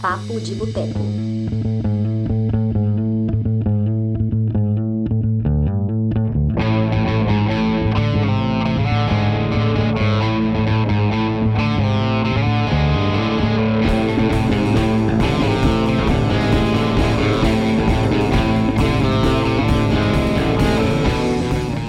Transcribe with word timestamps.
Papo 0.00 0.40
de 0.40 0.54
Boteco. 0.54 0.98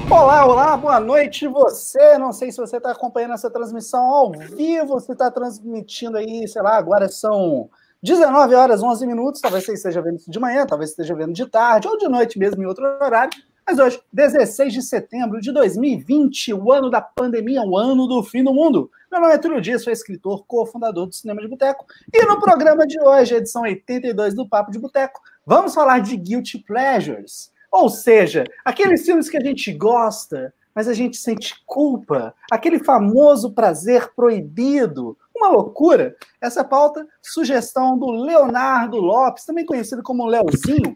Olá, 0.09 0.45
olá, 0.45 0.77
boa 0.77 0.99
noite 0.99 1.47
você. 1.47 2.17
Não 2.17 2.31
sei 2.31 2.51
se 2.51 2.57
você 2.57 2.77
está 2.77 2.91
acompanhando 2.91 3.33
essa 3.33 3.49
transmissão 3.49 4.01
ao 4.01 4.31
vivo, 4.31 4.99
se 4.99 5.11
está 5.11 5.29
transmitindo 5.29 6.17
aí, 6.17 6.47
sei 6.47 6.61
lá, 6.61 6.77
agora 6.77 7.07
são 7.09 7.69
19 8.01 8.55
horas 8.55 8.83
11 8.83 9.05
minutos. 9.07 9.41
Talvez 9.41 9.65
você 9.65 9.73
esteja 9.73 10.01
vendo 10.01 10.17
isso 10.17 10.29
de 10.29 10.39
manhã, 10.39 10.65
talvez 10.65 10.91
esteja 10.91 11.15
vendo 11.15 11.33
de 11.33 11.45
tarde 11.45 11.87
ou 11.87 11.97
de 11.97 12.07
noite 12.07 12.37
mesmo 12.37 12.61
em 12.61 12.65
outro 12.65 12.85
horário. 12.85 13.31
Mas 13.65 13.79
hoje, 13.79 13.99
16 14.13 14.71
de 14.71 14.81
setembro 14.81 15.41
de 15.41 15.51
2020, 15.51 16.53
o 16.53 16.71
ano 16.71 16.89
da 16.89 17.01
pandemia, 17.01 17.61
o 17.63 17.77
ano 17.77 18.07
do 18.07 18.23
fim 18.23 18.41
do 18.41 18.53
mundo. 18.53 18.89
Meu 19.11 19.19
nome 19.19 19.33
é 19.33 19.37
Túlio 19.37 19.59
Dias, 19.59 19.83
sou 19.83 19.91
escritor, 19.91 20.45
cofundador 20.45 21.05
do 21.05 21.13
Cinema 21.13 21.41
de 21.41 21.49
Boteco. 21.49 21.85
E 22.13 22.25
no 22.25 22.39
programa 22.39 22.87
de 22.87 22.97
hoje, 23.01 23.35
edição 23.35 23.63
82 23.63 24.33
do 24.33 24.47
Papo 24.47 24.71
de 24.71 24.79
Boteco, 24.79 25.19
vamos 25.45 25.73
falar 25.73 25.99
de 25.99 26.15
Guilty 26.15 26.59
Pleasures. 26.59 27.51
Ou 27.69 27.89
seja, 27.89 28.45
aqueles 28.63 29.05
filmes 29.05 29.29
que 29.29 29.35
a 29.35 29.43
gente 29.43 29.73
gosta, 29.73 30.53
mas 30.77 30.87
a 30.87 30.93
gente 30.93 31.17
sente 31.17 31.55
culpa, 31.65 32.35
aquele 32.51 32.77
famoso 32.77 33.51
prazer 33.51 34.13
proibido, 34.15 35.17
uma 35.35 35.49
loucura. 35.49 36.15
Essa 36.39 36.63
pauta, 36.63 37.03
sugestão 37.19 37.97
do 37.97 38.11
Leonardo 38.11 38.97
Lopes, 38.97 39.43
também 39.43 39.65
conhecido 39.65 40.03
como 40.03 40.27
Leozinho. 40.27 40.95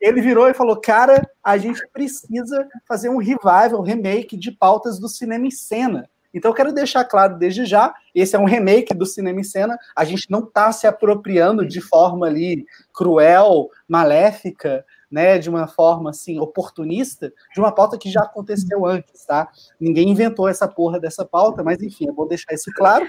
Ele 0.00 0.20
virou 0.20 0.48
e 0.48 0.54
falou: 0.54 0.80
Cara, 0.80 1.30
a 1.44 1.56
gente 1.56 1.80
precisa 1.92 2.68
fazer 2.88 3.08
um 3.08 3.18
revival, 3.18 3.78
um 3.78 3.84
remake 3.84 4.36
de 4.36 4.50
pautas 4.50 4.98
do 4.98 5.08
cinema 5.08 5.46
em 5.46 5.52
cena. 5.52 6.10
Então, 6.32 6.50
eu 6.50 6.54
quero 6.54 6.72
deixar 6.72 7.04
claro 7.04 7.38
desde 7.38 7.64
já: 7.64 7.94
esse 8.14 8.36
é 8.36 8.38
um 8.38 8.44
remake 8.44 8.94
do 8.94 9.06
cinema 9.06 9.40
em 9.40 9.44
cena. 9.44 9.78
A 9.96 10.04
gente 10.04 10.30
não 10.30 10.40
está 10.40 10.72
se 10.72 10.86
apropriando 10.86 11.66
de 11.66 11.80
forma 11.80 12.26
ali 12.26 12.64
cruel, 12.92 13.68
maléfica, 13.88 14.84
né, 15.10 15.38
de 15.38 15.50
uma 15.50 15.66
forma 15.66 16.10
assim 16.10 16.38
oportunista, 16.38 17.32
de 17.52 17.60
uma 17.60 17.72
pauta 17.72 17.98
que 17.98 18.10
já 18.10 18.20
aconteceu 18.20 18.86
antes, 18.86 19.24
tá? 19.26 19.48
Ninguém 19.80 20.10
inventou 20.10 20.48
essa 20.48 20.68
porra 20.68 21.00
dessa 21.00 21.24
pauta, 21.24 21.64
mas 21.64 21.82
enfim, 21.82 22.08
é 22.08 22.12
bom 22.12 22.26
deixar 22.26 22.54
isso 22.54 22.70
claro. 22.76 23.06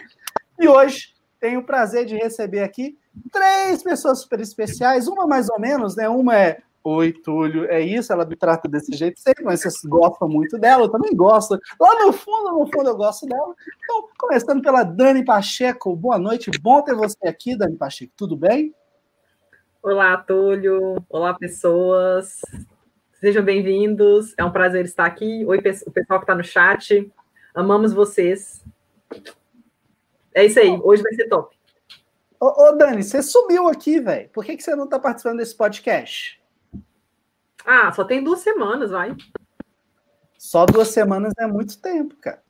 E 0.59 0.67
hoje 0.67 1.13
tenho 1.39 1.59
o 1.59 1.65
prazer 1.65 2.05
de 2.05 2.15
receber 2.15 2.61
aqui 2.61 2.97
três 3.31 3.83
pessoas 3.83 4.21
super 4.21 4.39
especiais, 4.39 5.07
uma 5.07 5.27
mais 5.27 5.49
ou 5.49 5.59
menos, 5.59 5.95
né? 5.95 6.09
Uma 6.09 6.37
é 6.37 6.59
Oi, 6.83 7.13
Túlio, 7.13 7.65
é 7.65 7.79
isso, 7.79 8.11
ela 8.11 8.25
me 8.25 8.35
trata 8.35 8.67
desse 8.67 8.91
jeito 8.93 9.19
sempre, 9.19 9.43
mas 9.43 9.61
vocês 9.61 9.81
gostam 9.85 10.27
muito 10.27 10.57
dela, 10.57 10.85
eu 10.85 10.89
também 10.89 11.15
gosto. 11.15 11.59
Lá 11.79 12.05
no 12.05 12.11
fundo, 12.11 12.57
no 12.57 12.65
fundo, 12.65 12.89
eu 12.89 12.97
gosto 12.97 13.27
dela. 13.27 13.53
Então, 13.83 14.09
começando 14.17 14.63
pela 14.63 14.83
Dani 14.83 15.23
Pacheco, 15.23 15.95
boa 15.95 16.17
noite, 16.17 16.49
bom 16.59 16.81
ter 16.81 16.95
você 16.95 17.27
aqui, 17.27 17.55
Dani 17.55 17.75
Pacheco, 17.75 18.11
tudo 18.17 18.35
bem? 18.35 18.73
Olá, 19.83 20.17
Túlio. 20.17 21.03
Olá, 21.07 21.35
pessoas. 21.35 22.41
Sejam 23.19 23.43
bem-vindos. 23.43 24.33
É 24.35 24.43
um 24.43 24.51
prazer 24.51 24.85
estar 24.85 25.05
aqui. 25.05 25.45
Oi, 25.45 25.57
o 25.57 25.91
pessoal 25.91 26.19
que 26.19 26.23
está 26.23 26.35
no 26.35 26.43
chat. 26.43 27.11
Amamos 27.53 27.93
vocês. 27.93 28.63
É 30.33 30.45
isso 30.45 30.59
aí. 30.59 30.79
Hoje 30.83 31.03
vai 31.03 31.13
ser 31.13 31.27
top. 31.29 31.55
Ô, 32.39 32.69
ô 32.69 32.71
Dani, 32.73 33.03
você 33.03 33.21
sumiu 33.21 33.67
aqui, 33.67 33.99
velho. 33.99 34.29
Por 34.29 34.43
que, 34.43 34.57
que 34.57 34.63
você 34.63 34.75
não 34.75 34.85
está 34.85 34.99
participando 34.99 35.37
desse 35.37 35.55
podcast? 35.55 36.40
Ah, 37.65 37.91
só 37.91 38.03
tem 38.03 38.23
duas 38.23 38.39
semanas, 38.39 38.91
vai. 38.91 39.15
Só 40.37 40.65
duas 40.65 40.89
semanas 40.89 41.33
é 41.39 41.45
muito 41.47 41.79
tempo, 41.79 42.15
cara. 42.15 42.41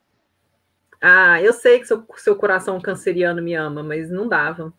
Ah, 1.01 1.41
eu 1.41 1.51
sei 1.51 1.79
que 1.79 1.85
seu, 1.87 2.05
seu 2.17 2.35
coração 2.35 2.79
canceriano 2.79 3.41
me 3.41 3.53
ama, 3.55 3.81
mas 3.81 4.09
não 4.09 4.27
dava. 4.27 4.71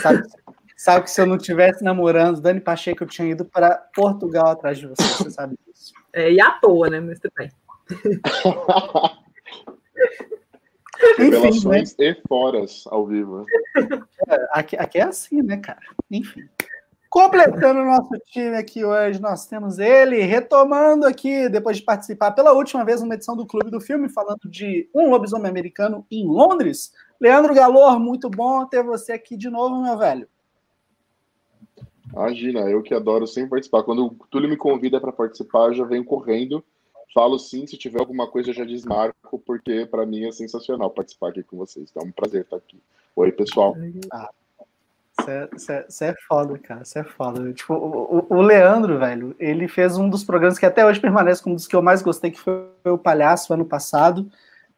Sabe, 0.00 0.22
sabe 0.76 1.04
que 1.04 1.10
se 1.10 1.20
eu 1.20 1.26
não 1.26 1.38
tivesse 1.38 1.82
namorando 1.84 2.40
Dani 2.40 2.60
Pacheco, 2.60 3.04
eu 3.04 3.08
tinha 3.08 3.30
ido 3.30 3.44
para 3.44 3.76
Portugal 3.94 4.48
atrás 4.48 4.78
de 4.78 4.86
você, 4.88 5.02
você 5.02 5.30
sabe 5.30 5.56
disso. 5.66 5.92
É, 6.12 6.32
e 6.32 6.40
à 6.40 6.50
toa, 6.52 6.90
né? 6.90 7.00
Mas 7.00 7.20
tudo 7.20 7.32
bem. 7.36 7.50
Revelações 11.18 11.96
né? 11.96 12.06
e 12.08 12.22
foras 12.28 12.84
ao 12.86 13.06
vivo. 13.06 13.46
É, 14.28 14.48
aqui, 14.50 14.76
aqui 14.76 14.98
é 14.98 15.02
assim, 15.02 15.42
né, 15.42 15.56
cara? 15.58 15.80
Enfim. 16.10 16.48
Completando 17.14 17.78
o 17.78 17.84
nosso 17.84 18.10
time 18.26 18.56
aqui 18.56 18.84
hoje, 18.84 19.20
nós 19.20 19.46
temos 19.46 19.78
ele, 19.78 20.22
retomando 20.22 21.06
aqui, 21.06 21.48
depois 21.48 21.76
de 21.76 21.84
participar 21.84 22.32
pela 22.32 22.52
última 22.52 22.84
vez 22.84 23.00
numa 23.00 23.14
edição 23.14 23.36
do 23.36 23.46
Clube 23.46 23.70
do 23.70 23.80
Filme, 23.80 24.08
falando 24.08 24.50
de 24.50 24.90
um 24.92 25.10
lobisomem 25.10 25.48
americano 25.48 26.04
em 26.10 26.26
Londres. 26.26 26.92
Leandro 27.20 27.54
Galor, 27.54 28.00
muito 28.00 28.28
bom 28.28 28.66
ter 28.66 28.82
você 28.82 29.12
aqui 29.12 29.36
de 29.36 29.48
novo, 29.48 29.80
meu 29.80 29.96
velho. 29.96 30.26
Imagina, 32.12 32.62
eu 32.62 32.82
que 32.82 32.92
adoro 32.92 33.28
sempre 33.28 33.50
participar. 33.50 33.84
Quando 33.84 34.06
o 34.06 34.26
Túlio 34.28 34.48
me 34.48 34.56
convida 34.56 35.00
para 35.00 35.12
participar, 35.12 35.68
eu 35.68 35.74
já 35.74 35.84
venho 35.84 36.04
correndo. 36.04 36.64
Falo 37.14 37.38
sim, 37.38 37.64
se 37.64 37.76
tiver 37.76 38.00
alguma 38.00 38.26
coisa 38.26 38.50
eu 38.50 38.54
já 38.54 38.64
desmarco, 38.64 39.38
porque 39.38 39.86
para 39.86 40.04
mim 40.04 40.24
é 40.24 40.32
sensacional 40.32 40.90
participar 40.90 41.28
aqui 41.28 41.44
com 41.44 41.58
vocês. 41.58 41.88
Então 41.88 42.02
é 42.02 42.06
um 42.06 42.10
prazer 42.10 42.40
estar 42.40 42.56
aqui. 42.56 42.82
Oi, 43.14 43.30
pessoal. 43.30 43.76
Ah, 44.12 44.30
você 45.16 46.04
é 46.06 46.14
foda, 46.28 46.58
cara. 46.58 46.84
Você 46.84 46.98
é 46.98 47.04
foda. 47.04 47.52
Tipo, 47.52 47.74
o, 47.74 48.26
o, 48.28 48.42
Leandro, 48.42 48.98
velho, 48.98 49.34
ele 49.38 49.68
fez 49.68 49.96
um 49.96 50.08
dos 50.08 50.24
programas 50.24 50.58
que 50.58 50.66
até 50.66 50.84
hoje 50.84 51.00
permanece 51.00 51.42
como 51.42 51.54
um 51.54 51.56
dos 51.56 51.66
que 51.66 51.76
eu 51.76 51.82
mais 51.82 52.02
gostei, 52.02 52.30
que 52.30 52.40
foi 52.40 52.68
o 52.84 52.98
Palhaço 52.98 53.54
ano 53.54 53.64
passado. 53.64 54.28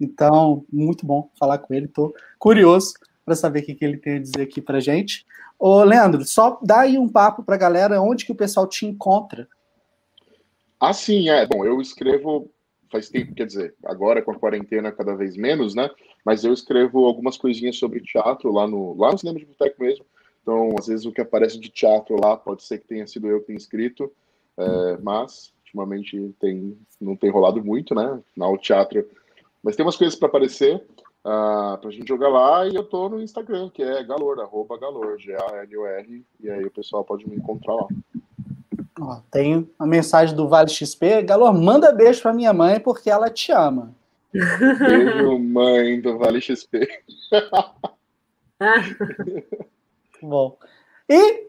Então, 0.01 0.65
muito 0.71 1.07
bom 1.07 1.31
falar 1.39 1.59
com 1.59 1.73
ele. 1.73 1.89
Tô 1.89 2.15
curioso 2.39 2.95
para 3.25 3.35
saber 3.35 3.61
o 3.61 3.63
que, 3.65 3.75
que 3.75 3.85
ele 3.85 3.97
tem 3.97 4.17
a 4.17 4.21
dizer 4.21 4.43
aqui 4.43 4.61
pra 4.61 4.79
gente. 4.79 5.27
Ô, 5.59 5.83
Leandro, 5.83 6.25
só 6.25 6.59
dá 6.63 6.81
aí 6.81 6.99
um 6.99 7.09
papo 7.09 7.43
pra 7.43 7.57
galera 7.57 8.01
onde 8.01 8.27
que 8.27 8.33
o 8.33 8.37
pessoal 8.37 8.67
te 8.69 8.85
encontra. 8.85 9.49
Ah, 10.79 10.93
sim, 10.93 11.31
é. 11.31 11.47
Bom, 11.47 11.65
eu 11.65 11.81
escrevo 11.81 12.51
faz 12.91 13.09
tempo, 13.09 13.35
quer 13.35 13.47
dizer, 13.47 13.75
agora 13.85 14.23
com 14.23 14.31
a 14.31 14.39
quarentena 14.39 14.93
cada 14.93 15.15
vez 15.15 15.37
menos, 15.37 15.75
né? 15.75 15.91
Mas 16.25 16.45
eu 16.45 16.53
escrevo 16.53 17.05
algumas 17.05 17.37
coisinhas 17.37 17.77
sobre 17.77 18.01
teatro 18.01 18.53
lá 18.53 18.67
no, 18.67 18.97
lá 18.97 19.13
no 19.13 19.19
Cinema 19.19 19.39
de 19.39 19.47
Boteco 19.47 19.83
mesmo. 19.83 20.05
Então, 20.47 20.77
às 20.79 20.87
vezes 20.87 21.05
o 21.05 21.11
que 21.11 21.21
aparece 21.21 21.59
de 21.59 21.69
teatro 21.69 22.15
lá 22.23 22.37
pode 22.37 22.63
ser 22.63 22.79
que 22.79 22.87
tenha 22.87 23.05
sido 23.05 23.27
eu 23.27 23.41
que 23.41 23.49
tenha 23.49 23.57
escrito, 23.57 24.13
é, 24.57 24.97
mas 25.03 25.53
ultimamente 25.65 26.33
tem, 26.39 26.79
não 27.01 27.17
tem 27.17 27.31
rolado 27.31 27.65
muito, 27.65 27.97
né? 27.97 28.21
Afinal, 28.31 28.55
o 28.55 28.59
teatro. 28.59 29.05
Mas 29.61 29.75
tem 29.75 29.85
umas 29.85 29.97
coisas 29.97 30.17
para 30.17 30.29
aparecer 30.29 30.77
uh, 30.77 31.77
pra 31.79 31.91
gente 31.91 32.07
jogar 32.07 32.29
lá 32.29 32.65
e 32.65 32.77
eu 32.77 32.85
tô 32.85 33.09
no 33.09 33.21
Instagram, 33.21 33.71
que 33.71 33.83
é 33.83 34.05
Galor, 34.05 34.39
arroba 34.39 34.79
Galor, 34.79 35.19
G-A-L-O-R, 35.19 36.25
e 36.39 36.49
aí 36.49 36.65
o 36.65 36.71
pessoal 36.71 37.03
pode 37.03 37.29
me 37.29 37.35
encontrar 37.35 37.75
lá. 37.75 37.89
Ó, 39.01 39.21
tem 39.33 39.69
a 39.77 39.85
mensagem 39.85 40.37
do 40.37 40.49
Vale 40.49 40.71
XP. 40.71 41.23
Galor, 41.23 41.53
manda 41.53 41.91
beijo 41.91 42.23
pra 42.23 42.33
minha 42.33 42.53
mãe 42.53 42.79
porque 42.79 43.11
ela 43.11 43.29
te 43.29 43.51
ama. 43.51 43.93
Beijo, 44.33 45.41
mãe 45.41 46.01
do 46.01 46.17
Vale 46.17 46.41
XP. 46.41 46.89
Bom. 50.27 50.59
E 51.09 51.47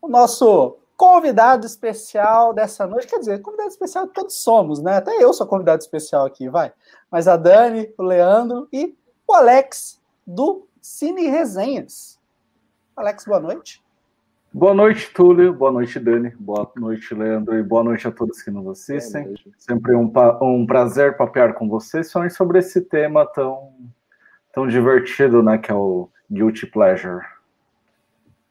o 0.00 0.08
nosso 0.08 0.78
convidado 0.96 1.66
especial 1.66 2.54
dessa 2.54 2.86
noite, 2.86 3.08
quer 3.08 3.18
dizer, 3.18 3.42
convidado 3.42 3.70
especial 3.70 4.06
todos 4.06 4.36
somos, 4.36 4.80
né? 4.80 4.96
Até 4.96 5.22
eu 5.22 5.32
sou 5.32 5.46
convidado 5.46 5.82
especial 5.82 6.24
aqui, 6.24 6.48
vai. 6.48 6.72
Mas 7.10 7.26
a 7.26 7.36
Dani, 7.36 7.92
o 7.98 8.02
Leandro 8.02 8.68
e 8.72 8.96
o 9.26 9.34
Alex 9.34 10.00
do 10.26 10.66
Cine 10.80 11.26
Resenhas. 11.26 12.20
Alex, 12.96 13.24
boa 13.24 13.40
noite. 13.40 13.82
Boa 14.52 14.72
noite, 14.72 15.12
Túlio. 15.12 15.52
Boa 15.52 15.72
noite, 15.72 15.98
Dani. 15.98 16.30
Boa 16.38 16.70
noite, 16.76 17.12
Leandro. 17.12 17.58
E 17.58 17.62
boa 17.64 17.82
noite 17.82 18.06
a 18.06 18.12
todos 18.12 18.40
que 18.40 18.52
nos 18.52 18.68
assistem. 18.68 19.34
Sempre 19.58 19.96
um, 19.96 20.12
um 20.40 20.64
prazer 20.64 21.16
papear 21.16 21.54
com 21.54 21.68
vocês 21.68 22.12
sobre 22.30 22.60
esse 22.60 22.80
tema 22.80 23.26
tão, 23.26 23.72
tão 24.52 24.68
divertido, 24.68 25.42
né? 25.42 25.58
Que 25.58 25.72
é 25.72 25.74
o 25.74 26.08
Guilty 26.30 26.66
Pleasure. 26.66 27.33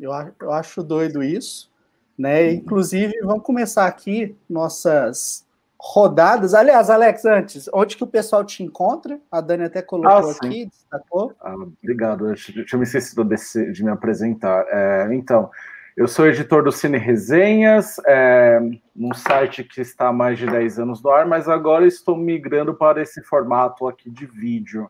Eu, 0.03 0.11
eu 0.41 0.51
acho 0.51 0.83
doido 0.83 1.23
isso, 1.23 1.71
né? 2.17 2.51
Inclusive, 2.51 3.13
vamos 3.21 3.43
começar 3.43 3.87
aqui 3.87 4.35
nossas 4.49 5.47
rodadas. 5.79 6.53
Aliás, 6.53 6.89
Alex, 6.89 7.25
antes, 7.25 7.69
onde 7.73 7.95
que 7.95 8.03
o 8.03 8.07
pessoal 8.07 8.43
te 8.43 8.63
encontra? 8.63 9.19
A 9.31 9.39
Dani 9.39 9.63
até 9.63 9.81
colocou 9.81 10.29
ah, 10.29 10.31
aqui, 10.31 10.65
destacou. 10.65 11.33
Ah, 11.39 11.55
obrigado, 11.55 12.29
eu 12.29 12.35
tinha 12.35 12.77
me 12.77 12.83
esquecido 12.83 13.23
desse, 13.23 13.71
de 13.71 13.83
me 13.83 13.91
apresentar. 13.91 14.65
É, 14.69 15.13
então, 15.13 15.49
eu 15.95 16.07
sou 16.07 16.27
editor 16.27 16.63
do 16.63 16.71
Cine 16.71 16.97
Resenhas, 16.97 17.97
é, 18.05 18.59
um 18.95 19.13
site 19.13 19.63
que 19.63 19.79
está 19.79 20.07
há 20.07 20.13
mais 20.13 20.37
de 20.37 20.45
10 20.45 20.79
anos 20.79 21.03
no 21.03 21.11
ar, 21.11 21.25
mas 21.25 21.47
agora 21.47 21.85
estou 21.85 22.17
migrando 22.17 22.73
para 22.73 23.01
esse 23.01 23.21
formato 23.21 23.87
aqui 23.87 24.09
de 24.09 24.25
vídeo. 24.25 24.89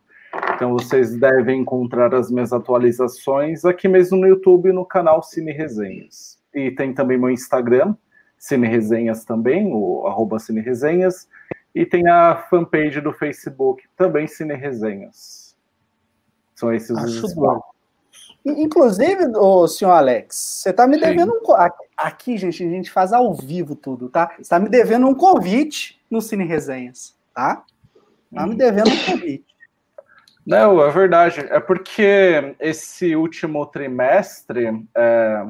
Então 0.63 0.71
vocês 0.71 1.13
devem 1.18 1.60
encontrar 1.60 2.15
as 2.15 2.31
minhas 2.31 2.54
atualizações 2.54 3.65
aqui 3.65 3.86
mesmo 3.89 4.18
no 4.18 4.25
YouTube 4.25 4.71
no 4.71 4.86
canal 4.86 5.21
Cine 5.21 5.51
Resenhas. 5.51 6.39
E 6.56 6.71
tem 6.71 6.94
também 6.94 7.18
meu 7.18 7.30
Instagram, 7.30 7.94
Cine 8.38 8.65
Resenhas 8.65 9.25
também, 9.25 9.69
o 9.74 10.07
arroba 10.07 10.39
Cine 10.39 10.62
Resenhas. 10.62 11.27
E 11.75 11.86
tem 11.86 12.07
a 12.07 12.38
fanpage 12.50 13.01
do 13.01 13.12
Facebook, 13.12 13.83
também 13.98 14.25
Cine 14.25 14.54
Resenhas. 14.54 15.54
São 16.56 16.74
esses 16.74 16.98
Acho 16.98 17.25
os 17.25 17.33
bom. 17.33 17.59
Inclusive, 18.45 19.36
o 19.36 19.68
senhor 19.68 19.92
Alex, 19.92 20.33
você 20.33 20.69
está 20.69 20.88
me 20.88 20.98
devendo 20.98 21.33
Sim. 21.33 21.39
um. 21.39 21.56
Aqui, 21.98 22.38
gente, 22.38 22.63
a 22.63 22.69
gente 22.69 22.89
faz 22.89 23.12
ao 23.12 23.33
vivo 23.33 23.75
tudo, 23.75 24.07
tá? 24.07 24.31
Você 24.38 24.44
está 24.44 24.59
me 24.59 24.69
devendo 24.69 25.07
um 25.07 25.13
convite 25.13 26.01
no 26.09 26.21
Cine 26.21 26.45
Resenhas, 26.45 27.18
tá? 27.36 27.66
Está 28.31 28.48
me 28.48 28.56
devendo 28.56 28.89
um 28.89 29.06
convite. 29.12 29.53
Não, 30.45 30.84
é 30.84 30.92
verdade. 30.92 31.40
É 31.50 31.60
porque 31.60 32.56
esse 32.60 33.16
último 33.16 33.66
trimestre, 33.66 34.86
é, 34.95 35.45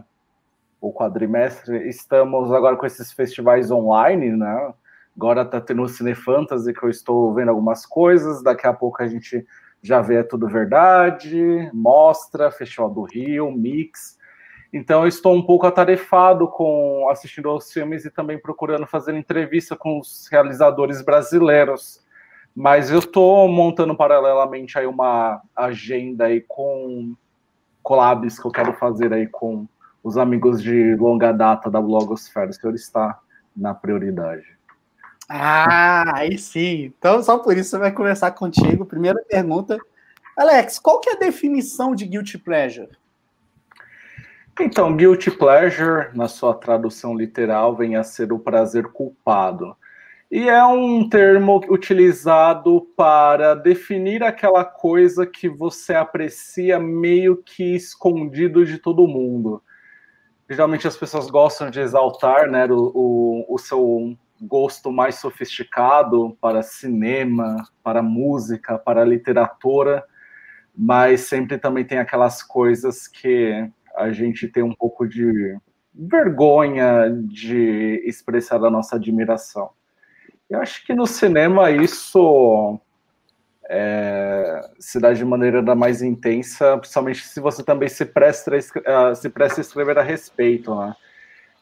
o 0.80 0.94
quadrimestre, 0.94 1.90
estamos 1.90 2.51
agora 2.51 2.75
com 2.75 2.86
esses 2.86 3.12
festivais 3.12 3.72
online, 3.72 4.31
né? 4.36 4.74
Agora 5.16 5.45
tá 5.45 5.60
tendo 5.60 5.84
o 5.84 5.88
Cine 5.88 6.13
Fantasy, 6.13 6.74
que 6.74 6.84
eu 6.84 6.90
estou 6.90 7.34
vendo 7.34 7.50
algumas 7.50 7.86
coisas. 7.86 8.44
Daqui 8.44 8.68
a 8.68 8.74
pouco 8.74 9.01
a 9.01 9.07
gente 9.07 9.45
já 9.81 10.01
vê 10.01 10.16
é 10.16 10.24
Tudo 10.24 10.48
Verdade, 10.48 11.69
Mostra, 11.74 12.51
Festival 12.51 12.90
do 12.90 13.04
Rio, 13.04 13.51
Mix. 13.51 14.18
Então 14.72 15.01
eu 15.01 15.07
estou 15.07 15.36
um 15.36 15.45
pouco 15.45 15.68
atarefado 15.68 16.48
com 16.48 17.07
assistindo 17.10 17.50
aos 17.50 17.72
filmes 17.72 18.06
e 18.06 18.12
também 18.12 18.40
procurando 18.40 18.88
fazer 18.88 19.13
entrevista 19.16 19.75
com 19.75 20.00
os 20.00 20.28
realizadores 20.31 21.01
brasileiros 21.01 22.03
mas 22.56 22.92
eu 22.92 23.00
estou 23.00 23.48
montando 23.48 23.96
paralelamente 23.96 24.78
aí 24.78 24.86
uma 24.86 25.42
agenda 25.56 26.26
aí 26.26 26.42
com 26.42 27.16
collabs 27.82 28.40
que 28.40 28.46
eu 28.46 28.52
quero 28.52 28.74
fazer 28.74 29.12
aí 29.12 29.28
com 29.28 29.68
os 30.04 30.18
amigos 30.18 30.62
de 30.62 30.96
longa 30.96 31.32
data 31.32 31.72
da 31.72 31.82
Blogosfera. 31.82 32.50
O 32.50 32.54
senhor 32.54 32.76
está 32.76 33.20
na 33.56 33.74
prioridade. 33.74 34.46
Ah, 35.28 36.18
aí 36.18 36.38
sim. 36.38 36.94
Então, 36.98 37.24
só 37.24 37.40
por 37.40 37.58
isso 37.58 37.72
você 37.72 37.78
vai 37.78 37.92
conversar 37.92 38.32
contigo. 38.32 38.86
Primeira 38.86 39.24
pergunta. 39.28 39.78
Alex, 40.38 40.80
qual 40.80 41.00
que 41.00 41.10
é 41.10 41.14
a 41.14 41.20
definição 41.20 41.96
de 41.96 42.06
guilty 42.06 42.38
pleasure? 42.38 42.90
Então, 44.60 44.96
guilty 44.96 45.32
pleasure, 45.32 46.10
na 46.14 46.28
sua 46.28 46.54
tradução 46.54 47.16
literal, 47.16 47.76
vem 47.76 47.96
a 47.96 48.04
ser 48.04 48.32
o 48.32 48.40
prazer 48.40 48.88
culpado. 48.90 49.76
E 50.35 50.50
é 50.50 50.65
um 50.65 51.07
termo 51.07 51.62
utilizado 51.69 52.81
para 52.97 53.53
definir 53.53 54.24
aquela 54.24 54.65
coisa 54.65 55.27
que 55.27 55.47
você 55.47 55.94
aprecia 55.94 56.80
meio 56.80 57.38
que 57.38 57.75
escondido 57.75 58.65
de 58.65 58.80
todo 58.80 59.07
mundo. 59.07 59.62
Geralmente 60.50 60.88
as 60.88 60.97
pessoas 60.97 61.30
gostam 61.30 61.69
de 61.69 61.80
exaltar 61.80 62.50
né, 62.50 62.65
o, 62.65 62.91
o, 62.95 63.45
o 63.47 63.57
seu 63.59 64.18
gosto 64.41 64.91
mais 64.91 65.19
sofisticado 65.19 66.35
para 66.41 66.63
cinema, 66.63 67.57
para 67.83 68.01
música, 68.01 68.80
para 68.80 69.06
literatura, 69.06 70.03
mas 70.75 71.21
sempre 71.21 71.59
também 71.59 71.85
tem 71.85 72.00
aquelas 72.00 72.41
coisas 72.41 73.07
que 73.07 73.69
a 73.95 74.12
gente 74.12 74.47
tem 74.47 74.63
um 74.63 74.74
pouco 74.74 75.07
de 75.07 75.56
vergonha 75.94 77.12
de 77.24 78.01
expressar 78.03 78.65
a 78.65 78.71
nossa 78.71 78.95
admiração. 78.95 79.69
Eu 80.54 80.62
acho 80.62 80.86
que 80.86 80.94
no 80.94 81.08
cinema 81.08 81.72
isso 81.72 82.80
é, 83.68 84.62
se 84.78 85.00
dá 85.00 85.12
de 85.12 85.26
maneira 85.26 85.64
da 85.64 85.74
mais 85.74 86.04
intensa, 86.04 86.78
principalmente 86.78 87.26
se 87.26 87.40
você 87.40 87.64
também 87.64 87.90
se 87.90 88.06
presta, 88.06 88.52
a, 88.86 89.16
se 89.16 89.30
presta 89.30 89.62
a 89.62 89.64
escrever 89.64 89.98
a 89.98 90.04
respeito, 90.04 90.76
né? 90.76 90.96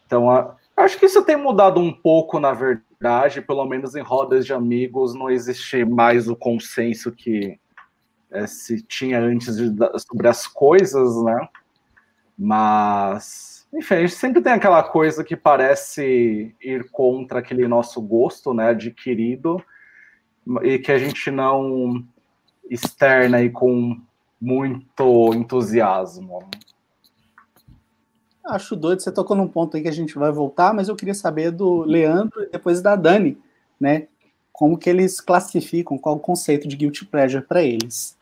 Então, 0.06 0.30
a, 0.30 0.58
acho 0.76 1.00
que 1.00 1.06
isso 1.06 1.24
tem 1.24 1.38
mudado 1.38 1.80
um 1.80 1.94
pouco, 1.94 2.38
na 2.38 2.52
verdade, 2.52 3.42
pelo 3.42 3.64
menos 3.64 3.96
em 3.96 4.02
rodas 4.02 4.46
de 4.46 4.54
amigos, 4.54 5.16
não 5.16 5.30
existe 5.30 5.86
mais 5.86 6.28
o 6.28 6.36
consenso 6.36 7.14
que 7.14 7.58
é, 8.30 8.46
se 8.46 8.82
tinha 8.82 9.22
antes 9.22 9.56
de, 9.56 9.74
sobre 10.02 10.28
as 10.28 10.46
coisas, 10.46 11.24
né? 11.24 11.48
Mas 12.38 13.61
enfim, 13.73 13.95
a 13.95 14.01
gente 14.01 14.13
sempre 14.13 14.41
tem 14.41 14.51
aquela 14.51 14.83
coisa 14.83 15.23
que 15.23 15.35
parece 15.35 16.53
ir 16.62 16.89
contra 16.91 17.39
aquele 17.39 17.68
nosso 17.68 18.01
gosto, 18.01 18.53
né, 18.53 18.69
adquirido, 18.69 19.63
e 20.62 20.77
que 20.77 20.91
a 20.91 20.97
gente 20.97 21.31
não 21.31 22.06
externa 22.69 23.38
aí 23.38 23.50
com 23.50 24.00
muito 24.39 25.33
entusiasmo. 25.33 26.39
Acho 28.44 28.75
doido, 28.75 29.01
você 29.01 29.12
tocou 29.12 29.38
num 29.38 29.47
ponto 29.47 29.77
aí 29.77 29.83
que 29.83 29.89
a 29.89 29.94
gente 29.94 30.15
vai 30.15 30.31
voltar, 30.31 30.73
mas 30.73 30.89
eu 30.89 30.95
queria 30.95 31.13
saber 31.13 31.51
do 31.51 31.83
Leandro 31.83 32.44
e 32.44 32.50
depois 32.50 32.81
da 32.81 32.95
Dani, 32.95 33.38
né? 33.79 34.07
Como 34.51 34.77
que 34.77 34.89
eles 34.89 35.21
classificam, 35.21 35.97
qual 35.97 36.15
o 36.15 36.19
conceito 36.19 36.68
de 36.68 36.75
guilty 36.75 37.06
pleasure 37.06 37.45
para 37.45 37.63
eles? 37.63 38.18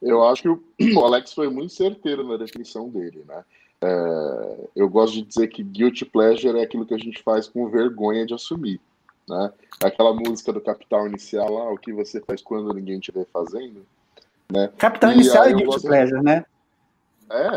Eu 0.00 0.22
acho 0.24 0.60
que 0.78 0.92
o 0.94 1.00
Alex 1.00 1.32
foi 1.32 1.48
muito 1.48 1.72
certeiro 1.72 2.26
na 2.28 2.36
definição 2.36 2.88
dele, 2.88 3.24
né? 3.26 3.42
É, 3.82 4.68
eu 4.76 4.88
gosto 4.88 5.14
de 5.14 5.22
dizer 5.22 5.48
que 5.48 5.62
guilty 5.62 6.04
pleasure 6.04 6.58
é 6.58 6.62
aquilo 6.62 6.86
que 6.86 6.94
a 6.94 6.98
gente 6.98 7.20
faz 7.22 7.48
com 7.48 7.68
vergonha 7.68 8.24
de 8.24 8.32
assumir. 8.32 8.80
Né? 9.28 9.52
Aquela 9.82 10.14
música 10.14 10.52
do 10.52 10.60
Capital 10.60 11.08
Inicial 11.08 11.52
lá, 11.52 11.70
o 11.72 11.78
que 11.78 11.92
você 11.92 12.20
faz 12.20 12.40
quando 12.40 12.72
ninguém 12.72 13.00
te 13.00 13.10
vê 13.10 13.26
fazendo. 13.32 13.84
Né? 14.52 14.70
Capital 14.78 15.10
e 15.10 15.14
Inicial 15.14 15.44
é 15.44 15.52
guilty 15.52 15.80
pleasure, 15.80 16.18
de... 16.18 16.24
né? 16.24 16.44
É, 17.28 17.48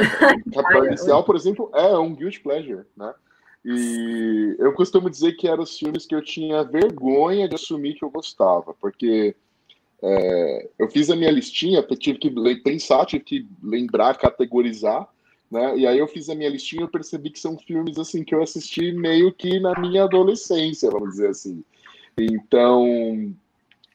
Capital 0.52 0.86
Inicial, 0.88 1.24
por 1.24 1.36
exemplo, 1.36 1.70
é 1.74 1.98
um 1.98 2.16
guilty 2.16 2.40
pleasure, 2.40 2.86
né? 2.98 3.14
E 3.64 4.56
eu 4.60 4.74
costumo 4.74 5.10
dizer 5.10 5.34
que 5.34 5.48
eram 5.48 5.64
os 5.64 5.78
filmes 5.78 6.06
que 6.06 6.14
eu 6.14 6.24
tinha 6.24 6.64
vergonha 6.64 7.50
de 7.50 7.56
assumir 7.56 7.96
que 7.96 8.06
eu 8.06 8.12
gostava, 8.12 8.76
porque 8.80 9.36
é, 10.04 10.70
eu 10.78 10.88
fiz 10.88 11.10
a 11.10 11.16
minha 11.16 11.32
listinha, 11.32 11.82
tive 12.00 12.20
que 12.20 12.32
pensar, 12.64 13.08
tive 13.08 13.24
que 13.24 13.48
lembrar, 13.64 14.20
categorizar, 14.20 15.08
né? 15.56 15.78
E 15.78 15.88
aí 15.88 15.98
eu 15.98 16.08
fiz 16.08 16.30
a 16.30 16.36
minha 16.36 16.50
listinha 16.50 16.84
e 16.84 16.88
percebi 16.88 17.30
que 17.30 17.40
são 17.40 17.58
filmes 17.58 17.98
assim 17.98 18.24
que 18.24 18.36
eu 18.36 18.44
assisti 18.44 18.92
meio 18.92 19.32
que 19.32 19.60
na 19.60 19.74
minha 19.80 20.04
adolescência, 20.04 20.92
vamos 20.92 21.12
dizer 21.12 21.30
assim. 21.30 21.64
Então, 22.18 23.34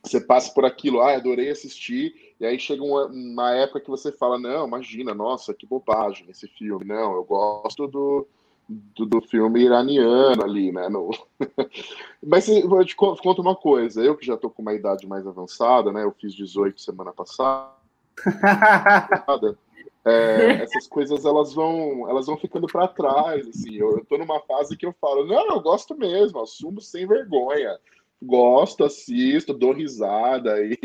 você 0.03 0.21
passa 0.21 0.53
por 0.53 0.65
aquilo, 0.65 1.01
ah, 1.01 1.15
adorei 1.15 1.51
assistir, 1.51 2.15
e 2.41 2.47
aí 2.47 2.59
chega 2.59 2.83
uma, 2.83 3.07
uma, 3.07 3.55
época 3.55 3.81
que 3.81 3.91
você 3.91 4.11
fala, 4.11 4.39
não, 4.39 4.67
imagina, 4.67 5.15
nossa, 5.15 5.53
que 5.53 5.67
bobagem 5.67 6.27
esse 6.31 6.49
filme. 6.49 6.87
Não, 6.87 7.15
eu 7.15 7.25
gosto 7.25 7.87
do, 7.87 8.27
do, 8.69 9.05
do 9.05 9.21
filme 9.21 9.61
iraniano 9.61 10.43
ali, 10.43 10.73
né? 10.73 10.89
No... 10.89 11.11
Mas 12.27 12.49
eu 12.49 12.85
te 12.85 12.97
conto 12.97 13.43
uma 13.43 13.55
coisa, 13.55 14.03
eu 14.03 14.17
que 14.17 14.25
já 14.25 14.37
tô 14.37 14.49
com 14.49 14.63
uma 14.63 14.73
idade 14.75 15.07
mais 15.07 15.27
avançada, 15.27 15.93
né? 15.93 16.05
Eu 16.05 16.13
fiz 16.13 16.35
18 16.35 16.81
semana 16.81 17.13
passada. 17.13 17.71
é, 20.05 20.63
essas 20.63 20.87
coisas 20.87 21.25
elas 21.25 21.53
vão 21.53 22.09
elas 22.09 22.27
vão 22.27 22.37
ficando 22.37 22.67
para 22.67 22.89
trás 22.89 23.47
assim. 23.47 23.77
Eu, 23.77 23.99
eu 23.99 24.05
tô 24.05 24.19
numa 24.19 24.41
fase 24.41 24.77
que 24.77 24.87
eu 24.87 24.95
falo 25.01 25.27
não 25.27 25.49
eu 25.49 25.61
gosto 25.61 25.97
mesmo 25.97 26.41
assumo 26.41 26.81
sem 26.81 27.07
vergonha. 27.07 27.79
Gosto 28.23 28.85
assisto 28.85 29.55
dou 29.55 29.73
risada 29.73 30.63
e 30.65 30.79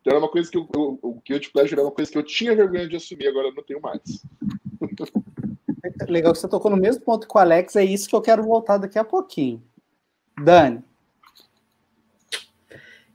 então 0.00 0.14
é 0.14 0.18
uma 0.18 0.30
coisa 0.30 0.50
que 0.50 0.56
eu, 0.56 0.66
o, 0.74 0.98
o 1.02 1.22
guilty 1.26 1.52
pleasure 1.52 1.78
é 1.78 1.82
uma 1.82 1.92
coisa 1.92 2.10
que 2.10 2.16
eu 2.16 2.22
tinha 2.22 2.56
vergonha 2.56 2.88
de 2.88 2.96
assumir 2.96 3.28
agora 3.28 3.48
eu 3.48 3.54
não 3.54 3.62
tenho 3.62 3.80
mais. 3.80 4.24
Legal 6.08 6.32
que 6.32 6.38
você 6.38 6.48
tocou 6.48 6.70
no 6.70 6.76
mesmo 6.76 7.04
ponto 7.04 7.28
que 7.28 7.36
o 7.36 7.40
Alex 7.40 7.76
é 7.76 7.84
isso 7.84 8.08
que 8.08 8.14
eu 8.14 8.22
quero 8.22 8.42
voltar 8.42 8.78
daqui 8.78 8.98
a 8.98 9.04
pouquinho. 9.04 9.62
Dani. 10.42 10.82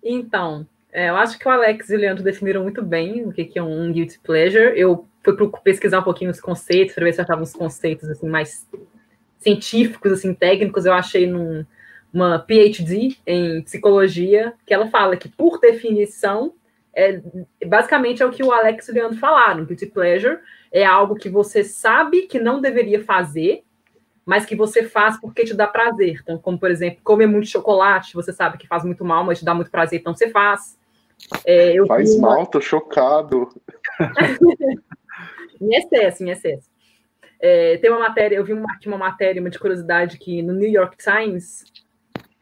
Então 0.04 0.68
é, 0.96 1.10
eu 1.10 1.18
acho 1.18 1.38
que 1.38 1.46
o 1.46 1.52
Alex 1.52 1.90
e 1.90 1.96
o 1.96 2.00
Leandro 2.00 2.24
definiram 2.24 2.64
muito 2.64 2.82
bem 2.82 3.26
o 3.26 3.34
que, 3.34 3.44
que 3.44 3.60
é 3.60 3.64
um 3.64 3.92
guilty 3.92 4.18
pleasure. 4.20 4.80
Eu 4.80 5.06
fui 5.26 5.52
pesquisar 5.64 6.00
um 6.00 6.04
pouquinho 6.04 6.32
os 6.32 6.40
conceitos 6.40 6.94
para 6.94 7.04
ver 7.06 7.14
se 7.14 7.20
eu 7.20 7.24
achava 7.24 7.42
uns 7.42 7.54
conceitos 7.54 8.10
assim 8.10 8.28
mais 8.28 8.68
científicos, 9.40 10.12
assim 10.12 10.34
técnicos. 10.34 10.86
Eu 10.86 10.94
achei 10.94 11.28
num, 11.28 11.66
uma 12.14 12.40
PhD 12.40 13.18
em 13.26 13.62
psicologia 13.62 14.54
que 14.66 14.74
ela 14.74 14.88
fala 14.88 15.18
que 15.18 15.30
por 15.30 15.60
definição 15.60 16.54
é 16.96 17.22
basicamente 17.68 18.24
é 18.24 18.26
o 18.26 18.32
que 18.32 18.42
o 18.42 18.54
Alex 18.54 18.88
e 18.88 18.92
o 18.92 18.94
Leandro 18.94 19.20
falaram. 19.20 19.66
Guilty 19.66 19.88
pleasure 19.88 20.40
é 20.72 20.86
algo 20.86 21.16
que 21.16 21.30
você 21.30 21.64
sabe 21.64 22.24
que 22.24 22.40
não 22.40 22.62
deveria 22.62 23.04
fazer, 23.04 23.64
mas 24.26 24.46
que 24.46 24.56
você 24.56 24.84
faz 24.84 25.20
porque 25.20 25.44
te 25.44 25.54
dá 25.54 25.68
prazer. 25.68 26.22
Então, 26.24 26.38
como 26.38 26.58
por 26.58 26.72
exemplo, 26.72 27.02
comer 27.04 27.28
muito 27.28 27.48
chocolate, 27.48 28.14
você 28.14 28.32
sabe 28.32 28.58
que 28.58 28.68
faz 28.68 28.86
muito 28.86 29.04
mal, 29.04 29.26
mas 29.26 29.40
te 29.40 29.46
dá 29.46 29.54
muito 29.54 29.70
prazer, 29.70 30.00
então 30.00 30.16
você 30.16 30.30
faz. 30.30 30.78
É, 31.46 31.76
faz 31.86 32.16
uma... 32.16 32.30
mal, 32.30 32.46
tô 32.46 32.62
chocado. 32.62 33.50
Em 35.62 35.76
excesso, 35.76 36.24
em 36.24 36.30
excesso. 36.30 36.70
É, 37.40 37.78
tem 37.78 37.90
uma 37.90 38.00
matéria, 38.00 38.38
eu 38.38 38.46
vi 38.46 38.54
uma, 38.54 38.78
uma 38.86 38.98
matéria, 38.98 39.42
uma 39.42 39.50
de 39.50 39.60
curiosidade, 39.60 40.18
que 40.18 40.42
no 40.42 40.54
New 40.54 40.70
York 40.70 40.98
Times, 40.98 41.64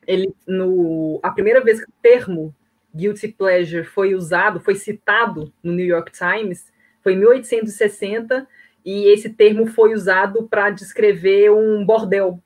ele, 0.08 0.34
no, 0.48 1.20
a 1.24 1.32
primeira 1.32 1.62
vez 1.62 1.84
que 1.84 1.90
o 1.90 1.94
termo 2.02 2.56
guilty 2.96 3.30
pleasure 3.30 3.84
foi 3.84 4.14
usado, 4.14 4.60
foi 4.60 4.76
citado 4.76 5.52
no 5.64 5.74
New 5.74 5.86
York 5.86 6.12
Times, 6.12 6.72
foi 7.02 7.14
em 7.14 7.18
1860, 7.18 8.48
e 8.86 9.08
esse 9.08 9.30
termo 9.30 9.66
foi 9.66 9.94
usado 9.94 10.48
para 10.48 10.70
descrever 10.70 11.52
um 11.52 11.86
bordel 11.86 12.40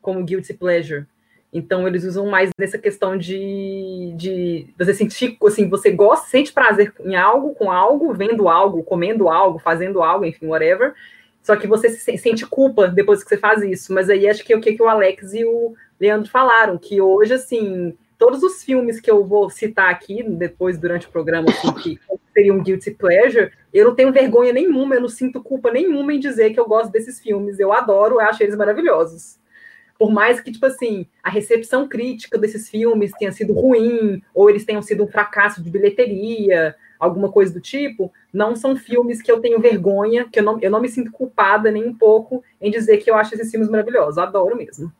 como 0.00 0.24
guilty 0.24 0.54
pleasure. 0.54 1.06
Então 1.54 1.86
eles 1.86 2.02
usam 2.02 2.26
mais 2.26 2.50
nessa 2.58 2.76
questão 2.76 3.16
de, 3.16 4.12
de 4.16 4.66
você 4.76 4.92
sentir 4.92 5.38
assim, 5.46 5.68
você 5.68 5.88
gosta, 5.92 6.26
sente 6.26 6.52
prazer 6.52 6.92
em 7.04 7.14
algo, 7.14 7.54
com 7.54 7.70
algo, 7.70 8.12
vendo 8.12 8.48
algo, 8.48 8.82
comendo 8.82 9.28
algo, 9.28 9.60
fazendo 9.60 10.02
algo, 10.02 10.24
enfim, 10.24 10.48
whatever. 10.48 10.92
Só 11.40 11.54
que 11.54 11.68
você 11.68 11.90
se 11.90 12.18
sente 12.18 12.44
culpa 12.44 12.88
depois 12.88 13.22
que 13.22 13.28
você 13.28 13.38
faz 13.38 13.62
isso. 13.62 13.94
Mas 13.94 14.10
aí 14.10 14.28
acho 14.28 14.44
que 14.44 14.52
é 14.52 14.56
o 14.56 14.60
que, 14.60 14.72
que 14.72 14.82
o 14.82 14.88
Alex 14.88 15.32
e 15.32 15.44
o 15.44 15.74
Leandro 16.00 16.28
falaram, 16.28 16.76
que 16.76 17.00
hoje, 17.00 17.34
assim, 17.34 17.96
todos 18.18 18.42
os 18.42 18.64
filmes 18.64 18.98
que 18.98 19.10
eu 19.10 19.24
vou 19.24 19.48
citar 19.48 19.90
aqui, 19.90 20.24
depois, 20.24 20.76
durante 20.76 21.06
o 21.06 21.10
programa, 21.10 21.50
assim, 21.50 21.72
que 21.74 22.00
seriam 22.32 22.56
um 22.56 22.62
guilty 22.64 22.90
pleasure, 22.90 23.52
eu 23.72 23.84
não 23.84 23.94
tenho 23.94 24.10
vergonha 24.10 24.52
nenhuma, 24.52 24.96
eu 24.96 25.02
não 25.02 25.08
sinto 25.08 25.40
culpa 25.40 25.70
nenhuma 25.70 26.12
em 26.12 26.18
dizer 26.18 26.52
que 26.52 26.58
eu 26.58 26.66
gosto 26.66 26.90
desses 26.90 27.20
filmes. 27.20 27.60
Eu 27.60 27.72
adoro, 27.72 28.16
eu 28.16 28.20
acho 28.20 28.42
eles 28.42 28.56
maravilhosos 28.56 29.38
por 29.98 30.12
mais 30.12 30.40
que, 30.40 30.50
tipo 30.50 30.66
assim, 30.66 31.06
a 31.22 31.30
recepção 31.30 31.88
crítica 31.88 32.36
desses 32.36 32.68
filmes 32.68 33.12
tenha 33.18 33.32
sido 33.32 33.52
ruim, 33.52 34.22
ou 34.34 34.50
eles 34.50 34.64
tenham 34.64 34.82
sido 34.82 35.04
um 35.04 35.08
fracasso 35.08 35.62
de 35.62 35.70
bilheteria, 35.70 36.74
alguma 36.98 37.30
coisa 37.30 37.52
do 37.52 37.60
tipo, 37.60 38.12
não 38.32 38.56
são 38.56 38.76
filmes 38.76 39.22
que 39.22 39.30
eu 39.30 39.40
tenho 39.40 39.60
vergonha, 39.60 40.26
que 40.30 40.40
eu 40.40 40.42
não, 40.42 40.58
eu 40.60 40.70
não 40.70 40.80
me 40.80 40.88
sinto 40.88 41.12
culpada 41.12 41.70
nem 41.70 41.86
um 41.86 41.94
pouco 41.94 42.42
em 42.60 42.70
dizer 42.70 42.98
que 42.98 43.10
eu 43.10 43.14
acho 43.14 43.34
esses 43.34 43.50
filmes 43.50 43.68
maravilhosos. 43.68 44.18
Adoro 44.18 44.56
mesmo. 44.56 44.92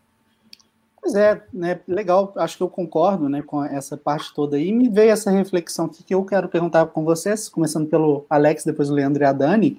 Pois 1.00 1.14
é, 1.14 1.42
né, 1.52 1.80
legal, 1.86 2.32
acho 2.36 2.56
que 2.56 2.62
eu 2.62 2.68
concordo 2.68 3.28
né, 3.28 3.42
com 3.42 3.62
essa 3.62 3.96
parte 3.96 4.32
toda 4.32 4.56
aí. 4.56 4.72
Me 4.72 4.88
veio 4.88 5.10
essa 5.10 5.30
reflexão 5.30 5.86
aqui 5.86 6.02
que 6.02 6.14
eu 6.14 6.24
quero 6.24 6.48
perguntar 6.48 6.86
com 6.86 7.04
vocês, 7.04 7.48
começando 7.48 7.88
pelo 7.88 8.24
Alex, 8.30 8.64
depois 8.64 8.88
o 8.88 8.94
Leandro 8.94 9.22
e 9.22 9.26
a 9.26 9.32
Dani 9.32 9.78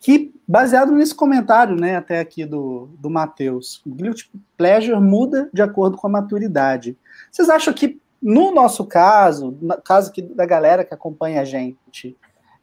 que, 0.00 0.32
baseado 0.50 0.90
nesse 0.90 1.14
comentário, 1.14 1.76
né, 1.76 1.94
até 1.94 2.18
aqui 2.18 2.44
do, 2.44 2.88
do 2.98 3.08
Matheus, 3.08 3.80
o 3.86 3.90
guilty 3.94 4.28
pleasure 4.56 4.98
muda 4.98 5.48
de 5.54 5.62
acordo 5.62 5.96
com 5.96 6.08
a 6.08 6.10
maturidade. 6.10 6.98
Vocês 7.30 7.48
acham 7.48 7.72
que, 7.72 8.00
no 8.20 8.52
nosso 8.52 8.84
caso, 8.84 9.56
no 9.62 9.80
caso 9.80 10.12
da 10.34 10.44
galera 10.44 10.84
que 10.84 10.92
acompanha 10.92 11.40
a 11.40 11.44
gente, 11.44 12.16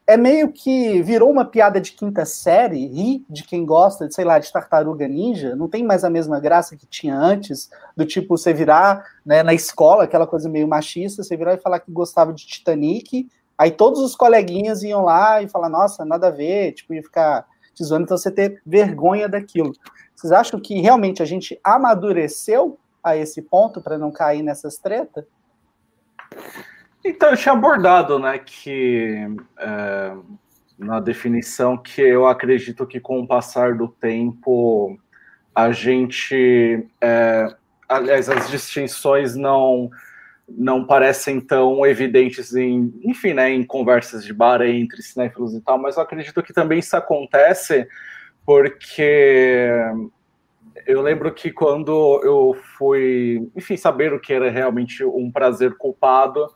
é 0.06 0.18
meio 0.18 0.52
que 0.52 1.00
virou 1.00 1.30
uma 1.30 1.46
piada 1.46 1.80
de 1.80 1.92
quinta 1.92 2.26
série, 2.26 2.86
rir 2.86 3.24
de 3.26 3.42
quem 3.42 3.64
gosta, 3.64 4.06
de, 4.06 4.14
sei 4.14 4.24
lá, 4.26 4.38
de 4.38 4.52
tartaruga 4.52 5.08
ninja, 5.08 5.56
não 5.56 5.66
tem 5.66 5.82
mais 5.82 6.04
a 6.04 6.10
mesma 6.10 6.38
graça 6.38 6.76
que 6.76 6.86
tinha 6.86 7.16
antes, 7.16 7.70
do 7.96 8.04
tipo 8.04 8.36
você 8.36 8.52
virar 8.52 9.02
né, 9.24 9.42
na 9.42 9.54
escola, 9.54 10.04
aquela 10.04 10.26
coisa 10.26 10.46
meio 10.46 10.68
machista, 10.68 11.22
você 11.22 11.38
virar 11.38 11.54
e 11.54 11.58
falar 11.58 11.80
que 11.80 11.90
gostava 11.90 12.34
de 12.34 12.46
Titanic, 12.46 13.26
Aí 13.58 13.72
todos 13.72 13.98
os 13.98 14.14
coleguinhas 14.14 14.84
iam 14.84 15.02
lá 15.02 15.42
e 15.42 15.48
falar, 15.48 15.68
nossa, 15.68 16.04
nada 16.04 16.28
a 16.28 16.30
ver, 16.30 16.74
tipo, 16.74 16.94
ia 16.94 17.02
ficar 17.02 17.44
te 17.78 17.84
zoando, 17.84 18.04
então 18.04 18.16
você 18.16 18.30
ter 18.30 18.60
vergonha 18.66 19.28
daquilo. 19.28 19.72
Vocês 20.14 20.32
acham 20.32 20.60
que 20.60 20.80
realmente 20.80 21.22
a 21.22 21.24
gente 21.24 21.58
amadureceu 21.62 22.76
a 23.02 23.16
esse 23.16 23.40
ponto 23.40 23.80
para 23.80 23.96
não 23.96 24.10
cair 24.10 24.42
nessas 24.42 24.76
tretas? 24.78 25.24
Então, 27.04 27.30
eu 27.30 27.36
tinha 27.36 27.52
abordado, 27.52 28.18
né, 28.18 28.38
que 28.38 29.14
é, 29.58 30.16
na 30.76 30.98
definição 30.98 31.78
que 31.78 32.02
eu 32.02 32.26
acredito 32.26 32.84
que 32.84 32.98
com 32.98 33.20
o 33.20 33.26
passar 33.26 33.76
do 33.76 33.88
tempo 33.88 34.98
a 35.54 35.70
gente, 35.70 36.84
é, 37.00 37.54
aliás, 37.88 38.28
as 38.28 38.50
distinções 38.50 39.36
não 39.36 39.88
não 40.48 40.84
parecem 40.84 41.40
tão 41.40 41.84
evidentes 41.84 42.54
em, 42.54 42.92
enfim, 43.02 43.34
né, 43.34 43.50
em 43.50 43.62
conversas 43.62 44.24
de 44.24 44.32
bar 44.32 44.62
entre 44.62 45.02
cinéfilos 45.02 45.54
e 45.54 45.60
tal, 45.60 45.78
mas 45.78 45.96
eu 45.96 46.02
acredito 46.02 46.42
que 46.42 46.52
também 46.52 46.78
isso 46.78 46.96
acontece 46.96 47.86
porque 48.44 49.70
eu 50.86 51.02
lembro 51.02 51.32
que 51.34 51.50
quando 51.50 52.20
eu 52.24 52.56
fui, 52.78 53.46
enfim, 53.54 53.76
saber 53.76 54.12
o 54.14 54.20
que 54.20 54.32
era 54.32 54.50
realmente 54.50 55.04
um 55.04 55.30
prazer 55.30 55.76
culpado 55.76 56.46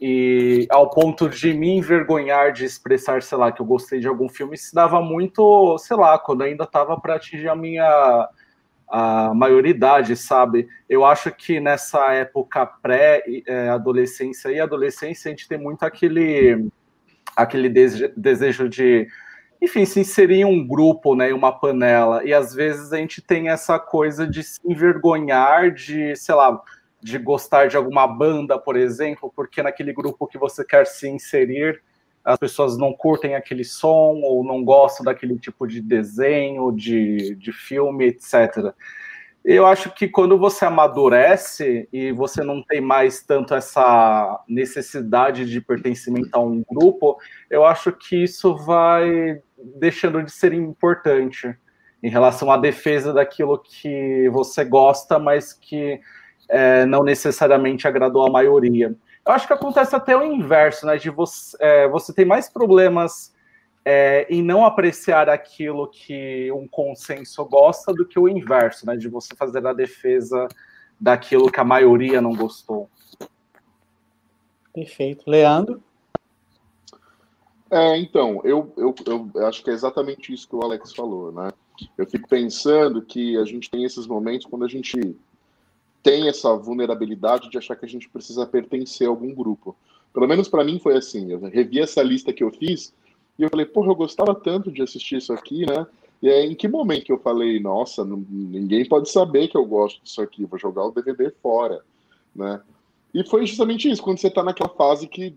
e 0.00 0.66
ao 0.70 0.90
ponto 0.90 1.28
de 1.28 1.52
me 1.54 1.70
envergonhar 1.76 2.52
de 2.52 2.64
expressar, 2.64 3.22
sei 3.22 3.38
lá, 3.38 3.50
que 3.50 3.62
eu 3.62 3.66
gostei 3.66 3.98
de 3.98 4.06
algum 4.06 4.28
filme, 4.28 4.56
se 4.56 4.74
dava 4.74 5.00
muito, 5.00 5.76
sei 5.78 5.96
lá, 5.96 6.18
quando 6.18 6.42
ainda 6.42 6.64
estava 6.64 7.00
para 7.00 7.14
atingir 7.14 7.48
a 7.48 7.56
minha 7.56 8.28
a 8.90 9.32
maioridade, 9.34 10.16
sabe? 10.16 10.68
Eu 10.88 11.04
acho 11.04 11.30
que 11.30 11.60
nessa 11.60 12.12
época 12.12 12.66
pré-adolescência 12.66 14.48
e 14.50 14.58
adolescência 14.58 15.28
a 15.28 15.30
gente 15.30 15.48
tem 15.48 15.58
muito 15.58 15.82
aquele, 15.82 16.68
aquele 17.36 17.68
desejo 18.16 18.68
de, 18.68 19.06
enfim, 19.60 19.84
se 19.84 20.00
inserir 20.00 20.36
em 20.36 20.44
um 20.44 20.66
grupo, 20.66 21.14
né, 21.14 21.30
em 21.30 21.34
uma 21.34 21.52
panela. 21.52 22.24
E 22.24 22.32
às 22.32 22.54
vezes 22.54 22.92
a 22.92 22.96
gente 22.96 23.20
tem 23.20 23.48
essa 23.48 23.78
coisa 23.78 24.26
de 24.26 24.42
se 24.42 24.60
envergonhar 24.64 25.70
de, 25.70 26.16
sei 26.16 26.34
lá, 26.34 26.60
de 27.00 27.18
gostar 27.18 27.68
de 27.68 27.76
alguma 27.76 28.06
banda, 28.06 28.58
por 28.58 28.76
exemplo, 28.76 29.32
porque 29.34 29.62
naquele 29.62 29.92
grupo 29.92 30.26
que 30.26 30.38
você 30.38 30.64
quer 30.64 30.86
se 30.86 31.08
inserir 31.08 31.82
as 32.28 32.38
pessoas 32.38 32.76
não 32.76 32.92
curtem 32.92 33.34
aquele 33.34 33.64
som 33.64 34.20
ou 34.22 34.44
não 34.44 34.62
gostam 34.62 35.02
daquele 35.02 35.38
tipo 35.38 35.66
de 35.66 35.80
desenho, 35.80 36.70
de, 36.70 37.34
de 37.36 37.52
filme, 37.52 38.04
etc. 38.04 38.74
Eu 39.42 39.66
acho 39.66 39.90
que 39.94 40.06
quando 40.06 40.36
você 40.36 40.66
amadurece 40.66 41.88
e 41.90 42.12
você 42.12 42.44
não 42.44 42.62
tem 42.62 42.82
mais 42.82 43.22
tanto 43.22 43.54
essa 43.54 44.44
necessidade 44.46 45.46
de 45.46 45.58
pertencimento 45.58 46.28
a 46.32 46.38
um 46.38 46.62
grupo, 46.68 47.16
eu 47.48 47.64
acho 47.64 47.92
que 47.92 48.24
isso 48.24 48.54
vai 48.54 49.40
deixando 49.76 50.22
de 50.22 50.30
ser 50.30 50.52
importante 50.52 51.56
em 52.02 52.10
relação 52.10 52.52
à 52.52 52.58
defesa 52.58 53.10
daquilo 53.10 53.56
que 53.56 54.28
você 54.28 54.66
gosta, 54.66 55.18
mas 55.18 55.54
que 55.54 55.98
é, 56.46 56.84
não 56.84 57.02
necessariamente 57.02 57.88
agradou 57.88 58.26
a 58.26 58.30
maioria. 58.30 58.94
Eu 59.28 59.34
acho 59.34 59.46
que 59.46 59.52
acontece 59.52 59.94
até 59.94 60.16
o 60.16 60.22
inverso, 60.22 60.86
né? 60.86 60.96
De 60.96 61.10
você, 61.10 61.54
é, 61.60 61.86
você 61.86 62.14
tem 62.14 62.24
mais 62.24 62.48
problemas 62.48 63.34
é, 63.84 64.26
em 64.30 64.42
não 64.42 64.64
apreciar 64.64 65.28
aquilo 65.28 65.86
que 65.86 66.50
um 66.50 66.66
consenso 66.66 67.44
gosta 67.44 67.92
do 67.92 68.06
que 68.06 68.18
o 68.18 68.26
inverso, 68.26 68.86
né? 68.86 68.96
De 68.96 69.06
você 69.06 69.36
fazer 69.36 69.66
a 69.66 69.74
defesa 69.74 70.48
daquilo 70.98 71.52
que 71.52 71.60
a 71.60 71.64
maioria 71.64 72.22
não 72.22 72.34
gostou. 72.34 72.88
Perfeito. 74.72 75.28
Leandro? 75.28 75.82
É, 77.70 77.98
então, 77.98 78.40
eu, 78.44 78.72
eu, 78.78 78.94
eu 79.34 79.46
acho 79.46 79.62
que 79.62 79.68
é 79.68 79.74
exatamente 79.74 80.32
isso 80.32 80.48
que 80.48 80.56
o 80.56 80.62
Alex 80.62 80.94
falou, 80.94 81.30
né? 81.32 81.52
Eu 81.98 82.06
fico 82.06 82.26
pensando 82.26 83.02
que 83.02 83.36
a 83.36 83.44
gente 83.44 83.68
tem 83.68 83.84
esses 83.84 84.06
momentos 84.06 84.46
quando 84.46 84.64
a 84.64 84.68
gente 84.68 84.98
tem 86.08 86.26
essa 86.26 86.56
vulnerabilidade 86.56 87.50
de 87.50 87.58
achar 87.58 87.76
que 87.76 87.84
a 87.84 87.88
gente 87.88 88.08
precisa 88.08 88.46
pertencer 88.46 89.06
a 89.06 89.10
algum 89.10 89.34
grupo. 89.34 89.76
Pelo 90.10 90.26
menos 90.26 90.48
para 90.48 90.64
mim 90.64 90.78
foi 90.78 90.96
assim. 90.96 91.30
Eu 91.30 91.38
revi 91.38 91.80
essa 91.80 92.02
lista 92.02 92.32
que 92.32 92.42
eu 92.42 92.50
fiz 92.50 92.94
e 93.38 93.42
eu 93.42 93.50
falei, 93.50 93.66
porra, 93.66 93.90
eu 93.90 93.94
gostava 93.94 94.34
tanto 94.34 94.72
de 94.72 94.80
assistir 94.80 95.16
isso 95.16 95.34
aqui, 95.34 95.66
né? 95.66 95.86
E 96.22 96.30
aí, 96.30 96.50
em 96.50 96.54
que 96.54 96.66
momento 96.66 97.04
que 97.04 97.12
eu 97.12 97.18
falei, 97.18 97.60
nossa, 97.60 98.06
não, 98.06 98.24
ninguém 98.30 98.88
pode 98.88 99.10
saber 99.10 99.48
que 99.48 99.56
eu 99.56 99.66
gosto 99.66 100.02
disso 100.02 100.22
aqui, 100.22 100.46
vou 100.46 100.58
jogar 100.58 100.86
o 100.86 100.92
DVD 100.92 101.30
fora, 101.42 101.84
né? 102.34 102.62
E 103.12 103.22
foi 103.22 103.44
justamente 103.44 103.90
isso, 103.90 104.02
quando 104.02 104.16
você 104.18 104.28
está 104.28 104.42
naquela 104.42 104.70
fase 104.70 105.06
que, 105.06 105.36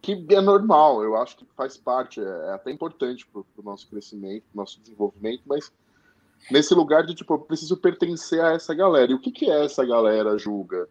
que 0.00 0.24
é 0.30 0.40
normal, 0.40 1.04
eu 1.04 1.14
acho 1.14 1.36
que 1.36 1.46
faz 1.54 1.76
parte, 1.76 2.20
é, 2.20 2.24
é 2.24 2.52
até 2.54 2.70
importante 2.70 3.26
para 3.26 3.42
o 3.42 3.62
nosso 3.62 3.86
crescimento, 3.86 4.44
pro 4.50 4.62
nosso 4.62 4.80
desenvolvimento, 4.80 5.42
mas 5.44 5.70
nesse 6.50 6.74
lugar 6.74 7.04
de 7.04 7.14
tipo, 7.14 7.34
eu 7.34 7.38
preciso 7.38 7.76
pertencer 7.76 8.40
a 8.40 8.52
essa 8.52 8.74
galera. 8.74 9.12
E 9.12 9.14
o 9.14 9.20
que, 9.20 9.30
que 9.30 9.50
é 9.50 9.64
essa 9.64 9.84
galera 9.84 10.38
julga 10.38 10.88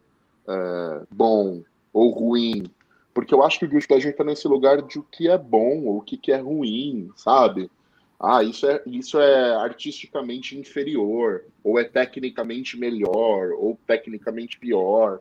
é, 0.48 1.02
bom 1.10 1.62
ou 1.92 2.10
ruim? 2.10 2.64
Porque 3.12 3.32
eu 3.32 3.42
acho 3.42 3.58
que 3.58 3.64
o 3.64 3.68
Guilty 3.68 3.86
Pleasure 3.86 4.10
está 4.10 4.24
nesse 4.24 4.48
lugar 4.48 4.82
de 4.82 4.98
o 4.98 5.02
que 5.02 5.28
é 5.28 5.38
bom 5.38 5.84
ou 5.84 5.98
o 5.98 6.02
que, 6.02 6.16
que 6.16 6.32
é 6.32 6.36
ruim, 6.36 7.10
sabe? 7.16 7.70
Ah, 8.18 8.42
isso 8.42 8.66
é, 8.66 8.82
isso 8.86 9.20
é 9.20 9.54
artisticamente 9.54 10.56
inferior, 10.56 11.44
ou 11.62 11.78
é 11.78 11.84
tecnicamente 11.84 12.76
melhor, 12.76 13.52
ou 13.52 13.78
tecnicamente 13.86 14.58
pior. 14.58 15.20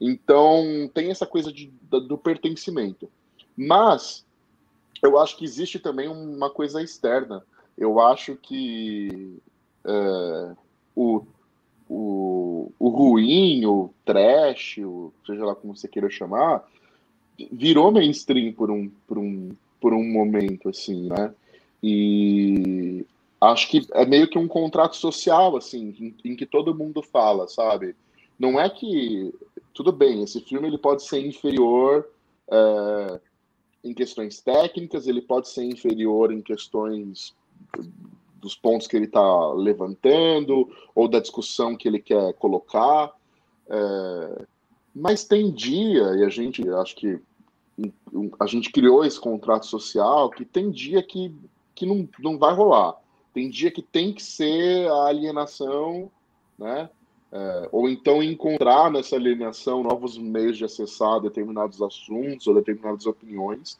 Então, 0.00 0.90
tem 0.92 1.10
essa 1.10 1.24
coisa 1.24 1.52
de, 1.52 1.72
do 1.82 2.18
pertencimento. 2.18 3.08
Mas, 3.56 4.26
eu 5.02 5.18
acho 5.18 5.36
que 5.36 5.44
existe 5.44 5.78
também 5.78 6.08
uma 6.08 6.50
coisa 6.50 6.82
externa 6.82 7.44
eu 7.76 8.00
acho 8.00 8.36
que 8.36 9.38
é, 9.84 10.52
o, 10.94 11.22
o, 11.88 12.72
o 12.78 12.88
ruim, 12.88 13.64
o 13.66 13.90
trash, 14.04 14.78
o, 14.78 15.12
seja 15.26 15.44
lá 15.44 15.54
como 15.54 15.76
você 15.76 15.88
queira 15.88 16.10
chamar, 16.10 16.64
virou 17.52 17.92
mainstream 17.92 18.52
por 18.52 18.70
um, 18.70 18.90
por 19.06 19.18
um, 19.18 19.50
por 19.80 19.92
um 19.92 20.04
momento, 20.04 20.68
assim, 20.68 21.08
né? 21.08 21.34
E 21.82 23.04
acho 23.40 23.68
que 23.68 23.86
é 23.92 24.06
meio 24.06 24.28
que 24.28 24.38
um 24.38 24.48
contrato 24.48 24.96
social, 24.96 25.56
assim, 25.56 25.94
em, 26.00 26.32
em 26.32 26.36
que 26.36 26.46
todo 26.46 26.74
mundo 26.74 27.02
fala, 27.02 27.46
sabe? 27.46 27.94
não 28.38 28.60
é 28.60 28.68
que 28.68 29.32
tudo 29.72 29.92
bem, 29.92 30.22
esse 30.22 30.40
filme 30.40 30.68
ele 30.68 30.78
pode 30.78 31.04
ser 31.04 31.24
inferior 31.24 32.06
é, 32.48 33.20
em 33.84 33.94
questões 33.94 34.40
técnicas, 34.40 35.06
ele 35.06 35.22
pode 35.22 35.48
ser 35.48 35.64
inferior 35.64 36.32
em 36.32 36.40
questões 36.40 37.34
dos 38.36 38.54
pontos 38.54 38.86
que 38.86 38.96
ele 38.96 39.06
está 39.06 39.52
levantando 39.52 40.70
ou 40.94 41.08
da 41.08 41.20
discussão 41.20 41.76
que 41.76 41.88
ele 41.88 41.98
quer 41.98 42.32
colocar. 42.34 43.12
É, 43.68 44.46
mas 44.94 45.24
tem 45.24 45.50
dia, 45.50 46.14
e 46.16 46.24
a 46.24 46.28
gente 46.28 46.66
acho 46.70 46.96
que 46.96 47.20
a 48.40 48.46
gente 48.46 48.70
criou 48.72 49.04
esse 49.04 49.20
contrato 49.20 49.66
social, 49.66 50.30
que 50.30 50.44
tem 50.44 50.70
dia 50.70 51.02
que, 51.02 51.34
que 51.74 51.84
não, 51.84 52.08
não 52.18 52.38
vai 52.38 52.54
rolar. 52.54 52.94
Tem 53.34 53.50
dia 53.50 53.70
que 53.70 53.82
tem 53.82 54.14
que 54.14 54.22
ser 54.22 54.88
a 54.88 55.08
alienação, 55.08 56.10
né? 56.58 56.88
É, 57.30 57.68
ou 57.72 57.88
então 57.88 58.22
encontrar 58.22 58.90
nessa 58.90 59.16
alienação 59.16 59.82
novos 59.82 60.16
meios 60.16 60.56
de 60.56 60.64
acessar 60.64 61.20
determinados 61.20 61.82
assuntos 61.82 62.46
ou 62.46 62.54
determinadas 62.54 63.04
opiniões. 63.04 63.78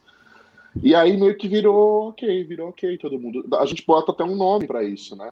E 0.83 0.95
aí 0.95 1.17
meio 1.17 1.37
que 1.37 1.47
virou 1.47 2.09
ok, 2.09 2.43
virou 2.43 2.69
ok 2.69 2.97
todo 2.97 3.19
mundo. 3.19 3.45
A 3.57 3.65
gente 3.65 3.85
bota 3.85 4.11
até 4.11 4.23
um 4.23 4.35
nome 4.35 4.67
para 4.67 4.83
isso, 4.83 5.15
né? 5.15 5.29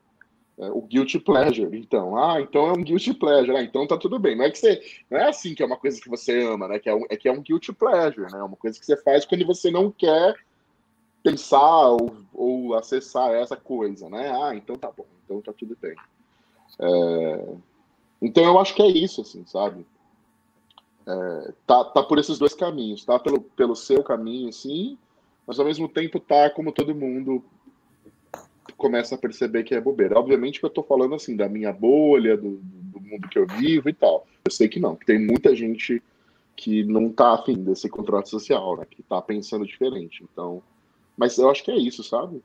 É, 0.58 0.70
o 0.70 0.82
guilty 0.82 1.20
pleasure. 1.20 1.78
Então, 1.78 2.18
ah, 2.18 2.40
então 2.40 2.68
é 2.68 2.72
um 2.72 2.84
guilty 2.84 3.14
pleasure. 3.14 3.58
Ah, 3.58 3.64
então 3.64 3.86
tá 3.86 3.98
tudo 3.98 4.18
bem. 4.18 4.36
Não 4.36 4.46
é 4.46 4.52
que 4.52 4.58
você, 4.58 4.82
não 5.10 5.20
é 5.20 5.30
assim 5.30 5.54
que 5.54 5.62
é 5.62 5.66
uma 5.66 5.78
coisa 5.78 6.00
que 6.00 6.10
você 6.10 6.44
ama, 6.44 6.68
né? 6.68 6.80
Que 6.80 6.90
é, 6.90 6.96
um, 6.96 7.06
é 7.10 7.18
que 7.18 7.28
é 7.28 7.32
um 7.32 7.42
guilty 7.42 7.74
pleasure, 7.74 8.32
né? 8.32 8.40
É 8.40 8.44
uma 8.44 8.56
coisa 8.56 8.80
que 8.80 8.86
você 8.86 8.96
faz 8.98 9.26
quando 9.26 9.46
você 9.46 9.70
não 9.70 9.92
quer 9.92 10.36
pensar 11.22 11.90
ou, 11.90 12.16
ou 12.34 12.76
acessar 12.76 13.32
essa 13.32 13.56
coisa, 13.56 14.10
né? 14.10 14.32
Ah, 14.32 14.56
então 14.56 14.76
tá 14.76 14.92
bom. 14.96 15.06
Então 15.26 15.42
tá 15.42 15.52
tudo 15.52 15.78
bem. 15.82 15.96
É... 16.80 17.56
Então 18.22 18.44
eu 18.44 18.60
acho 18.60 18.74
que 18.74 18.82
é 18.82 18.88
isso, 18.88 19.22
assim, 19.22 19.46
sabe? 19.46 19.86
É, 21.08 21.54
tá, 21.68 21.84
tá 21.86 22.02
por 22.02 22.18
esses 22.18 22.40
dois 22.40 22.56
caminhos, 22.56 23.06
tá 23.06 23.20
pelo, 23.20 23.42
pelo 23.42 23.76
seu 23.76 24.04
caminho, 24.04 24.50
assim, 24.50 24.98
mas 25.46 25.60
ao 25.60 25.66
mesmo 25.66 25.88
tempo 25.88 26.20
tá 26.20 26.50
como 26.50 26.72
todo 26.72 26.96
mundo 26.96 27.44
começa 28.78 29.16
a 29.16 29.18
perceber 29.18 29.64
que 29.64 29.76
é 29.76 29.82
bobeira. 29.82 30.20
Obviamente 30.20 30.60
que 30.60 30.66
eu 30.66 30.70
tô 30.70 30.84
falando 30.84 31.16
assim 31.16 31.36
da 31.36 31.48
minha 31.48 31.72
bolha, 31.72 32.36
do, 32.36 32.60
do 32.62 33.00
mundo 33.00 33.28
que 33.30 33.38
eu 33.38 33.48
vivo 33.48 33.90
e 33.90 33.94
tal. 33.94 34.28
Eu 34.44 34.52
sei 34.52 34.68
que 34.68 34.80
não, 34.80 34.96
que 34.96 35.06
tem 35.06 35.20
muita 35.20 35.56
gente 35.56 36.02
que 36.56 36.84
não 36.84 37.10
tá 37.10 37.34
afim 37.34 37.56
desse 37.56 37.90
contrato 37.90 38.30
social, 38.30 38.78
né? 38.78 38.86
Que 38.90 39.04
tá 39.04 39.22
pensando 39.22 39.66
diferente. 39.66 40.24
Então, 40.24 40.62
mas 41.18 41.38
eu 41.38 41.50
acho 41.50 41.64
que 41.64 41.72
é 41.72 41.78
isso, 41.78 42.04
sabe? 42.04 42.42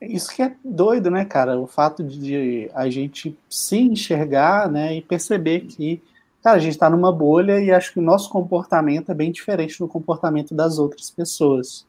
Isso 0.00 0.34
que 0.34 0.42
é 0.42 0.56
doido, 0.64 1.10
né, 1.10 1.24
cara? 1.24 1.58
O 1.58 1.66
fato 1.66 2.02
de 2.02 2.70
a 2.74 2.88
gente 2.88 3.36
se 3.48 3.78
enxergar, 3.78 4.70
né, 4.70 4.96
e 4.96 5.02
perceber 5.02 5.60
que, 5.60 6.00
cara, 6.42 6.56
a 6.56 6.60
gente 6.60 6.72
está 6.72 6.88
numa 6.88 7.12
bolha 7.12 7.60
e 7.60 7.70
acho 7.70 7.92
que 7.92 7.98
o 7.98 8.02
nosso 8.02 8.30
comportamento 8.30 9.10
é 9.10 9.14
bem 9.14 9.30
diferente 9.30 9.78
do 9.78 9.86
comportamento 9.86 10.54
das 10.54 10.78
outras 10.78 11.10
pessoas. 11.10 11.84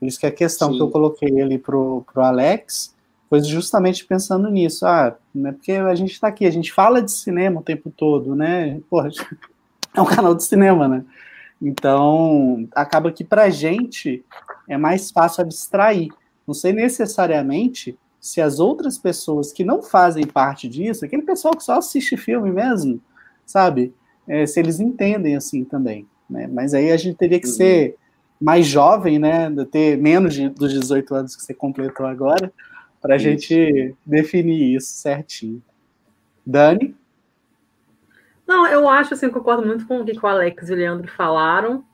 Por 0.00 0.08
isso 0.08 0.18
que 0.18 0.26
a 0.26 0.32
questão 0.32 0.70
Sim. 0.70 0.76
que 0.78 0.82
eu 0.82 0.90
coloquei 0.90 1.40
ali 1.40 1.58
pro, 1.58 2.02
pro 2.10 2.22
Alex 2.22 2.96
foi 3.28 3.44
justamente 3.44 4.04
pensando 4.06 4.50
nisso. 4.50 4.86
Ah, 4.86 5.14
né, 5.34 5.52
porque 5.52 5.72
a 5.72 5.94
gente 5.94 6.12
está 6.12 6.28
aqui, 6.28 6.46
a 6.46 6.50
gente 6.50 6.72
fala 6.72 7.02
de 7.02 7.12
cinema 7.12 7.60
o 7.60 7.62
tempo 7.62 7.92
todo, 7.94 8.34
né? 8.34 8.80
Porra, 8.88 9.10
é 9.94 10.00
um 10.00 10.06
canal 10.06 10.34
de 10.34 10.42
cinema, 10.42 10.88
né? 10.88 11.04
Então, 11.60 12.66
acaba 12.74 13.12
que 13.12 13.22
pra 13.22 13.50
gente 13.50 14.24
é 14.66 14.78
mais 14.78 15.10
fácil 15.10 15.42
abstrair. 15.42 16.08
Não 16.46 16.54
sei 16.54 16.72
necessariamente 16.72 17.96
se 18.18 18.40
as 18.40 18.58
outras 18.58 18.96
pessoas 18.96 19.52
que 19.52 19.64
não 19.64 19.82
fazem 19.82 20.26
parte 20.26 20.66
disso, 20.66 21.04
aquele 21.04 21.22
pessoal 21.22 21.54
que 21.54 21.62
só 21.62 21.78
assiste 21.78 22.16
filme 22.16 22.50
mesmo, 22.50 23.00
sabe? 23.44 23.94
É, 24.26 24.46
se 24.46 24.58
eles 24.58 24.80
entendem 24.80 25.36
assim 25.36 25.64
também. 25.64 26.06
Né? 26.28 26.46
Mas 26.46 26.72
aí 26.72 26.90
a 26.90 26.96
gente 26.96 27.16
teria 27.16 27.38
que 27.38 27.46
uhum. 27.46 27.52
ser 27.52 27.96
mais 28.40 28.66
jovem, 28.66 29.18
né, 29.18 29.50
ter 29.70 29.98
menos 29.98 30.34
de, 30.34 30.48
dos 30.48 30.72
18 30.72 31.14
anos 31.14 31.36
que 31.36 31.42
você 31.42 31.52
completou 31.52 32.06
agora, 32.06 32.50
para 33.00 33.16
a 33.16 33.18
gente 33.18 33.94
definir 34.04 34.76
isso 34.76 34.94
certinho. 34.94 35.62
Dani? 36.44 36.94
Não, 38.46 38.66
eu 38.66 38.88
acho 38.88 39.14
assim, 39.14 39.26
eu 39.26 39.32
concordo 39.32 39.64
muito 39.64 39.86
com 39.86 40.00
o 40.00 40.04
que 40.04 40.18
o 40.18 40.26
Alex 40.26 40.68
e 40.68 40.72
o 40.72 40.76
Leandro 40.76 41.08
falaram. 41.08 41.84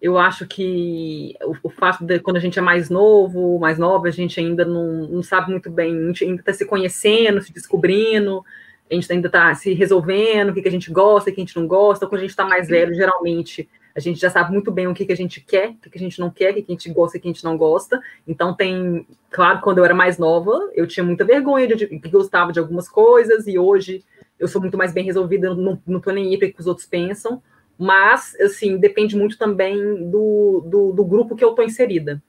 Eu 0.00 0.18
acho 0.18 0.46
que 0.46 1.34
o, 1.42 1.54
o, 1.64 1.70
fato 1.70 2.04
de 2.04 2.18
quando 2.20 2.36
a 2.36 2.40
gente 2.40 2.58
é 2.58 2.62
mais 2.62 2.88
novo, 2.88 3.58
mais 3.58 3.78
nova, 3.78 4.08
a 4.08 4.10
gente 4.10 4.38
ainda 4.38 4.64
não, 4.64 5.08
não 5.08 5.22
sabe 5.22 5.50
muito 5.50 5.70
bem, 5.70 5.94
a 5.96 6.06
gente 6.06 6.24
ainda 6.24 6.40
está 6.40 6.52
se 6.52 6.64
conhecendo, 6.64 7.40
se 7.42 7.52
descobrindo, 7.52 8.44
a 8.90 8.94
gente 8.94 9.12
ainda 9.12 9.26
está 9.26 9.54
se 9.54 9.72
resolvendo, 9.72 10.50
o 10.50 10.54
que, 10.54 10.62
que 10.62 10.68
a 10.68 10.72
gente 10.72 10.90
gosta, 10.90 11.30
o 11.30 11.34
que 11.34 11.40
a 11.40 11.44
gente 11.44 11.56
não 11.56 11.66
gosta. 11.66 12.06
Quando 12.06 12.20
a 12.20 12.22
gente 12.22 12.30
está 12.30 12.44
mais 12.44 12.68
velho, 12.68 12.94
geralmente 12.94 13.68
a 13.96 14.00
gente 14.00 14.20
já 14.20 14.28
sabe 14.28 14.52
muito 14.52 14.70
bem 14.70 14.86
o 14.86 14.92
que, 14.92 15.06
que 15.06 15.12
a 15.12 15.16
gente 15.16 15.40
quer, 15.40 15.70
o 15.70 15.74
que, 15.76 15.88
que 15.88 15.96
a 15.96 16.00
gente 16.00 16.20
não 16.20 16.30
quer, 16.30 16.50
o 16.50 16.54
que, 16.54 16.62
que 16.62 16.70
a 16.70 16.74
gente 16.74 16.92
gosta 16.92 17.16
e 17.16 17.18
o 17.18 17.22
que 17.22 17.28
a 17.28 17.32
gente 17.32 17.44
não 17.44 17.56
gosta. 17.56 17.98
Então 18.28 18.54
tem, 18.54 19.06
claro, 19.30 19.62
quando 19.62 19.78
eu 19.78 19.86
era 19.86 19.94
mais 19.94 20.18
nova, 20.18 20.70
eu 20.74 20.86
tinha 20.86 21.02
muita 21.02 21.24
vergonha 21.24 21.66
de, 21.74 21.86
que 21.86 22.10
gostava 22.10 22.52
de 22.52 22.58
algumas 22.58 22.90
coisas, 22.90 23.46
e 23.46 23.58
hoje 23.58 24.04
eu 24.38 24.46
sou 24.48 24.60
muito 24.60 24.76
mais 24.76 24.92
bem 24.92 25.06
resolvida, 25.06 25.54
não, 25.54 25.80
não 25.86 25.98
tô 25.98 26.10
nem 26.10 26.28
aí 26.28 26.38
para 26.38 26.50
que 26.50 26.60
os 26.60 26.66
outros 26.66 26.86
pensam. 26.86 27.42
Mas, 27.78 28.38
assim, 28.38 28.76
depende 28.76 29.16
muito 29.16 29.38
também 29.38 30.10
do, 30.10 30.62
do, 30.66 30.92
do 30.92 31.04
grupo 31.04 31.34
que 31.34 31.44
eu 31.44 31.52
tô 31.52 31.62
inserida. 31.62 32.22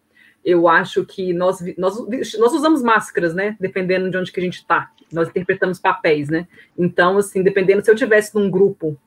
Eu 0.44 0.70
acho 0.70 1.06
que 1.06 1.34
nós, 1.34 1.60
nós, 1.78 1.98
nós 2.38 2.54
usamos 2.54 2.82
máscaras, 2.82 3.34
né? 3.34 3.58
Dependendo 3.60 4.10
de 4.10 4.18
onde 4.18 4.32
que 4.32 4.40
a 4.40 4.44
gente 4.44 4.60
está. 4.60 4.90
Nós 5.12 5.28
interpretamos 5.28 5.80
papéis, 5.80 6.30
né? 6.30 6.48
Então, 6.78 7.18
assim, 7.18 7.44
dependendo 7.44 7.84
se 7.84 7.92
eu 7.92 7.96
tivesse 7.96 8.36
num 8.36 8.50
grupo 8.50 8.98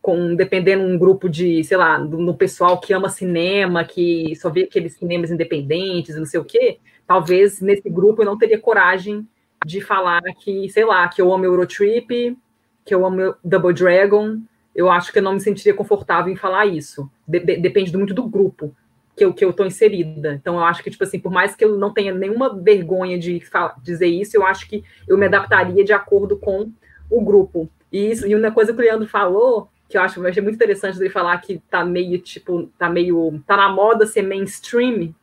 com 0.00 0.34
dependendo 0.34 0.84
um 0.84 0.98
grupo 0.98 1.28
de, 1.28 1.62
sei 1.64 1.76
lá, 1.76 1.98
do, 1.98 2.18
no 2.18 2.34
pessoal 2.34 2.80
que 2.80 2.92
ama 2.92 3.08
cinema, 3.08 3.84
que 3.84 4.34
só 4.36 4.48
vê 4.48 4.62
aqueles 4.62 4.94
cinemas 4.94 5.30
independentes 5.30 6.16
não 6.16 6.24
sei 6.24 6.40
o 6.40 6.44
quê, 6.44 6.78
talvez 7.06 7.60
nesse 7.60 7.88
grupo 7.90 8.22
eu 8.22 8.26
não 8.26 8.38
teria 8.38 8.58
coragem 8.58 9.26
de 9.66 9.80
falar 9.80 10.22
que, 10.40 10.68
sei 10.68 10.84
lá, 10.84 11.08
que 11.08 11.20
eu 11.20 11.32
amo 11.32 11.44
Eurotrip, 11.44 12.36
que 12.84 12.94
eu 12.94 13.04
amo 13.04 13.34
Double 13.44 13.74
Dragon. 13.74 14.38
Eu 14.74 14.90
acho 14.90 15.12
que 15.12 15.18
eu 15.18 15.22
não 15.22 15.34
me 15.34 15.40
sentiria 15.40 15.74
confortável 15.74 16.32
em 16.32 16.36
falar 16.36 16.66
isso. 16.66 17.10
De, 17.26 17.40
de, 17.40 17.56
depende 17.56 17.94
muito 17.96 18.14
do 18.14 18.28
grupo 18.28 18.74
que 19.16 19.24
eu, 19.24 19.34
que 19.34 19.44
eu 19.44 19.52
tô 19.52 19.64
inserida. 19.64 20.34
Então, 20.34 20.54
eu 20.54 20.64
acho 20.64 20.82
que, 20.82 20.90
tipo 20.90 21.02
assim, 21.02 21.18
por 21.18 21.32
mais 21.32 21.56
que 21.56 21.64
eu 21.64 21.76
não 21.76 21.92
tenha 21.92 22.14
nenhuma 22.14 22.54
vergonha 22.54 23.18
de 23.18 23.42
dizer 23.82 24.06
isso, 24.06 24.36
eu 24.36 24.46
acho 24.46 24.68
que 24.68 24.84
eu 25.08 25.18
me 25.18 25.26
adaptaria 25.26 25.84
de 25.84 25.92
acordo 25.92 26.38
com 26.38 26.70
o 27.10 27.20
grupo. 27.20 27.68
E, 27.92 28.10
isso, 28.10 28.26
e 28.26 28.34
uma 28.34 28.52
coisa 28.52 28.72
que 28.72 28.78
o 28.78 28.82
Leandro 28.82 29.08
falou 29.08 29.68
que 29.88 29.96
eu 29.96 30.02
acho, 30.02 30.20
eu 30.20 30.26
achei 30.28 30.42
muito 30.42 30.56
interessante 30.56 30.98
ele 30.98 31.08
falar 31.08 31.38
que 31.38 31.62
tá 31.70 31.84
meio, 31.84 32.18
tipo, 32.18 32.70
tá 32.78 32.90
meio, 32.90 33.42
tá 33.46 33.56
na 33.56 33.70
moda 33.70 34.06
ser 34.06 34.22
mainstream, 34.22 35.14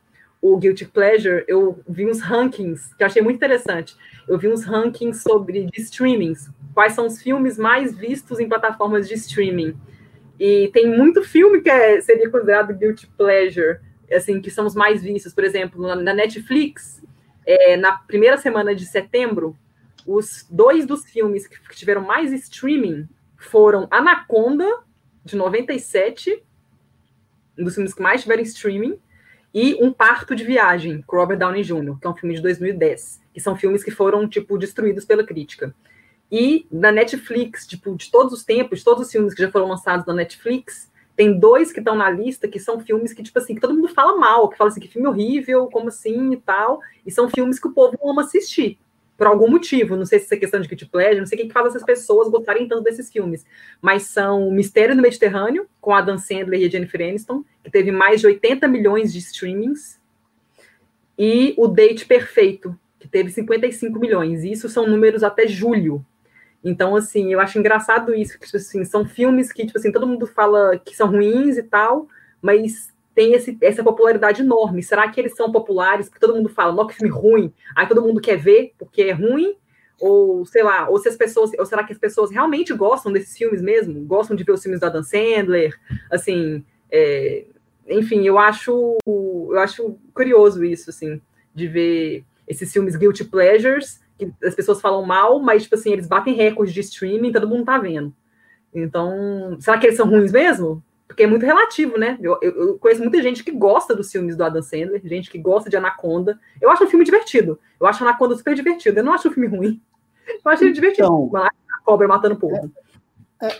o 0.42 0.56
Guilty 0.56 0.84
Pleasure, 0.86 1.44
eu 1.48 1.80
vi 1.88 2.06
uns 2.06 2.20
rankings, 2.20 2.94
que 2.94 3.02
eu 3.02 3.06
achei 3.06 3.22
muito 3.22 3.36
interessante. 3.36 3.96
Eu 4.28 4.38
vi 4.38 4.48
uns 4.48 4.64
rankings 4.64 5.22
sobre 5.22 5.68
streamings, 5.74 6.50
quais 6.74 6.92
são 6.92 7.06
os 7.06 7.22
filmes 7.22 7.58
mais 7.58 7.96
vistos 7.96 8.38
em 8.38 8.48
plataformas 8.48 9.08
de 9.08 9.14
streaming. 9.14 9.76
E 10.38 10.68
tem 10.72 10.88
muito 10.88 11.22
filme 11.22 11.60
que 11.60 11.70
é, 11.70 12.00
seria 12.00 12.30
considerado 12.30 12.74
Guilty 12.74 13.06
Pleasure, 13.16 13.78
assim, 14.12 14.40
que 14.40 14.50
são 14.50 14.66
os 14.66 14.74
mais 14.74 15.02
vistos. 15.02 15.32
Por 15.32 15.42
exemplo, 15.42 15.82
na 15.96 16.12
Netflix, 16.12 17.02
é, 17.44 17.76
na 17.76 17.92
primeira 17.92 18.36
semana 18.36 18.74
de 18.74 18.84
setembro, 18.84 19.56
os 20.06 20.46
dois 20.50 20.86
dos 20.86 21.04
filmes 21.04 21.46
que 21.46 21.58
tiveram 21.74 22.02
mais 22.02 22.32
streaming 22.32 23.08
foram 23.36 23.86
Anaconda, 23.90 24.66
de 25.24 25.36
97, 25.36 26.42
um 27.58 27.64
dos 27.64 27.74
filmes 27.74 27.94
que 27.94 28.02
mais 28.02 28.22
tiveram 28.22 28.42
streaming, 28.42 28.98
e 29.52 29.74
Um 29.82 29.92
Parto 29.92 30.36
de 30.36 30.44
Viagem, 30.44 31.02
com 31.06 31.16
Robert 31.16 31.38
Downey 31.38 31.62
Jr., 31.62 31.98
que 31.98 32.06
é 32.06 32.10
um 32.10 32.16
filme 32.16 32.34
de 32.34 32.42
2010, 32.42 33.22
que 33.32 33.40
são 33.40 33.56
filmes 33.56 33.82
que 33.82 33.90
foram, 33.90 34.28
tipo, 34.28 34.58
destruídos 34.58 35.04
pela 35.04 35.24
crítica. 35.24 35.74
E 36.30 36.66
na 36.70 36.92
Netflix, 36.92 37.66
tipo, 37.66 37.94
de 37.96 38.10
todos 38.10 38.32
os 38.32 38.44
tempos, 38.44 38.80
de 38.80 38.84
todos 38.84 39.06
os 39.06 39.12
filmes 39.12 39.32
que 39.32 39.42
já 39.42 39.50
foram 39.50 39.68
lançados 39.68 40.04
na 40.06 40.12
Netflix, 40.12 40.90
tem 41.16 41.38
dois 41.38 41.72
que 41.72 41.78
estão 41.78 41.96
na 41.96 42.10
lista 42.10 42.46
que 42.46 42.60
são 42.60 42.80
filmes 42.80 43.14
que, 43.14 43.22
tipo 43.22 43.38
assim, 43.38 43.54
que 43.54 43.60
todo 43.60 43.74
mundo 43.74 43.88
fala 43.88 44.18
mal, 44.18 44.48
que 44.50 44.58
fala 44.58 44.68
assim, 44.68 44.80
que 44.80 44.88
filme 44.88 45.08
horrível, 45.08 45.66
como 45.68 45.88
assim 45.88 46.32
e 46.32 46.36
tal, 46.36 46.80
e 47.06 47.10
são 47.10 47.30
filmes 47.30 47.58
que 47.58 47.68
o 47.68 47.72
povo 47.72 47.98
ama 48.04 48.22
assistir 48.22 48.78
por 49.16 49.26
algum 49.26 49.48
motivo, 49.50 49.96
não 49.96 50.04
sei 50.04 50.18
se 50.18 50.34
é 50.34 50.38
questão 50.38 50.60
de 50.60 50.68
kit 50.68 50.84
pleasure, 50.86 51.18
não 51.18 51.26
sei 51.26 51.38
o 51.38 51.40
que, 51.40 51.46
que 51.48 51.52
faz 51.52 51.68
essas 51.68 51.82
pessoas 51.82 52.28
gostarem 52.28 52.68
tanto 52.68 52.82
desses 52.82 53.10
filmes, 53.10 53.46
mas 53.80 54.04
são 54.04 54.50
Mistério 54.50 54.94
no 54.94 55.02
Mediterrâneo, 55.02 55.66
com 55.80 55.94
a 55.94 56.00
Dan 56.00 56.18
Sandler 56.18 56.60
e 56.60 56.70
Jennifer 56.70 57.00
Aniston, 57.00 57.44
que 57.64 57.70
teve 57.70 57.90
mais 57.90 58.20
de 58.20 58.26
80 58.26 58.68
milhões 58.68 59.12
de 59.12 59.18
streamings, 59.18 59.98
e 61.18 61.54
O 61.56 61.66
Date 61.66 62.04
Perfeito, 62.04 62.78
que 62.98 63.08
teve 63.08 63.30
55 63.30 63.98
milhões, 63.98 64.44
e 64.44 64.52
isso 64.52 64.68
são 64.68 64.86
números 64.86 65.22
até 65.22 65.46
julho. 65.46 66.04
Então, 66.62 66.96
assim, 66.96 67.32
eu 67.32 67.40
acho 67.40 67.58
engraçado 67.58 68.14
isso, 68.14 68.38
que, 68.38 68.44
tipo 68.44 68.56
assim, 68.56 68.84
são 68.84 69.06
filmes 69.06 69.52
que, 69.52 69.64
tipo 69.64 69.78
assim, 69.78 69.92
todo 69.92 70.06
mundo 70.06 70.26
fala 70.26 70.78
que 70.78 70.94
são 70.94 71.08
ruins 71.08 71.56
e 71.56 71.62
tal, 71.62 72.08
mas 72.42 72.92
tem 73.16 73.32
esse, 73.32 73.56
essa 73.62 73.82
popularidade 73.82 74.42
enorme. 74.42 74.82
Será 74.82 75.08
que 75.10 75.18
eles 75.18 75.34
são 75.34 75.50
populares? 75.50 76.08
Porque 76.08 76.20
todo 76.20 76.36
mundo 76.36 76.50
fala, 76.50 76.72
não, 76.72 76.86
que 76.86 76.94
filme 76.94 77.12
ruim. 77.12 77.52
Aí 77.74 77.88
todo 77.88 78.02
mundo 78.02 78.20
quer 78.20 78.36
ver 78.36 78.74
porque 78.78 79.02
é 79.02 79.12
ruim? 79.12 79.56
ou 79.98 80.44
sei 80.44 80.62
lá, 80.62 80.90
ou 80.90 80.98
se 80.98 81.08
as 81.08 81.16
pessoas, 81.16 81.52
ou 81.58 81.64
será 81.64 81.82
que 81.82 81.90
as 81.90 81.98
pessoas 81.98 82.30
realmente 82.30 82.72
gostam 82.74 83.10
desses 83.10 83.36
filmes 83.36 83.62
mesmo? 83.62 84.04
Gostam 84.04 84.36
de 84.36 84.44
ver 84.44 84.52
os 84.52 84.62
filmes 84.62 84.78
da 84.78 84.90
Dan 84.90 85.02
Sandler? 85.02 85.74
Assim, 86.10 86.62
é, 86.90 87.46
enfim, 87.88 88.22
eu 88.22 88.38
acho, 88.38 88.98
eu 89.06 89.58
acho 89.58 89.98
curioso 90.12 90.62
isso, 90.64 90.90
assim, 90.90 91.20
de 91.54 91.66
ver 91.66 92.24
esses 92.46 92.70
filmes 92.70 92.94
guilty 92.94 93.24
pleasures 93.24 94.00
que 94.18 94.30
as 94.44 94.54
pessoas 94.54 94.80
falam 94.80 95.04
mal, 95.04 95.40
mas 95.40 95.64
tipo 95.64 95.74
assim 95.74 95.92
eles 95.92 96.06
batem 96.06 96.34
recordes 96.34 96.74
de 96.74 96.80
streaming, 96.80 97.32
todo 97.32 97.48
mundo 97.48 97.64
tá 97.64 97.78
vendo. 97.78 98.14
Então, 98.74 99.56
será 99.60 99.78
que 99.78 99.86
eles 99.86 99.96
são 99.96 100.08
ruins 100.08 100.32
mesmo? 100.32 100.82
Porque 101.06 101.22
é 101.22 101.26
muito 101.26 101.46
relativo, 101.46 101.96
né? 101.96 102.18
Eu, 102.20 102.38
eu, 102.42 102.68
eu, 102.68 102.78
conheço 102.78 103.00
muita 103.00 103.22
gente 103.22 103.44
que 103.44 103.52
gosta 103.52 103.94
dos 103.94 104.10
filmes 104.10 104.36
do 104.36 104.44
Adam 104.44 104.62
Sandler, 104.62 105.00
gente 105.04 105.30
que 105.30 105.38
gosta 105.38 105.70
de 105.70 105.76
Anaconda. 105.76 106.38
Eu 106.60 106.68
acho 106.70 106.84
o 106.84 106.88
filme 106.88 107.04
divertido. 107.04 107.58
Eu 107.80 107.86
acho 107.86 108.02
Anaconda 108.02 108.36
super 108.36 108.54
divertido. 108.54 108.98
Eu 108.98 109.04
não 109.04 109.12
acho 109.12 109.28
o 109.28 109.30
filme 109.30 109.48
ruim. 109.48 109.80
Eu 110.44 110.50
acho 110.50 110.64
ele 110.64 110.72
divertido. 110.72 111.06
Então, 111.06 111.30
a 111.36 111.50
cobra 111.84 112.08
matando 112.08 112.34
o 112.34 112.38
povo. 112.38 112.72
É, 113.40 113.46
é, 113.46 113.54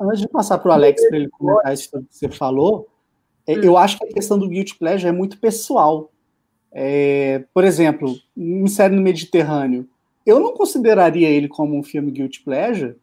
antes 0.00 0.20
de 0.20 0.28
passar 0.28 0.58
para 0.58 0.70
o 0.70 0.72
Alex 0.72 1.04
para 1.08 1.16
ele 1.16 1.28
comentar 1.28 1.74
isso 1.74 1.90
que 1.90 2.06
você 2.08 2.28
falou, 2.28 2.88
é, 3.46 3.58
hum. 3.58 3.62
eu 3.62 3.76
acho 3.76 3.98
que 3.98 4.04
a 4.04 4.12
questão 4.12 4.38
do 4.38 4.48
guilty 4.48 4.76
pleasure 4.78 5.08
é 5.08 5.12
muito 5.12 5.38
pessoal. 5.38 6.12
É, 6.70 7.44
por 7.52 7.64
exemplo, 7.64 8.14
um 8.36 8.66
série 8.66 8.94
no 8.94 9.02
Mediterrâneo, 9.02 9.88
eu 10.24 10.38
não 10.38 10.54
consideraria 10.54 11.28
ele 11.28 11.48
como 11.48 11.76
um 11.76 11.82
filme 11.82 12.10
guilty 12.10 12.42
pleasure, 12.42 12.96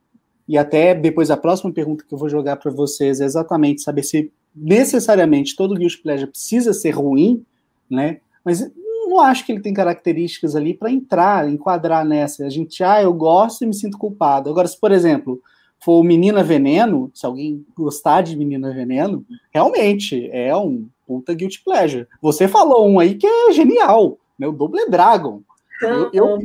e 0.50 0.58
até 0.58 0.96
depois 0.96 1.30
a 1.30 1.38
próxima 1.38 1.72
pergunta 1.72 2.04
que 2.04 2.12
eu 2.12 2.18
vou 2.18 2.28
jogar 2.28 2.56
para 2.56 2.72
vocês 2.72 3.22
é 3.22 3.26
exatamente 3.26 3.84
saber 3.84 4.02
se 4.02 4.32
necessariamente 4.56 5.56
todo 5.56 5.76
guilty 5.76 6.02
pleasure 6.02 6.32
precisa 6.32 6.74
ser 6.74 6.90
ruim, 6.90 7.46
né? 7.88 8.20
Mas 8.44 8.68
não 9.08 9.20
acho 9.20 9.46
que 9.46 9.52
ele 9.52 9.62
tem 9.62 9.76
características 9.76 10.56
ali 10.56 10.74
para 10.74 10.92
entrar, 10.92 11.48
enquadrar 11.48 12.04
nessa. 12.04 12.48
A 12.48 12.50
gente, 12.50 12.84
ah, 12.84 13.00
eu 13.00 13.14
gosto 13.14 13.64
e 13.64 13.68
me 13.68 13.76
sinto 13.76 13.96
culpado. 13.96 14.50
Agora, 14.50 14.68
se 14.68 14.80
por 14.80 14.92
exemplo 14.92 15.40
for 15.80 16.04
Menina 16.04 16.44
Veneno, 16.44 17.12
se 17.14 17.28
alguém 17.28 17.64
gostar 17.78 18.24
de 18.24 18.36
Menina 18.36 18.74
Veneno, 18.74 19.24
realmente 19.54 20.32
é 20.32 20.56
um 20.56 20.90
puta 21.06 21.32
guilty 21.32 21.64
pleasure. 21.64 22.08
Você 22.24 22.48
falou 22.48 22.90
um 22.90 23.00
aí 23.00 23.14
que 23.14 23.28
é 23.28 23.52
genial, 23.52 24.18
né? 24.38 24.48
O 24.48 24.52
Double 24.52 24.90
Dragon. 24.90 25.44
Eu, 25.80 26.10
eu, 26.12 26.40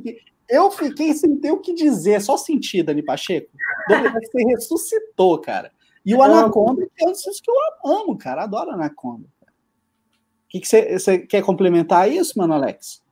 eu 0.48 0.70
fiquei 0.70 1.12
sem 1.14 1.37
ter 1.37 1.52
o 1.52 1.61
que 1.61 1.74
dizer, 1.74 2.20
só 2.20 2.37
sentir, 2.37 2.83
Dani 2.83 3.02
Pacheco. 3.02 3.50
Você 3.88 4.44
ressuscitou, 4.44 5.40
cara. 5.40 5.70
E 6.04 6.14
o 6.14 6.22
Anaconda 6.22 6.87
é 7.00 7.04
um 7.04 7.12
dos 7.12 7.40
que 7.40 7.50
eu 7.50 7.90
amo, 7.90 8.16
cara. 8.18 8.42
Adoro 8.42 8.72
Anaconda. 8.72 9.26
O 9.26 10.48
que, 10.48 10.61
você 10.64 11.18
quer 11.18 11.42
complementar 11.42 12.11
isso, 12.11 12.38
mano, 12.38 12.54
Alex? 12.54 13.02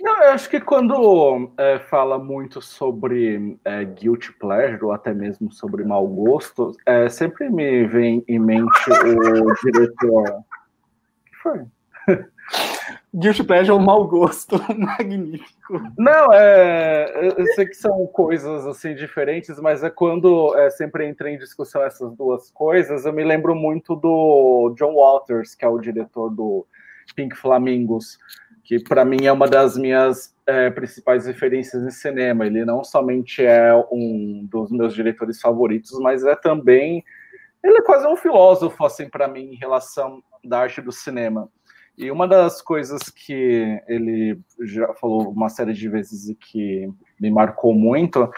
Não, 0.00 0.22
eu 0.22 0.30
acho 0.32 0.48
que 0.48 0.60
quando 0.60 1.52
é, 1.56 1.78
fala 1.78 2.18
muito 2.18 2.60
sobre 2.60 3.58
é, 3.64 3.84
guilty 3.84 4.32
pleasure, 4.32 4.84
ou 4.84 4.92
até 4.92 5.14
mesmo 5.14 5.52
sobre 5.52 5.84
mau 5.84 6.06
gosto, 6.06 6.76
é, 6.84 7.08
sempre 7.08 7.48
me 7.48 7.86
vem 7.86 8.24
em 8.26 8.38
mente 8.38 8.90
o 8.90 9.54
diretor. 9.64 10.28
O 10.28 10.44
que 11.24 11.36
foi? 11.42 11.66
Guilty 13.14 13.44
Pleasure 13.44 13.72
é 13.72 13.74
um 13.74 13.84
mau 13.84 14.06
gosto 14.06 14.56
magnífico. 14.74 15.82
Não, 15.98 16.32
é, 16.32 17.32
eu 17.38 17.46
sei 17.54 17.66
que 17.66 17.74
são 17.74 18.06
coisas 18.06 18.66
assim 18.66 18.94
diferentes, 18.94 19.60
mas 19.60 19.84
é 19.84 19.90
quando 19.90 20.56
é, 20.56 20.70
sempre 20.70 21.06
entra 21.06 21.30
em 21.30 21.36
discussão 21.36 21.82
essas 21.82 22.14
duas 22.16 22.50
coisas, 22.50 23.04
eu 23.04 23.12
me 23.12 23.22
lembro 23.22 23.54
muito 23.54 23.94
do 23.94 24.74
John 24.78 24.94
Walters, 24.94 25.54
que 25.54 25.64
é 25.64 25.68
o 25.68 25.78
diretor 25.78 26.30
do 26.30 26.66
Pink 27.14 27.36
Flamingos, 27.36 28.18
que 28.64 28.82
para 28.82 29.04
mim 29.04 29.26
é 29.26 29.32
uma 29.32 29.46
das 29.46 29.76
minhas 29.76 30.34
é, 30.46 30.70
principais 30.70 31.26
referências 31.26 31.82
em 31.82 31.90
cinema. 31.90 32.46
Ele 32.46 32.64
não 32.64 32.82
somente 32.82 33.44
é 33.44 33.74
um 33.90 34.46
dos 34.50 34.70
meus 34.70 34.94
diretores 34.94 35.38
favoritos, 35.38 35.98
mas 36.00 36.24
é 36.24 36.34
também 36.34 37.04
ele 37.62 37.78
é 37.78 37.82
quase 37.82 38.06
um 38.06 38.16
filósofo 38.16 38.84
assim 38.84 39.08
para 39.08 39.28
mim 39.28 39.52
em 39.52 39.54
relação 39.54 40.22
da 40.42 40.60
arte 40.60 40.80
do 40.80 40.90
cinema. 40.90 41.48
E 42.02 42.10
uma 42.10 42.26
das 42.26 42.60
coisas 42.60 43.00
que 43.08 43.80
ele 43.86 44.36
já 44.60 44.92
falou 44.94 45.30
uma 45.30 45.48
série 45.48 45.72
de 45.72 45.88
vezes 45.88 46.28
e 46.28 46.34
que 46.34 46.90
me 47.20 47.30
marcou 47.30 47.72
muito 47.72 48.28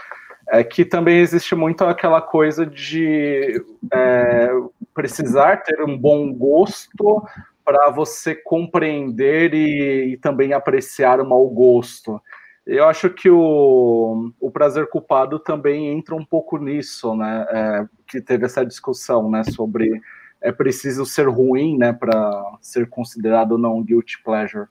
é 0.46 0.62
que 0.62 0.84
também 0.84 1.20
existe 1.20 1.54
muito 1.54 1.82
aquela 1.82 2.20
coisa 2.20 2.66
de 2.66 3.64
é, 3.90 4.50
precisar 4.92 5.62
ter 5.62 5.82
um 5.82 5.96
bom 5.96 6.30
gosto 6.30 7.24
para 7.64 7.88
você 7.88 8.34
compreender 8.34 9.54
e, 9.54 10.12
e, 10.12 10.16
também 10.18 10.52
apreciar 10.52 11.18
o 11.18 11.26
mau 11.26 11.48
gosto. 11.48 12.20
Eu 12.66 12.86
acho 12.86 13.08
que 13.08 13.30
o, 13.30 14.30
o 14.38 14.50
prazer 14.50 14.90
culpado 14.90 15.38
também 15.38 15.88
entra 15.88 16.14
um 16.14 16.24
pouco 16.24 16.58
nisso, 16.58 17.16
né? 17.16 17.46
É, 17.48 17.86
que 18.06 18.20
teve 18.20 18.44
essa 18.44 18.62
discussão, 18.62 19.30
né, 19.30 19.42
sobre 19.42 20.02
é 20.44 20.52
preciso 20.52 21.06
ser 21.06 21.26
ruim, 21.26 21.78
né, 21.78 21.90
para 21.90 22.58
ser 22.60 22.86
considerado 22.86 23.56
não 23.56 23.82
guilty 23.82 24.22
pleasure. 24.22 24.66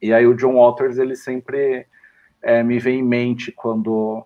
E 0.00 0.12
aí 0.12 0.26
o 0.26 0.34
John 0.34 0.56
Waters 0.56 0.98
ele 0.98 1.16
sempre 1.16 1.86
é, 2.42 2.62
me 2.62 2.78
vem 2.78 3.00
em 3.00 3.02
mente 3.02 3.50
quando, 3.50 4.22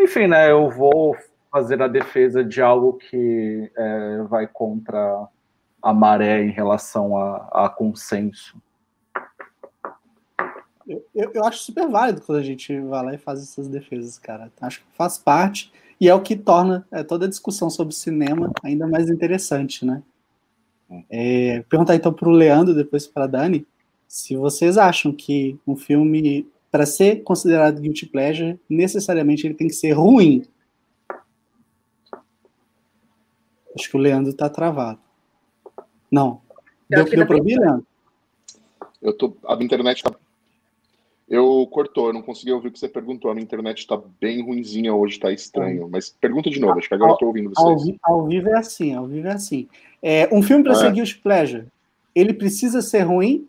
enfim, 0.00 0.26
né, 0.26 0.50
eu 0.50 0.70
vou 0.70 1.14
fazer 1.50 1.82
a 1.82 1.88
defesa 1.88 2.42
de 2.42 2.62
algo 2.62 2.94
que 2.94 3.70
é, 3.76 4.22
vai 4.22 4.46
contra 4.46 5.28
a 5.82 5.92
maré 5.92 6.42
em 6.42 6.50
relação 6.50 7.18
a, 7.18 7.66
a 7.66 7.68
consenso. 7.68 8.56
Eu, 11.14 11.30
eu, 11.34 11.44
acho 11.44 11.58
super 11.58 11.86
válido 11.86 12.22
quando 12.22 12.38
a 12.38 12.42
gente 12.42 12.80
vai 12.80 13.04
lá 13.04 13.14
e 13.14 13.18
faz 13.18 13.42
essas 13.42 13.68
defesas, 13.68 14.18
cara. 14.18 14.50
Acho 14.62 14.80
que 14.80 14.86
faz 14.96 15.18
parte 15.18 15.70
e 16.00 16.08
é 16.08 16.14
o 16.14 16.22
que 16.22 16.36
torna 16.36 16.86
é, 16.90 17.02
toda 17.02 17.26
a 17.26 17.28
discussão 17.28 17.70
sobre 17.70 17.94
cinema 17.94 18.52
ainda 18.62 18.86
mais 18.86 19.08
interessante, 19.08 19.84
né? 19.84 20.02
É, 21.08 21.64
perguntar 21.68 21.94
então 21.94 22.12
para 22.12 22.28
o 22.28 22.32
Leandro, 22.32 22.74
depois 22.74 23.06
para 23.06 23.24
a 23.24 23.26
Dani, 23.26 23.66
se 24.06 24.36
vocês 24.36 24.76
acham 24.76 25.12
que 25.12 25.58
um 25.66 25.74
filme, 25.74 26.46
para 26.70 26.84
ser 26.84 27.22
considerado 27.22 27.80
guilty 27.80 28.06
pleasure, 28.06 28.60
necessariamente 28.68 29.46
ele 29.46 29.54
tem 29.54 29.68
que 29.68 29.74
ser 29.74 29.92
ruim. 29.92 30.44
Acho 33.74 33.88
que 33.88 33.96
o 33.96 34.00
Leandro 34.00 34.30
está 34.30 34.50
travado. 34.50 35.00
Não. 36.10 36.42
Deu, 36.90 37.04
deu 37.04 37.26
para 37.26 37.36
ouvir, 37.38 37.58
Leandro? 37.58 37.86
Eu 39.00 39.16
tô, 39.16 39.34
a 39.46 39.54
internet 39.54 39.96
está 39.96 40.10
eu 41.32 41.66
cortou, 41.68 42.08
eu 42.08 42.12
não 42.12 42.20
consegui 42.20 42.52
ouvir 42.52 42.68
o 42.68 42.70
que 42.70 42.78
você 42.78 42.86
perguntou. 42.86 43.30
A 43.30 43.34
minha 43.34 43.42
internet 43.42 43.78
está 43.78 43.98
bem 44.20 44.42
ruinzinha 44.42 44.94
hoje, 44.94 45.14
está 45.14 45.32
estranho. 45.32 45.88
Mas 45.90 46.10
pergunta 46.10 46.50
de 46.50 46.60
novo, 46.60 46.78
acho 46.78 46.86
que 46.86 46.94
agora 46.94 47.12
eu 47.12 47.14
estou 47.14 47.28
ouvindo 47.28 47.50
vocês. 47.54 47.98
Ao, 48.02 48.16
ao, 48.16 48.26
vivo 48.26 48.50
é 48.50 48.58
assim, 48.58 48.94
ao 48.94 49.06
vivo 49.06 49.26
é 49.26 49.32
assim. 49.32 49.66
É, 50.02 50.28
um 50.30 50.42
filme 50.42 50.62
para 50.62 50.72
é. 50.72 50.74
ser 50.74 50.92
Guilty 50.92 51.18
Pleasure, 51.20 51.66
ele 52.14 52.34
precisa 52.34 52.82
ser 52.82 53.04
ruim? 53.04 53.48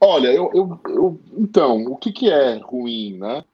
Olha, 0.00 0.28
eu, 0.28 0.50
eu, 0.54 0.80
eu, 0.88 1.20
então, 1.36 1.84
o 1.84 1.96
que, 1.96 2.10
que 2.10 2.30
é 2.30 2.54
ruim, 2.56 3.18
né? 3.18 3.44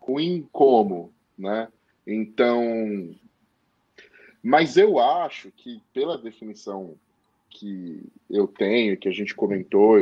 Ruim 0.00 0.48
como, 0.50 1.12
né? 1.38 1.68
Então, 2.04 3.08
mas 4.42 4.76
eu 4.76 4.98
acho 4.98 5.52
que 5.52 5.80
pela 5.92 6.18
definição 6.18 6.96
que 7.54 8.02
eu 8.28 8.46
tenho, 8.46 8.96
que 8.96 9.08
a 9.08 9.12
gente 9.12 9.34
comentou 9.34 9.96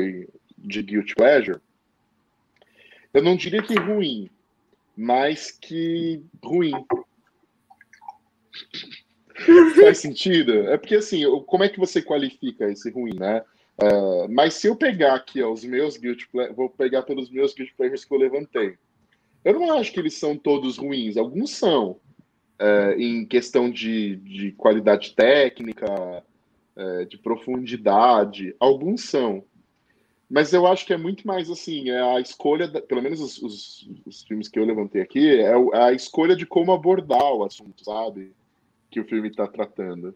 de 0.59 0.83
Guilty 0.83 1.15
Pleasure, 1.15 1.61
eu 3.13 3.23
não 3.23 3.37
diria 3.37 3.63
que 3.63 3.79
ruim, 3.79 4.31
mas 4.97 5.51
que 5.51 6.23
ruim. 6.43 6.73
Faz 9.81 9.99
sentido? 9.99 10.69
É 10.69 10.79
porque 10.79 10.97
assim, 10.97 11.23
como 11.47 11.65
é 11.65 11.69
que 11.69 11.79
você 11.79 12.01
qualifica 12.01 12.71
esse 12.71 12.91
ruim, 12.91 13.15
né? 13.15 13.45
Uh, 13.83 14.29
mas 14.31 14.55
se 14.55 14.67
eu 14.67 14.77
pegar 14.77 15.15
aqui 15.15 15.43
ó, 15.43 15.51
os 15.51 15.65
meus 15.65 15.97
guilty 15.97 16.29
pleasures, 16.29 16.57
vou 16.57 16.69
pegar 16.71 17.03
pelos 17.03 17.31
meus 17.31 17.55
guilty 17.55 17.75
pleasures 17.75 18.05
que 18.05 18.15
eu 18.15 18.19
levantei. 18.19 18.77
Eu 19.45 19.55
não 19.55 19.73
acho 19.73 19.93
que 19.93 19.99
eles 19.99 20.15
são 20.15 20.37
todos 20.37 20.79
ruins, 20.79 21.17
alguns 21.17 21.51
são. 21.51 22.01
Uh, 22.61 22.93
em 22.97 23.27
questão 23.27 23.69
de, 23.69 24.17
de 24.17 24.53
qualidade 24.53 25.15
técnica, 25.17 26.23
é, 26.77 27.05
de 27.05 27.19
profundidade. 27.19 28.55
Alguns 28.59 29.05
são. 29.05 29.45
Mas 30.29 30.53
eu 30.53 30.67
acho 30.67 30.87
que 30.87 30.95
é 30.95 30.97
muito 30.97 31.27
mais 31.27 31.51
assim, 31.51 31.91
é 31.91 32.01
a 32.01 32.19
escolha, 32.19 32.67
da, 32.67 32.81
pelo 32.81 33.03
menos 33.03 33.21
os, 33.21 33.43
os, 33.43 33.91
os, 34.07 34.23
filmes 34.23 34.49
que 34.49 34.59
eu 34.59 34.65
levantei 34.65 35.03
aqui, 35.03 35.29
é, 35.29 35.51
é 35.51 35.83
a 35.83 35.93
escolha 35.93 36.35
de 36.35 36.47
como 36.47 36.73
abordar 36.73 37.35
o 37.35 37.45
assunto, 37.45 37.85
sabe? 37.85 38.33
Que 38.91 38.99
o 38.99 39.05
filme 39.05 39.29
está 39.29 39.47
tratando. 39.47 40.15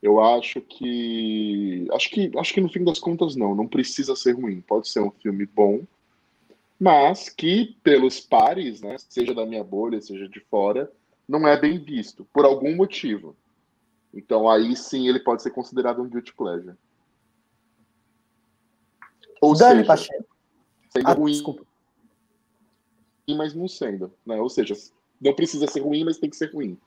Eu 0.00 0.20
acho 0.20 0.60
que. 0.60 1.86
Acho 1.92 2.10
que 2.10 2.30
acho 2.36 2.54
que 2.54 2.60
no 2.60 2.68
fim 2.68 2.84
das 2.84 3.00
contas, 3.00 3.34
não. 3.34 3.54
Não 3.54 3.66
precisa 3.66 4.14
ser 4.14 4.32
ruim. 4.32 4.60
Pode 4.60 4.88
ser 4.88 5.00
um 5.00 5.10
filme 5.10 5.44
bom, 5.44 5.84
mas 6.78 7.28
que, 7.28 7.76
pelos 7.82 8.20
pares, 8.20 8.80
né, 8.80 8.96
seja 8.98 9.34
da 9.34 9.44
minha 9.44 9.64
bolha, 9.64 10.00
seja 10.00 10.28
de 10.28 10.38
fora, 10.40 10.90
não 11.28 11.46
é 11.46 11.60
bem 11.60 11.78
visto, 11.78 12.24
por 12.32 12.44
algum 12.44 12.76
motivo. 12.76 13.36
Então 14.12 14.48
aí 14.48 14.74
sim 14.76 15.08
ele 15.08 15.20
pode 15.20 15.42
ser 15.42 15.50
considerado 15.50 16.02
um 16.02 16.08
guilty 16.08 16.34
pleasure. 16.34 16.74
Ou 19.40 19.56
Dani 19.56 19.76
seja, 19.80 19.86
Pacheco. 19.86 20.36
sendo 20.90 21.08
Ah, 21.08 21.12
ruim, 21.12 21.32
desculpa. 21.32 21.64
mas 23.28 23.54
não 23.54 23.68
sendo. 23.68 24.12
Né? 24.26 24.40
Ou 24.40 24.48
seja, 24.48 24.74
não 25.20 25.34
precisa 25.34 25.66
ser 25.66 25.80
ruim, 25.80 26.04
mas 26.04 26.18
tem 26.18 26.28
que 26.30 26.36
ser 26.36 26.52
ruim. 26.52 26.78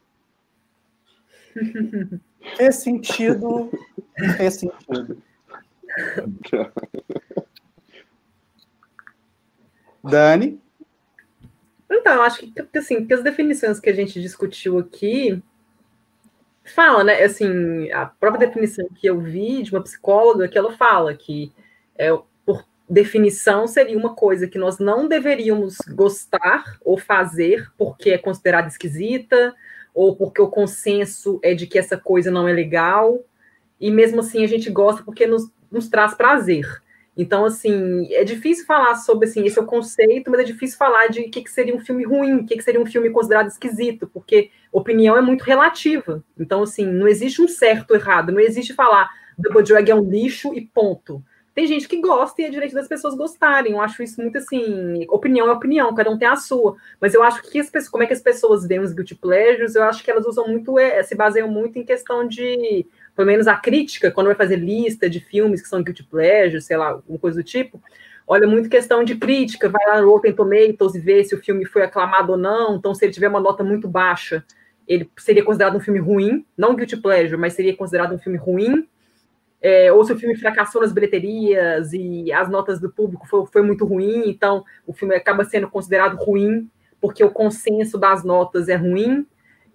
Fez 2.57 2.75
sentido. 2.77 3.69
Fez 4.37 4.55
sentido. 4.55 5.21
Dani. 10.03 10.59
Então, 11.89 12.21
acho 12.23 12.39
que, 12.39 12.63
que, 12.63 12.77
assim, 12.77 13.05
que 13.05 13.13
as 13.13 13.23
definições 13.23 13.79
que 13.79 13.89
a 13.89 13.93
gente 13.93 14.19
discutiu 14.21 14.79
aqui 14.79 15.41
fala, 16.63 17.03
né? 17.03 17.23
Assim, 17.23 17.91
a 17.91 18.05
própria 18.05 18.47
definição 18.47 18.87
que 18.95 19.07
eu 19.07 19.19
vi 19.19 19.63
de 19.63 19.71
uma 19.71 19.81
psicóloga 19.81 20.47
que 20.47 20.57
ela 20.57 20.71
fala 20.71 21.13
que 21.13 21.51
é, 21.97 22.09
por 22.45 22.65
definição 22.89 23.67
seria 23.67 23.97
uma 23.97 24.13
coisa 24.15 24.47
que 24.47 24.57
nós 24.57 24.79
não 24.79 25.07
deveríamos 25.07 25.77
gostar 25.93 26.77
ou 26.83 26.97
fazer 26.97 27.71
porque 27.77 28.11
é 28.11 28.17
considerada 28.17 28.67
esquisita 28.67 29.53
ou 29.93 30.15
porque 30.15 30.41
o 30.41 30.49
consenso 30.49 31.39
é 31.43 31.53
de 31.53 31.67
que 31.67 31.79
essa 31.79 31.97
coisa 31.97 32.31
não 32.31 32.47
é 32.47 32.53
legal 32.53 33.23
e 33.79 33.89
mesmo 33.89 34.19
assim 34.19 34.43
a 34.43 34.47
gente 34.47 34.69
gosta 34.69 35.03
porque 35.03 35.25
nos, 35.25 35.49
nos 35.71 35.89
traz 35.89 36.13
prazer. 36.13 36.81
Então, 37.15 37.43
assim, 37.45 38.07
é 38.13 38.23
difícil 38.23 38.65
falar 38.65 38.95
sobre 38.95 39.27
assim, 39.27 39.45
esse 39.45 39.59
é 39.59 39.61
o 39.61 39.65
conceito, 39.65 40.31
mas 40.31 40.39
é 40.39 40.43
difícil 40.43 40.77
falar 40.77 41.07
de 41.07 41.21
o 41.21 41.29
que, 41.29 41.41
que 41.41 41.51
seria 41.51 41.75
um 41.75 41.79
filme 41.79 42.05
ruim, 42.05 42.37
o 42.37 42.45
que, 42.45 42.55
que 42.55 42.63
seria 42.63 42.81
um 42.81 42.85
filme 42.85 43.09
considerado 43.09 43.47
esquisito, 43.47 44.07
porque 44.07 44.49
opinião 44.71 45.17
é 45.17 45.21
muito 45.21 45.43
relativa. 45.43 46.23
Então, 46.39 46.63
assim, 46.63 46.85
não 46.85 47.07
existe 47.07 47.41
um 47.41 47.47
certo 47.47 47.91
ou 47.91 47.97
errado, 47.97 48.31
não 48.31 48.39
existe 48.39 48.73
falar 48.73 49.09
Double 49.37 49.63
Drag 49.63 49.89
é 49.89 49.95
um 49.95 50.09
lixo 50.09 50.53
e 50.53 50.61
ponto. 50.61 51.23
Tem 51.53 51.67
gente 51.67 51.87
que 51.87 51.99
gosta 51.99 52.41
e 52.41 52.45
é 52.45 52.49
direito 52.49 52.73
das 52.73 52.87
pessoas 52.87 53.13
gostarem. 53.13 53.73
Eu 53.73 53.81
acho 53.81 54.01
isso 54.01 54.21
muito 54.21 54.37
assim. 54.37 55.05
Opinião 55.09 55.47
é 55.47 55.51
opinião, 55.51 55.93
cada 55.93 56.09
um 56.09 56.17
tem 56.17 56.27
a 56.27 56.37
sua. 56.37 56.77
Mas 56.99 57.13
eu 57.13 57.21
acho 57.21 57.41
que 57.41 57.59
as 57.59 57.69
pessoas, 57.69 57.89
como 57.89 58.03
é 58.03 58.07
que 58.07 58.13
as 58.13 58.21
pessoas 58.21 58.65
veem 58.65 58.79
os 58.79 58.93
guilty 58.93 59.15
pleasures, 59.15 59.75
eu 59.75 59.83
acho 59.83 60.01
que 60.01 60.09
elas 60.09 60.25
usam 60.25 60.47
muito, 60.47 60.79
é, 60.79 61.03
se 61.03 61.13
baseiam 61.13 61.49
muito 61.49 61.77
em 61.77 61.83
questão 61.83 62.25
de 62.25 62.85
pelo 63.15 63.27
menos 63.27 63.47
a 63.47 63.55
crítica, 63.55 64.11
quando 64.11 64.27
vai 64.27 64.35
fazer 64.35 64.55
lista 64.55 65.09
de 65.09 65.19
filmes 65.19 65.61
que 65.61 65.67
são 65.67 65.83
guilty 65.83 66.03
pleasure, 66.03 66.61
sei 66.61 66.77
lá, 66.77 66.89
alguma 66.89 67.19
coisa 67.19 67.41
do 67.41 67.43
tipo, 67.43 67.81
olha 68.27 68.47
muito 68.47 68.69
questão 68.69 69.03
de 69.03 69.15
crítica, 69.15 69.69
vai 69.69 69.85
lá 69.87 70.01
no 70.01 70.09
Rotten 70.09 70.33
Tomatoes 70.33 70.95
e 70.95 70.99
vê 70.99 71.23
se 71.23 71.35
o 71.35 71.39
filme 71.39 71.65
foi 71.65 71.83
aclamado 71.83 72.33
ou 72.33 72.37
não, 72.37 72.75
então 72.75 72.93
se 72.95 73.03
ele 73.05 73.13
tiver 73.13 73.27
uma 73.27 73.39
nota 73.39 73.63
muito 73.63 73.87
baixa, 73.87 74.43
ele 74.87 75.09
seria 75.17 75.43
considerado 75.43 75.75
um 75.75 75.79
filme 75.79 75.99
ruim, 75.99 76.45
não 76.57 76.75
guilty 76.75 76.97
pleasure, 76.97 77.37
mas 77.37 77.53
seria 77.53 77.75
considerado 77.75 78.13
um 78.13 78.19
filme 78.19 78.37
ruim, 78.37 78.87
é, 79.61 79.91
ou 79.91 80.03
se 80.03 80.11
o 80.11 80.17
filme 80.17 80.35
fracassou 80.35 80.81
nas 80.81 80.91
bilheterias 80.91 81.93
e 81.93 82.31
as 82.31 82.49
notas 82.49 82.79
do 82.79 82.89
público 82.89 83.27
foi, 83.27 83.45
foi 83.45 83.61
muito 83.61 83.85
ruim, 83.85 84.23
então 84.25 84.63
o 84.87 84.93
filme 84.93 85.13
acaba 85.13 85.43
sendo 85.43 85.69
considerado 85.69 86.15
ruim, 86.15 86.69
porque 86.99 87.23
o 87.23 87.29
consenso 87.29 87.97
das 87.97 88.23
notas 88.23 88.69
é 88.69 88.75
ruim, 88.75 89.25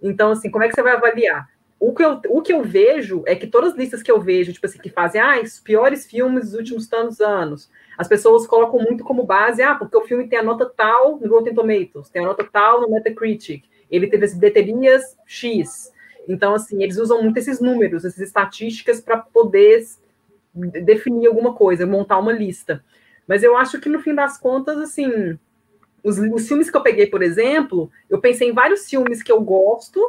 então 0.03 0.31
assim, 0.31 0.51
como 0.51 0.65
é 0.65 0.69
que 0.69 0.75
você 0.75 0.83
vai 0.83 0.95
avaliar? 0.95 1.49
O 1.79 1.93
que, 1.95 2.03
eu, 2.03 2.21
o 2.31 2.43
que 2.43 2.53
eu 2.53 2.63
vejo 2.63 3.23
é 3.27 3.35
que 3.35 3.47
todas 3.47 3.73
as 3.73 3.79
listas 3.79 4.03
que 4.03 4.11
eu 4.11 4.21
vejo, 4.21 4.53
tipo 4.53 4.67
assim, 4.67 4.79
que 4.79 4.89
fazem 4.89 5.21
ah, 5.21 5.41
os 5.43 5.61
piores 5.61 6.07
filmes 6.07 6.47
dos 6.47 6.55
últimos 6.55 6.87
tantos 6.89 7.21
anos, 7.21 7.71
as 7.99 8.09
pessoas 8.09 8.47
colocam 8.47 8.81
muito 8.81 9.05
como 9.05 9.25
base, 9.25 9.63
ah, 9.63 9.75
porque 9.75 9.97
o 9.97 10.03
filme 10.03 10.27
tem 10.27 10.39
a 10.39 10.43
nota 10.43 10.65
tal 10.75 11.19
no 11.21 11.29
Rotten 11.29 11.55
Tomatoes, 11.55 12.09
tem 12.09 12.23
a 12.23 12.27
nota 12.27 12.45
tal 12.51 12.81
no 12.81 12.91
Metacritic, 12.91 13.65
ele 13.91 14.07
teve 14.07 14.25
as 14.25 14.35
bilheterias 14.35 15.17
X. 15.27 15.93
Então, 16.27 16.55
assim, 16.55 16.83
eles 16.83 16.97
usam 16.97 17.23
muito 17.23 17.37
esses 17.37 17.61
números, 17.61 18.05
essas 18.05 18.21
estatísticas 18.21 19.01
para 19.01 19.19
poder 19.19 19.85
definir 20.55 21.27
alguma 21.27 21.55
coisa, 21.55 21.87
montar 21.87 22.19
uma 22.19 22.33
lista. 22.33 22.83
Mas 23.29 23.43
eu 23.43 23.57
acho 23.57 23.81
que 23.81 23.89
no 23.89 24.01
fim 24.01 24.15
das 24.15 24.39
contas, 24.39 24.79
assim, 24.79 25.39
os, 26.03 26.19
os 26.19 26.49
filmes 26.49 26.71
que 26.71 26.77
eu 26.77 26.83
peguei, 26.83 27.07
por 27.07 27.23
exemplo, 27.23 27.91
eu 28.09 28.21
pensei 28.21 28.49
em 28.49 28.55
vários 28.55 28.89
filmes 28.89 29.23
que 29.23 29.31
eu 29.31 29.41
gosto, 29.41 30.01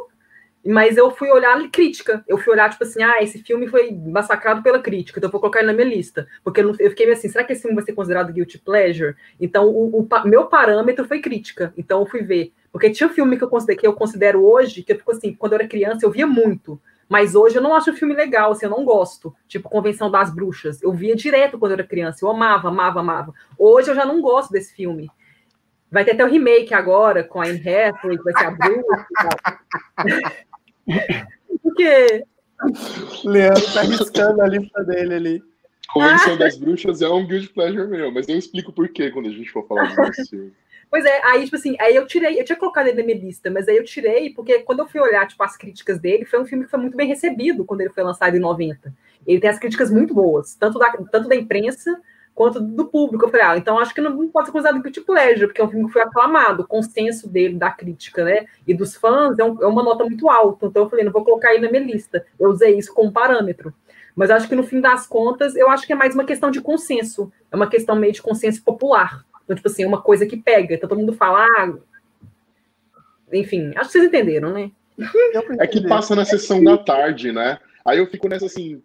mas 0.68 0.98
eu 0.98 1.10
fui 1.10 1.30
olhar 1.30 1.56
crítica. 1.70 2.22
Eu 2.28 2.36
fui 2.36 2.52
olhar, 2.52 2.68
tipo 2.68 2.84
assim, 2.84 3.02
ah, 3.02 3.22
esse 3.22 3.38
filme 3.38 3.66
foi 3.68 3.90
massacrado 3.90 4.62
pela 4.62 4.78
crítica, 4.78 5.18
então 5.18 5.28
eu 5.28 5.32
vou 5.32 5.40
colocar 5.40 5.60
ele 5.60 5.68
na 5.68 5.72
minha 5.72 5.88
lista. 5.88 6.28
Porque 6.44 6.60
eu, 6.60 6.74
fiquei 6.74 7.10
assim, 7.10 7.28
será 7.28 7.42
que 7.42 7.52
esse 7.52 7.62
filme 7.62 7.74
vai 7.74 7.84
ser 7.84 7.94
considerado 7.94 8.32
guilty 8.32 8.58
pleasure? 8.58 9.14
Então, 9.40 9.68
o, 9.68 10.00
o 10.00 10.28
meu 10.28 10.46
parâmetro 10.46 11.06
foi 11.06 11.20
crítica. 11.20 11.72
Então, 11.76 12.00
eu 12.00 12.06
fui 12.06 12.22
ver. 12.22 12.52
Porque 12.70 12.90
tinha 12.90 13.08
filme 13.08 13.38
que 13.38 13.44
eu, 13.44 13.48
considero, 13.48 13.80
que 13.80 13.86
eu 13.86 13.94
considero 13.94 14.44
hoje, 14.44 14.82
que 14.82 14.92
eu 14.92 14.96
fico 14.96 15.12
assim, 15.12 15.32
quando 15.32 15.52
eu 15.52 15.60
era 15.60 15.68
criança, 15.68 16.04
eu 16.04 16.10
via 16.10 16.26
muito. 16.26 16.78
Mas 17.08 17.34
hoje 17.34 17.56
eu 17.56 17.62
não 17.62 17.74
acho 17.74 17.90
o 17.90 17.96
filme 17.96 18.14
legal, 18.14 18.52
assim, 18.52 18.66
eu 18.66 18.70
não 18.70 18.84
gosto. 18.84 19.34
Tipo, 19.46 19.70
Convenção 19.70 20.10
das 20.10 20.30
Bruxas. 20.30 20.82
Eu 20.82 20.92
via 20.92 21.16
direto 21.16 21.58
quando 21.58 21.72
eu 21.72 21.76
era 21.78 21.86
criança. 21.86 22.22
Eu 22.22 22.30
amava, 22.30 22.68
amava, 22.68 23.00
amava. 23.00 23.32
Hoje 23.58 23.90
eu 23.90 23.94
já 23.94 24.04
não 24.04 24.20
gosto 24.20 24.52
desse 24.52 24.74
filme. 24.74 25.10
Vai 25.90 26.04
ter 26.04 26.12
até 26.12 26.22
o 26.22 26.28
remake 26.28 26.74
agora, 26.74 27.24
com 27.24 27.40
a 27.40 27.46
Anne 27.46 27.66
Hathaway, 27.66 28.18
que 28.18 28.24
vai 28.24 28.34
ser 28.36 28.44
a 28.44 28.50
bruxa 28.50 29.06
Por 31.62 31.74
quê? 31.74 32.24
Leandro 33.24 33.72
tá 33.72 33.82
riscando 33.82 34.42
a 34.42 34.46
lista 34.46 34.84
dele 34.84 35.14
ali. 35.14 35.42
Convenção 35.92 36.36
das 36.36 36.56
Bruxas 36.56 37.00
é 37.00 37.08
um 37.08 37.26
guilty 37.26 37.48
pleasure 37.48 37.88
meu, 37.88 38.12
mas 38.12 38.28
eu 38.28 38.36
explico 38.36 38.72
por 38.72 38.88
quê 38.88 39.10
quando 39.10 39.26
a 39.26 39.32
gente 39.32 39.50
for 39.50 39.66
falar 39.66 40.10
disso. 40.10 40.52
Pois 40.90 41.04
é, 41.04 41.20
aí, 41.26 41.44
tipo 41.44 41.56
assim, 41.56 41.76
aí 41.80 41.94
eu 41.94 42.06
tirei, 42.06 42.40
eu 42.40 42.44
tinha 42.44 42.56
colocado 42.56 42.86
ele 42.86 42.96
na 42.98 43.06
minha 43.06 43.18
lista, 43.18 43.50
mas 43.50 43.68
aí 43.68 43.76
eu 43.76 43.84
tirei, 43.84 44.30
porque 44.30 44.60
quando 44.60 44.80
eu 44.80 44.88
fui 44.88 45.00
olhar, 45.00 45.26
tipo, 45.26 45.42
as 45.42 45.56
críticas 45.56 45.98
dele, 45.98 46.24
foi 46.24 46.40
um 46.40 46.46
filme 46.46 46.64
que 46.64 46.70
foi 46.70 46.80
muito 46.80 46.96
bem 46.96 47.06
recebido 47.06 47.64
quando 47.64 47.82
ele 47.82 47.90
foi 47.90 48.02
lançado 48.02 48.34
em 48.34 48.40
90. 48.40 48.92
Ele 49.26 49.40
tem 49.40 49.50
as 49.50 49.58
críticas 49.58 49.90
muito 49.90 50.14
boas, 50.14 50.54
tanto 50.54 50.78
da, 50.78 50.90
tanto 51.10 51.28
da 51.28 51.36
imprensa 51.36 52.00
quanto 52.38 52.60
do 52.60 52.86
público. 52.86 53.24
Eu 53.24 53.30
falei, 53.30 53.44
ah, 53.44 53.56
então 53.58 53.80
acho 53.80 53.92
que 53.92 54.00
não 54.00 54.28
pode 54.28 54.46
ser 54.46 54.52
considerado 54.52 54.80
guilty 54.80 55.00
pleasure, 55.00 55.48
porque 55.48 55.60
é 55.60 55.64
um 55.64 55.68
filme 55.68 55.86
que 55.86 55.92
foi 55.92 56.02
aclamado, 56.02 56.62
o 56.62 56.66
consenso 56.66 57.28
dele, 57.28 57.56
da 57.56 57.68
crítica, 57.68 58.22
né, 58.22 58.46
e 58.64 58.72
dos 58.72 58.94
fãs, 58.94 59.36
é, 59.40 59.44
um, 59.44 59.60
é 59.60 59.66
uma 59.66 59.82
nota 59.82 60.04
muito 60.04 60.30
alta. 60.30 60.66
Então 60.66 60.84
eu 60.84 60.88
falei, 60.88 61.04
não 61.04 61.10
vou 61.10 61.24
colocar 61.24 61.52
ele 61.52 61.66
na 61.66 61.70
minha 61.70 61.82
lista. 61.82 62.24
Eu 62.38 62.50
usei 62.50 62.78
isso 62.78 62.94
como 62.94 63.10
parâmetro. 63.10 63.74
Mas 64.14 64.30
acho 64.30 64.48
que 64.48 64.54
no 64.54 64.62
fim 64.62 64.80
das 64.80 65.04
contas, 65.04 65.56
eu 65.56 65.68
acho 65.68 65.84
que 65.84 65.92
é 65.92 65.96
mais 65.96 66.14
uma 66.14 66.24
questão 66.24 66.48
de 66.48 66.60
consenso. 66.60 67.32
É 67.50 67.56
uma 67.56 67.68
questão 67.68 67.96
meio 67.96 68.12
de 68.12 68.22
consenso 68.22 68.62
popular. 68.62 69.24
Então, 69.42 69.56
tipo 69.56 69.68
assim, 69.68 69.82
é 69.82 69.86
uma 69.86 70.00
coisa 70.00 70.24
que 70.24 70.36
pega. 70.36 70.74
Então 70.74 70.88
todo 70.88 70.98
mundo 70.98 71.12
fala, 71.14 71.44
ah... 71.44 71.72
enfim, 73.32 73.72
acho 73.74 73.86
que 73.86 73.92
vocês 73.92 74.04
entenderam, 74.04 74.52
né? 74.52 74.70
É 75.58 75.66
que 75.66 75.88
passa 75.88 76.14
na 76.14 76.24
sessão 76.24 76.62
da 76.62 76.78
tarde, 76.78 77.32
né? 77.32 77.58
Aí 77.84 77.98
eu 77.98 78.06
fico 78.06 78.28
nessa 78.28 78.46
assim, 78.46 78.80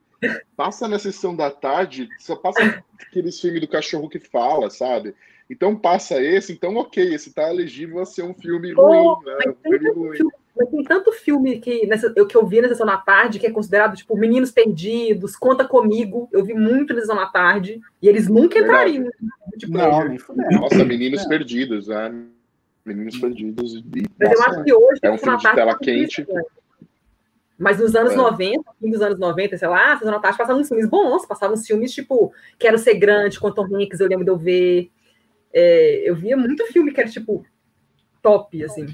passa 0.56 0.88
na 0.88 1.00
sessão 1.00 1.36
da 1.36 1.50
tarde, 1.50 2.10
só 2.20 2.36
passa 2.36 2.84
aqueles 3.02 3.40
filmes 3.40 3.62
do 3.62 3.68
cachorro 3.68 4.10
que 4.10 4.20
fala, 4.20 4.70
sabe? 4.70 5.16
Então 5.50 5.76
passa 5.76 6.22
esse, 6.22 6.54
então 6.54 6.76
ok, 6.78 7.14
esse 7.14 7.34
tá 7.34 7.50
elegível 7.50 8.00
a 8.00 8.06
ser 8.06 8.24
um 8.24 8.34
filme 8.34 8.74
ruim, 8.74 9.16
né? 9.26 9.54
Filme 9.64 9.90
ruim. 9.92 10.18
Filme, 10.18 10.32
mas 10.56 10.70
tem 10.70 10.84
tanto 10.84 11.12
filme 11.12 11.60
que, 11.60 11.86
nessa, 11.88 12.14
eu, 12.16 12.28
que 12.28 12.38
eu 12.38 12.46
vi 12.46 12.62
na 12.62 12.68
sessão 12.68 12.86
da 12.86 12.98
tarde 12.98 13.40
que 13.40 13.48
é 13.48 13.52
considerado, 13.52 13.96
tipo, 13.96 14.16
Meninos 14.16 14.52
Perdidos, 14.52 15.36
Conta 15.36 15.66
Comigo, 15.66 16.30
eu 16.32 16.44
vi 16.44 16.54
muito 16.54 16.94
na 16.94 17.02
sessão 17.02 17.16
da 17.16 17.26
tarde, 17.26 17.82
e 18.02 18.08
eles 18.08 18.28
nunca 18.28 18.60
entrariam. 18.60 19.10
Tipo, 19.58 19.74
não, 19.74 20.08
nem 20.08 20.20
Nossa, 20.52 20.86
Meninos 20.86 21.26
é. 21.26 21.28
Perdidos, 21.28 21.88
né? 21.88 22.14
Meninos 22.86 23.18
Perdidos. 23.18 23.74
E, 23.74 24.06
mas 24.20 24.30
nossa, 24.30 24.42
eu 24.42 24.42
acho 24.44 24.64
que 24.64 24.74
hoje... 24.74 25.00
É 25.02 25.12
um 25.12 25.18
filme 25.18 25.38
de 25.38 25.56
tela 25.56 25.78
quente. 25.80 26.22
Isso, 26.22 26.32
mas 27.58 27.80
nos 27.80 27.96
anos 27.96 28.13
é. 28.13 28.16
90, 28.16 28.63
fim 28.80 28.89
dos 28.89 29.02
anos 29.02 29.20
90, 29.20 29.58
sei 29.58 29.68
lá, 29.68 29.98
Sessão 29.98 30.12
da 30.12 30.20
Tarde 30.20 30.38
passavam 30.38 30.62
uns 30.62 30.68
filmes 30.68 30.89
bons, 30.89 31.26
passavam 31.26 31.56
uns 31.56 31.66
filmes 31.66 31.94
tipo 31.94 32.34
Quero 32.58 32.78
Ser 32.78 32.96
Grande, 32.96 33.39
com 33.39 33.52
Tom 33.52 33.66
Hanks, 33.76 34.00
eu 34.00 34.08
lembro 34.08 34.26
de 34.26 34.32
eu 34.32 34.38
ver. 34.38 34.92
É, 35.54 36.10
eu 36.10 36.16
via 36.16 36.36
muito 36.36 36.66
filme 36.68 36.92
que 36.92 37.00
era 37.00 37.10
tipo 37.10 37.46
top, 38.22 38.63
assim. 38.63 38.88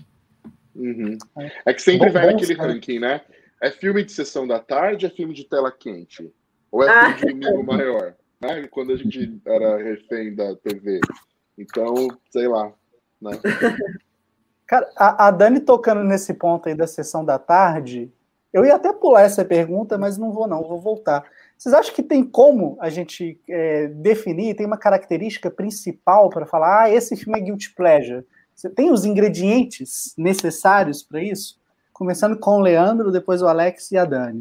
Uhum. 0.76 1.18
É 1.66 1.74
que 1.74 1.82
sempre 1.82 2.08
bom, 2.08 2.14
vai 2.14 2.26
bom, 2.26 2.32
naquele 2.34 2.56
cara. 2.56 2.74
ranking, 2.74 3.00
né? 3.00 3.22
É 3.62 3.72
filme 3.72 4.04
de 4.04 4.12
sessão 4.12 4.48
da 4.48 4.60
tarde, 4.60 5.06
é 5.06 5.10
filme 5.10 5.34
de 5.34 5.44
tela 5.46 5.72
quente? 5.72 6.34
Ou 6.72 6.84
é 6.84 6.90
ah, 6.90 7.14
filme 7.18 7.40
de 7.40 7.48
domingo 7.48 7.64
maior? 7.64 8.16
Né? 8.42 8.68
Quando 8.70 8.94
a 8.94 8.96
gente 8.96 9.40
era 9.46 9.78
refém 9.78 10.34
da 10.34 10.56
TV. 10.56 11.00
Então, 11.58 12.08
sei 12.30 12.48
lá. 12.48 12.72
Né? 13.22 13.32
Cara, 14.66 14.90
a, 14.96 15.28
a 15.28 15.32
Dani 15.32 15.60
tocando 15.60 16.04
nesse 16.04 16.34
ponto 16.34 16.70
aí 16.70 16.76
da 16.76 16.86
sessão 16.86 17.26
da 17.26 17.40
tarde, 17.40 18.12
eu 18.52 18.66
ia 18.66 18.76
até 18.76 18.92
pular 18.92 19.22
essa 19.22 19.46
pergunta, 19.46 19.98
mas 19.98 20.18
não 20.18 20.32
vou 20.32 20.48
não, 20.48 20.64
vou 20.64 20.80
voltar. 20.80 21.24
Vocês 21.58 21.74
acham 21.74 21.94
que 21.94 22.02
tem 22.02 22.24
como 22.24 22.78
a 22.80 22.90
gente 22.90 23.40
é, 23.48 23.88
definir, 23.88 24.56
tem 24.56 24.66
uma 24.66 24.78
característica 24.78 25.52
principal 25.52 26.30
para 26.30 26.46
falar, 26.46 26.84
ah, 26.84 26.90
esse 26.90 27.16
filme 27.16 27.38
é 27.38 27.44
guilty 27.44 27.74
pleasure? 27.76 28.26
Você 28.56 28.70
tem 28.70 28.92
os 28.92 29.06
ingredientes 29.06 30.14
necessários 30.18 31.04
para 31.04 31.22
isso? 31.24 31.60
Começando 31.94 32.38
com 32.40 32.52
o 32.58 32.62
Leandro, 32.62 33.12
depois 33.12 33.42
o 33.42 33.48
Alex 33.48 33.92
e 33.92 33.98
a 33.98 34.06
Dani. 34.06 34.40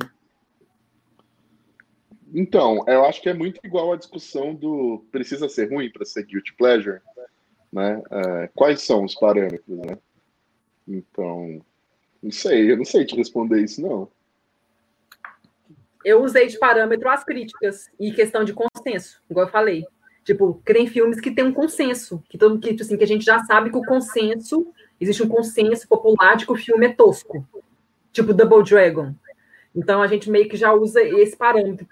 Então, 2.34 2.84
eu 2.86 3.04
acho 3.04 3.22
que 3.22 3.28
é 3.28 3.34
muito 3.34 3.60
igual 3.64 3.92
a 3.92 3.96
discussão 3.96 4.54
do 4.54 5.04
precisa 5.10 5.48
ser 5.48 5.72
ruim 5.72 5.90
para 5.90 6.04
ser 6.04 6.24
guilty 6.24 6.54
pleasure, 6.56 7.00
né? 7.72 8.02
É, 8.10 8.50
quais 8.54 8.82
são 8.82 9.04
os 9.04 9.14
parâmetros, 9.14 9.78
né? 9.78 9.98
Então, 10.86 11.60
não 12.22 12.30
sei, 12.30 12.70
eu 12.70 12.76
não 12.76 12.84
sei 12.84 13.04
te 13.04 13.16
responder 13.16 13.62
isso, 13.62 13.80
não. 13.80 14.08
Eu 16.04 16.22
usei 16.22 16.46
de 16.46 16.58
parâmetro 16.58 17.08
as 17.08 17.24
críticas 17.24 17.90
e 17.98 18.12
questão 18.12 18.44
de 18.44 18.52
consenso, 18.52 19.20
igual 19.30 19.46
eu 19.46 19.52
falei. 19.52 19.84
Tipo, 20.24 20.60
crê 20.64 20.80
em 20.80 20.86
filmes 20.86 21.20
que 21.20 21.30
tem 21.30 21.44
um 21.44 21.52
consenso, 21.52 22.22
que, 22.28 22.36
todo, 22.36 22.58
que, 22.58 22.76
assim, 22.80 22.96
que 22.96 23.04
a 23.04 23.06
gente 23.06 23.24
já 23.24 23.42
sabe 23.44 23.70
que 23.70 23.76
o 23.76 23.84
consenso, 23.84 24.72
existe 25.00 25.22
um 25.22 25.28
consenso 25.28 25.88
popular 25.88 26.36
de 26.36 26.44
que 26.44 26.52
o 26.52 26.56
filme 26.56 26.86
é 26.86 26.92
tosco. 26.92 27.46
Tipo 28.12 28.34
Double 28.34 28.62
Dragon. 28.62 29.14
Então 29.74 30.02
a 30.02 30.06
gente 30.06 30.30
meio 30.30 30.48
que 30.48 30.56
já 30.56 30.72
usa 30.72 31.02
esse 31.02 31.36
parâmetro 31.36 31.86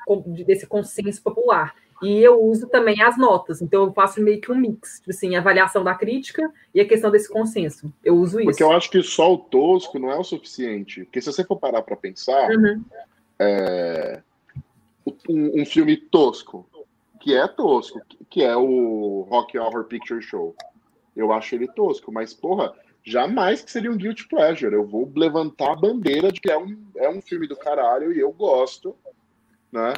desse 0.44 0.66
consenso 0.66 1.22
popular. 1.22 1.74
E 2.02 2.22
eu 2.22 2.42
uso 2.42 2.66
também 2.68 3.00
as 3.00 3.16
notas, 3.16 3.62
então 3.62 3.84
eu 3.84 3.92
faço 3.92 4.20
meio 4.20 4.40
que 4.40 4.52
um 4.52 4.54
mix, 4.54 4.98
tipo 4.98 5.10
assim, 5.10 5.34
a 5.34 5.40
avaliação 5.40 5.82
da 5.82 5.94
crítica 5.94 6.52
e 6.74 6.80
a 6.80 6.86
questão 6.86 7.10
desse 7.10 7.28
consenso. 7.28 7.92
Eu 8.04 8.16
uso 8.16 8.38
isso. 8.38 8.50
Porque 8.50 8.62
eu 8.62 8.72
acho 8.72 8.90
que 8.90 9.02
só 9.02 9.32
o 9.32 9.38
tosco 9.38 9.98
não 9.98 10.10
é 10.10 10.18
o 10.18 10.24
suficiente. 10.24 11.04
Porque 11.04 11.20
se 11.20 11.32
você 11.32 11.42
for 11.42 11.56
parar 11.56 11.82
para 11.82 11.96
pensar, 11.96 12.50
uhum. 12.50 12.84
é... 13.38 14.20
um, 15.28 15.62
um, 15.62 15.64
filme 15.64 15.96
tosco, 15.96 16.68
que 17.20 17.34
é 17.34 17.48
tosco, 17.48 18.00
que 18.28 18.42
é 18.42 18.54
o 18.54 19.26
Rock 19.30 19.58
Horror 19.58 19.84
Picture 19.84 20.20
Show, 20.20 20.54
eu 21.16 21.32
acho 21.32 21.54
ele 21.54 21.66
tosco, 21.68 22.12
mas 22.12 22.34
porra, 22.34 22.74
jamais 23.02 23.62
que 23.62 23.70
seria 23.70 23.90
um 23.90 23.96
guilty 23.96 24.28
pleasure. 24.28 24.74
Eu 24.74 24.86
vou 24.86 25.10
levantar 25.16 25.72
a 25.72 25.76
bandeira 25.76 26.30
de 26.30 26.42
que 26.42 26.50
é 26.50 26.58
um, 26.58 26.76
é 26.96 27.08
um 27.08 27.22
filme 27.22 27.48
do 27.48 27.56
caralho 27.56 28.12
e 28.12 28.20
eu 28.20 28.30
gosto, 28.32 28.94
né? 29.72 29.94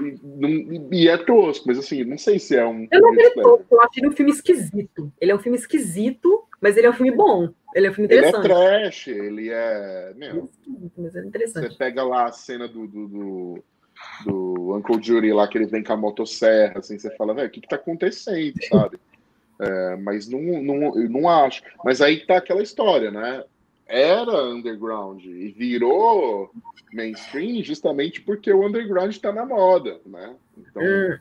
E, 0.00 1.02
e, 1.02 1.08
é 1.08 1.16
tosco, 1.16 1.66
mas 1.68 1.78
assim, 1.78 2.04
não 2.04 2.18
sei 2.18 2.38
se 2.38 2.56
é 2.56 2.66
um. 2.66 2.88
Eu 2.90 3.00
não 3.00 3.10
achei 3.10 3.30
tosco, 3.30 3.66
eu 3.70 3.80
acho 3.80 3.90
ele 3.98 4.08
um 4.08 4.12
filme 4.12 4.32
esquisito. 4.32 5.12
Ele 5.20 5.30
é 5.30 5.34
um 5.34 5.38
filme 5.38 5.56
esquisito, 5.56 6.44
mas 6.60 6.76
ele 6.76 6.86
é 6.86 6.90
um 6.90 6.94
filme 6.94 7.12
bom. 7.12 7.48
Ele 7.74 7.86
é 7.86 7.90
um 7.90 7.94
filme 7.94 8.06
interessante. 8.06 8.44
Ele 8.44 8.52
é 8.52 8.56
trash, 8.56 9.06
ele 9.08 9.50
é. 9.50 10.12
Meu, 10.16 10.50
mas 10.96 11.14
é 11.14 11.24
interessante. 11.24 11.72
Você 11.72 11.78
pega 11.78 12.02
lá 12.02 12.26
a 12.26 12.32
cena 12.32 12.66
do, 12.66 12.86
do, 12.86 13.08
do, 13.08 13.64
do 14.24 14.76
Uncle 14.76 15.02
Judy 15.02 15.32
lá, 15.32 15.46
que 15.46 15.58
ele 15.58 15.66
vem 15.66 15.82
com 15.82 15.92
a 15.92 15.96
motosserra, 15.96 16.78
assim, 16.78 16.98
você 16.98 17.14
fala, 17.16 17.34
velho, 17.34 17.48
o 17.48 17.50
que, 17.50 17.60
que 17.60 17.68
tá 17.68 17.76
acontecendo, 17.76 18.54
sabe? 18.68 18.98
É, 19.60 19.96
mas 19.96 20.28
não, 20.28 20.40
não, 20.40 21.00
eu 21.00 21.08
não 21.08 21.28
acho. 21.28 21.62
Mas 21.84 22.00
aí 22.00 22.26
tá 22.26 22.36
aquela 22.36 22.62
história, 22.62 23.10
né? 23.10 23.44
Era 23.86 24.44
underground 24.44 25.24
e 25.24 25.48
virou 25.48 26.50
mainstream 26.92 27.62
justamente 27.62 28.20
porque 28.20 28.52
o 28.52 28.66
underground 28.66 29.10
está 29.10 29.32
na 29.32 29.44
moda, 29.44 30.00
né? 30.06 30.34
Então, 30.56 30.82
é. 30.82 31.18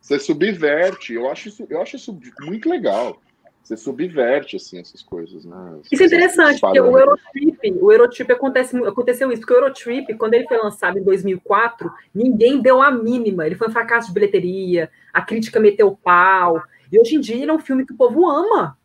você 0.00 0.18
subverte. 0.18 1.14
Eu 1.14 1.30
acho 1.30 1.48
isso, 1.48 1.66
eu 1.68 1.80
acho 1.80 1.96
isso 1.96 2.18
muito 2.40 2.68
legal. 2.68 3.20
Você 3.62 3.76
subverte, 3.76 4.56
assim, 4.56 4.80
essas 4.80 5.00
coisas, 5.00 5.44
né? 5.44 5.78
Isso 5.92 6.02
é 6.02 6.06
interessante, 6.06 6.60
porque 6.60 6.80
o 6.80 6.98
Eurotrip, 6.98 7.72
o 7.80 7.92
Eurotrip 7.92 8.32
acontece, 8.32 8.76
aconteceu 8.78 9.30
isso, 9.30 9.42
porque 9.42 9.52
o 9.52 9.58
Eurotrip, 9.58 10.14
quando 10.14 10.34
ele 10.34 10.48
foi 10.48 10.58
lançado 10.58 10.98
em 10.98 11.04
2004, 11.04 11.88
ninguém 12.12 12.60
deu 12.60 12.82
a 12.82 12.90
mínima. 12.90 13.46
Ele 13.46 13.54
foi 13.54 13.68
um 13.68 13.72
fracasso 13.72 14.08
de 14.08 14.14
bilheteria, 14.14 14.90
a 15.12 15.22
crítica 15.22 15.60
meteu 15.60 15.96
pau. 16.02 16.60
E 16.90 16.98
hoje 16.98 17.14
em 17.14 17.20
dia 17.20 17.36
ele 17.36 17.50
é 17.50 17.54
um 17.54 17.60
filme 17.60 17.86
que 17.86 17.92
o 17.92 17.96
povo 17.96 18.28
ama. 18.28 18.76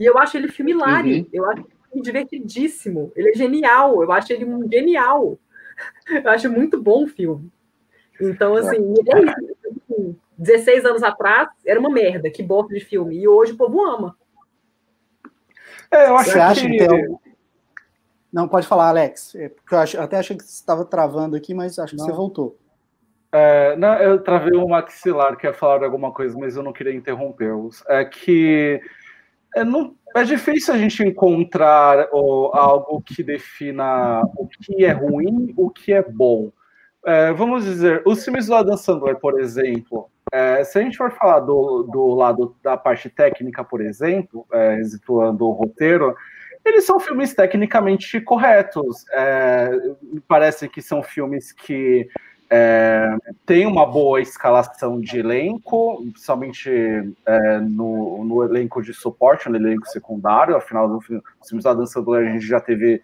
E 0.00 0.06
eu 0.06 0.16
acho 0.16 0.38
ele 0.38 0.48
filme 0.48 0.72
hilário. 0.72 1.18
Uhum. 1.18 1.26
Eu 1.30 1.50
acho 1.50 1.62
ele 1.92 2.02
divertidíssimo. 2.02 3.12
Ele 3.14 3.28
é 3.28 3.34
genial. 3.34 4.02
Eu 4.02 4.10
acho 4.10 4.32
ele 4.32 4.46
um 4.46 4.66
genial. 4.68 5.38
Eu 6.08 6.30
acho 6.30 6.50
muito 6.50 6.82
bom 6.82 7.04
o 7.04 7.06
filme. 7.06 7.52
Então, 8.18 8.54
assim, 8.54 8.76
é 8.76 9.20
isso. 9.20 10.16
16 10.38 10.78
assim, 10.78 10.88
anos 10.88 11.02
atrás 11.02 11.50
era 11.66 11.78
uma 11.78 11.90
merda, 11.90 12.30
que 12.30 12.42
bosta 12.42 12.72
de 12.72 12.80
filme. 12.80 13.18
E 13.18 13.28
hoje 13.28 13.52
o 13.52 13.56
povo 13.56 13.82
ama. 13.82 14.16
É, 15.90 16.08
eu 16.08 16.16
acho 16.16 16.30
Você 16.30 16.40
acha 16.40 16.66
que... 16.66 16.78
tem 16.78 17.18
Não, 18.32 18.48
pode 18.48 18.66
falar, 18.66 18.88
Alex. 18.88 19.34
É, 19.34 19.50
porque 19.50 19.74
eu 19.74 19.78
acho, 19.78 20.00
até 20.00 20.16
achei 20.16 20.36
que 20.36 20.44
você 20.44 20.50
estava 20.50 20.84
travando 20.84 21.36
aqui, 21.36 21.52
mas 21.52 21.78
acho 21.78 21.94
que 21.94 21.98
não. 21.98 22.06
você 22.06 22.12
voltou. 22.12 22.56
É, 23.32 23.76
não, 23.76 23.94
eu 23.98 24.22
travei 24.22 24.56
o 24.56 24.66
maxilar, 24.66 25.36
que 25.36 25.46
ia 25.46 25.52
falar 25.52 25.84
alguma 25.84 26.10
coisa, 26.12 26.36
mas 26.38 26.56
eu 26.56 26.62
não 26.62 26.72
queria 26.72 26.94
interrompê-los. 26.94 27.84
É 27.86 28.04
que 28.04 28.80
é, 29.54 29.64
não, 29.64 29.94
é 30.14 30.22
difícil 30.24 30.74
a 30.74 30.78
gente 30.78 31.02
encontrar 31.02 32.08
algo 32.12 33.02
que 33.02 33.22
defina 33.22 34.22
o 34.36 34.46
que 34.46 34.84
é 34.84 34.92
ruim, 34.92 35.54
o 35.56 35.70
que 35.70 35.92
é 35.92 36.02
bom. 36.02 36.50
É, 37.04 37.32
vamos 37.32 37.64
dizer, 37.64 38.02
os 38.04 38.22
filmes 38.22 38.46
do 38.46 38.54
Adam 38.54 38.76
Sandler, 38.76 39.16
por 39.16 39.40
exemplo, 39.40 40.10
é, 40.32 40.62
se 40.62 40.78
a 40.78 40.82
gente 40.82 40.96
for 40.96 41.10
falar 41.12 41.40
do, 41.40 41.84
do 41.84 42.14
lado 42.14 42.54
da 42.62 42.76
parte 42.76 43.08
técnica, 43.08 43.64
por 43.64 43.80
exemplo, 43.80 44.46
é, 44.52 44.80
o 45.08 45.50
roteiro, 45.50 46.14
eles 46.64 46.84
são 46.84 47.00
filmes 47.00 47.34
tecnicamente 47.34 48.20
corretos. 48.20 49.04
É, 49.12 49.70
parece 50.28 50.68
que 50.68 50.82
são 50.82 51.02
filmes 51.02 51.52
que 51.52 52.06
é, 52.52 53.16
tem 53.46 53.64
uma 53.64 53.86
boa 53.86 54.20
escalação 54.20 55.00
de 55.00 55.20
elenco, 55.20 56.02
principalmente 56.10 56.68
é, 57.24 57.58
no, 57.60 58.24
no, 58.24 58.42
elenco 58.42 58.82
de 58.82 58.92
suporte, 58.92 59.48
no 59.48 59.56
elenco 59.56 59.86
secundário. 59.86 60.56
Afinal, 60.56 60.88
no 60.88 61.00
filme 61.00 61.22
da 61.62 61.72
Dança 61.72 62.00
a 62.00 62.24
gente 62.24 62.44
já 62.44 62.60
teve 62.60 63.00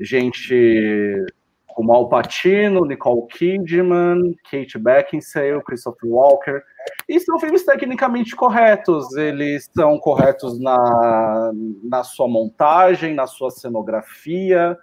gente 0.00 1.26
como 1.66 1.92
Al 1.92 2.08
Pacino, 2.08 2.84
Nicole 2.86 3.26
Kidman, 3.28 4.34
Kate 4.50 4.78
Beckinsale, 4.78 5.62
Christopher 5.62 6.10
Walker. 6.10 6.62
E 7.06 7.20
são 7.20 7.38
filmes 7.38 7.64
tecnicamente 7.64 8.34
corretos. 8.34 9.14
Eles 9.16 9.68
são 9.76 9.98
corretos 9.98 10.58
na, 10.58 11.52
na 11.84 12.02
sua 12.02 12.26
montagem, 12.26 13.14
na 13.14 13.26
sua 13.26 13.50
cenografia, 13.50 14.76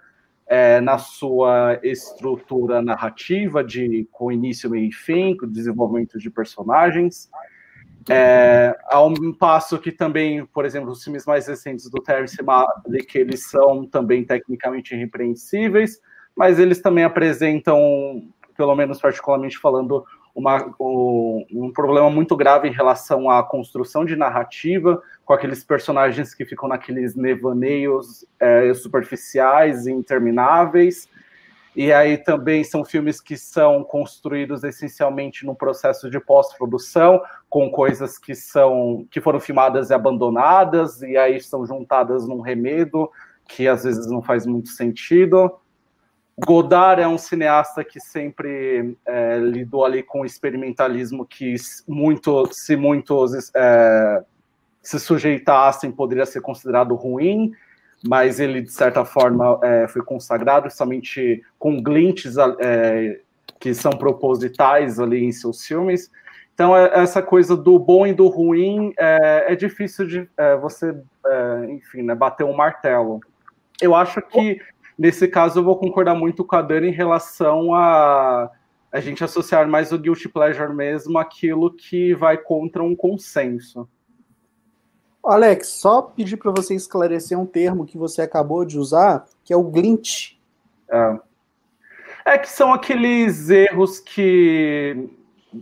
é, 0.48 0.80
na 0.80 0.98
sua 0.98 1.78
estrutura 1.82 2.80
narrativa, 2.80 3.64
de 3.64 4.08
com 4.12 4.30
início, 4.30 4.70
meio 4.70 4.88
e 4.88 4.92
fim, 4.92 5.36
com 5.36 5.46
desenvolvimento 5.46 6.18
de 6.18 6.30
personagens. 6.30 7.28
É, 8.08 8.76
ao 8.84 9.12
passo 9.36 9.78
que 9.78 9.90
também, 9.90 10.46
por 10.46 10.64
exemplo, 10.64 10.90
os 10.90 11.02
filmes 11.02 11.26
mais 11.26 11.48
recentes 11.48 11.90
do 11.90 12.00
Terrence 12.00 12.40
Malick, 12.40 13.18
eles 13.18 13.50
são 13.50 13.84
também 13.84 14.24
tecnicamente 14.24 14.94
irrepreensíveis, 14.94 16.00
mas 16.36 16.60
eles 16.60 16.80
também 16.80 17.02
apresentam, 17.02 18.28
pelo 18.56 18.76
menos 18.76 19.00
particularmente 19.00 19.58
falando, 19.58 20.04
uma, 20.36 20.70
um, 20.78 21.46
um 21.50 21.72
problema 21.72 22.10
muito 22.10 22.36
grave 22.36 22.68
em 22.68 22.72
relação 22.72 23.30
à 23.30 23.42
construção 23.42 24.04
de 24.04 24.14
narrativa, 24.14 25.02
com 25.24 25.32
aqueles 25.32 25.64
personagens 25.64 26.34
que 26.34 26.44
ficam 26.44 26.68
naqueles 26.68 27.16
nevaneios 27.16 28.26
é, 28.38 28.72
superficiais 28.74 29.86
e 29.86 29.92
intermináveis. 29.92 31.08
E 31.74 31.90
aí 31.90 32.18
também 32.18 32.62
são 32.64 32.84
filmes 32.84 33.18
que 33.18 33.36
são 33.36 33.82
construídos 33.82 34.62
essencialmente 34.62 35.46
no 35.46 35.54
processo 35.54 36.10
de 36.10 36.20
pós-produção, 36.20 37.22
com 37.48 37.70
coisas 37.70 38.18
que 38.18 38.34
são 38.34 39.06
que 39.10 39.22
foram 39.22 39.40
filmadas 39.40 39.88
e 39.88 39.94
abandonadas, 39.94 41.00
e 41.00 41.16
aí 41.16 41.40
são 41.40 41.64
juntadas 41.66 42.28
num 42.28 42.40
remedo 42.40 43.10
que 43.48 43.66
às 43.66 43.84
vezes 43.84 44.06
não 44.06 44.20
faz 44.20 44.44
muito 44.46 44.68
sentido. 44.68 45.50
Godard 46.38 47.00
é 47.00 47.08
um 47.08 47.16
cineasta 47.16 47.82
que 47.82 47.98
sempre 47.98 48.96
é, 49.06 49.38
lidou 49.38 49.84
ali 49.84 50.02
com 50.02 50.20
o 50.20 50.26
experimentalismo 50.26 51.24
que 51.24 51.54
muito, 51.88 52.46
se 52.52 52.76
muitos 52.76 53.50
é, 53.54 54.22
se 54.82 55.00
sujeitassem, 55.00 55.90
poderia 55.90 56.26
ser 56.26 56.42
considerado 56.42 56.94
ruim, 56.94 57.52
mas 58.06 58.38
ele, 58.38 58.60
de 58.60 58.70
certa 58.70 59.04
forma, 59.04 59.58
é, 59.62 59.88
foi 59.88 60.02
consagrado 60.02 60.70
somente 60.70 61.42
com 61.58 61.82
glints 61.82 62.36
é, 62.60 63.18
que 63.58 63.72
são 63.72 63.92
propositais 63.92 65.00
ali 65.00 65.24
em 65.24 65.32
seus 65.32 65.64
filmes. 65.64 66.10
Então, 66.54 66.76
é, 66.76 66.90
essa 66.94 67.22
coisa 67.22 67.56
do 67.56 67.78
bom 67.78 68.06
e 68.06 68.12
do 68.12 68.28
ruim 68.28 68.92
é, 68.98 69.52
é 69.52 69.56
difícil 69.56 70.06
de 70.06 70.28
você, 70.60 70.94
enfim, 71.70 72.02
né, 72.02 72.14
bater 72.14 72.44
um 72.44 72.54
martelo. 72.54 73.20
Eu 73.80 73.94
acho 73.94 74.22
que, 74.22 74.60
nesse 74.98 75.28
caso, 75.28 75.60
eu 75.60 75.64
vou 75.64 75.76
concordar 75.76 76.14
muito 76.14 76.44
com 76.44 76.56
a 76.56 76.62
Dani 76.62 76.88
em 76.88 76.92
relação 76.92 77.74
a 77.74 78.50
a 78.96 79.00
gente 79.00 79.22
associar 79.22 79.68
mais 79.68 79.92
o 79.92 79.98
guilty 79.98 80.28
pleasure 80.28 80.72
mesmo 80.72 81.18
aquilo 81.18 81.70
que 81.70 82.14
vai 82.14 82.38
contra 82.38 82.82
um 82.82 82.96
consenso. 82.96 83.86
Alex, 85.22 85.68
só 85.68 86.00
pedir 86.00 86.36
para 86.36 86.52
você 86.52 86.74
esclarecer 86.74 87.38
um 87.38 87.44
termo 87.44 87.84
que 87.84 87.98
você 87.98 88.22
acabou 88.22 88.64
de 88.64 88.78
usar, 88.78 89.26
que 89.44 89.52
é 89.52 89.56
o 89.56 89.64
glint. 89.64 90.38
É, 90.88 91.18
é 92.24 92.38
que 92.38 92.48
são 92.48 92.72
aqueles 92.72 93.50
erros 93.50 93.98
que 93.98 95.10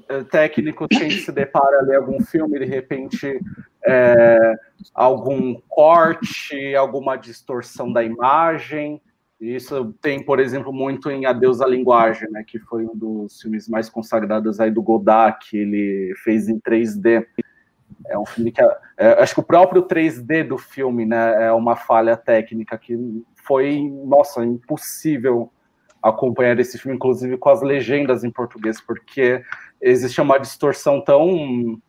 é, 0.08 0.22
técnicos 0.24 0.86
têm 0.88 1.10
se 1.10 1.32
depara 1.32 1.78
ali 1.78 1.94
algum 1.96 2.20
filme, 2.20 2.58
de 2.58 2.66
repente 2.66 3.40
é, 3.86 4.54
algum 4.94 5.54
corte, 5.68 6.74
alguma 6.76 7.16
distorção 7.16 7.92
da 7.92 8.04
imagem. 8.04 9.00
Isso 9.44 9.94
tem, 10.00 10.24
por 10.24 10.40
exemplo, 10.40 10.72
muito 10.72 11.10
em 11.10 11.26
Adeus 11.26 11.60
à 11.60 11.66
Linguagem, 11.66 12.30
né, 12.30 12.42
que 12.46 12.58
foi 12.58 12.86
um 12.86 12.96
dos 12.96 13.42
filmes 13.42 13.68
mais 13.68 13.90
consagrados 13.90 14.58
aí 14.58 14.70
do 14.70 14.82
Godard, 14.82 15.38
que 15.38 15.58
ele 15.58 16.14
fez 16.24 16.48
em 16.48 16.58
3D. 16.58 17.26
É 18.06 18.18
um 18.18 18.24
filme 18.24 18.50
que. 18.50 18.62
É, 18.62 18.78
é, 18.96 19.22
acho 19.22 19.34
que 19.34 19.40
o 19.40 19.44
próprio 19.44 19.82
3D 19.82 20.48
do 20.48 20.56
filme 20.56 21.04
né, 21.04 21.44
é 21.46 21.52
uma 21.52 21.76
falha 21.76 22.16
técnica 22.16 22.78
que 22.78 22.96
foi, 23.46 23.82
nossa, 24.06 24.42
impossível 24.42 25.52
acompanhar 26.02 26.58
esse 26.58 26.78
filme, 26.78 26.96
inclusive 26.96 27.36
com 27.36 27.50
as 27.50 27.60
legendas 27.60 28.24
em 28.24 28.30
português, 28.30 28.80
porque 28.80 29.42
existe 29.80 30.20
uma 30.20 30.38
distorção 30.38 31.02
tão 31.02 31.80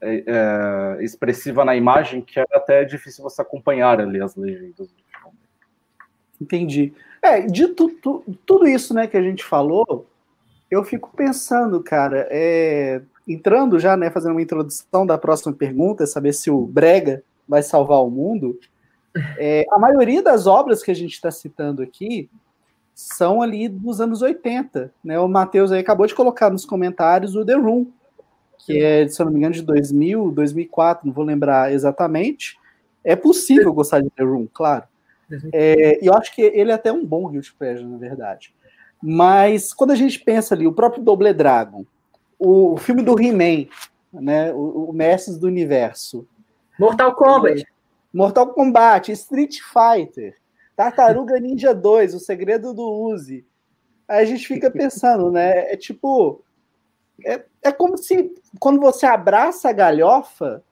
é, 0.00 0.24
é, 0.26 1.04
expressiva 1.04 1.64
na 1.64 1.74
imagem 1.74 2.20
que 2.20 2.38
é 2.38 2.44
até 2.52 2.84
difícil 2.84 3.22
você 3.22 3.40
acompanhar 3.40 4.00
ali 4.00 4.20
as 4.20 4.36
legendas. 4.36 4.94
Entendi. 6.42 6.92
É, 7.22 7.42
de 7.42 7.68
tu, 7.68 7.88
tu, 7.88 8.24
tudo 8.44 8.66
isso 8.66 8.92
né, 8.92 9.06
que 9.06 9.16
a 9.16 9.22
gente 9.22 9.44
falou, 9.44 10.06
eu 10.68 10.82
fico 10.82 11.10
pensando, 11.14 11.80
cara, 11.82 12.26
é, 12.30 13.00
entrando 13.28 13.78
já, 13.78 13.96
né, 13.96 14.10
fazendo 14.10 14.32
uma 14.32 14.42
introdução 14.42 15.06
da 15.06 15.16
próxima 15.16 15.52
pergunta, 15.52 16.04
saber 16.04 16.32
se 16.32 16.50
o 16.50 16.66
Brega 16.66 17.22
vai 17.48 17.62
salvar 17.62 18.02
o 18.02 18.10
mundo. 18.10 18.58
É, 19.38 19.64
a 19.70 19.78
maioria 19.78 20.22
das 20.22 20.46
obras 20.46 20.82
que 20.82 20.90
a 20.90 20.94
gente 20.94 21.12
está 21.12 21.30
citando 21.30 21.80
aqui 21.80 22.28
são 22.92 23.40
ali 23.40 23.68
dos 23.68 24.00
anos 24.00 24.20
80. 24.20 24.92
Né? 25.04 25.18
O 25.20 25.28
Matheus 25.28 25.70
aí 25.70 25.78
acabou 25.80 26.06
de 26.06 26.14
colocar 26.14 26.50
nos 26.50 26.64
comentários 26.64 27.36
o 27.36 27.44
The 27.44 27.54
Room, 27.54 27.86
que 28.58 28.82
é, 28.82 29.06
se 29.06 29.20
eu 29.20 29.26
não 29.26 29.32
me 29.32 29.38
engano, 29.38 29.54
de 29.54 29.62
2000, 29.62 30.32
2004, 30.32 31.06
não 31.06 31.14
vou 31.14 31.24
lembrar 31.24 31.72
exatamente. 31.72 32.58
É 33.04 33.14
possível 33.14 33.72
gostar 33.72 34.00
de 34.00 34.10
The 34.10 34.24
Room, 34.24 34.48
claro. 34.52 34.84
É, 35.52 35.98
eu 36.06 36.14
acho 36.14 36.34
que 36.34 36.42
ele 36.42 36.70
é 36.70 36.74
até 36.74 36.92
um 36.92 37.04
bom 37.04 37.28
Guilty 37.28 37.54
Pleasure, 37.54 37.88
na 37.88 37.98
verdade. 37.98 38.54
Mas 39.02 39.72
quando 39.72 39.90
a 39.90 39.96
gente 39.96 40.20
pensa 40.20 40.54
ali, 40.54 40.66
o 40.66 40.72
próprio 40.72 41.02
Double 41.02 41.32
Dragon, 41.32 41.84
o, 42.38 42.76
filme 42.76 43.02
do 43.02 43.20
He-Man, 43.20 43.68
né, 44.12 44.52
o, 44.52 44.90
o 44.90 44.92
Mestres 44.92 45.38
do 45.38 45.46
Universo. 45.46 46.26
Mortal 46.78 47.14
Kombat. 47.14 47.64
Mortal 48.12 48.48
Kombat, 48.48 49.10
Street 49.12 49.58
Fighter, 49.60 50.36
Tartaruga 50.76 51.38
Ninja 51.40 51.74
2, 51.74 52.14
O 52.14 52.20
Segredo 52.20 52.74
do 52.74 52.88
Uzi. 52.88 53.44
Aí 54.06 54.22
a 54.22 54.24
gente 54.24 54.46
fica 54.46 54.70
pensando, 54.70 55.30
né? 55.30 55.72
É 55.72 55.76
tipo. 55.76 56.42
É, 57.24 57.42
é 57.62 57.72
como 57.72 57.96
se 57.96 58.34
quando 58.58 58.80
você 58.80 59.06
abraça 59.06 59.68
a 59.68 59.72
galhofa, 59.72 60.62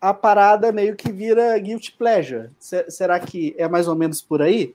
a 0.00 0.14
parada 0.14 0.72
meio 0.72 0.96
que 0.96 1.12
vira 1.12 1.58
guilty 1.58 1.92
pleasure. 1.92 2.50
será 2.88 3.20
que 3.20 3.54
é 3.58 3.68
mais 3.68 3.86
ou 3.86 3.94
menos 3.94 4.22
por 4.22 4.40
aí? 4.40 4.74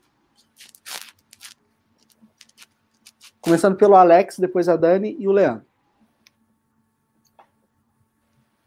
Começando 3.41 3.75
pelo 3.75 3.95
Alex, 3.95 4.39
depois 4.39 4.69
a 4.69 4.75
Dani 4.75 5.15
e 5.19 5.27
o 5.27 5.31
Leandro. 5.31 5.65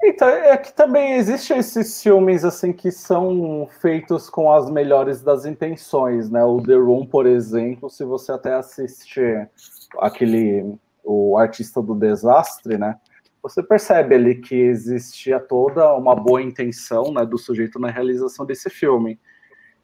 Então, 0.02 0.28
é 0.28 0.56
que 0.56 0.72
também 0.72 1.14
existem 1.14 1.58
esses 1.58 2.00
filmes 2.00 2.44
assim 2.44 2.72
que 2.72 2.90
são 2.90 3.68
feitos 3.80 4.30
com 4.30 4.52
as 4.52 4.70
melhores 4.70 5.22
das 5.22 5.44
intenções, 5.44 6.30
né? 6.30 6.42
O 6.44 6.62
The 6.62 6.74
Room, 6.74 7.04
por 7.04 7.26
exemplo, 7.26 7.90
se 7.90 8.04
você 8.04 8.32
até 8.32 8.54
assistir 8.54 9.50
aquele 9.98 10.78
o 11.04 11.36
artista 11.38 11.82
do 11.82 11.94
desastre, 11.94 12.78
né? 12.78 12.96
Você 13.42 13.62
percebe 13.62 14.14
ali 14.14 14.34
que 14.36 14.54
existia 14.54 15.38
toda 15.38 15.94
uma 15.94 16.14
boa 16.14 16.42
intenção 16.42 17.12
né, 17.12 17.24
do 17.24 17.38
sujeito 17.38 17.78
na 17.78 17.90
realização 17.90 18.44
desse 18.44 18.68
filme. 18.68 19.18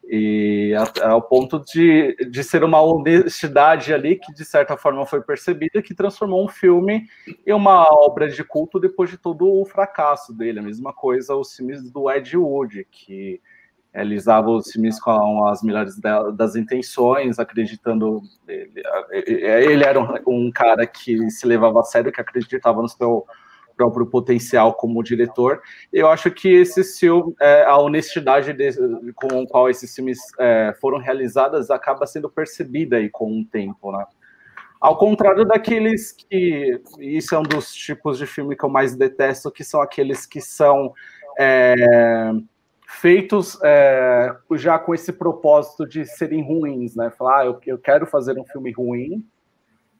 E 0.07 0.75
ao 1.03 1.23
ponto 1.23 1.65
de, 1.65 2.15
de 2.31 2.45
ser 2.45 2.63
uma 2.63 2.81
honestidade 2.83 3.95
ali 3.95 4.17
que, 4.17 4.35
de 4.35 4.45
certa 4.45 4.77
forma, 4.77 5.07
foi 5.07 5.23
percebida, 5.23 5.81
que 5.81 5.95
transformou 5.95 6.45
um 6.45 6.49
filme 6.49 7.07
em 7.47 7.53
uma 7.53 7.87
obra 7.91 8.29
de 8.29 8.45
culto 8.45 8.79
depois 8.79 9.09
de 9.09 9.17
todo 9.17 9.49
o 9.49 9.65
fracasso 9.65 10.33
dele. 10.37 10.59
A 10.59 10.63
mesma 10.63 10.93
coisa 10.93 11.35
os 11.35 11.57
filmes 11.57 11.91
do 11.91 12.11
Ed 12.11 12.37
Wood, 12.37 12.87
que 12.91 13.41
realizava 13.95 14.51
os 14.51 14.71
filmes 14.73 15.01
com 15.01 15.47
as 15.47 15.63
melhores 15.63 15.99
das 16.37 16.55
intenções, 16.55 17.39
acreditando. 17.39 18.21
Ele, 18.47 18.83
ele 19.47 19.85
era 19.85 19.99
um, 19.99 20.47
um 20.47 20.51
cara 20.51 20.87
que 20.87 21.31
se 21.31 21.47
levava 21.47 21.81
a 21.81 21.85
sério, 21.85 22.13
que 22.13 22.21
acreditava 22.21 22.83
no 22.83 22.89
seu 22.89 23.25
próprio 23.77 24.07
potencial 24.07 24.75
como 24.75 25.03
diretor. 25.03 25.61
Eu 25.93 26.09
acho 26.09 26.31
que 26.31 26.49
esse 26.49 26.83
filme, 26.99 27.35
é, 27.41 27.65
a 27.65 27.77
honestidade 27.79 28.53
de, 28.53 28.73
com 29.15 29.43
a 29.43 29.47
qual 29.47 29.69
esses 29.69 29.95
filmes 29.95 30.19
é, 30.39 30.75
foram 30.81 30.99
realizados 30.99 31.71
acaba 31.71 32.07
sendo 32.07 32.29
percebida 32.29 32.97
aí 32.97 33.09
com 33.11 33.41
o 33.41 33.45
tempo, 33.45 33.93
né? 33.93 34.05
Ao 34.81 34.99
contrário 34.99 35.47
daqueles 35.47 36.13
que. 36.13 36.79
Isso 36.99 37.35
é 37.35 37.39
um 37.39 37.43
dos 37.43 37.73
tipos 37.73 38.19
de 38.19 38.27
filme 38.27 38.55
que 38.55 38.65
eu 38.65 38.69
mais 38.69 38.95
detesto, 38.95 39.51
que 39.51 39.65
são 39.65 39.81
aqueles 39.81 40.27
que 40.27 40.43
são 40.43 40.93
é, 41.39 41.75
feitos 42.87 43.59
é, 43.63 44.35
já 44.57 44.79
com 44.79 44.95
esse 44.95 45.13
propósito 45.13 45.87
de 45.87 46.05
serem 46.05 46.43
ruins, 46.43 46.95
né? 46.95 47.11
Falar, 47.11 47.41
ah, 47.41 47.47
eu, 47.47 47.59
eu 47.67 47.79
quero 47.79 48.07
fazer 48.07 48.39
um 48.39 48.45
filme 48.45 48.71
ruim, 48.73 49.25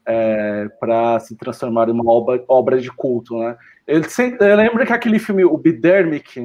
é, 0.07 0.69
para 0.81 1.19
se 1.21 1.37
transformar 1.37 1.89
em 1.89 1.93
uma 1.93 2.11
obra, 2.11 2.45
obra 2.49 2.81
de 2.81 2.91
culto, 2.91 3.39
né? 3.39 3.57
Eu, 3.87 4.03
sempre, 4.05 4.51
eu 4.51 4.57
lembro 4.57 4.85
que 4.87 4.93
aquele 4.93 5.19
filme, 5.19 5.45
o 5.45 5.59
Bidermic, 5.59 6.41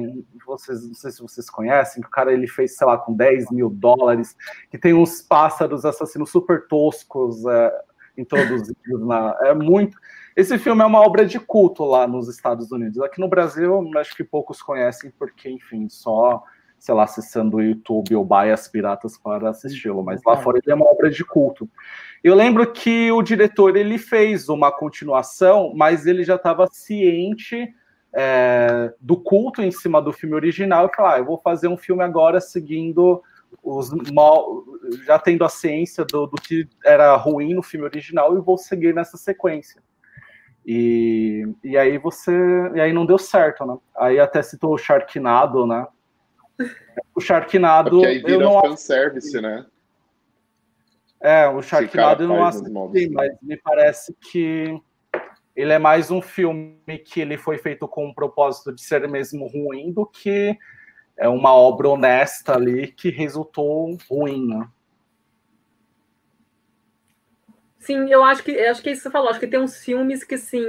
vocês, 0.46 0.86
não 0.86 0.94
sei 0.94 1.10
se 1.10 1.22
vocês 1.22 1.48
conhecem, 1.48 2.02
que 2.02 2.08
o 2.08 2.10
cara 2.10 2.32
ele 2.32 2.46
fez, 2.46 2.76
sei 2.76 2.86
lá, 2.86 2.98
com 2.98 3.14
10 3.14 3.50
mil 3.50 3.70
dólares, 3.70 4.36
que 4.70 4.76
tem 4.76 4.92
uns 4.92 5.22
pássaros 5.22 5.84
assassinos 5.84 6.30
super 6.30 6.66
toscos 6.66 7.44
é, 7.46 7.72
introduzidos 8.16 9.06
na. 9.06 9.36
É 9.42 9.54
muito. 9.54 9.96
Esse 10.36 10.58
filme 10.58 10.82
é 10.82 10.86
uma 10.86 11.00
obra 11.00 11.24
de 11.24 11.38
culto 11.40 11.84
lá 11.84 12.06
nos 12.06 12.28
Estados 12.28 12.70
Unidos. 12.70 13.00
Aqui 13.00 13.20
no 13.20 13.28
Brasil, 13.28 13.90
acho 13.96 14.14
que 14.14 14.24
poucos 14.24 14.62
conhecem, 14.62 15.10
porque, 15.18 15.48
enfim, 15.48 15.88
só 15.88 16.42
sei 16.80 16.94
lá, 16.94 17.04
acessando 17.04 17.58
o 17.58 17.62
YouTube 17.62 18.16
ou 18.16 18.24
baias 18.24 18.66
piratas 18.66 19.18
para 19.18 19.50
assisti-lo, 19.50 20.02
mas 20.02 20.22
lá 20.24 20.38
fora 20.38 20.58
ele 20.58 20.72
é 20.72 20.74
uma 20.74 20.90
obra 20.90 21.10
de 21.10 21.22
culto. 21.22 21.68
Eu 22.24 22.34
lembro 22.34 22.72
que 22.72 23.12
o 23.12 23.22
diretor 23.22 23.76
ele 23.76 23.98
fez 23.98 24.48
uma 24.48 24.72
continuação, 24.72 25.72
mas 25.76 26.06
ele 26.06 26.24
já 26.24 26.36
estava 26.36 26.66
ciente 26.72 27.68
é, 28.12 28.92
do 28.98 29.16
culto 29.16 29.62
em 29.62 29.70
cima 29.70 30.00
do 30.00 30.12
filme 30.12 30.34
original 30.34 30.86
e 30.86 30.96
falou: 30.96 31.12
ah, 31.12 31.18
eu 31.18 31.24
vou 31.24 31.38
fazer 31.38 31.68
um 31.68 31.76
filme 31.76 32.02
agora 32.02 32.40
seguindo 32.40 33.22
os 33.62 33.90
mal, 34.10 34.64
já 35.04 35.18
tendo 35.18 35.44
a 35.44 35.48
ciência 35.48 36.04
do, 36.04 36.26
do 36.26 36.40
que 36.40 36.66
era 36.84 37.14
ruim 37.16 37.52
no 37.52 37.62
filme 37.62 37.84
original 37.84 38.36
e 38.36 38.40
vou 38.40 38.56
seguir 38.56 38.94
nessa 38.94 39.18
sequência. 39.18 39.82
E, 40.64 41.46
e 41.62 41.76
aí 41.76 41.98
você. 41.98 42.32
E 42.74 42.80
aí 42.80 42.92
não 42.92 43.04
deu 43.04 43.18
certo, 43.18 43.66
né? 43.66 43.76
Aí 43.96 44.18
até 44.18 44.42
citou 44.42 44.74
o 44.74 44.78
Sharknado, 44.78 45.66
né? 45.66 45.86
O 47.14 47.20
Sharknado. 47.20 47.90
Porque 47.90 48.06
aí 48.06 48.18
vira 48.18 48.32
eu 48.32 48.40
não 48.40 48.60
fanservice, 48.60 49.40
né? 49.40 49.66
É, 51.20 51.46
o 51.48 51.60
Sharknado 51.60 52.24
eu 52.24 52.28
não 52.28 52.44
assisti, 52.44 53.10
mas 53.10 53.32
me 53.42 53.56
parece 53.58 54.16
que 54.30 54.80
ele 55.54 55.72
é 55.72 55.78
mais 55.78 56.10
um 56.10 56.22
filme 56.22 56.98
que 57.04 57.20
ele 57.20 57.36
foi 57.36 57.58
feito 57.58 57.86
com 57.86 58.08
o 58.08 58.14
propósito 58.14 58.74
de 58.74 58.82
ser 58.82 59.06
mesmo 59.08 59.46
ruim 59.46 59.92
do 59.92 60.06
que 60.06 60.56
é 61.18 61.28
uma 61.28 61.54
obra 61.54 61.90
honesta 61.90 62.54
ali 62.54 62.86
que 62.88 63.10
resultou 63.10 63.98
ruim, 64.10 64.46
né? 64.46 64.66
Sim, 67.80 68.10
eu 68.10 68.22
acho 68.22 68.44
que 68.44 68.50
eu 68.50 68.70
acho 68.70 68.82
que 68.82 68.90
é 68.90 68.92
isso 68.92 69.02
você 69.02 69.10
falou. 69.10 69.30
Acho 69.30 69.40
que 69.40 69.46
tem 69.46 69.58
uns 69.58 69.82
filmes 69.82 70.22
que 70.22 70.34
assim, 70.34 70.62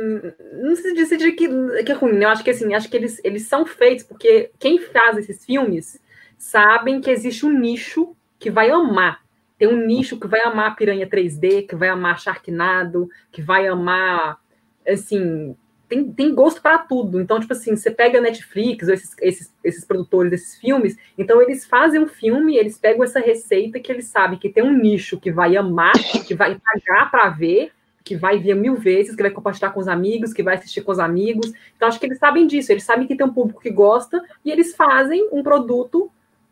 não 0.53 0.75
se 0.77 0.93
dizer 0.93 1.17
que, 1.33 1.47
que 1.83 1.91
é 1.91 1.93
ruim, 1.93 2.13
né? 2.13 2.23
Eu 2.25 2.29
acho 2.29 2.43
que 2.43 2.49
assim, 2.49 2.73
acho 2.73 2.89
que 2.89 2.95
eles, 2.95 3.19
eles 3.23 3.43
são 3.47 3.65
feitos 3.65 4.05
porque 4.05 4.49
quem 4.57 4.79
faz 4.79 5.17
esses 5.17 5.45
filmes 5.45 5.99
sabem 6.37 7.01
que 7.01 7.11
existe 7.11 7.45
um 7.45 7.51
nicho 7.51 8.15
que 8.39 8.49
vai 8.49 8.71
amar. 8.71 9.21
Tem 9.57 9.67
um 9.67 9.85
nicho 9.85 10.17
que 10.17 10.25
vai 10.25 10.41
amar 10.41 10.75
Piranha 10.77 11.05
3D, 11.05 11.67
que 11.67 11.75
vai 11.75 11.89
amar 11.89 12.17
Sharknado, 12.17 13.09
que 13.29 13.41
vai 13.41 13.67
amar 13.67 14.39
assim, 14.87 15.55
tem, 15.91 16.09
tem 16.09 16.33
gosto 16.33 16.61
para 16.61 16.77
tudo. 16.77 17.19
Então, 17.19 17.37
tipo 17.37 17.51
assim, 17.51 17.75
você 17.75 17.91
pega 17.91 18.17
a 18.17 18.21
Netflix, 18.21 18.87
esses, 18.87 19.13
esses, 19.19 19.53
esses 19.61 19.83
produtores 19.83 20.31
desses 20.31 20.57
filmes, 20.57 20.97
então 21.17 21.41
eles 21.41 21.65
fazem 21.65 21.99
um 21.99 22.07
filme, 22.07 22.55
eles 22.55 22.77
pegam 22.77 23.03
essa 23.03 23.19
receita 23.19 23.77
que 23.77 23.91
eles 23.91 24.05
sabem 24.07 24.39
que 24.39 24.47
tem 24.47 24.63
um 24.63 24.71
nicho 24.71 25.19
que 25.19 25.29
vai 25.29 25.57
amar, 25.57 25.91
que 26.25 26.33
vai 26.33 26.57
pagar 26.57 27.11
para 27.11 27.27
ver, 27.27 27.73
que 28.05 28.15
vai 28.15 28.39
ver 28.39 28.55
mil 28.55 28.75
vezes, 28.75 29.17
que 29.17 29.21
vai 29.21 29.31
compartilhar 29.31 29.71
com 29.71 29.81
os 29.81 29.89
amigos, 29.89 30.31
que 30.31 30.41
vai 30.41 30.55
assistir 30.55 30.81
com 30.81 30.93
os 30.93 30.99
amigos. 30.99 31.51
Então, 31.75 31.89
acho 31.89 31.99
que 31.99 32.05
eles 32.05 32.17
sabem 32.17 32.47
disso, 32.47 32.71
eles 32.71 32.85
sabem 32.85 33.05
que 33.05 33.15
tem 33.15 33.27
um 33.27 33.33
público 33.33 33.61
que 33.61 33.69
gosta 33.69 34.23
e 34.45 34.49
eles 34.49 34.73
fazem 34.73 35.27
um 35.29 35.43
produto 35.43 36.09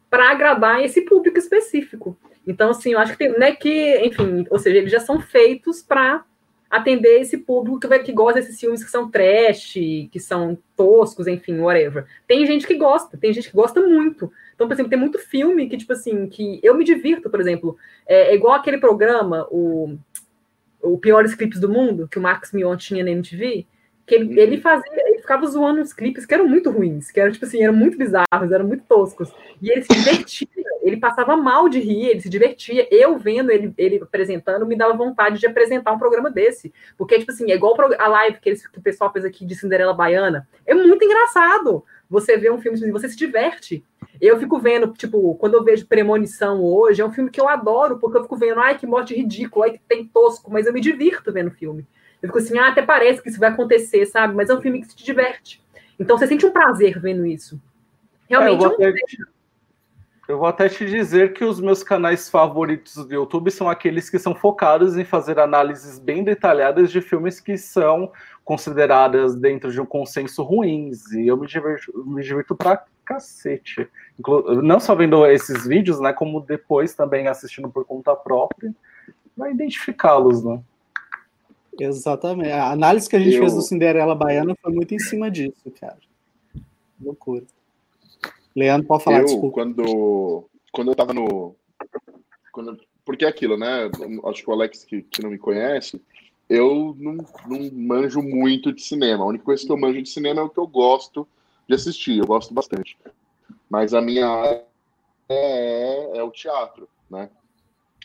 para 0.10 0.32
agradar 0.32 0.84
esse 0.84 1.02
público 1.02 1.40
específico. 1.40 2.18
Então, 2.46 2.72
assim, 2.72 2.92
eu 2.92 3.00
acho 3.00 3.14
que 3.14 3.20
tem, 3.20 3.32
não 3.32 3.48
é 3.48 3.56
que, 3.56 4.00
enfim, 4.06 4.46
ou 4.50 4.60
seja, 4.60 4.78
eles 4.80 4.92
já 4.92 5.00
são 5.00 5.22
feitos 5.22 5.82
para 5.82 6.26
atender 6.70 7.22
esse 7.22 7.38
público 7.38 7.80
que, 7.80 8.00
que 8.00 8.14
gosta 8.14 8.40
desses 8.40 8.60
filmes 8.60 8.84
que 8.84 8.92
são 8.92 9.10
trash, 9.10 9.74
que 10.12 10.20
são 10.20 10.58
toscos, 10.76 11.26
enfim, 11.28 11.60
whatever. 11.60 12.06
Tem 12.28 12.46
gente 12.46 12.68
que 12.68 12.76
gosta, 12.76 13.18
tem 13.18 13.34
gente 13.34 13.50
que 13.50 13.56
gosta 13.56 13.82
muito. 13.82 14.32
Então, 14.54 14.68
por 14.68 14.74
exemplo, 14.74 14.90
tem 14.90 15.00
muito 15.00 15.18
filme 15.18 15.68
que, 15.68 15.78
tipo 15.78 15.94
assim, 15.94 16.28
que 16.28 16.60
eu 16.62 16.78
me 16.78 16.84
divirto, 16.84 17.30
por 17.30 17.40
exemplo. 17.40 17.76
É, 18.06 18.32
é 18.32 18.36
igual 18.36 18.54
aquele 18.54 18.78
programa, 18.78 19.48
o, 19.50 19.98
o 20.82 20.98
Piores 20.98 21.34
Clipes 21.34 21.60
do 21.60 21.70
Mundo, 21.70 22.08
que 22.08 22.20
o 22.20 22.22
Max 22.22 22.52
Mion 22.52 22.78
tinha 22.78 23.04
na 23.04 23.12
MTV, 23.12 23.66
que 24.10 24.16
ele, 24.16 24.34
uhum. 24.34 24.40
ele, 24.40 24.58
fazia, 24.58 24.92
ele 24.92 25.20
ficava 25.20 25.46
zoando 25.46 25.80
os 25.80 25.94
clipes 25.94 26.26
que 26.26 26.34
eram 26.34 26.48
muito 26.48 26.72
ruins, 26.72 27.12
que 27.12 27.20
eram, 27.20 27.32
tipo 27.32 27.46
assim, 27.46 27.64
eram 27.64 27.76
muito 27.76 27.96
bizarros, 27.96 28.52
eram 28.52 28.66
muito 28.66 28.84
toscos. 28.86 29.32
E 29.62 29.70
ele 29.70 29.84
se 29.84 29.94
divertia, 29.94 30.48
ele 30.82 30.98
passava 30.98 31.38
mal 31.38 31.70
de 31.70 31.80
rir, 31.80 32.08
ele 32.08 32.20
se 32.20 32.28
divertia. 32.28 32.88
Eu 32.90 33.20
vendo 33.20 33.52
ele, 33.52 33.72
ele 33.78 34.00
apresentando, 34.02 34.66
me 34.66 34.76
dava 34.76 34.98
vontade 34.98 35.40
de 35.40 35.46
apresentar 35.46 35.92
um 35.92 36.00
programa 36.00 36.32
desse. 36.32 36.74
Porque, 36.98 37.20
tipo 37.20 37.32
assim, 37.32 37.52
é 37.52 37.56
igual 37.56 37.76
a 38.00 38.08
live 38.08 38.40
que, 38.40 38.50
eles, 38.50 38.66
que 38.66 38.80
o 38.80 38.82
pessoal 38.82 39.14
fez 39.14 39.24
aqui 39.24 39.46
de 39.46 39.54
Cinderela 39.54 39.94
Baiana. 39.94 40.48
É 40.66 40.74
muito 40.74 41.06
engraçado. 41.06 41.84
Você 42.10 42.36
vê 42.36 42.50
um 42.50 42.60
filme 42.60 42.76
assim, 42.76 42.92
você 42.92 43.08
se 43.08 43.16
diverte. 43.16 43.86
Eu 44.20 44.40
fico 44.40 44.58
vendo, 44.58 44.92
tipo, 44.94 45.36
quando 45.36 45.54
eu 45.54 45.64
vejo 45.64 45.86
Premonição 45.86 46.64
hoje, 46.64 47.02
é 47.02 47.06
um 47.06 47.12
filme 47.12 47.30
que 47.30 47.40
eu 47.40 47.48
adoro, 47.48 48.00
porque 48.00 48.18
eu 48.18 48.24
fico 48.24 48.36
vendo, 48.36 48.60
ai, 48.60 48.76
que 48.76 48.88
morte 48.88 49.14
ridícula, 49.16 49.66
ai, 49.66 49.74
que 49.74 49.82
tem 49.88 50.04
tosco, 50.04 50.52
mas 50.52 50.66
eu 50.66 50.74
me 50.74 50.82
divirto 50.82 51.32
vendo 51.32 51.50
o 51.50 51.52
filme. 51.52 51.86
Eu 52.22 52.30
fico 52.30 52.40
assim, 52.40 52.58
ah, 52.58 52.70
até 52.70 52.82
parece 52.82 53.22
que 53.22 53.30
isso 53.30 53.40
vai 53.40 53.50
acontecer, 53.50 54.06
sabe? 54.06 54.36
Mas 54.36 54.50
é 54.50 54.54
um 54.54 54.62
filme 54.62 54.82
que 54.82 54.96
te 54.96 55.04
diverte. 55.04 55.62
Então 56.00 56.18
você 56.18 56.28
sente 56.28 56.46
um 56.46 56.52
prazer 56.52 57.00
vendo 57.00 57.26
isso. 57.26 57.60
Realmente 58.30 58.64
é, 58.64 58.66
eu, 58.66 58.70
vou 58.70 58.86
é 58.86 58.90
um 58.90 58.94
te, 58.94 59.18
eu 60.30 60.38
vou 60.38 60.48
até 60.48 60.70
te 60.70 60.86
dizer 60.86 61.34
que 61.34 61.44
os 61.44 61.60
meus 61.60 61.82
canais 61.82 62.30
favoritos 62.30 62.96
do 62.96 63.12
YouTube 63.12 63.50
são 63.50 63.68
aqueles 63.68 64.10
que 64.10 64.20
são 64.20 64.36
focados 64.36 64.96
em 64.96 65.04
fazer 65.04 65.40
análises 65.40 65.98
bem 65.98 66.24
detalhadas 66.24 66.92
de 66.92 67.02
filmes 67.02 67.40
que 67.40 67.58
são 67.58 68.12
consideradas 68.46 69.36
dentro 69.36 69.72
de 69.72 69.82
um 69.82 69.86
consenso 69.88 70.44
ruins. 70.44 71.12
E 71.14 71.28
eu 71.28 71.36
me 71.36 71.48
divirto, 71.48 72.06
me 72.06 72.22
divirto 72.22 72.56
pra 72.56 72.86
cacete. 73.04 73.90
Não 74.62 74.80
só 74.80 74.94
vendo 74.94 75.26
esses 75.26 75.66
vídeos, 75.66 76.00
né? 76.00 76.14
Como 76.14 76.42
depois 76.42 76.94
também 76.94 77.28
assistindo 77.28 77.68
por 77.68 77.84
conta 77.84 78.16
própria, 78.16 78.72
vai 79.36 79.52
identificá-los, 79.52 80.44
né? 80.44 80.62
Exatamente. 81.80 82.52
A 82.52 82.72
análise 82.72 83.10
que 83.10 83.16
a 83.16 83.20
gente 83.20 83.36
eu... 83.36 83.42
fez 83.42 83.54
do 83.54 83.62
Cinderela 83.62 84.16
Baiana 84.16 84.56
foi 84.62 84.72
muito 84.74 84.94
em 84.94 85.00
cima 85.00 85.30
disso, 85.32 85.72
cara. 85.80 85.98
Loucura. 87.02 87.46
Leandro, 88.56 88.88
pode 88.88 89.04
falar, 89.04 89.20
eu, 89.20 89.26
desculpa. 89.26 89.54
Quando, 89.54 90.50
quando 90.72 90.92
eu 90.92 90.96
tava 90.96 91.14
no. 91.14 91.56
Quando, 92.52 92.80
porque 93.06 93.26
é 93.26 93.28
aquilo, 93.28 93.58
né? 93.58 93.90
Acho 94.26 94.44
que 94.44 94.50
o 94.50 94.54
Alex, 94.54 94.84
que, 94.84 95.02
que 95.04 95.24
não 95.24 95.30
me 95.30 95.38
conhece, 95.38 96.02
eu 96.50 96.96
não, 97.00 97.18
não 97.48 97.72
manjo 97.72 98.22
muito 98.22 98.74
de 98.74 98.82
cinema. 98.82 99.24
A 99.24 99.28
única 99.28 99.46
coisa 99.46 99.66
que 99.66 99.72
eu 99.72 99.78
manjo 99.78 100.02
de 100.02 100.10
cinema 100.10 100.42
é 100.42 100.44
o 100.44 100.50
que 100.50 100.60
eu 100.60 100.68
gosto 100.68 101.28
de 101.68 101.76
assistir. 101.76 102.18
Eu 102.18 102.28
gosto 102.28 102.54
bastante. 102.54 102.98
Mas 103.70 103.94
a 103.94 104.02
minha 104.02 104.28
área 104.28 104.66
é, 105.30 106.18
é 106.18 106.24
o 106.24 106.32
teatro, 106.32 106.90
né? 107.10 107.30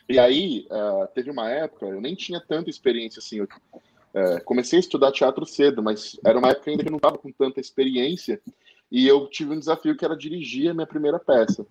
E 0.08 0.18
aí, 0.18 0.66
uh, 0.70 1.06
teve 1.14 1.30
uma 1.30 1.50
época, 1.50 1.86
eu 1.86 2.00
nem 2.00 2.14
tinha 2.14 2.40
tanta 2.40 2.68
experiência 2.68 3.20
assim. 3.20 3.38
Eu, 3.38 3.44
uh, 3.44 4.44
comecei 4.44 4.78
a 4.78 4.80
estudar 4.80 5.12
teatro 5.12 5.46
cedo, 5.46 5.82
mas 5.82 6.18
era 6.24 6.38
uma 6.38 6.50
época 6.50 6.70
ainda 6.70 6.82
que 6.82 6.88
eu 6.88 6.92
não 6.92 6.98
estava 6.98 7.18
com 7.18 7.32
tanta 7.32 7.60
experiência. 7.60 8.40
E 8.90 9.08
eu 9.08 9.26
tive 9.28 9.52
um 9.52 9.58
desafio 9.58 9.96
que 9.96 10.04
era 10.04 10.16
dirigir 10.16 10.70
a 10.70 10.74
minha 10.74 10.86
primeira 10.86 11.18
peça. 11.18 11.66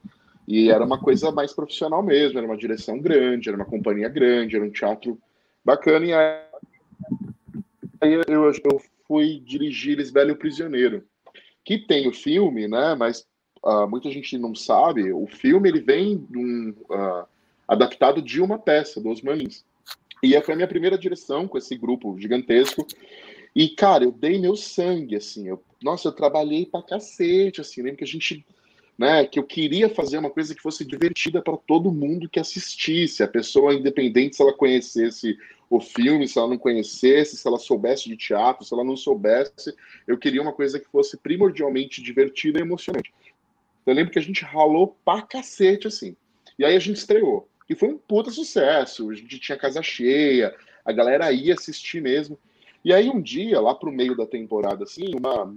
E 0.48 0.70
era 0.70 0.84
uma 0.84 1.00
coisa 1.00 1.32
mais 1.32 1.54
profissional 1.54 2.04
mesmo, 2.04 2.38
era 2.38 2.46
uma 2.46 2.58
direção 2.58 3.00
grande, 3.00 3.48
era 3.48 3.58
uma 3.58 3.66
companhia 3.66 4.10
grande, 4.10 4.56
era 4.56 4.66
um 4.66 4.72
teatro 4.72 5.18
bacana. 5.64 6.06
E 6.06 6.14
aí 6.14 8.14
eu, 8.14 8.24
eu, 8.28 8.82
fui 9.08 9.40
dirigir 9.40 9.98
Lisbela 9.98 10.30
e 10.30 10.34
o 10.34 10.38
Prisioneiro, 10.38 11.06
que 11.64 11.78
tem 11.78 12.10
o 12.10 12.14
filme, 12.14 12.68
né? 12.68 12.94
Mas 12.96 13.26
uh, 13.64 13.88
muita 13.88 14.12
gente 14.12 14.38
não 14.38 14.54
sabe. 14.54 15.14
O 15.14 15.28
filme 15.28 15.70
ele 15.70 15.80
vem 15.80 16.28
um, 16.36 16.76
uh, 16.90 17.26
adaptado 17.68 18.22
de 18.22 18.42
uma 18.42 18.58
peça 18.58 19.02
dos 19.02 19.22
Malins. 19.22 19.64
E 20.24 20.40
foi 20.42 20.54
a 20.54 20.56
minha 20.56 20.68
primeira 20.68 20.98
direção 20.98 21.48
com 21.48 21.58
esse 21.58 21.76
grupo 21.78 22.18
gigantesco. 22.18 22.88
E, 23.54 23.70
cara, 23.70 24.06
eu 24.06 24.12
dei 24.12 24.40
meu 24.40 24.56
sangue, 24.56 25.18
assim. 25.18 25.50
Eu, 25.50 25.62
nossa, 25.82 26.08
eu 26.08 26.14
trabalhei 26.14 26.66
pra 26.66 26.82
cacete, 26.82 27.60
assim. 27.60 27.82
Lembro 27.82 27.98
que 27.98 28.04
a 28.04 28.08
gente. 28.08 28.46
Né, 28.96 29.26
que 29.26 29.40
eu 29.40 29.44
queria 29.44 29.90
fazer 29.90 30.20
uma 30.20 30.30
coisa 30.30 30.54
que 30.54 30.62
fosse 30.62 30.86
divertida 30.86 31.42
para 31.42 31.58
todo 31.58 31.92
mundo 31.92 32.30
que 32.30 32.40
assistisse. 32.40 33.24
A 33.24 33.28
pessoa, 33.28 33.74
independente 33.74 34.36
se 34.36 34.42
ela 34.42 34.54
conhecesse 34.54 35.36
o 35.68 35.80
filme, 35.82 36.28
se 36.28 36.38
ela 36.38 36.48
não 36.48 36.60
conhecesse, 36.60 37.36
se 37.36 37.48
ela 37.48 37.58
soubesse 37.58 38.08
de 38.08 38.16
teatro, 38.16 38.64
se 38.64 38.72
ela 38.72 38.84
não 38.84 38.96
soubesse, 38.96 39.74
eu 40.08 40.16
queria 40.16 40.42
uma 40.42 40.54
coisa 40.54 40.80
que 40.80 40.88
fosse 40.88 41.18
primordialmente 41.18 42.04
divertida 42.04 42.60
e 42.60 42.62
emocionante. 42.62 43.12
Eu 43.84 43.96
lembro 43.96 44.14
que 44.14 44.20
a 44.20 44.22
gente 44.22 44.46
ralou 44.46 44.96
pra 45.04 45.24
cacete, 45.24 45.88
assim. 45.88 46.16
E 46.58 46.64
aí 46.64 46.76
a 46.76 46.80
gente 46.80 46.98
estreou. 46.98 47.50
E 47.70 47.76
foi 47.76 47.90
um 47.90 47.98
puta 47.98 48.32
sucesso. 48.32 49.10
A 49.10 49.16
gente 49.16 49.40
tinha 49.40 49.58
casa 49.58 49.82
cheia, 49.82 50.56
a 50.86 50.92
galera 50.92 51.32
ia 51.32 51.54
assistir 51.54 52.02
mesmo. 52.02 52.38
E 52.84 52.94
aí 52.94 53.10
um 53.10 53.22
dia, 53.22 53.62
lá 53.62 53.74
pro 53.74 53.92
meio 53.92 54.16
da 54.16 54.26
temporada, 54.26 54.84
assim, 54.84 55.16
uma 55.16 55.56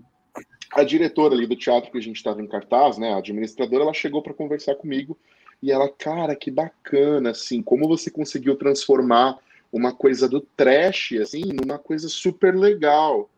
a 0.73 0.85
diretora 0.85 1.35
ali 1.35 1.47
do 1.47 1.57
teatro 1.57 1.91
que 1.91 1.99
a 1.99 2.03
gente 2.03 2.17
estava 2.17 2.43
em 2.43 2.47
cartaz, 2.47 2.99
né, 2.99 3.15
a 3.15 3.19
administradora, 3.19 3.85
ela 3.85 3.95
chegou 3.95 4.23
para 4.23 4.35
conversar 4.35 4.75
comigo 4.75 5.17
e 5.63 5.73
ela, 5.73 5.89
cara, 5.89 6.37
que 6.37 6.51
bacana, 6.51 7.31
assim, 7.31 7.63
como 7.63 7.89
você 7.89 8.11
conseguiu 8.11 8.57
transformar 8.57 9.39
uma 9.73 9.93
coisa 9.93 10.29
do 10.29 10.41
trash, 10.41 11.15
assim, 11.15 11.45
numa 11.45 11.79
coisa 11.79 12.09
super 12.09 12.55
legal. 12.55 13.31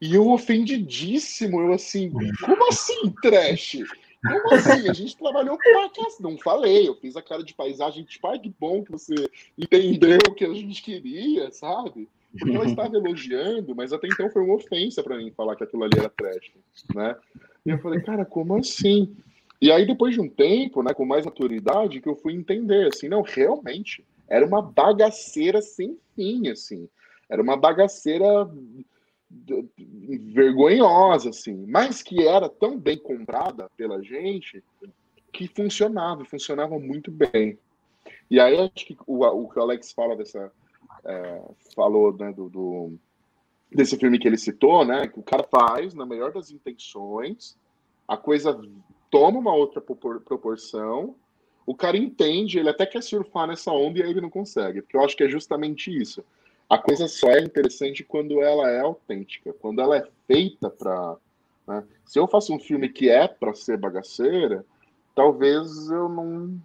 E 0.00 0.14
eu 0.14 0.28
ofendidíssimo, 0.30 1.60
eu 1.60 1.72
assim, 1.72 2.10
como 2.44 2.68
assim 2.68 3.10
trash? 3.20 3.78
Como 4.22 4.54
assim? 4.54 4.88
A 4.88 4.92
gente 4.92 5.16
trabalhou 5.16 5.56
pra 5.56 5.88
cá. 5.90 6.06
Não 6.20 6.36
falei, 6.38 6.88
eu 6.88 6.94
fiz 6.94 7.16
a 7.16 7.22
cara 7.22 7.42
de 7.42 7.54
paisagem, 7.54 8.04
tipo, 8.04 8.26
ai, 8.26 8.38
que 8.38 8.52
bom 8.58 8.84
que 8.84 8.90
você 8.90 9.14
entendeu 9.56 10.18
o 10.28 10.34
que 10.34 10.44
a 10.44 10.52
gente 10.52 10.82
queria, 10.82 11.50
sabe? 11.52 12.08
Porque 12.32 12.54
ela 12.54 12.66
estava 12.66 12.96
elogiando, 12.96 13.74
mas 13.74 13.92
até 13.92 14.06
então 14.06 14.30
foi 14.30 14.42
uma 14.42 14.54
ofensa 14.54 15.02
para 15.02 15.16
mim 15.16 15.30
falar 15.30 15.56
que 15.56 15.64
aquilo 15.64 15.84
ali 15.84 15.98
era 15.98 16.10
trash, 16.10 16.52
né? 16.94 17.16
E 17.64 17.70
eu 17.70 17.78
falei, 17.78 18.00
cara, 18.00 18.24
como 18.24 18.56
assim? 18.56 19.16
E 19.60 19.72
aí, 19.72 19.86
depois 19.86 20.14
de 20.14 20.20
um 20.20 20.28
tempo, 20.28 20.82
né, 20.82 20.92
com 20.94 21.04
mais 21.04 21.24
maturidade, 21.24 22.00
que 22.00 22.08
eu 22.08 22.14
fui 22.14 22.34
entender, 22.34 22.88
assim, 22.88 23.08
não, 23.08 23.22
realmente, 23.22 24.04
era 24.28 24.46
uma 24.46 24.62
bagaceira 24.62 25.60
sem 25.60 25.98
fim, 26.14 26.48
assim. 26.48 26.88
Era 27.28 27.42
uma 27.42 27.56
bagaceira 27.56 28.48
vergonhosa, 29.30 31.30
assim, 31.30 31.66
mas 31.66 32.02
que 32.02 32.26
era 32.26 32.48
tão 32.48 32.78
bem 32.78 32.98
comprada 32.98 33.70
pela 33.76 34.02
gente 34.02 34.62
que 35.32 35.46
funcionava, 35.46 36.24
funcionava 36.24 36.78
muito 36.78 37.10
bem. 37.10 37.58
E 38.30 38.40
aí 38.40 38.56
acho 38.56 38.86
que 38.86 38.96
o, 39.06 39.24
o 39.24 39.48
que 39.48 39.58
o 39.58 39.62
Alex 39.62 39.92
fala 39.92 40.16
dessa 40.16 40.50
é, 41.04 41.42
falou 41.74 42.16
né, 42.16 42.32
do, 42.32 42.48
do, 42.48 42.92
desse 43.70 43.98
filme 43.98 44.18
que 44.18 44.26
ele 44.26 44.38
citou, 44.38 44.84
né, 44.84 45.08
que 45.08 45.18
o 45.18 45.22
cara 45.22 45.44
faz 45.44 45.94
na 45.94 46.06
melhor 46.06 46.32
das 46.32 46.50
intenções, 46.50 47.56
a 48.06 48.16
coisa 48.16 48.58
toma 49.10 49.38
uma 49.38 49.54
outra 49.54 49.80
proporção, 49.80 51.14
o 51.66 51.74
cara 51.74 51.98
entende, 51.98 52.58
ele 52.58 52.70
até 52.70 52.86
quer 52.86 53.02
surfar 53.02 53.46
nessa 53.46 53.70
onda 53.70 53.98
e 53.98 54.02
aí 54.02 54.10
ele 54.10 54.22
não 54.22 54.30
consegue, 54.30 54.80
porque 54.80 54.96
eu 54.96 55.04
acho 55.04 55.14
que 55.14 55.24
é 55.24 55.28
justamente 55.28 55.94
isso 55.94 56.24
a 56.68 56.76
coisa 56.76 57.08
só 57.08 57.30
é 57.30 57.40
interessante 57.40 58.04
quando 58.04 58.42
ela 58.42 58.70
é 58.70 58.80
autêntica, 58.80 59.52
quando 59.54 59.80
ela 59.80 59.96
é 59.96 60.06
feita 60.26 60.68
para. 60.68 61.16
Né? 61.66 61.84
Se 62.04 62.18
eu 62.18 62.28
faço 62.28 62.54
um 62.54 62.60
filme 62.60 62.88
que 62.88 63.08
é 63.08 63.26
para 63.26 63.54
ser 63.54 63.78
bagaceira, 63.78 64.64
talvez 65.14 65.90
eu 65.90 66.08
não. 66.08 66.60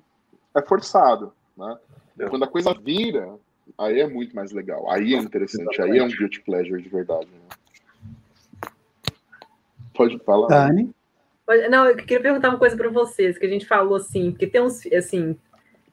É 0.56 0.62
forçado. 0.62 1.34
Né? 1.58 1.78
É. 2.20 2.28
Quando 2.28 2.44
a 2.44 2.48
coisa 2.48 2.74
vira, 2.74 3.34
aí 3.78 4.02
é 4.02 4.08
muito 4.08 4.36
mais 4.36 4.52
legal. 4.52 4.92
Aí 4.92 5.14
é 5.14 5.18
interessante, 5.18 5.74
Exatamente. 5.74 5.92
aí 5.94 6.00
é 6.00 6.04
um 6.04 6.10
guilty 6.10 6.42
pleasure 6.42 6.82
de 6.82 6.90
verdade. 6.90 7.28
Né? 7.28 8.70
Pode 9.94 10.20
falar. 10.20 10.48
Dani? 10.48 10.94
Não, 11.70 11.86
eu 11.86 11.96
queria 11.96 12.22
perguntar 12.22 12.50
uma 12.50 12.60
coisa 12.60 12.76
para 12.76 12.90
vocês, 12.90 13.38
que 13.38 13.46
a 13.46 13.50
gente 13.50 13.66
falou 13.66 13.96
assim, 13.96 14.32
porque 14.32 14.48
tem 14.48 14.62
uns, 14.62 14.86
assim, 14.88 15.38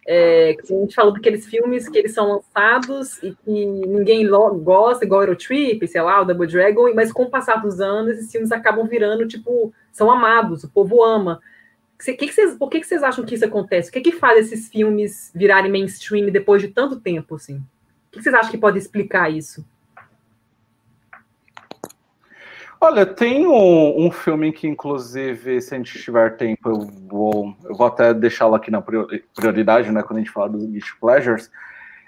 é, 0.06 0.56
a 0.58 0.66
gente 0.66 0.94
falou 0.94 1.12
daqueles 1.12 1.46
filmes 1.46 1.88
que 1.88 1.98
eles 1.98 2.12
são 2.12 2.32
lançados 2.32 3.22
e 3.22 3.34
que 3.34 3.66
ninguém 3.66 4.26
gosta, 4.28 5.04
igual 5.04 5.22
Eurotrip, 5.22 5.86
sei 5.86 6.02
lá, 6.02 6.20
o 6.20 6.24
Double 6.24 6.46
Dragon, 6.46 6.92
mas 6.94 7.12
com 7.12 7.24
o 7.24 7.30
passar 7.30 7.56
dos 7.56 7.80
anos, 7.80 8.18
esses 8.18 8.32
filmes 8.32 8.50
acabam 8.50 8.86
virando, 8.86 9.26
tipo, 9.28 9.72
são 9.92 10.10
amados, 10.10 10.64
o 10.64 10.70
povo 10.70 11.04
ama. 11.04 11.40
Que 12.02 12.14
que 12.14 12.32
vocês, 12.32 12.56
por 12.56 12.70
que, 12.70 12.80
que 12.80 12.86
vocês 12.86 13.02
acham 13.02 13.24
que 13.24 13.34
isso 13.34 13.44
acontece? 13.44 13.90
O 13.90 13.92
que, 13.92 14.00
que 14.00 14.12
faz 14.12 14.46
esses 14.46 14.68
filmes 14.68 15.30
virarem 15.34 15.70
mainstream 15.70 16.30
depois 16.30 16.62
de 16.62 16.68
tanto 16.68 16.98
tempo, 16.98 17.34
assim? 17.34 17.56
O 17.56 18.12
que 18.12 18.22
vocês 18.22 18.34
acham 18.34 18.50
que 18.50 18.58
pode 18.58 18.78
explicar 18.78 19.30
isso? 19.30 19.64
Olha, 22.82 23.04
tem 23.04 23.46
um, 23.46 24.06
um, 24.06 24.10
filme 24.10 24.50
que, 24.52 24.66
inclusive, 24.66 25.60
se 25.60 25.74
a 25.74 25.76
gente 25.76 25.98
tiver 25.98 26.36
tempo, 26.38 26.70
eu 26.70 26.80
vou, 27.06 27.54
eu 27.64 27.74
vou 27.76 27.86
até 27.86 28.14
deixá-lo 28.14 28.54
aqui 28.54 28.70
na 28.70 28.80
prioridade, 28.80 29.92
né, 29.92 30.02
quando 30.02 30.16
a 30.16 30.20
gente 30.20 30.30
fala 30.30 30.48
dos 30.48 30.64
Guilty 30.64 30.96
Pleasures. 30.98 31.50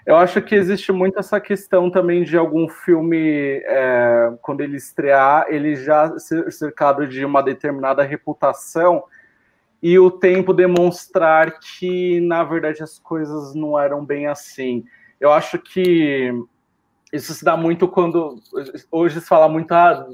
Eu 0.03 0.17
acho 0.17 0.41
que 0.41 0.55
existe 0.55 0.91
muito 0.91 1.19
essa 1.19 1.39
questão 1.39 1.91
também 1.91 2.23
de 2.23 2.35
algum 2.35 2.67
filme, 2.67 3.61
é, 3.65 4.33
quando 4.41 4.61
ele 4.61 4.75
estrear, 4.75 5.45
ele 5.47 5.75
já 5.75 6.17
ser 6.17 6.51
cercado 6.51 7.07
de 7.07 7.23
uma 7.23 7.43
determinada 7.43 8.01
reputação 8.01 9.03
e 9.81 9.99
o 9.99 10.09
tempo 10.09 10.53
demonstrar 10.53 11.59
que, 11.59 12.19
na 12.21 12.43
verdade, 12.43 12.81
as 12.81 12.97
coisas 12.97 13.53
não 13.53 13.79
eram 13.79 14.03
bem 14.03 14.25
assim. 14.25 14.83
Eu 15.21 15.31
acho 15.31 15.59
que 15.59 16.33
isso 17.13 17.31
se 17.31 17.45
dá 17.45 17.55
muito 17.55 17.87
quando 17.87 18.39
hoje 18.91 19.21
se 19.21 19.27
fala 19.27 19.47
muito 19.47 19.71
ah, 19.71 20.07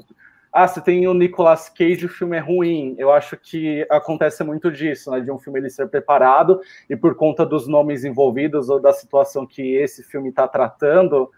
ah, 0.52 0.66
você 0.66 0.80
tem 0.80 1.06
o 1.06 1.14
Nicolas 1.14 1.68
Cage, 1.68 2.06
o 2.06 2.08
filme 2.08 2.36
é 2.36 2.40
ruim. 2.40 2.96
Eu 2.98 3.12
acho 3.12 3.36
que 3.36 3.86
acontece 3.88 4.42
muito 4.42 4.70
disso, 4.70 5.10
né? 5.10 5.20
De 5.20 5.30
um 5.30 5.38
filme 5.38 5.60
ele 5.60 5.70
ser 5.70 5.88
preparado 5.88 6.60
e 6.88 6.96
por 6.96 7.14
conta 7.14 7.46
dos 7.46 7.68
nomes 7.68 8.04
envolvidos 8.04 8.68
ou 8.68 8.80
da 8.80 8.92
situação 8.92 9.46
que 9.46 9.76
esse 9.76 10.02
filme 10.02 10.30
está 10.30 10.48
tratando, 10.48 11.30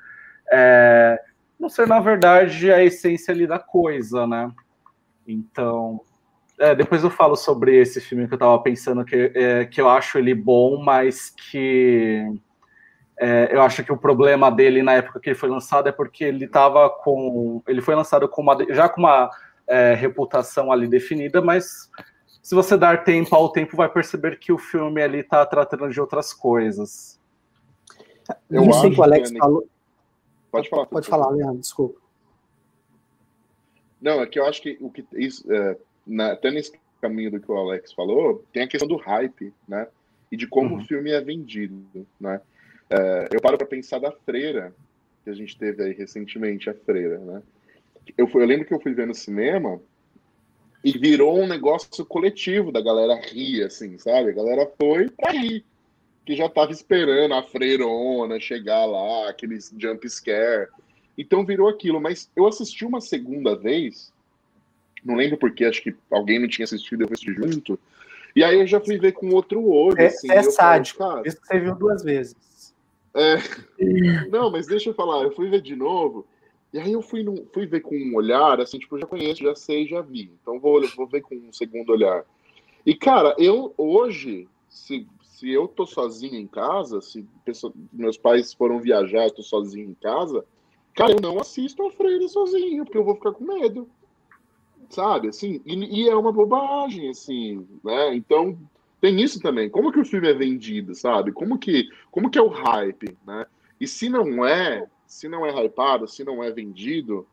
é, 0.51 1.21
não 1.61 1.69
ser, 1.69 1.87
na 1.87 2.01
verdade, 2.01 2.73
a 2.73 2.83
essência 2.83 3.33
ali 3.33 3.47
da 3.47 3.59
coisa, 3.59 4.27
né? 4.27 4.51
Então, 5.29 6.01
é, 6.59 6.75
depois 6.75 7.05
eu 7.05 7.11
falo 7.11 7.37
sobre 7.37 7.77
esse 7.77 8.01
filme 8.01 8.27
que 8.27 8.33
eu 8.33 8.37
estava 8.37 8.59
pensando 8.61 9.05
que, 9.05 9.31
é, 9.35 9.67
que 9.67 9.81
eu 9.81 9.89
acho 9.89 10.19
ele 10.19 10.35
bom, 10.35 10.83
mas 10.83 11.31
que 11.31 12.25
é, 13.23 13.55
eu 13.55 13.63
acho 13.63 13.85
que 13.85 13.93
o 13.93 13.97
problema 13.97 14.51
dele 14.51 14.83
na 14.83 14.95
época 14.95 15.21
que 15.21 15.29
ele 15.29 15.39
foi 15.39 15.49
lançado 15.49 15.89
é 15.89 15.93
porque 15.93 16.25
ele 16.25 16.45
estava 16.45 16.91
com. 16.91 17.63
Ele 17.69 17.81
foi 17.81 17.95
lançado 17.95 18.29
com 18.29 18.43
uma, 18.43 18.59
já 18.71 18.89
com 18.89 19.01
uma 19.01 19.31
é, 19.65 19.95
reputação 19.95 20.73
ali 20.73 20.89
definida, 20.89 21.41
mas 21.41 21.89
se 22.43 22.53
você 22.53 22.77
dar 22.77 23.05
tempo 23.05 23.33
ao 23.37 23.53
tempo, 23.53 23.77
vai 23.77 23.89
perceber 23.89 24.41
que 24.41 24.53
o 24.53 24.59
filme 24.59 25.01
ali 25.01 25.21
está 25.21 25.47
tratando 25.47 25.89
de 25.89 26.01
outras 26.01 26.35
coisas. 26.35 27.21
Eu 28.51 28.69
Isso 28.69 28.91
que 28.91 28.99
o 28.99 29.03
Alex 29.05 29.31
que... 29.31 29.39
falou. 29.39 29.69
Pode 30.51 30.69
falar. 30.69 30.87
Pode 30.87 31.07
falar, 31.07 31.31
Leandro, 31.31 31.61
desculpa. 31.61 32.01
Não, 34.01 34.21
é 34.21 34.27
que 34.27 34.41
eu 34.41 34.47
acho 34.47 34.61
que 34.61 34.77
o 34.81 34.91
que 34.91 35.07
isso, 35.13 35.45
é, 35.53 35.77
na, 36.05 36.33
até 36.33 36.51
nesse 36.51 36.73
caminho 37.01 37.31
do 37.31 37.39
que 37.39 37.53
o 37.53 37.57
Alex 37.57 37.93
falou, 37.93 38.45
tem 38.53 38.65
a 38.65 38.69
questão 38.69 38.89
do 38.89 38.97
hype, 38.97 39.55
né? 39.69 39.87
E 40.33 40.37
de 40.37 40.49
como 40.49 40.75
uhum. 40.75 40.83
o 40.83 40.85
filme 40.85 41.13
é 41.13 41.21
vendido, 41.21 42.05
né? 42.21 42.41
É, 42.93 43.29
eu 43.33 43.41
paro 43.41 43.57
para 43.57 43.67
pensar 43.67 43.99
da 43.99 44.13
freira 44.13 44.75
que 45.25 45.31
a 45.31 45.35
gente 45.35 45.57
teve 45.57 45.83
aí 45.83 45.93
recentemente, 45.93 46.69
a 46.69 46.75
freira, 46.75 47.19
né? 47.19 47.43
Eu, 48.19 48.27
fui, 48.27 48.43
eu 48.43 48.47
lembro 48.47 48.67
que 48.67 48.75
eu 48.75 48.81
fui 48.81 48.93
ver 48.93 49.07
no 49.07 49.15
cinema 49.15 49.81
e 50.85 50.99
virou 50.99 51.39
um 51.39 51.47
negócio 51.47 52.05
coletivo 52.05 52.73
da 52.73 52.81
galera 52.81 53.15
rir, 53.15 53.63
assim, 53.63 53.97
sabe? 53.99 54.31
A 54.31 54.35
galera 54.35 54.71
foi 54.79 55.09
pra 55.09 55.31
rir, 55.31 55.65
que 56.27 56.35
já 56.35 56.49
tava 56.49 56.73
esperando 56.73 57.35
a 57.35 57.43
freirona 57.43 58.41
chegar 58.41 58.85
lá, 58.85 59.31
aqueles 59.31 59.73
jump 59.79 60.09
scare. 60.11 60.69
Então 61.17 61.47
virou 61.47 61.69
aquilo, 61.69 62.01
mas 62.01 62.29
eu 62.35 62.47
assisti 62.47 62.85
uma 62.85 63.01
segunda 63.01 63.55
vez, 63.55 64.13
não 65.05 65.15
lembro 65.15 65.39
porque, 65.39 65.65
acho 65.65 65.83
que 65.83 65.95
alguém 66.11 66.41
não 66.41 66.49
tinha 66.49 66.65
assistido, 66.65 67.03
eu 67.03 67.09
assisti 67.13 67.33
junto, 67.33 67.79
e 68.35 68.43
aí 68.43 68.59
eu 68.59 68.67
já 68.67 68.81
fui 68.81 68.99
ver 68.99 69.13
com 69.13 69.29
outro 69.31 69.65
olho. 69.65 70.01
É, 70.01 70.07
assim, 70.07 70.31
é 70.31 70.43
sádico, 70.43 70.99
falo, 70.99 71.23
isso 71.27 71.39
você 71.43 71.61
viu 71.61 71.75
duas 71.77 72.03
vezes. 72.03 72.35
É... 73.15 73.37
Não, 74.31 74.51
mas 74.51 74.67
deixa 74.67 74.91
eu 74.91 74.95
falar, 74.95 75.23
eu 75.25 75.33
fui 75.33 75.49
ver 75.49 75.61
de 75.61 75.77
novo, 75.77 76.27
e 76.73 76.79
aí 76.79 76.93
eu 76.93 77.03
fui, 77.03 77.23
no, 77.23 77.47
fui 77.53 77.67
ver 77.67 77.81
com 77.81 77.95
um 77.95 78.15
olhar, 78.15 78.61
assim, 78.61 78.79
tipo, 78.79 78.97
eu 78.97 79.01
já 79.01 79.07
conheço, 79.07 79.43
já 79.43 79.55
sei, 79.55 79.87
já 79.87 80.01
vi. 80.01 80.33
Então 80.41 80.59
vou, 80.59 80.81
vou 80.97 81.07
ver 81.07 81.21
com 81.21 81.35
um 81.35 81.53
segundo 81.53 81.91
olhar. 81.91 82.25
E, 82.85 82.95
cara, 82.95 83.35
eu 83.39 83.75
hoje, 83.77 84.49
se, 84.69 85.07
se 85.23 85.51
eu 85.51 85.69
tô 85.69 85.85
sozinho 85.85 86.37
em 86.37 86.47
casa, 86.47 87.03
se 87.03 87.27
pessoa, 87.45 87.73
meus 87.93 88.17
pais 88.17 88.55
foram 88.55 88.81
viajar, 88.81 89.25
eu 89.25 89.35
tô 89.35 89.43
sozinho 89.43 89.91
em 89.91 89.95
casa, 89.95 90.45
cara, 90.95 91.13
eu 91.13 91.21
não 91.21 91.39
assisto 91.39 91.87
a 91.87 91.91
Freira 91.91 92.27
sozinho, 92.27 92.85
porque 92.85 92.97
eu 92.97 93.05
vou 93.05 93.17
ficar 93.17 93.33
com 93.33 93.45
medo. 93.45 93.89
Sabe, 94.89 95.29
assim, 95.29 95.61
e, 95.65 96.03
e 96.03 96.09
é 96.09 96.15
uma 96.15 96.33
bobagem, 96.33 97.09
assim, 97.09 97.67
né? 97.85 98.15
Então, 98.15 98.59
tem 99.03 99.21
isso 99.21 99.41
também. 99.41 99.69
Como 99.69 99.91
que 99.91 99.99
o 99.99 100.05
filme 100.05 100.29
é 100.29 100.33
vendido, 100.33 100.95
sabe? 100.95 101.33
Como 101.33 101.59
que, 101.59 101.89
como 102.09 102.31
que 102.31 102.39
é 102.39 102.43
o 102.43 102.47
hype, 102.47 103.19
né? 103.27 103.45
E 103.81 103.87
se 103.89 104.09
não 104.09 104.47
é, 104.47 104.87
se 105.09 105.29
não 105.29 105.45
é 105.45 105.51
hypado, 105.51 106.07
se 106.07 106.23
não 106.23 106.43
é 106.43 106.53
vendido, 106.53 107.27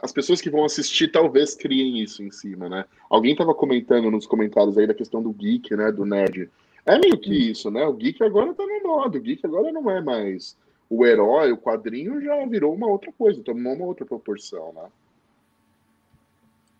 as 0.00 0.12
pessoas 0.12 0.40
que 0.40 0.48
vão 0.48 0.64
assistir 0.64 1.08
talvez 1.10 1.56
criem 1.56 2.00
isso 2.00 2.22
em 2.22 2.30
cima, 2.30 2.68
né? 2.68 2.84
Alguém 3.10 3.32
estava 3.32 3.52
comentando 3.52 4.08
nos 4.08 4.24
comentários 4.24 4.78
aí 4.78 4.86
da 4.86 4.94
questão 4.94 5.20
do 5.20 5.32
geek, 5.32 5.74
né, 5.74 5.90
do 5.90 6.06
nerd. 6.06 6.48
É 6.86 6.96
meio 6.96 7.18
que 7.18 7.50
isso, 7.50 7.68
né? 7.68 7.84
O 7.84 7.92
geek 7.92 8.22
agora 8.22 8.54
tá 8.54 8.64
no 8.64 8.88
modo, 8.88 9.18
o 9.18 9.20
geek 9.20 9.44
agora 9.44 9.72
não 9.72 9.90
é 9.90 10.00
mais 10.00 10.56
o 10.88 11.04
herói, 11.04 11.50
o 11.50 11.58
quadrinho 11.58 12.20
já 12.20 12.46
virou 12.46 12.72
uma 12.72 12.86
outra 12.86 13.10
coisa, 13.10 13.42
tomou 13.42 13.72
uma 13.74 13.86
outra 13.86 14.06
proporção, 14.06 14.72
né? 14.74 14.88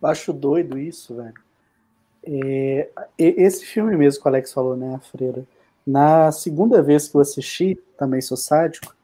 Acho 0.03 0.31
doido 0.31 0.79
isso, 0.79 1.15
velho. 1.15 1.33
É, 2.25 2.89
esse 3.17 3.65
filme 3.65 3.95
mesmo 3.97 4.21
que 4.21 4.27
o 4.27 4.29
Alex 4.29 4.53
falou, 4.53 4.77
né, 4.77 4.95
a 4.95 4.99
Freira, 4.99 5.43
na 5.85 6.31
segunda 6.31 6.81
vez 6.81 7.07
que 7.07 7.15
eu 7.15 7.21
assisti, 7.21 7.77
também 7.97 8.21
sou 8.21 8.37
sádico, 8.37 8.95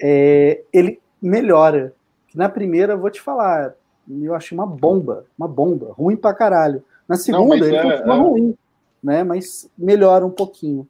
é, 0.00 0.62
ele 0.72 1.00
melhora. 1.20 1.94
Na 2.34 2.48
primeira, 2.48 2.96
vou 2.96 3.10
te 3.10 3.20
falar, 3.20 3.74
eu 4.08 4.34
achei 4.34 4.56
uma 4.56 4.66
bomba, 4.66 5.24
uma 5.38 5.48
bomba, 5.48 5.92
ruim 5.92 6.16
pra 6.16 6.34
caralho. 6.34 6.84
Na 7.08 7.16
segunda, 7.16 7.56
Não, 7.56 7.66
ele 7.66 7.76
é, 7.76 7.82
continua 7.82 8.16
é... 8.16 8.20
ruim, 8.20 8.58
né, 9.02 9.24
mas 9.24 9.70
melhora 9.76 10.26
um 10.26 10.30
pouquinho. 10.30 10.86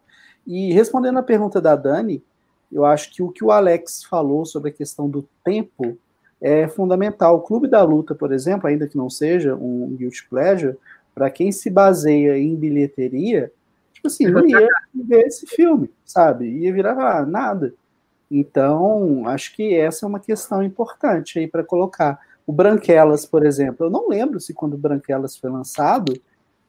E 0.47 0.73
respondendo 0.73 1.19
a 1.19 1.23
pergunta 1.23 1.61
da 1.61 1.77
Dani, 1.77 2.23
eu 2.71 2.85
acho 2.85 3.13
que 3.13 3.23
o 3.23 3.31
que 3.31 3.45
o 3.45 3.53
Alex 3.53 4.03
falou 4.03 4.45
sobre 4.45 4.71
a 4.71 4.73
questão 4.73 5.09
do 5.09 5.29
tempo 5.45 5.97
é 6.41 6.67
fundamental. 6.67 7.37
O 7.37 7.43
Clube 7.43 7.69
da 7.69 7.83
Luta, 7.83 8.15
por 8.15 8.33
exemplo, 8.33 8.67
ainda 8.67 8.89
que 8.89 8.97
não 8.97 9.09
seja 9.09 9.55
um 9.55 9.95
guilty 9.97 10.27
pleasure, 10.29 10.77
para 11.15 11.31
quem 11.31 11.53
se 11.53 11.69
baseia 11.71 12.39
em 12.39 12.55
bilheteria, 12.57 13.53
tipo 13.93 14.09
assim, 14.09 14.27
não 14.27 14.47
ia 14.47 14.69
ver 14.95 15.27
esse 15.27 15.47
filme, 15.47 15.91
sabe? 16.05 16.49
Ia 16.49 16.73
virar 16.73 16.99
ah, 16.99 17.27
nada. 17.27 17.75
Então, 18.31 19.29
acho 19.29 19.55
que 19.55 19.75
essa 19.75 20.07
é 20.07 20.09
uma 20.09 20.19
questão 20.19 20.63
importante 20.63 21.39
aí 21.39 21.47
para 21.47 21.63
colocar. 21.63 22.19
O 22.47 22.53
Branquelas, 22.53 23.27
por 23.27 23.45
exemplo, 23.45 23.87
eu 23.87 23.91
não 23.91 24.09
lembro 24.09 24.41
se 24.41 24.55
quando 24.55 24.75
o 24.75 24.79
Branquelas 24.79 25.37
foi 25.37 25.51
lançado, 25.51 26.15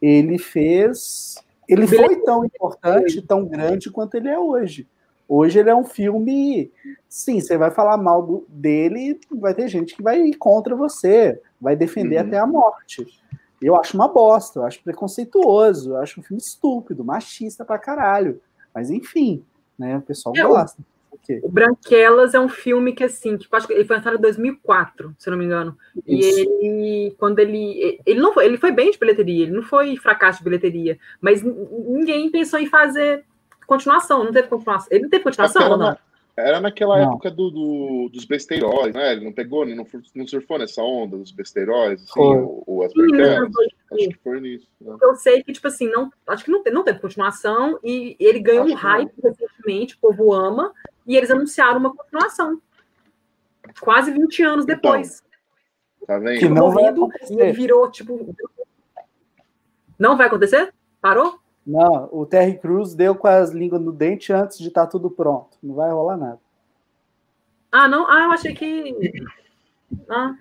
ele 0.01 0.37
fez. 0.37 1.35
Ele 1.67 1.87
foi 1.87 2.17
tão 2.17 2.43
importante, 2.43 3.21
tão 3.21 3.45
grande 3.45 3.89
quanto 3.89 4.15
ele 4.15 4.27
é 4.27 4.37
hoje. 4.37 4.85
Hoje 5.27 5.59
ele 5.59 5.69
é 5.69 5.75
um 5.75 5.85
filme. 5.85 6.69
Sim, 7.07 7.39
você 7.39 7.57
vai 7.57 7.71
falar 7.71 7.97
mal 7.97 8.21
do, 8.21 8.45
dele, 8.49 9.17
vai 9.31 9.53
ter 9.53 9.69
gente 9.69 9.95
que 9.95 10.03
vai 10.03 10.21
ir 10.21 10.35
contra 10.35 10.75
você, 10.75 11.41
vai 11.59 11.75
defender 11.75 12.17
uhum. 12.21 12.27
até 12.27 12.37
a 12.37 12.45
morte. 12.45 13.07
Eu 13.65 13.75
acho 13.75 13.95
uma 13.95 14.07
bosta, 14.07 14.59
eu 14.59 14.63
acho 14.63 14.81
preconceituoso, 14.83 15.91
eu 15.91 15.97
acho 15.97 16.19
um 16.19 16.23
filme 16.23 16.41
estúpido, 16.41 17.03
machista 17.03 17.63
pra 17.63 17.79
caralho. 17.79 18.41
Mas 18.73 18.89
enfim, 18.89 19.43
né? 19.77 19.97
O 19.97 20.01
pessoal 20.01 20.35
é, 20.35 20.43
gosta. 20.43 20.81
O, 21.11 21.47
o 21.47 21.49
Branquelas 21.49 22.33
é 22.33 22.39
um 22.39 22.49
filme 22.49 22.93
que, 22.93 23.03
assim, 23.03 23.37
que 23.37 23.47
acho 23.51 23.67
que 23.67 23.73
ele 23.73 23.85
foi 23.85 23.97
lançado 23.97 24.17
em 24.17 24.21
2004, 24.21 25.15
se 25.17 25.29
não 25.29 25.37
me 25.37 25.45
engano. 25.45 25.77
Isso. 26.05 26.39
E 26.39 26.41
ele, 26.41 27.15
quando 27.17 27.39
ele. 27.39 27.99
Ele 28.05 28.19
não 28.19 28.33
foi, 28.33 28.45
ele 28.45 28.57
foi 28.57 28.71
bem 28.71 28.91
de 28.91 28.97
bilheteria, 28.97 29.43
ele 29.43 29.53
não 29.53 29.63
foi 29.63 29.95
fracasso 29.97 30.39
de 30.39 30.43
bilheteria, 30.43 30.97
mas 31.21 31.41
ninguém 31.41 32.29
pensou 32.29 32.59
em 32.59 32.67
fazer 32.67 33.23
continuação, 33.65 34.23
não 34.23 34.31
teve 34.31 34.47
continuação. 34.47 34.87
Ele 34.91 35.03
não 35.03 35.09
teve 35.09 35.23
continuação, 35.23 35.71
ou 35.71 35.77
não? 35.77 35.97
Era 36.35 36.59
naquela 36.59 36.99
não. 36.99 37.11
época 37.11 37.29
do, 37.29 37.51
do, 37.51 38.09
dos 38.11 38.25
besteiróis, 38.25 38.93
né? 38.93 39.11
Ele 39.11 39.25
não 39.25 39.31
pegou, 39.31 39.65
não, 39.65 39.85
não 40.15 40.27
surfou 40.27 40.57
nessa 40.57 40.81
onda 40.81 41.15
dos 41.15 41.31
besteiróis, 41.31 42.01
assim, 42.01 42.19
o, 42.19 42.63
o, 42.65 42.83
as 42.83 42.91
Acho 42.91 44.09
que 44.09 44.17
foi 44.23 44.41
nisso. 44.41 44.67
Né? 44.81 44.97
Eu 44.99 45.15
sei 45.15 45.43
que, 45.43 45.53
tipo 45.53 45.67
assim, 45.67 45.87
não, 45.87 46.11
acho 46.25 46.43
que 46.43 46.49
não, 46.49 46.63
não 46.71 46.83
teve 46.83 46.99
continuação 46.99 47.79
e 47.83 48.15
ele 48.19 48.39
ganhou 48.39 48.63
acho 48.63 48.73
um 48.73 48.77
hype 48.77 49.11
recentemente, 49.21 49.95
o 49.95 49.99
povo 49.99 50.33
ama, 50.33 50.73
e 51.05 51.15
eles 51.15 51.29
anunciaram 51.29 51.77
uma 51.77 51.95
continuação. 51.95 52.59
Quase 53.79 54.11
20 54.11 54.43
anos 54.43 54.65
então, 54.65 54.75
depois. 54.75 55.23
Então, 56.01 56.07
tá 56.07 56.17
vendo? 56.17 56.39
Que 56.39 56.49
não 56.49 56.71
vai 56.71 56.85
acontecer. 56.85 57.33
E 57.33 57.41
ele 57.41 57.53
virou, 57.53 57.91
tipo. 57.91 58.35
Não 59.99 60.17
vai 60.17 60.27
acontecer? 60.27 60.73
Parou? 60.99 61.39
Não, 61.65 62.09
o 62.11 62.25
Terry 62.25 62.57
Crews 62.57 62.93
deu 62.93 63.15
com 63.15 63.27
as 63.27 63.51
línguas 63.51 63.81
no 63.81 63.91
dente 63.91 64.33
antes 64.33 64.57
de 64.57 64.67
estar 64.67 64.85
tá 64.85 64.87
tudo 64.87 65.09
pronto. 65.09 65.57
Não 65.63 65.75
vai 65.75 65.91
rolar 65.91 66.17
nada. 66.17 66.39
Ah, 67.71 67.87
não? 67.87 68.07
Ah, 68.09 68.25
eu 68.25 68.31
achei 68.31 68.53
que. 68.53 69.23
Ah. 70.09 70.35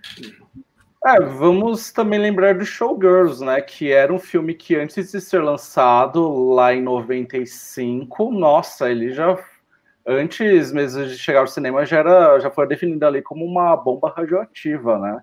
É, 1.04 1.20
vamos 1.20 1.90
também 1.90 2.18
lembrar 2.18 2.54
do 2.54 2.64
Showgirls, 2.64 3.44
né? 3.44 3.60
Que 3.60 3.90
era 3.90 4.12
um 4.12 4.18
filme 4.18 4.54
que 4.54 4.76
antes 4.76 5.10
de 5.10 5.20
ser 5.20 5.42
lançado 5.42 6.52
lá 6.52 6.74
em 6.74 6.82
95, 6.82 8.30
nossa, 8.30 8.90
ele 8.90 9.12
já 9.12 9.36
antes 10.06 10.72
mesmo 10.72 11.06
de 11.06 11.16
chegar 11.16 11.40
ao 11.40 11.46
cinema 11.46 11.86
já 11.86 11.98
era 11.98 12.40
já 12.40 12.50
foi 12.50 12.66
definido 12.66 13.06
ali 13.06 13.22
como 13.22 13.44
uma 13.44 13.76
bomba 13.76 14.12
radioativa, 14.16 14.98
né? 14.98 15.20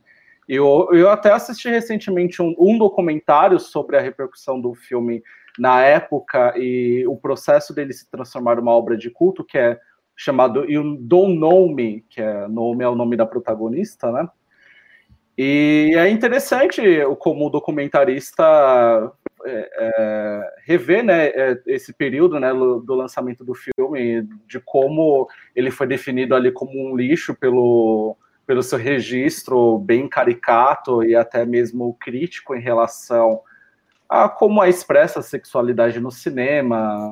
Eu, 0.47 0.89
eu 0.91 1.10
até 1.10 1.32
assisti 1.32 1.70
recentemente 1.70 2.41
um, 2.41 2.56
um 2.58 2.78
documentário 2.78 3.60
sobre 3.60 3.97
a 3.97 4.02
repercussão 4.02 4.60
do 4.60 4.74
filme 4.74 5.24
na 5.60 5.82
época 5.84 6.53
e 6.57 7.05
o 7.07 7.18
processo 7.18 7.74
dele 7.74 7.93
se 7.93 8.10
transformar 8.10 8.55
numa 8.55 8.72
obra 8.72 8.97
de 8.97 9.10
culto, 9.10 9.43
que 9.43 9.57
é 9.57 9.80
chamado 10.16 10.70
You 10.70 10.97
Don't 10.99 11.38
Know 11.38 11.74
Me, 11.74 12.05
que 12.10 12.22
é 12.22 12.47
nome 12.47 12.84
é 12.84 12.88
o 12.89 12.95
nome 12.95 13.16
da 13.16 13.26
protagonista, 13.26 14.12
né? 14.12 14.28
E 15.38 15.93
é 15.95 16.10
interessante 16.10 16.82
como 17.20 17.47
o 17.47 17.49
documentarista 17.49 18.43
é, 19.45 19.70
é, 19.74 20.53
rever 20.66 21.01
né, 21.01 21.28
é, 21.28 21.62
esse 21.66 21.93
período 21.93 22.38
né, 22.41 22.53
do 22.53 22.93
lançamento 22.93 23.45
do 23.45 23.53
filme, 23.53 24.28
de 24.45 24.60
como 24.60 25.30
ele 25.55 25.72
foi 25.72 25.88
definido 25.88 26.36
ali 26.36 26.51
como 26.51 26.72
um 26.74 26.93
lixo 26.93 27.34
pelo, 27.34 28.18
pelo 28.45 28.62
seu 28.62 28.78
registro 28.78 29.80
bem 29.80 30.10
caricato 30.10 31.05
e 31.05 31.16
até 31.16 31.45
mesmo 31.45 31.95
crítico 31.97 32.53
em 32.53 32.60
relação 32.60 33.41
a 34.10 34.28
como 34.28 34.64
é 34.64 34.70
expressa 34.70 35.20
a 35.20 35.24
sexualidade 35.24 35.99
no 35.99 36.12
cinema, 36.12 37.07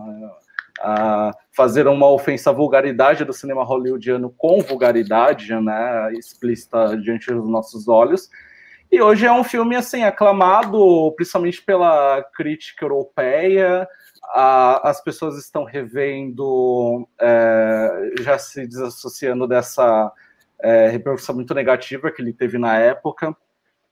a 0.79 1.31
fazer 1.51 1.87
uma 1.87 2.09
ofensa 2.09 2.49
à 2.49 2.53
vulgaridade 2.53 3.23
do 3.23 3.33
cinema 3.33 3.63
hollywoodiano 3.63 4.33
com 4.35 4.61
vulgaridade, 4.61 5.53
né, 5.53 6.11
explícita 6.13 6.97
diante 6.97 7.31
dos 7.31 7.47
nossos 7.47 7.87
olhos. 7.87 8.29
E 8.91 9.01
hoje 9.01 9.25
é 9.25 9.31
um 9.31 9.43
filme 9.43 9.75
assim 9.75 10.03
aclamado, 10.03 11.11
principalmente 11.15 11.61
pela 11.61 12.23
crítica 12.35 12.85
europeia. 12.85 13.87
A, 14.33 14.89
as 14.89 15.03
pessoas 15.03 15.37
estão 15.37 15.65
revendo, 15.65 17.07
é, 17.19 18.13
já 18.21 18.37
se 18.37 18.65
desassociando 18.65 19.47
dessa 19.47 20.11
é, 20.59 20.87
repercussão 20.89 21.35
muito 21.35 21.53
negativa 21.53 22.11
que 22.11 22.21
ele 22.21 22.33
teve 22.33 22.57
na 22.57 22.77
época. 22.77 23.35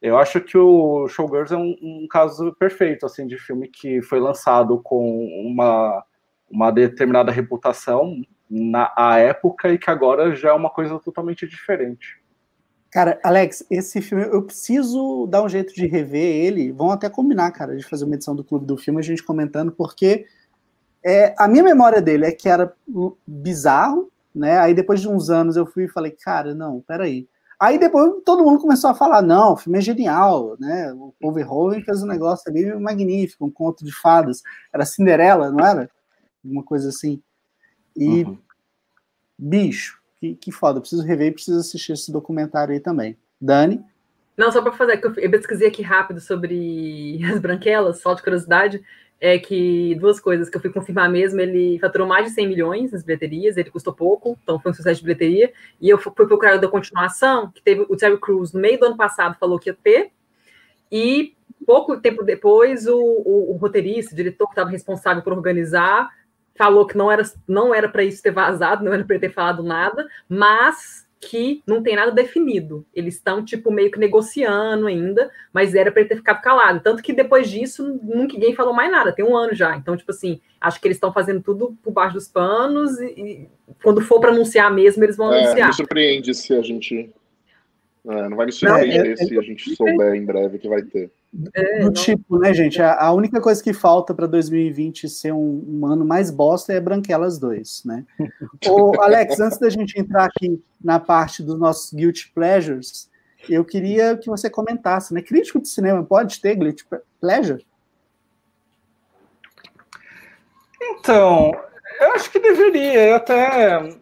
Eu 0.05 0.19
acho 0.19 0.39
que 0.39 0.55
o 0.55 1.07
Showgirls 1.07 1.51
é 1.51 1.57
um, 1.57 1.75
um, 1.81 2.07
caso 2.07 2.53
perfeito 2.59 3.07
assim 3.07 3.25
de 3.25 3.39
filme 3.39 3.67
que 3.67 4.03
foi 4.03 4.19
lançado 4.19 4.79
com 4.83 5.25
uma, 5.43 6.05
uma 6.47 6.69
determinada 6.69 7.31
reputação 7.31 8.21
na 8.47 8.93
a 8.95 9.17
época 9.17 9.69
e 9.69 9.79
que 9.79 9.89
agora 9.89 10.35
já 10.35 10.49
é 10.49 10.53
uma 10.53 10.69
coisa 10.69 10.99
totalmente 10.99 11.47
diferente. 11.47 12.21
Cara, 12.91 13.19
Alex, 13.23 13.65
esse 13.71 13.99
filme 13.99 14.25
eu 14.25 14.43
preciso 14.43 15.25
dar 15.25 15.41
um 15.41 15.49
jeito 15.49 15.73
de 15.73 15.87
rever 15.87 16.45
ele. 16.45 16.71
Vão 16.71 16.91
até 16.91 17.09
combinar, 17.09 17.49
cara, 17.51 17.75
de 17.75 17.83
fazer 17.83 18.05
uma 18.05 18.13
edição 18.13 18.35
do 18.35 18.43
Clube 18.43 18.67
do 18.67 18.77
Filme, 18.77 18.99
a 18.99 19.03
gente 19.03 19.23
comentando, 19.23 19.71
porque 19.71 20.27
é, 21.03 21.33
a 21.35 21.47
minha 21.47 21.63
memória 21.63 21.99
dele 21.99 22.25
é 22.27 22.31
que 22.31 22.47
era 22.47 22.71
bizarro, 23.25 24.11
né? 24.35 24.59
Aí 24.59 24.75
depois 24.75 25.01
de 25.01 25.09
uns 25.09 25.31
anos 25.31 25.57
eu 25.57 25.65
fui 25.65 25.85
e 25.85 25.89
falei, 25.89 26.11
cara, 26.11 26.53
não, 26.53 26.79
peraí. 26.81 27.27
Aí 27.59 27.79
depois 27.79 28.21
todo 28.25 28.43
mundo 28.43 28.59
começou 28.59 28.89
a 28.89 28.95
falar, 28.95 29.21
não, 29.21 29.53
o 29.53 29.57
filme 29.57 29.77
é 29.77 29.81
genial, 29.81 30.57
né? 30.59 30.91
O 30.93 31.13
Paul 31.19 31.33
Verhoeven 31.33 31.83
fez 31.83 32.03
um 32.03 32.07
negócio 32.07 32.49
ali 32.49 32.73
magnífico, 32.75 33.45
um 33.45 33.51
conto 33.51 33.85
de 33.85 33.93
fadas. 33.93 34.41
Era 34.73 34.85
Cinderela, 34.85 35.51
não 35.51 35.65
era? 35.65 35.89
Uma 36.43 36.63
coisa 36.63 36.89
assim. 36.89 37.21
E, 37.95 38.23
uhum. 38.23 38.37
bicho, 39.37 39.99
que, 40.19 40.35
que 40.35 40.51
foda, 40.51 40.77
eu 40.77 40.81
preciso 40.81 41.03
rever 41.03 41.27
e 41.27 41.31
preciso 41.31 41.59
assistir 41.59 41.93
esse 41.93 42.11
documentário 42.11 42.73
aí 42.73 42.79
também. 42.79 43.17
Dani? 43.39 43.83
Não, 44.37 44.51
só 44.51 44.61
para 44.61 44.73
fazer, 44.73 44.99
eu 45.17 45.31
pesquisei 45.31 45.67
aqui 45.67 45.81
rápido 45.81 46.19
sobre 46.19 47.21
as 47.31 47.39
branquelas, 47.39 48.01
só 48.01 48.13
de 48.13 48.21
curiosidade 48.21 48.83
é 49.19 49.39
que 49.39 49.95
duas 49.95 50.19
coisas 50.19 50.49
que 50.49 50.57
eu 50.57 50.61
fui 50.61 50.69
confirmar 50.69 51.09
mesmo, 51.09 51.39
ele 51.39 51.79
faturou 51.79 52.07
mais 52.07 52.27
de 52.27 52.31
100 52.31 52.47
milhões 52.47 52.91
nas 52.91 53.03
bilheterias, 53.03 53.57
ele 53.57 53.71
custou 53.71 53.93
pouco, 53.93 54.37
então 54.43 54.59
foi 54.59 54.71
um 54.71 54.75
sucesso 54.75 54.99
de 54.99 55.05
bilheteria, 55.05 55.53
e 55.79 55.89
eu 55.89 55.97
fui 55.97 56.11
procurar 56.11 56.57
da 56.57 56.67
continuação, 56.67 57.49
que 57.51 57.61
teve 57.61 57.85
o 57.87 57.95
Terry 57.95 58.19
Crews 58.19 58.53
no 58.53 58.59
meio 58.59 58.79
do 58.79 58.85
ano 58.85 58.97
passado 58.97 59.37
falou 59.39 59.57
que 59.57 59.69
ia 59.69 59.77
ter, 59.81 60.11
e 60.91 61.33
pouco 61.65 61.99
tempo 61.99 62.23
depois 62.23 62.87
o, 62.87 62.97
o, 62.97 63.53
o 63.53 63.57
roteirista, 63.57 64.13
o 64.13 64.15
diretor 64.15 64.47
que 64.47 64.53
estava 64.53 64.69
responsável 64.69 65.23
por 65.23 65.33
organizar, 65.33 66.09
falou 66.57 66.85
que 66.85 66.97
não 66.97 67.11
era 67.11 67.23
não 67.47 67.73
era 67.73 67.89
para 67.89 68.03
isso 68.03 68.21
ter 68.21 68.31
vazado, 68.31 68.83
não 68.83 68.93
era 68.93 69.03
para 69.03 69.19
ter 69.19 69.31
falado 69.31 69.63
nada, 69.63 70.07
mas 70.27 71.04
que 71.19 71.61
não 71.65 71.81
tem 71.81 71.95
nada 71.95 72.11
definido. 72.11 72.85
Eles 72.93 73.15
estão, 73.15 73.43
tipo, 73.43 73.71
meio 73.71 73.91
que 73.91 73.99
negociando 73.99 74.87
ainda, 74.87 75.31
mas 75.51 75.73
era 75.73 75.91
para 75.91 76.01
ele 76.01 76.09
ter 76.09 76.17
ficado 76.17 76.41
calado. 76.41 76.81
Tanto 76.81 77.01
que 77.01 77.13
depois 77.13 77.49
disso, 77.49 77.99
nunca 78.03 78.33
ninguém 78.33 78.55
falou 78.55 78.73
mais 78.73 78.91
nada, 78.91 79.11
tem 79.11 79.25
um 79.25 79.35
ano 79.35 79.53
já. 79.53 79.75
Então, 79.75 79.95
tipo 79.95 80.11
assim, 80.11 80.39
acho 80.59 80.79
que 80.79 80.87
eles 80.87 80.97
estão 80.97 81.11
fazendo 81.11 81.41
tudo 81.41 81.77
por 81.81 81.91
baixo 81.91 82.15
dos 82.15 82.27
panos 82.27 82.99
e, 82.99 83.05
e 83.05 83.49
quando 83.81 84.01
for 84.01 84.19
para 84.19 84.31
anunciar 84.31 84.71
mesmo, 84.73 85.03
eles 85.03 85.17
vão 85.17 85.33
é, 85.33 85.43
anunciar. 85.43 85.67
Me 85.69 85.73
surpreende 85.73 86.33
se 86.33 86.53
a 86.53 86.61
gente. 86.61 87.09
É, 88.07 88.29
não 88.29 88.37
vai 88.37 88.45
me 88.45 88.51
surpreender 88.51 89.03
não, 89.03 89.11
é, 89.13 89.15
se 89.15 89.37
a 89.37 89.41
gente 89.41 89.75
souber 89.75 90.13
em 90.13 90.23
breve 90.23 90.59
que 90.59 90.69
vai 90.69 90.83
ter. 90.83 91.11
É, 91.55 91.79
do 91.79 91.91
tipo, 91.91 92.37
né, 92.37 92.53
gente? 92.53 92.79
A, 92.79 93.01
a, 93.01 93.11
única 93.11 93.41
coisa 93.41 93.63
que 93.63 93.73
falta 93.73 94.13
para 94.13 94.27
2020 94.27 95.09
ser 95.09 95.33
um, 95.33 95.63
um, 95.67 95.85
ano 95.87 96.05
mais 96.05 96.29
bosta 96.29 96.71
é 96.71 96.79
Branquelas 96.79 97.39
2, 97.39 97.83
né? 97.85 98.05
Ô, 98.69 99.01
Alex, 99.01 99.39
antes 99.39 99.57
da 99.57 99.69
gente 99.69 99.99
entrar 99.99 100.25
aqui 100.25 100.61
na 100.81 100.99
parte 100.99 101.41
dos 101.41 101.57
nossos 101.57 101.91
guilty 101.91 102.31
pleasures, 102.33 103.09
eu 103.49 103.65
queria 103.65 104.15
que 104.15 104.29
você 104.29 104.51
comentasse, 104.51 105.11
né? 105.11 105.21
Crítico 105.21 105.59
de 105.59 105.67
cinema 105.67 106.03
pode 106.03 106.39
ter 106.39 106.55
guilty 106.55 106.85
pleasure? 107.19 107.65
Então, 110.79 111.51
eu 112.01 112.11
acho 112.13 112.31
que 112.31 112.39
deveria. 112.39 113.09
Eu 113.09 113.15
até 113.15 113.95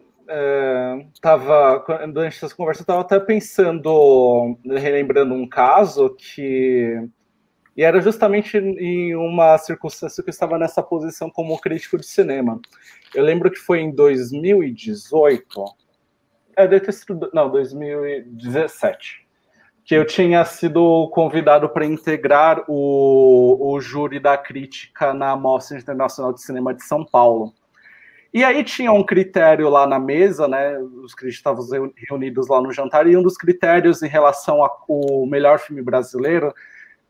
estava 1.14 1.84
é, 2.00 2.06
durante 2.06 2.44
essa 2.44 2.54
conversa 2.54 2.80
eu 2.80 2.84
estava 2.84 3.00
até 3.00 3.20
pensando, 3.20 4.58
relembrando 4.64 5.34
um 5.34 5.48
caso 5.48 6.14
que 6.14 7.08
e 7.76 7.82
era 7.82 8.00
justamente 8.00 8.56
em 8.56 9.16
uma 9.16 9.58
circunstância 9.58 10.22
que 10.22 10.30
eu 10.30 10.32
estava 10.32 10.58
nessa 10.58 10.82
posição 10.82 11.28
como 11.28 11.58
crítico 11.60 11.98
de 11.98 12.06
cinema. 12.06 12.60
Eu 13.12 13.24
lembro 13.24 13.50
que 13.50 13.58
foi 13.58 13.80
em 13.80 13.92
2018, 13.92 15.64
é, 16.56 16.68
deve 16.68 16.84
ter 16.84 16.92
sido, 16.92 17.28
não, 17.34 17.50
2017, 17.50 19.26
que 19.84 19.94
eu 19.94 20.06
tinha 20.06 20.44
sido 20.44 21.10
convidado 21.12 21.68
para 21.68 21.84
integrar 21.84 22.64
o, 22.68 23.72
o 23.72 23.80
júri 23.80 24.20
da 24.20 24.38
crítica 24.38 25.12
na 25.12 25.34
Mostra 25.36 25.76
Internacional 25.76 26.32
de 26.32 26.42
Cinema 26.42 26.72
de 26.72 26.84
São 26.84 27.04
Paulo. 27.04 27.52
E 28.34 28.42
aí 28.42 28.64
tinha 28.64 28.90
um 28.90 29.04
critério 29.04 29.68
lá 29.68 29.86
na 29.86 30.00
mesa, 30.00 30.48
né? 30.48 30.76
Os 30.78 31.14
críticos 31.14 31.36
estavam 31.36 31.92
reunidos 32.08 32.48
lá 32.48 32.60
no 32.60 32.72
jantar, 32.72 33.06
e 33.06 33.16
um 33.16 33.22
dos 33.22 33.36
critérios 33.36 34.02
em 34.02 34.08
relação 34.08 34.60
ao 34.60 35.24
melhor 35.24 35.60
filme 35.60 35.80
brasileiro 35.80 36.52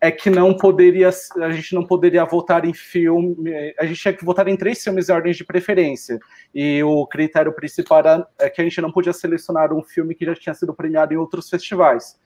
é 0.03 0.11
que 0.11 0.29
não 0.29 0.55
poderia, 0.55 1.09
a 1.41 1.51
gente 1.51 1.75
não 1.75 1.87
poderia 1.87 2.23
votar 2.27 2.67
em 2.67 2.75
filme, 2.75 3.75
a 3.79 3.87
gente 3.87 4.03
tinha 4.03 4.13
que 4.13 4.23
votar 4.23 4.47
em 4.49 4.57
três 4.57 4.85
filmes 4.85 5.09
em 5.09 5.13
ordem 5.13 5.33
de 5.33 5.43
preferência. 5.43 6.21
E 6.55 6.83
o 6.83 7.07
critério 7.07 7.55
principal 7.55 8.01
era 8.01 8.29
é 8.39 8.51
que 8.51 8.61
a 8.61 8.65
gente 8.65 8.83
não 8.83 8.93
podia 8.93 9.15
selecionar 9.15 9.73
um 9.73 9.83
filme 9.83 10.15
que 10.15 10.27
já 10.27 10.35
tinha 10.35 10.55
sido 10.55 10.75
premiado 10.75 11.15
em 11.15 11.17
outros 11.17 11.49
festivais. 11.49 12.21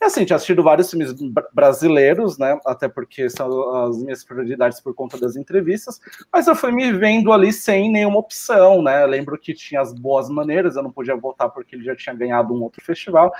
E 0.00 0.04
assim, 0.04 0.24
tinha 0.24 0.36
assistido 0.36 0.62
vários 0.62 0.90
filmes 0.90 1.14
brasileiros, 1.52 2.38
né? 2.38 2.58
Até 2.66 2.88
porque 2.88 3.30
são 3.30 3.74
as 3.86 4.02
minhas 4.02 4.24
prioridades 4.24 4.80
por 4.80 4.94
conta 4.94 5.18
das 5.18 5.36
entrevistas, 5.36 6.00
mas 6.32 6.46
eu 6.46 6.54
fui 6.54 6.70
me 6.70 6.92
vendo 6.92 7.32
ali 7.32 7.52
sem 7.52 7.90
nenhuma 7.90 8.18
opção, 8.18 8.82
né? 8.82 9.02
Eu 9.02 9.06
lembro 9.06 9.38
que 9.38 9.54
tinha 9.54 9.80
as 9.80 9.92
boas 9.92 10.28
maneiras, 10.28 10.76
eu 10.76 10.82
não 10.82 10.90
podia 10.90 11.16
votar 11.16 11.50
porque 11.50 11.76
ele 11.76 11.84
já 11.84 11.96
tinha 11.96 12.14
ganhado 12.14 12.52
um 12.52 12.62
outro 12.62 12.84
festival. 12.84 13.32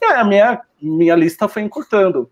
E 0.00 0.04
a 0.04 0.24
minha, 0.24 0.60
minha 0.80 1.16
lista 1.16 1.48
foi 1.48 1.62
encurtando. 1.62 2.30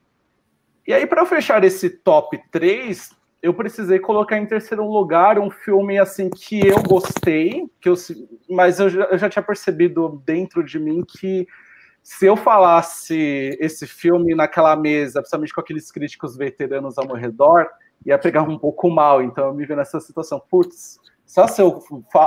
E 0.87 0.93
aí, 0.93 1.07
para 1.07 1.27
fechar 1.27 1.63
esse 1.65 1.89
top 1.91 2.41
3, 2.51 3.11
eu 3.43 3.53
precisei 3.53 3.99
colocar 3.99 4.39
em 4.39 4.47
terceiro 4.47 4.87
lugar 4.89 5.39
um 5.39 5.51
filme 5.51 5.99
assim 5.99 6.31
que 6.31 6.65
eu 6.67 6.81
gostei, 6.83 7.69
que 7.81 7.89
eu, 7.89 7.95
mas 8.49 8.79
eu 8.79 8.89
já, 8.89 9.03
eu 9.05 9.19
já 9.19 9.29
tinha 9.29 9.43
percebido 9.43 10.23
dentro 10.25 10.63
de 10.63 10.79
mim 10.79 11.05
que 11.07 11.47
se 12.03 12.27
eu 12.27 12.37
falasse 12.37 13.57
esse 13.61 13.87
filme 13.87 14.35
naquela 14.35 14.75
mesa, 14.75 15.21
principalmente 15.21 15.55
com 15.55 15.61
aqueles 15.61 15.91
críticos 15.91 16.37
veteranos 16.37 16.99
ao 16.99 17.07
meu 17.07 17.17
redor, 17.17 17.69
ia 18.05 18.19
pegar 18.19 18.43
um 18.43 18.59
pouco 18.59 18.91
mal. 18.91 19.23
Então 19.23 19.47
eu 19.47 19.55
me 19.55 19.65
vi 19.65 19.77
nessa 19.77 20.01
situação. 20.01 20.43
Putz, 20.51 20.99
só 21.25 21.47
se 21.47 21.63
eu, 21.63 21.81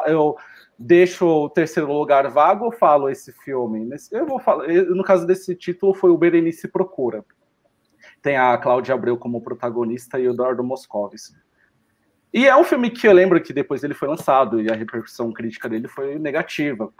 eu 0.07 0.35
deixo 0.79 1.25
o 1.25 1.49
terceiro 1.49 1.91
lugar 1.91 2.29
vago 2.29 2.65
ou 2.65 2.71
falo 2.71 3.09
esse 3.09 3.31
filme? 3.43 3.89
Eu 4.11 4.25
vou 4.25 4.39
falar. 4.39 4.67
No 4.67 5.03
caso 5.03 5.27
desse 5.27 5.53
título, 5.55 5.93
foi 5.93 6.09
o 6.09 6.17
Berenice 6.17 6.67
Procura 6.67 7.23
tem 8.25 8.37
a 8.37 8.57
Cláudia 8.57 8.95
Abreu 8.95 9.17
como 9.17 9.39
protagonista 9.39 10.19
e 10.19 10.27
o 10.27 10.33
Eduardo 10.33 10.63
Moscovis. 10.63 11.31
E 12.33 12.47
é 12.47 12.55
um 12.57 12.63
filme 12.63 12.89
que 12.89 13.07
eu 13.07 13.13
lembro 13.13 13.39
que 13.39 13.53
depois 13.53 13.83
ele 13.83 13.93
foi 13.93 14.07
lançado 14.07 14.59
e 14.59 14.67
a 14.67 14.75
repercussão 14.75 15.31
crítica 15.31 15.69
dele 15.69 15.87
foi 15.87 16.17
negativa. 16.17 16.91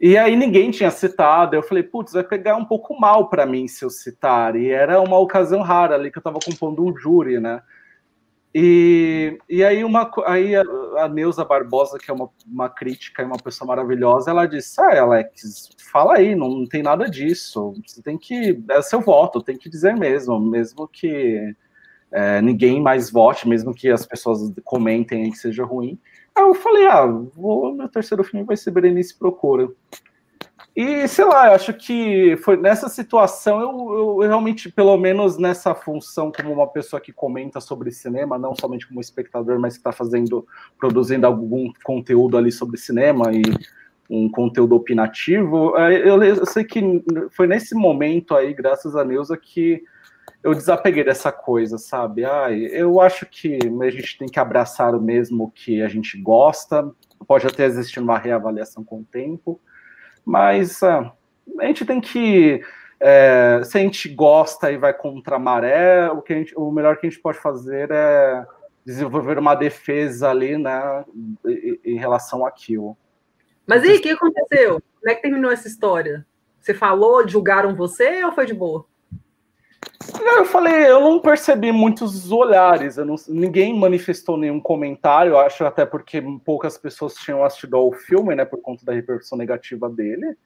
E 0.00 0.18
aí 0.18 0.36
ninguém 0.36 0.70
tinha 0.70 0.90
citado, 0.90 1.56
eu 1.56 1.62
falei, 1.62 1.82
putz, 1.82 2.12
vai 2.12 2.22
pegar 2.22 2.56
um 2.56 2.64
pouco 2.64 2.98
mal 3.00 3.28
para 3.28 3.46
mim 3.46 3.66
se 3.66 3.84
eu 3.84 3.90
citar. 3.90 4.54
E 4.54 4.70
era 4.70 5.00
uma 5.00 5.18
ocasião 5.18 5.62
rara 5.62 5.94
ali 5.94 6.10
que 6.10 6.18
eu 6.18 6.20
estava 6.20 6.38
compondo 6.38 6.84
um 6.84 6.96
júri, 6.96 7.40
né? 7.40 7.62
E, 8.58 9.38
e 9.50 9.62
aí, 9.62 9.84
uma, 9.84 10.10
aí 10.24 10.56
a, 10.56 10.62
a 10.96 11.08
Neuza 11.08 11.44
Barbosa, 11.44 11.98
que 11.98 12.10
é 12.10 12.14
uma, 12.14 12.30
uma 12.46 12.70
crítica 12.70 13.22
e 13.22 13.26
uma 13.26 13.36
pessoa 13.36 13.68
maravilhosa, 13.68 14.30
ela 14.30 14.46
disse: 14.46 14.80
Ah, 14.80 15.02
Alex, 15.02 15.68
fala 15.92 16.14
aí, 16.16 16.34
não, 16.34 16.48
não 16.48 16.66
tem 16.66 16.82
nada 16.82 17.08
disso. 17.08 17.74
Você 17.86 18.02
tem 18.02 18.16
que. 18.16 18.62
É 18.70 18.80
seu 18.80 19.02
voto, 19.02 19.42
tem 19.42 19.58
que 19.58 19.68
dizer 19.68 19.94
mesmo, 19.94 20.40
mesmo 20.40 20.88
que 20.88 21.54
é, 22.10 22.40
ninguém 22.40 22.80
mais 22.80 23.10
vote, 23.10 23.46
mesmo 23.46 23.74
que 23.74 23.90
as 23.90 24.06
pessoas 24.06 24.50
comentem 24.64 25.30
que 25.30 25.36
seja 25.36 25.62
ruim. 25.62 25.98
Aí 26.36 26.44
eu 26.44 26.54
falei: 26.54 26.86
Ah, 26.86 27.06
vou, 27.06 27.74
meu 27.74 27.88
terceiro 27.88 28.22
filme 28.22 28.44
vai 28.44 28.56
ser 28.56 28.70
Berenice 28.70 29.18
Procura. 29.18 29.68
E, 30.76 31.08
sei 31.08 31.24
lá, 31.24 31.46
eu 31.46 31.54
acho 31.54 31.72
que 31.72 32.36
foi 32.44 32.58
nessa 32.58 32.86
situação, 32.90 33.62
eu, 33.62 33.98
eu, 33.98 34.28
realmente, 34.28 34.70
pelo 34.70 34.94
menos 34.98 35.38
nessa 35.38 35.74
função, 35.74 36.30
como 36.30 36.52
uma 36.52 36.66
pessoa 36.66 37.00
que 37.00 37.14
comenta 37.14 37.62
sobre 37.62 37.90
cinema, 37.90 38.38
não 38.38 38.54
somente 38.54 38.86
como 38.86 39.00
espectador, 39.00 39.58
mas 39.58 39.72
que 39.72 39.80
está 39.80 39.90
fazendo, 39.90 40.46
produzindo 40.78 41.26
algum 41.26 41.72
conteúdo 41.82 42.36
ali 42.36 42.52
sobre 42.52 42.76
cinema 42.76 43.32
e 43.32 43.42
um 44.10 44.30
conteúdo 44.30 44.76
opinativo, 44.76 45.76
é, 45.78 46.08
eu, 46.08 46.22
eu 46.22 46.44
sei 46.44 46.62
que 46.62 47.02
foi 47.30 47.46
nesse 47.46 47.74
momento 47.74 48.34
aí, 48.34 48.52
graças 48.52 48.94
a 48.94 49.02
Neuza, 49.02 49.34
que 49.34 49.82
eu 50.42 50.54
desapeguei 50.54 51.04
dessa 51.04 51.32
coisa, 51.32 51.78
sabe? 51.78 52.24
Ai, 52.24 52.66
eu 52.66 53.00
acho 53.00 53.26
que 53.26 53.58
a 53.82 53.90
gente 53.90 54.18
tem 54.18 54.28
que 54.28 54.38
abraçar 54.38 54.94
o 54.94 55.00
mesmo 55.00 55.50
que 55.50 55.82
a 55.82 55.88
gente 55.88 56.20
gosta, 56.20 56.88
pode 57.26 57.46
até 57.46 57.64
existir 57.64 58.00
uma 58.00 58.18
reavaliação 58.18 58.84
com 58.84 59.00
o 59.00 59.04
tempo, 59.04 59.60
mas 60.24 60.82
uh, 60.82 61.10
a 61.58 61.64
gente 61.66 61.84
tem 61.84 62.00
que. 62.00 62.62
É, 62.98 63.60
se 63.64 63.76
a 63.76 63.80
gente 63.80 64.08
gosta 64.08 64.72
e 64.72 64.78
vai 64.78 64.94
contra 64.94 65.36
a 65.36 65.38
maré, 65.38 66.10
o, 66.10 66.22
que 66.22 66.34
gente, 66.34 66.54
o 66.56 66.70
melhor 66.70 66.96
que 66.96 67.06
a 67.06 67.10
gente 67.10 67.20
pode 67.20 67.38
fazer 67.38 67.90
é 67.90 68.46
desenvolver 68.86 69.38
uma 69.38 69.54
defesa 69.54 70.30
ali, 70.30 70.56
né, 70.56 71.04
em, 71.84 71.96
relação 71.96 72.46
àquilo. 72.46 72.96
Mas 73.66 73.82
e 73.82 73.96
o 73.96 74.00
que 74.00 74.10
aconteceu? 74.10 74.80
Como 75.00 75.10
é 75.10 75.14
que 75.14 75.22
terminou 75.22 75.50
essa 75.50 75.66
história? 75.66 76.24
Você 76.60 76.72
falou, 76.72 77.26
julgaram 77.28 77.74
você 77.74 78.24
ou 78.24 78.32
foi 78.32 78.46
de 78.46 78.54
boa? 78.54 78.86
Eu 80.20 80.44
falei, 80.44 80.90
eu 80.90 81.00
não 81.00 81.20
percebi 81.20 81.72
muitos 81.72 82.30
olhares, 82.30 82.96
não, 82.96 83.14
ninguém 83.28 83.78
manifestou 83.78 84.36
nenhum 84.36 84.60
comentário, 84.60 85.38
acho 85.38 85.64
até 85.64 85.86
porque 85.86 86.22
poucas 86.44 86.76
pessoas 86.76 87.14
tinham 87.14 87.42
assistido 87.42 87.76
ao 87.76 87.92
filme, 87.92 88.34
né, 88.34 88.44
por 88.44 88.60
conta 88.60 88.84
da 88.84 88.92
repercussão 88.92 89.38
negativa 89.38 89.88
dele. 89.88 90.36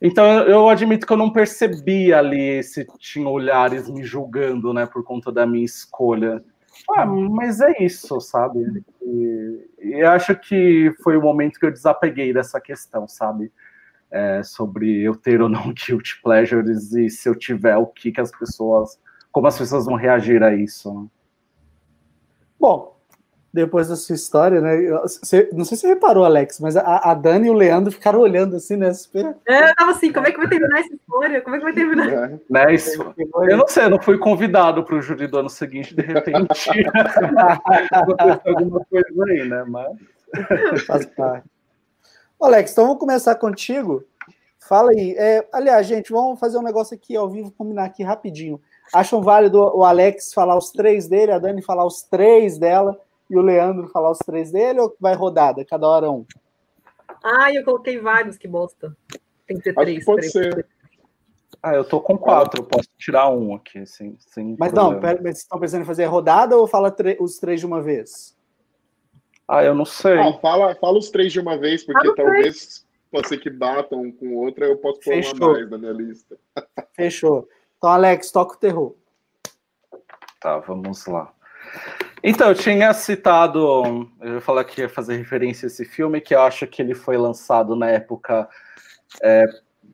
Então 0.00 0.24
eu 0.42 0.68
admito 0.68 1.06
que 1.06 1.12
eu 1.12 1.16
não 1.16 1.30
percebi 1.30 2.12
ali 2.12 2.62
se 2.62 2.86
tinha 2.98 3.28
olhares 3.28 3.88
me 3.88 4.02
julgando, 4.02 4.72
né, 4.72 4.86
por 4.86 5.04
conta 5.04 5.30
da 5.30 5.46
minha 5.46 5.64
escolha. 5.64 6.42
Ah, 6.90 7.06
mas 7.06 7.60
é 7.60 7.82
isso, 7.82 8.20
sabe? 8.20 8.84
E, 9.02 9.68
e 9.80 10.02
acho 10.02 10.34
que 10.36 10.92
foi 11.02 11.16
o 11.16 11.22
momento 11.22 11.58
que 11.58 11.66
eu 11.66 11.72
desapeguei 11.72 12.32
dessa 12.32 12.60
questão, 12.60 13.06
sabe? 13.06 13.52
É, 14.14 14.44
sobre 14.44 15.02
eu 15.02 15.16
ter 15.16 15.42
ou 15.42 15.48
não 15.48 15.74
guilty 15.74 16.20
pleasures 16.22 16.92
e 16.92 17.10
se 17.10 17.28
eu 17.28 17.34
tiver, 17.34 17.76
o 17.76 17.86
que, 17.86 18.12
que 18.12 18.20
as 18.20 18.30
pessoas, 18.30 18.96
como 19.32 19.48
as 19.48 19.58
pessoas 19.58 19.86
vão 19.86 19.96
reagir 19.96 20.42
a 20.42 20.54
isso. 20.54 20.94
Né? 20.94 21.06
Bom, 22.58 22.94
depois 23.52 23.88
da 23.88 23.96
sua 23.96 24.14
história, 24.14 24.60
né? 24.60 24.76
Você, 25.02 25.48
não 25.52 25.64
sei 25.64 25.76
se 25.76 25.82
você 25.82 25.88
reparou, 25.88 26.24
Alex, 26.24 26.60
mas 26.60 26.76
a, 26.76 27.10
a, 27.10 27.14
Dani 27.14 27.48
e 27.48 27.50
o 27.50 27.54
Leandro 27.54 27.92
ficaram 27.92 28.20
olhando 28.20 28.56
assim, 28.56 28.76
né? 28.76 28.92
Super... 28.92 29.36
É, 29.46 29.70
eu 29.70 29.74
tava 29.74 29.90
assim, 29.90 30.12
como 30.12 30.26
é 30.26 30.32
que 30.32 30.38
vai 30.38 30.48
terminar 30.48 30.80
essa 30.80 30.94
história? 30.94 31.40
Como 31.40 31.56
é 31.56 31.58
que 31.58 31.64
vai 31.64 31.72
terminar? 31.72 32.08
É. 32.08 32.40
Né, 32.50 32.74
isso, 32.74 33.14
eu 33.48 33.56
não 33.56 33.68
sei, 33.68 33.84
eu 33.84 33.90
não 33.90 34.00
fui 34.00 34.18
convidado 34.18 34.84
para 34.84 34.96
o 34.96 35.02
júri 35.02 35.26
do 35.26 35.38
ano 35.38 35.48
seguinte, 35.48 35.94
de 35.94 36.02
repente. 36.02 36.70
alguma 38.46 38.84
coisa 38.84 39.24
aí, 39.28 39.48
né? 39.48 39.64
Mas. 39.68 40.84
Faz 40.84 41.06
parte. 41.06 41.53
Alex, 42.40 42.72
então 42.72 42.84
vamos 42.84 43.00
começar 43.00 43.34
contigo. 43.36 44.04
Fala 44.58 44.90
aí. 44.90 45.14
É, 45.18 45.46
aliás, 45.52 45.86
gente, 45.86 46.10
vamos 46.10 46.38
fazer 46.38 46.58
um 46.58 46.62
negócio 46.62 46.94
aqui 46.94 47.16
ao 47.16 47.28
vivo, 47.28 47.52
combinar 47.52 47.84
aqui 47.84 48.02
rapidinho. 48.02 48.60
Acham 48.92 49.22
válido 49.22 49.58
o 49.58 49.84
Alex 49.84 50.32
falar 50.32 50.56
os 50.56 50.70
três 50.70 51.08
dele, 51.08 51.32
a 51.32 51.38
Dani 51.38 51.62
falar 51.62 51.84
os 51.84 52.02
três 52.02 52.58
dela 52.58 52.98
e 53.28 53.36
o 53.36 53.42
Leandro 53.42 53.88
falar 53.88 54.10
os 54.10 54.18
três 54.18 54.50
dele 54.50 54.80
ou 54.80 54.94
vai 55.00 55.14
rodada, 55.14 55.64
cada 55.64 55.86
hora 55.86 56.10
um? 56.10 56.24
Ah, 57.22 57.52
eu 57.52 57.64
coloquei 57.64 57.98
vários, 57.98 58.36
que 58.36 58.46
bosta. 58.46 58.94
Tem 59.46 59.56
que 59.56 59.64
ter 59.64 59.74
três. 59.74 59.98
Que 59.98 60.04
pode 60.04 60.18
três, 60.20 60.32
ser. 60.32 60.50
Três. 60.52 60.66
Ah, 61.62 61.74
eu 61.74 61.84
tô 61.84 61.98
com 61.98 62.18
quatro, 62.18 62.60
eu 62.60 62.66
posso 62.66 62.88
tirar 62.98 63.30
um 63.30 63.54
aqui, 63.54 63.86
sem, 63.86 64.16
sem 64.18 64.54
Mas 64.58 64.70
problema. 64.70 64.94
não, 64.94 65.00
pera, 65.00 65.22
vocês 65.22 65.38
estão 65.38 65.58
pensando 65.58 65.80
em 65.82 65.86
fazer 65.86 66.04
rodada 66.04 66.56
ou 66.58 66.66
fala 66.66 66.94
os 67.20 67.38
três 67.38 67.60
de 67.60 67.64
uma 67.64 67.80
vez? 67.80 68.33
Ah, 69.46 69.62
eu 69.62 69.74
não 69.74 69.84
sei. 69.84 70.18
Ah, 70.18 70.32
fala, 70.40 70.74
fala 70.74 70.98
os 70.98 71.10
três 71.10 71.32
de 71.32 71.40
uma 71.40 71.56
vez, 71.58 71.84
porque 71.84 72.08
ah, 72.08 72.14
talvez 72.14 72.86
pode 73.10 73.28
ser 73.28 73.38
que 73.38 73.50
batam 73.50 74.02
um 74.02 74.12
com 74.12 74.28
o 74.28 74.36
outro, 74.38 74.64
aí 74.64 74.70
eu 74.70 74.78
posso 74.78 75.00
pôr 75.00 75.14
Fechou. 75.14 75.36
uma 75.36 75.52
mais 75.52 75.70
na 75.70 75.78
minha 75.78 75.92
lista. 75.92 76.36
Fechou. 76.96 77.48
Então, 77.76 77.90
Alex, 77.90 78.30
toca 78.30 78.54
o 78.54 78.58
terror. 78.58 78.94
Tá, 80.40 80.58
vamos 80.58 81.06
lá. 81.06 81.32
Então, 82.22 82.48
eu 82.48 82.54
tinha 82.54 82.92
citado, 82.94 84.08
eu 84.20 84.34
ia 84.34 84.40
falar 84.40 84.64
que 84.64 84.80
ia 84.80 84.88
fazer 84.88 85.16
referência 85.16 85.66
a 85.66 85.68
esse 85.68 85.84
filme, 85.84 86.20
que 86.20 86.34
eu 86.34 86.40
acho 86.40 86.66
que 86.66 86.80
ele 86.80 86.94
foi 86.94 87.18
lançado 87.18 87.76
na 87.76 87.90
época 87.90 88.48
é, 89.22 89.44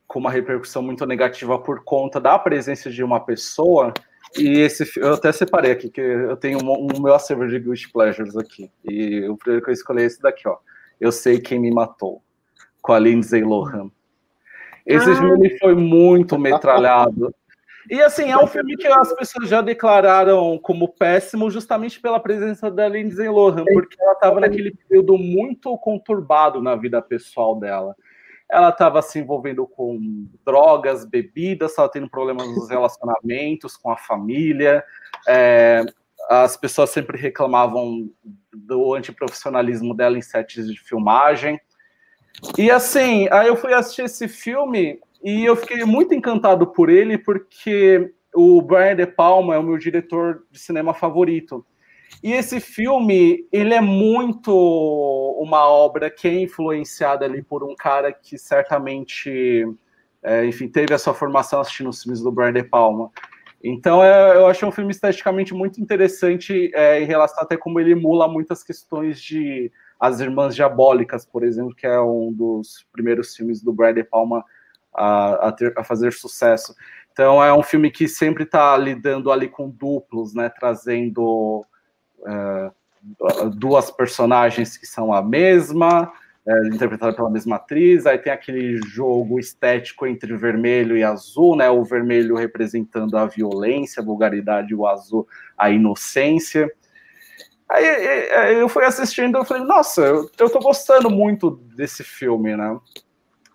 com 0.07 0.19
uma 0.19 0.31
repercussão 0.31 0.81
muito 0.81 1.05
negativa 1.05 1.59
por 1.59 1.83
conta 1.83 2.19
da 2.19 2.39
presença 2.39 2.89
de 2.89 3.03
uma 3.03 3.19
pessoa 3.19 3.93
e 4.37 4.59
esse 4.59 4.89
eu 4.99 5.13
até 5.13 5.31
separei 5.31 5.71
aqui, 5.71 5.89
que 5.89 6.01
eu 6.01 6.37
tenho 6.37 6.59
um, 6.63 6.87
um 6.95 7.01
meu 7.01 7.13
acervo 7.13 7.47
de 7.47 7.59
Guilty 7.59 7.91
Pleasures 7.91 8.37
aqui. 8.37 8.71
E 8.83 9.27
o 9.27 9.37
primeiro 9.37 9.63
que 9.63 9.69
eu 9.69 9.73
escolhi 9.73 10.03
é 10.03 10.05
esse 10.05 10.21
daqui, 10.21 10.47
ó. 10.47 10.57
Eu 10.99 11.11
sei 11.11 11.39
quem 11.39 11.59
me 11.59 11.71
matou, 11.71 12.21
com 12.81 12.93
a 12.93 12.99
Lindsay 12.99 13.43
Lohan. 13.43 13.89
Esse 14.85 15.09
ah. 15.09 15.15
filme 15.15 15.57
foi 15.59 15.75
muito 15.75 16.37
metralhado. 16.37 17.33
E 17.89 17.99
assim, 18.01 18.31
é 18.31 18.37
um 18.37 18.47
filme 18.47 18.77
que 18.77 18.87
as 18.87 19.13
pessoas 19.13 19.49
já 19.49 19.61
declararam 19.61 20.57
como 20.59 20.87
péssimo 20.87 21.49
justamente 21.49 21.99
pela 21.99 22.19
presença 22.19 22.69
da 22.69 22.87
Lindsay 22.87 23.27
Lohan, 23.27 23.65
porque 23.65 23.97
ela 23.99 24.13
estava 24.13 24.39
naquele 24.39 24.71
período 24.71 25.17
muito 25.17 25.75
conturbado 25.79 26.61
na 26.61 26.75
vida 26.75 27.01
pessoal 27.01 27.59
dela 27.59 27.95
ela 28.51 28.69
estava 28.69 29.01
se 29.01 29.17
envolvendo 29.17 29.65
com 29.65 30.27
drogas, 30.45 31.05
bebidas, 31.05 31.71
estava 31.71 31.89
tendo 31.89 32.09
problemas 32.09 32.47
nos 32.47 32.67
relacionamentos, 32.69 33.77
com 33.77 33.89
a 33.89 33.97
família. 33.97 34.83
É, 35.27 35.85
as 36.29 36.57
pessoas 36.57 36.89
sempre 36.89 37.17
reclamavam 37.17 38.09
do 38.53 38.93
antiprofissionalismo 38.93 39.95
dela 39.95 40.17
em 40.17 40.21
sets 40.21 40.67
de 40.67 40.79
filmagem. 40.79 41.59
E 42.57 42.69
assim, 42.69 43.27
aí 43.31 43.47
eu 43.47 43.55
fui 43.55 43.73
assistir 43.73 44.03
esse 44.03 44.27
filme 44.27 44.99
e 45.23 45.45
eu 45.45 45.55
fiquei 45.55 45.85
muito 45.85 46.13
encantado 46.13 46.67
por 46.67 46.89
ele, 46.89 47.17
porque 47.17 48.13
o 48.33 48.61
Brian 48.61 48.95
De 48.95 49.05
Palma 49.05 49.55
é 49.55 49.57
o 49.57 49.63
meu 49.63 49.77
diretor 49.77 50.43
de 50.51 50.59
cinema 50.59 50.93
favorito. 50.93 51.65
E 52.23 52.33
esse 52.33 52.59
filme, 52.59 53.47
ele 53.51 53.73
é 53.73 53.81
muito 53.81 54.51
uma 55.39 55.67
obra 55.67 56.09
que 56.09 56.27
é 56.27 56.41
influenciada 56.41 57.25
ali 57.25 57.41
por 57.41 57.63
um 57.63 57.75
cara 57.75 58.13
que 58.13 58.37
certamente, 58.37 59.65
é, 60.21 60.45
enfim, 60.45 60.67
teve 60.67 60.93
a 60.93 60.99
sua 60.99 61.13
formação 61.13 61.59
assistindo 61.59 61.89
os 61.89 62.03
filmes 62.03 62.21
do 62.21 62.31
Brian 62.31 62.53
De 62.53 62.63
Palma. 62.63 63.11
Então, 63.63 64.03
é, 64.03 64.35
eu 64.35 64.47
achei 64.47 64.67
um 64.67 64.71
filme 64.71 64.91
esteticamente 64.91 65.53
muito 65.53 65.79
interessante 65.79 66.71
é, 66.73 67.01
em 67.01 67.05
relação 67.05 67.43
até 67.43 67.55
como 67.55 67.79
ele 67.79 67.91
emula 67.91 68.27
muitas 68.27 68.63
questões 68.63 69.21
de 69.21 69.71
As 69.99 70.19
Irmãs 70.19 70.55
Diabólicas, 70.55 71.25
por 71.25 71.43
exemplo, 71.43 71.75
que 71.75 71.85
é 71.85 71.99
um 71.99 72.31
dos 72.31 72.85
primeiros 72.91 73.35
filmes 73.35 73.61
do 73.61 73.73
Brian 73.73 73.93
De 73.93 74.03
Palma 74.03 74.43
a, 74.93 75.47
a, 75.47 75.51
ter, 75.51 75.73
a 75.77 75.83
fazer 75.83 76.13
sucesso. 76.13 76.75
Então, 77.11 77.43
é 77.43 77.53
um 77.53 77.61
filme 77.61 77.91
que 77.91 78.07
sempre 78.07 78.43
está 78.43 78.75
lidando 78.77 79.31
ali 79.31 79.47
com 79.47 79.69
duplos, 79.69 80.33
né, 80.33 80.49
trazendo 80.49 81.65
uh, 82.21 83.49
duas 83.49 83.91
personagens 83.91 84.77
que 84.77 84.85
são 84.85 85.13
a 85.13 85.21
mesma, 85.21 86.11
é, 86.47 86.67
interpretada 86.67 87.13
pela 87.13 87.29
mesma 87.29 87.57
atriz, 87.57 88.05
aí 88.05 88.17
tem 88.17 88.33
aquele 88.33 88.77
jogo 88.87 89.39
estético 89.39 90.07
entre 90.07 90.35
vermelho 90.35 90.97
e 90.97 91.03
azul, 91.03 91.55
né? 91.55 91.69
O 91.69 91.83
vermelho 91.83 92.35
representando 92.35 93.15
a 93.15 93.25
violência, 93.27 94.01
a 94.01 94.05
vulgaridade, 94.05 94.73
o 94.73 94.87
azul 94.87 95.27
a 95.57 95.69
inocência. 95.69 96.71
Aí 97.69 98.59
eu 98.59 98.67
fui 98.67 98.83
assistindo 98.83 99.39
e 99.39 99.45
falei, 99.45 99.63
nossa, 99.63 100.01
eu, 100.01 100.29
eu 100.37 100.49
tô 100.49 100.59
gostando 100.59 101.09
muito 101.09 101.51
desse 101.75 102.03
filme, 102.03 102.57
né? 102.57 102.77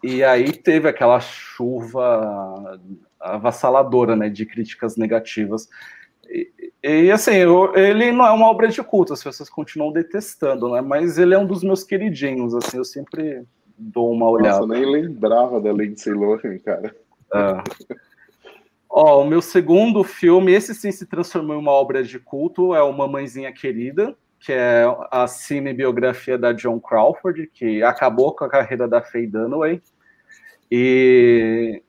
E 0.03 0.23
aí 0.23 0.53
teve 0.53 0.89
aquela 0.89 1.21
chuva 1.21 2.81
avassaladora, 3.21 4.14
né, 4.14 4.29
de 4.29 4.47
críticas 4.47 4.97
negativas. 4.97 5.69
E, 6.29 6.51
e 6.87 7.11
assim, 7.11 7.34
eu, 7.34 7.74
ele 7.74 8.12
não 8.12 8.26
é 8.26 8.30
uma 8.30 8.49
obra 8.49 8.68
de 8.68 8.82
culto, 8.82 9.12
as 9.12 9.22
pessoas 9.22 9.49
continuam 9.49 9.93
detestando, 9.93 10.70
né? 10.70 10.80
Mas 10.80 11.18
ele 11.18 11.34
é 11.34 11.39
um 11.39 11.47
dos 11.47 11.62
meus 11.62 11.82
queridinhos, 11.82 12.55
assim, 12.55 12.76
eu 12.76 12.84
sempre 12.84 13.45
dou 13.76 14.12
uma 14.12 14.28
olhada. 14.30 14.61
Nossa, 14.61 14.74
eu 14.74 14.80
nem 14.80 15.03
lembrava 15.03 15.61
da 15.61 15.72
Lindsay 15.72 16.12
Lohan, 16.12 16.59
cara. 16.64 16.95
É. 17.34 17.62
Ó, 18.89 19.22
o 19.22 19.26
meu 19.26 19.43
segundo 19.43 20.03
filme, 20.05 20.53
esse 20.53 20.74
sim 20.74 20.93
se 20.93 21.07
transformou 21.07 21.57
em 21.57 21.59
uma 21.59 21.72
obra 21.72 22.03
de 22.03 22.18
culto, 22.18 22.74
é 22.74 22.82
o 22.82 22.93
Mamãezinha 22.93 23.53
Querida, 23.53 24.16
que 24.39 24.53
é 24.53 24.84
a 25.11 25.26
cinebiografia 25.26 26.39
da 26.39 26.53
John 26.53 26.78
Crawford, 26.78 27.51
que 27.53 27.82
acabou 27.82 28.34
com 28.34 28.45
a 28.45 28.49
carreira 28.49 28.87
da 28.87 29.03
Faye 29.03 29.26
Dunaway. 29.26 29.82
E 30.70 31.82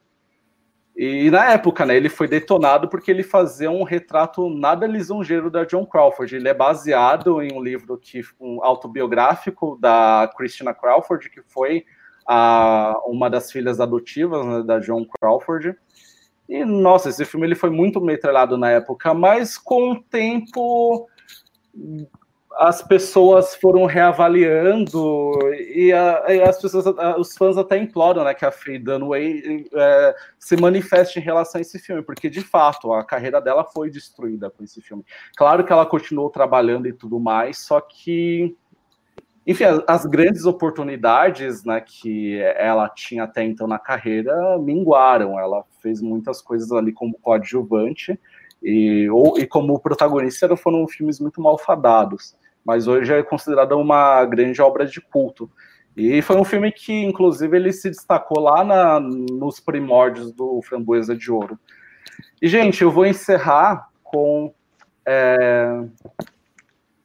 e 1.00 1.30
na 1.30 1.52
época, 1.52 1.86
né, 1.86 1.96
ele 1.96 2.10
foi 2.10 2.28
detonado 2.28 2.90
porque 2.90 3.12
ele 3.12 3.22
fazia 3.22 3.70
um 3.70 3.84
retrato 3.84 4.50
nada 4.50 4.88
lisonjeiro 4.88 5.52
da 5.52 5.64
John 5.64 5.86
Crawford. 5.86 6.36
Ele 6.36 6.50
é 6.50 6.56
baseado 6.56 7.40
em 7.40 7.54
um 7.54 7.62
livro 7.62 8.00
que 8.00 8.22
um 8.40 8.64
autobiográfico 8.64 9.78
da 9.80 10.28
Christina 10.36 10.74
Crawford, 10.74 11.30
que 11.30 11.44
foi 11.44 11.86
a 12.28 12.96
uma 13.06 13.30
das 13.30 13.52
filhas 13.52 13.80
adotivas 13.80 14.44
né, 14.44 14.64
da 14.64 14.80
John 14.80 15.06
Crawford. 15.06 15.76
E, 16.50 16.66
nossa, 16.66 17.10
esse 17.10 17.26
filme 17.26 17.46
ele 17.46 17.54
foi 17.54 17.70
muito 17.70 18.02
metralhado 18.02 18.58
na 18.58 18.72
época, 18.72 19.14
mas 19.14 19.56
com 19.56 19.92
o 19.92 20.02
tempo 20.02 21.08
as 22.60 22.82
pessoas 22.82 23.56
foram 23.56 23.86
reavaliando 23.86 25.32
e, 25.54 25.94
a, 25.94 26.26
e 26.30 26.42
as 26.42 26.60
pessoas, 26.60 26.88
a, 26.88 27.18
os 27.18 27.36
fãs 27.36 27.58
até 27.58 27.78
imploram 27.78 28.24
né, 28.24 28.34
que 28.34 28.46
a 28.46 28.52
Faye 28.52 28.80
Dunaway 28.80 29.66
é, 29.74 30.16
se 30.40 30.58
manifeste 30.58 31.20
em 31.20 31.22
relação 31.22 31.60
a 31.60 31.62
esse 31.62 31.78
filme, 31.78 32.02
porque 32.02 32.30
de 32.30 32.42
fato 32.42 32.92
a 32.92 33.04
carreira 33.04 33.40
dela 33.40 33.64
foi 33.64 33.90
destruída 33.90 34.50
com 34.50 34.64
esse 34.64 34.82
filme. 34.82 35.06
Claro 35.36 35.64
que 35.64 35.72
ela 35.72 35.86
continuou 35.86 36.30
trabalhando 36.30 36.88
e 36.88 36.94
tudo 36.94 37.20
mais, 37.20 37.60
só 37.60 37.80
que 37.80 38.56
enfim, 39.46 39.64
as 39.88 40.06
grandes 40.06 40.46
oportunidades 40.46 41.64
né, 41.64 41.80
que 41.80 42.38
ela 42.58 42.90
tinha 42.90 43.24
até 43.24 43.46
então 43.46 43.66
na 43.66 43.80
carreira 43.80 44.58
minguaram. 44.60 45.40
Ela 45.40 45.64
fez 45.82 46.02
muitas 46.02 46.42
coisas 46.42 46.70
ali 46.74 46.92
como 46.92 47.18
coadjuvante 47.18 48.20
e, 48.62 49.10
ou, 49.10 49.40
e 49.40 49.48
como 49.48 49.80
protagonista 49.80 50.54
foram 50.58 50.86
filmes 50.86 51.22
muito 51.22 51.42
malfadados. 51.42 52.36
Mas 52.68 52.86
hoje 52.86 53.14
é 53.14 53.24
considerada 53.24 53.78
uma 53.78 54.26
grande 54.26 54.62
obra 54.62 54.86
de 54.86 55.00
culto. 55.00 55.50
E 55.96 56.22
foi 56.22 56.36
um 56.36 56.44
filme 56.44 56.70
que, 56.70 56.92
inclusive, 56.92 57.56
ele 57.56 57.72
se 57.72 57.90
destacou 57.90 58.42
lá 58.42 58.62
na, 58.62 59.00
nos 59.00 59.62
primórdios 59.62 60.34
do 60.34 60.62
Framboesa 60.62 61.16
de 61.16 61.32
Ouro. 61.32 61.58
E, 62.42 62.48
gente, 62.50 62.84
eu 62.84 62.92
vou 62.92 63.06
encerrar 63.06 63.88
com 64.04 64.54
é, 65.06 65.82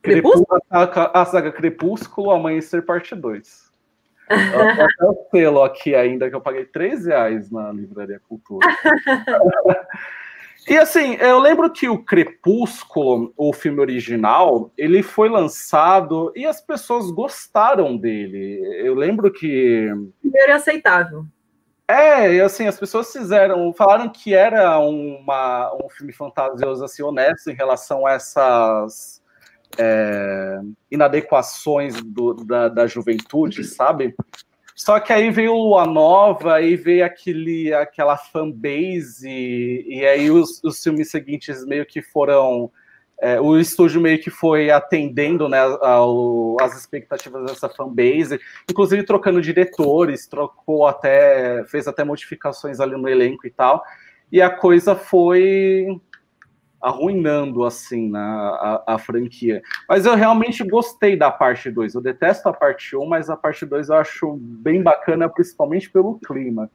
Crepúsculo? 0.03 0.61
A, 0.69 1.25
saga 1.25 1.53
Crepúsculo, 1.53 2.33
Amanhecer, 2.33 2.85
parte 2.85 3.15
2. 3.15 3.71
até 4.29 5.05
o 5.05 5.27
selo 5.31 5.63
aqui 5.63 5.95
ainda, 5.95 6.29
que 6.29 6.35
eu 6.35 6.41
paguei 6.41 6.65
13 6.65 7.09
reais 7.09 7.53
na 7.53 7.71
Livraria 7.71 8.21
Cultura. 8.29 8.67
e 10.69 10.79
assim, 10.79 11.15
eu 11.15 11.39
lembro 11.39 11.71
que 11.71 11.89
o 11.89 12.03
Crepúsculo, 12.05 13.33
o 13.37 13.53
filme 13.53 13.81
original, 13.81 14.71
ele 14.79 15.03
foi 15.03 15.29
lançado 15.29 16.33
e 16.37 16.47
as 16.47 16.61
pessoas 16.61 17.11
gostaram 17.11 17.97
dele. 17.97 18.61
Eu 18.85 18.95
lembro 18.95 19.33
que. 19.33 19.89
Primeiro 20.21 20.53
é 20.53 20.55
aceitável. 20.55 21.27
É, 21.89 22.35
e 22.35 22.41
assim, 22.41 22.67
as 22.67 22.79
pessoas 22.79 23.13
fizeram, 23.13 23.73
falaram 23.73 24.09
que 24.09 24.35
era 24.35 24.79
uma, 24.79 25.75
um 25.75 25.91
filme 25.91 26.13
fantasioso, 26.13 26.85
assim, 26.85 27.03
honesto 27.03 27.51
em 27.51 27.55
relação 27.55 28.07
a 28.07 28.13
essas 28.13 29.21
é, 29.77 30.61
inadequações 30.91 32.01
do, 32.03 32.35
da, 32.35 32.69
da 32.69 32.87
juventude, 32.87 33.65
sabe? 33.65 34.15
Só 34.83 34.99
que 34.99 35.13
aí 35.13 35.31
veio 35.31 35.79
a 35.79 35.87
nova, 35.87 36.55
aí 36.55 36.75
veio 36.75 37.05
aquele, 37.05 37.73
aquela 37.73 38.17
fanbase, 38.17 39.29
e, 39.29 40.05
aí 40.05 40.29
os, 40.29 40.61
os 40.65 40.83
filmes 40.83 41.09
seguintes 41.09 41.65
meio 41.65 41.87
que 41.87 42.03
foram. 42.03 42.69
É, 43.21 43.41
o 43.41 43.57
estúdio 43.57 44.01
meio 44.01 44.21
que 44.21 44.29
foi 44.29 44.73
atendendo 44.73 45.49
né, 45.49 45.61
ao, 45.61 46.57
as 46.61 46.77
expectativas 46.77 47.45
dessa 47.45 47.69
fanbase, 47.69 48.41
inclusive 48.69 49.05
trocando 49.05 49.41
diretores, 49.41 50.27
trocou 50.27 50.89
até, 50.89 51.65
fez 51.67 51.87
até 51.87 52.03
modificações 52.03 52.81
ali 52.81 52.97
no 52.97 53.09
elenco 53.09 53.47
e 53.47 53.51
tal. 53.51 53.85
E 54.33 54.43
a 54.43 54.51
coisa 54.51 54.97
foi 54.97 55.87
arruinando 56.83 57.65
assim 57.65 58.11
na, 58.11 58.83
a, 58.87 58.95
a, 58.95 58.99
franquia. 58.99 59.63
Mas 59.89 60.05
eu 60.05 60.15
realmente 60.15 60.65
gostei 60.65 61.17
da 61.17 61.31
parte 61.31 61.71
2. 61.71 61.95
Eu 61.95 62.01
detesto 62.01 62.49
a 62.49 62.53
parte 62.53 62.97
1, 62.97 63.01
um, 63.01 63.07
mas 63.07 63.31
a 63.31 63.37
parte 63.37 63.65
2 63.65 63.89
eu 63.89 63.97
acho 63.97 64.37
bem 64.41 64.83
bacana, 64.83 65.29
principalmente 65.29 65.89
pelo 65.89 66.19
clima. 66.19 66.69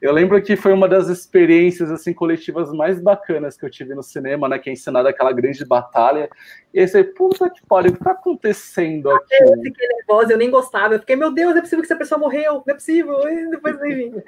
Eu 0.00 0.12
lembro 0.12 0.40
que 0.40 0.56
foi 0.56 0.72
uma 0.72 0.88
das 0.88 1.08
experiências 1.08 1.90
assim 1.90 2.12
coletivas 2.12 2.72
mais 2.72 3.00
bacanas 3.00 3.56
que 3.56 3.64
eu 3.64 3.70
tive 3.70 3.94
no 3.94 4.02
cinema, 4.02 4.48
né? 4.48 4.58
Que 4.58 4.70
é 4.70 4.72
ensinado 4.72 5.08
aquela 5.08 5.32
grande 5.32 5.64
batalha. 5.64 6.30
E 6.72 6.80
aí 6.80 6.86
você, 6.86 7.02
puta 7.02 7.50
que 7.50 7.64
pariu, 7.66 7.90
o 7.90 7.94
que 7.96 8.04
tá 8.04 8.12
acontecendo 8.12 9.10
aqui? 9.10 9.34
Eu 9.40 9.60
fiquei 9.60 9.88
nervosa, 9.88 10.32
eu 10.32 10.38
nem 10.38 10.50
gostava. 10.50 10.94
Eu 10.94 11.00
fiquei, 11.00 11.16
meu 11.16 11.32
Deus, 11.32 11.50
não 11.50 11.58
é 11.58 11.62
possível 11.62 11.84
que 11.84 11.92
essa 11.92 11.98
pessoa 11.98 12.18
morreu, 12.18 12.54
não 12.54 12.64
é 12.68 12.74
possível. 12.74 13.28
E 13.28 13.50
depois 13.50 13.74
eu 13.74 13.82
vim. 13.82 14.22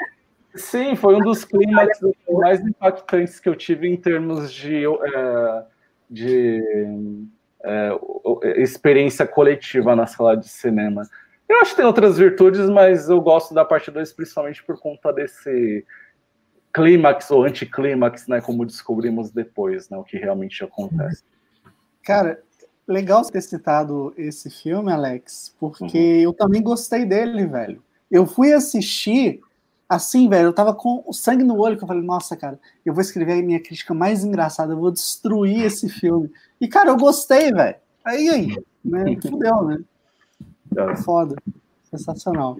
Sim, 0.55 0.97
foi 0.97 1.15
um 1.15 1.21
dos 1.21 1.45
climas 1.45 1.89
mais 2.29 2.61
impactantes 2.61 3.39
que 3.39 3.49
eu 3.49 3.55
tive 3.55 3.89
em 3.89 3.97
termos 3.97 4.53
de, 4.53 4.85
é, 4.85 5.65
de 6.09 6.63
é, 7.63 7.93
experiência 8.57 9.27
coletiva 9.27 9.95
na 9.95 10.07
sala 10.07 10.37
de 10.37 10.49
cinema. 10.49 11.03
Eu 11.49 11.61
acho 11.61 11.71
que 11.71 11.77
tem 11.77 11.85
outras 11.85 12.19
virtudes, 12.19 12.69
mas 12.69 13.09
eu 13.09 13.21
gosto 13.21 13.55
da 13.55 13.65
parte 13.65 13.91
2 13.91 14.13
principalmente 14.13 14.63
por 14.65 14.79
conta 14.79 15.13
desse 15.13 15.85
clímax 16.73 17.31
ou 17.31 17.45
anticlímax, 17.45 18.29
né, 18.29 18.41
como 18.41 18.65
descobrimos 18.65 19.31
depois, 19.31 19.89
né, 19.89 19.97
o 19.99 20.05
que 20.05 20.17
realmente 20.17 20.63
acontece. 20.63 21.25
Cara, 22.05 22.41
legal 22.87 23.25
você 23.25 23.33
ter 23.33 23.43
citado 23.43 24.15
esse 24.17 24.51
filme, 24.51 24.93
Alex, 24.93 25.55
porque 25.59 25.99
uhum. 25.99 26.23
eu 26.23 26.33
também 26.33 26.63
gostei 26.63 27.05
dele, 27.05 27.47
velho. 27.47 27.83
Eu 28.11 28.27
fui 28.27 28.53
assistir 28.53 29.41
assim, 29.91 30.29
velho, 30.29 30.47
eu 30.47 30.53
tava 30.53 30.73
com 30.73 31.03
o 31.05 31.13
sangue 31.13 31.43
no 31.43 31.59
olho, 31.59 31.77
que 31.77 31.83
eu 31.83 31.89
falei, 31.89 32.03
nossa, 32.03 32.37
cara, 32.37 32.61
eu 32.87 32.95
vou 32.95 33.01
escrever 33.01 33.33
a 33.33 33.43
minha 33.43 33.61
crítica 33.61 33.93
mais 33.93 34.23
engraçada, 34.23 34.73
eu 34.73 34.79
vou 34.79 34.93
destruir 34.93 35.65
esse 35.65 35.89
filme. 35.89 36.31
E, 36.61 36.69
cara, 36.69 36.91
eu 36.91 36.97
gostei, 36.97 37.53
velho. 37.53 37.75
Aí, 38.05 38.29
aí, 38.29 38.57
né? 38.85 39.17
Fudeu, 39.21 39.63
né? 39.65 39.81
É. 40.77 40.97
Foda. 40.97 41.35
Sensacional. 41.83 42.57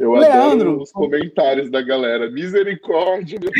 Eu 0.00 0.12
Leandro, 0.12 0.70
adoro 0.70 0.82
os 0.82 0.92
comentários 0.92 1.70
da 1.70 1.80
galera. 1.80 2.30
Misericórdia, 2.30 3.38
meu 3.40 3.50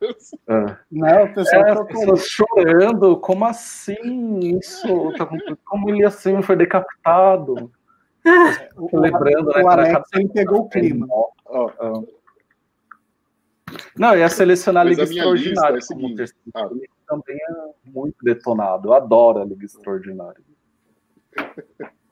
Deus. 0.00 0.34
É. 0.48 0.76
Não, 0.90 1.24
o 1.24 1.34
pessoal 1.34 1.62
é, 1.62 1.74
tá 1.74 2.16
chorando. 2.16 3.16
Como 3.18 3.44
assim? 3.44 4.38
Isso, 4.58 5.12
tá 5.16 5.28
como 5.64 5.90
ele 5.90 6.04
assim 6.04 6.40
foi 6.42 6.56
decapitado? 6.56 7.70
O, 8.76 8.98
lembrando, 8.98 9.50
o, 9.50 9.54
né, 9.54 9.62
o 9.62 9.68
Alex 9.68 10.08
ele 10.14 10.28
pegou 10.28 10.60
o 10.60 10.68
clima. 10.68 11.06
Ó, 11.10 11.28
ó. 11.46 12.02
Não, 13.96 14.16
ia 14.16 14.28
selecionar 14.28 14.86
a 14.86 14.88
Liga 14.88 15.02
Extraordinária. 15.02 15.78
É 15.78 15.86
como 15.86 16.14
ah. 16.54 16.70
também 17.06 17.36
é 17.36 17.90
muito 17.90 18.16
detonado. 18.22 18.88
Eu 18.88 18.94
adoro 18.94 19.40
a 19.40 19.44
Liga 19.44 19.64
Extraordinária. 19.64 20.40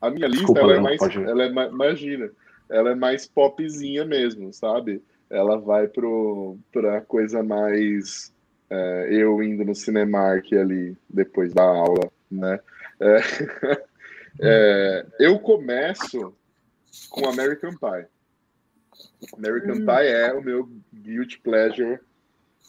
A 0.00 0.10
minha 0.10 0.28
lista, 0.28 0.44
Desculpa, 0.46 0.60
ela, 0.60 0.76
é 0.76 0.80
mais, 0.80 1.00
ela 1.02 1.44
é 1.44 1.50
mais. 1.50 1.72
Imagina, 1.72 2.30
ela 2.68 2.90
é 2.90 2.94
mais 2.94 3.26
popzinha 3.26 4.04
mesmo, 4.04 4.52
sabe? 4.52 5.02
Ela 5.28 5.58
vai 5.58 5.88
pro, 5.88 6.56
pra 6.72 7.00
coisa 7.00 7.42
mais. 7.42 8.32
É, 8.70 9.08
eu 9.10 9.42
indo 9.42 9.64
no 9.64 9.74
Cinemark 9.74 10.52
ali 10.52 10.96
depois 11.08 11.52
da 11.52 11.64
aula, 11.64 12.10
né? 12.30 12.60
É, 13.00 13.18
é, 14.40 15.06
eu 15.18 15.38
começo 15.40 16.34
com 17.10 17.28
American 17.28 17.72
Pie. 17.72 18.06
American 19.36 19.76
hum. 19.76 19.86
Pie 19.86 20.06
é 20.06 20.32
o 20.32 20.42
meu 20.42 20.68
guilty 20.92 21.38
pleasure 21.40 21.98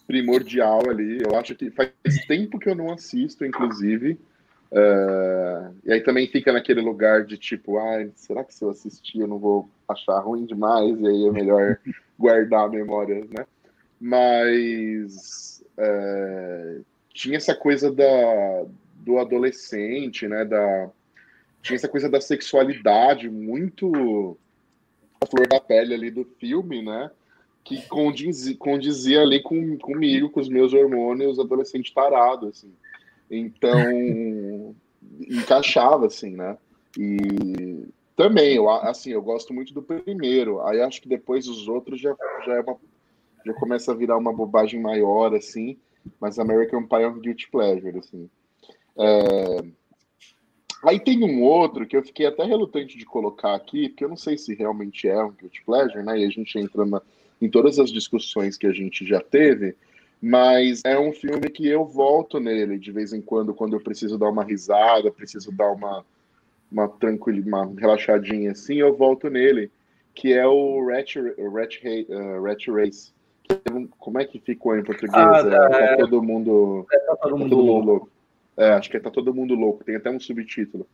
primordial 0.07 0.89
ali. 0.89 1.21
Eu 1.21 1.37
acho 1.37 1.55
que 1.55 1.69
faz 1.69 1.91
tempo 2.27 2.57
que 2.57 2.69
eu 2.69 2.75
não 2.75 2.91
assisto, 2.91 3.45
inclusive. 3.45 4.19
Uh, 4.71 5.75
e 5.83 5.91
aí 5.91 6.01
também 6.01 6.27
fica 6.27 6.51
naquele 6.51 6.81
lugar 6.81 7.25
de 7.25 7.37
tipo, 7.37 7.77
ah, 7.77 8.07
será 8.15 8.43
que 8.43 8.53
se 8.53 8.63
eu 8.63 8.69
assistir 8.69 9.19
eu 9.19 9.27
não 9.27 9.39
vou 9.39 9.69
achar 9.87 10.19
ruim 10.19 10.45
demais? 10.45 10.99
E 10.99 11.07
aí 11.07 11.27
é 11.27 11.31
melhor 11.31 11.79
guardar 12.17 12.65
a 12.65 12.69
memória, 12.69 13.25
né? 13.25 13.45
Mas 13.99 15.63
uh, 15.77 16.85
tinha 17.13 17.37
essa 17.37 17.55
coisa 17.55 17.91
da, 17.91 18.65
do 18.95 19.19
adolescente, 19.19 20.27
né? 20.27 20.45
Da, 20.45 20.89
tinha 21.61 21.75
essa 21.75 21.87
coisa 21.87 22.09
da 22.09 22.21
sexualidade 22.21 23.29
muito 23.29 24.37
a 25.21 25.25
flor 25.25 25.47
da 25.47 25.59
pele 25.59 25.93
ali 25.93 26.11
do 26.11 26.23
filme, 26.39 26.81
né? 26.81 27.11
Que 27.63 27.81
condizia, 27.87 28.55
condizia 28.57 29.21
ali 29.21 29.41
com, 29.41 29.77
comigo, 29.77 30.29
com 30.29 30.39
os 30.39 30.49
meus 30.49 30.73
hormônios 30.73 31.39
adolescente 31.39 31.93
tarado, 31.93 32.47
assim. 32.47 32.71
Então, 33.29 33.75
encaixava, 35.29 36.07
assim, 36.07 36.31
né? 36.31 36.57
E 36.97 37.87
também, 38.15 38.55
eu, 38.55 38.69
assim, 38.69 39.11
eu 39.11 39.21
gosto 39.21 39.53
muito 39.53 39.73
do 39.73 39.81
primeiro. 39.81 40.61
Aí 40.65 40.81
acho 40.81 41.01
que 41.01 41.07
depois 41.07 41.47
os 41.47 41.67
outros 41.67 41.99
já, 41.99 42.15
já, 42.45 42.55
é 42.55 42.61
uma, 42.61 42.77
já 43.45 43.53
começa 43.53 43.91
a 43.91 43.95
virar 43.95 44.17
uma 44.17 44.33
bobagem 44.33 44.81
maior, 44.81 45.33
assim. 45.35 45.77
Mas 46.19 46.39
American 46.39 46.85
Pie 46.87 47.03
é 47.03 47.07
um 47.07 47.19
guilty 47.19 47.49
pleasure, 47.49 47.99
assim. 47.99 48.29
É, 48.97 49.63
Aí 50.83 50.99
tem 50.99 51.23
um 51.23 51.43
outro 51.43 51.85
que 51.85 51.95
eu 51.95 52.03
fiquei 52.03 52.25
até 52.25 52.43
relutante 52.43 52.97
de 52.97 53.05
colocar 53.05 53.53
aqui, 53.53 53.89
porque 53.89 54.03
eu 54.05 54.09
não 54.09 54.15
sei 54.15 54.37
se 54.37 54.55
realmente 54.55 55.07
é 55.07 55.21
um 55.21 55.31
guilty 55.31 55.61
pleasure, 55.65 56.03
né? 56.03 56.19
E 56.19 56.25
a 56.25 56.29
gente 56.29 56.57
entra 56.57 56.85
na, 56.85 57.01
em 57.41 57.49
todas 57.49 57.79
as 57.79 57.91
discussões 57.91 58.57
que 58.57 58.65
a 58.65 58.71
gente 58.71 59.05
já 59.05 59.19
teve, 59.19 59.75
mas 60.21 60.81
é 60.85 60.97
um 60.97 61.11
filme 61.11 61.49
que 61.49 61.67
eu 61.67 61.85
volto 61.85 62.39
nele 62.39 62.77
de 62.77 62.91
vez 62.91 63.11
em 63.11 63.21
quando, 63.21 63.53
quando 63.53 63.75
eu 63.75 63.81
preciso 63.81 64.17
dar 64.17 64.29
uma 64.29 64.43
risada, 64.43 65.11
preciso 65.11 65.51
dar 65.51 65.71
uma, 65.71 66.05
uma 66.71 66.87
tranquila, 66.87 67.41
uma 67.45 67.73
relaxadinha 67.77 68.51
assim, 68.51 68.75
eu 68.75 68.95
volto 68.95 69.29
nele, 69.29 69.69
que 70.13 70.33
é 70.33 70.47
o 70.47 70.85
Ratch, 70.87 71.17
uh, 71.17 72.73
Race. 72.73 73.13
Como 73.97 74.19
é 74.19 74.25
que 74.25 74.39
ficou 74.39 74.77
em 74.77 74.83
português? 74.83 75.13
Ah, 75.15 75.39
é, 75.39 75.69
tá, 75.69 75.75
é, 75.75 75.97
todo 75.97 76.21
mundo. 76.21 76.85
É, 76.91 76.99
tá 76.99 77.15
todo, 77.15 77.31
tá 77.31 77.37
mundo, 77.37 77.49
todo 77.49 77.65
mundo 77.65 77.85
louco. 77.85 78.09
É, 78.59 78.71
acho 78.73 78.89
que 78.89 78.97
é 78.97 78.99
Tá 78.99 79.09
Todo 79.09 79.33
Mundo 79.33 79.55
Louco, 79.55 79.85
tem 79.85 79.95
até 79.95 80.09
um 80.09 80.19
subtítulo. 80.19 80.85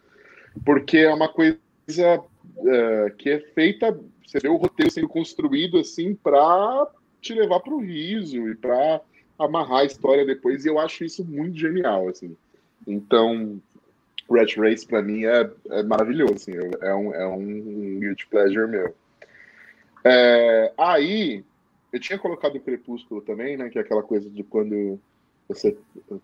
Porque 0.63 0.99
é 0.99 1.13
uma 1.13 1.27
coisa 1.27 1.57
uh, 1.87 3.15
que 3.17 3.31
é 3.31 3.39
feita, 3.39 3.99
você 4.25 4.39
vê 4.39 4.47
o 4.47 4.55
roteiro 4.55 4.91
sendo 4.91 5.09
construído 5.09 5.79
assim 5.79 6.13
para 6.13 6.87
te 7.19 7.33
levar 7.33 7.59
para 7.59 7.73
o 7.73 7.81
riso 7.81 8.47
e 8.47 8.55
para 8.55 9.01
amarrar 9.37 9.79
a 9.79 9.85
história 9.85 10.23
depois, 10.23 10.63
e 10.63 10.69
eu 10.69 10.79
acho 10.79 11.03
isso 11.03 11.25
muito 11.25 11.57
genial, 11.57 12.07
assim. 12.07 12.37
Então, 12.87 13.59
Rat 14.31 14.55
Race 14.57 14.85
para 14.85 15.01
mim 15.01 15.25
é, 15.25 15.49
é 15.71 15.83
maravilhoso, 15.83 16.35
assim, 16.35 16.53
é 16.81 16.93
um, 16.93 17.13
é 17.13 17.27
um 17.27 17.99
guilty 17.99 18.27
pleasure 18.27 18.67
meu. 18.67 18.95
É, 20.03 20.71
aí, 20.77 21.43
eu 21.91 21.99
tinha 21.99 22.19
colocado 22.19 22.55
o 22.57 22.61
Crepúsculo 22.61 23.21
também, 23.21 23.57
né, 23.57 23.69
que 23.69 23.79
é 23.79 23.81
aquela 23.81 24.03
coisa 24.03 24.29
de 24.29 24.43
quando 24.43 24.99
você 25.47 25.77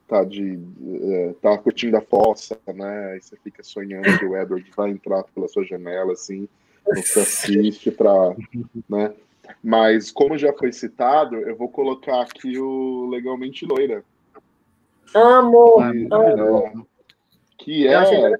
tá 0.07 0.23
de 0.23 0.59
é, 1.03 1.35
tá 1.41 1.57
curtindo 1.57 1.97
a 1.97 2.01
fossa, 2.01 2.59
né? 2.67 3.17
E 3.17 3.21
você 3.21 3.35
fica 3.37 3.63
sonhando 3.63 4.17
que 4.17 4.25
o 4.25 4.35
Edward 4.35 4.69
vai 4.75 4.89
entrar 4.89 5.23
pela 5.23 5.47
sua 5.47 5.63
janela, 5.63 6.13
assim, 6.13 6.47
você 6.85 7.19
assiste 7.19 7.91
para, 7.91 8.35
né? 8.89 9.13
Mas 9.63 10.11
como 10.11 10.37
já 10.37 10.53
foi 10.53 10.71
citado, 10.71 11.35
eu 11.35 11.55
vou 11.55 11.69
colocar 11.69 12.21
aqui 12.21 12.57
o 12.57 13.09
Legalmente 13.09 13.65
Loira. 13.65 14.03
Amo, 15.13 15.77
que, 15.91 16.07
amo. 16.11 16.67
É, 16.67 16.73
que 17.57 17.87
é, 17.87 18.33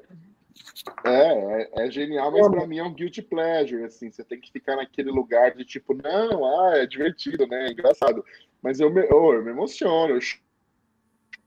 é, 1.03 1.69
é, 1.83 1.85
é, 1.85 1.91
genial, 1.91 2.31
mas 2.31 2.47
para 2.47 2.65
mim 2.65 2.77
é 2.77 2.83
um 2.83 2.93
guilty 2.93 3.21
pleasure, 3.21 3.83
assim, 3.83 4.09
você 4.09 4.23
tem 4.23 4.39
que 4.39 4.51
ficar 4.51 4.77
naquele 4.77 5.11
lugar 5.11 5.53
de 5.53 5.65
tipo, 5.65 5.93
não, 5.93 6.45
ah, 6.45 6.77
é 6.77 6.85
divertido, 6.85 7.45
né, 7.45 7.67
é 7.67 7.71
engraçado, 7.71 8.23
mas 8.61 8.79
eu 8.79 8.89
me, 8.89 9.01
oh, 9.11 9.33
eu 9.33 9.43
me 9.43 9.51
emociono, 9.51 10.13
eu 10.13 10.21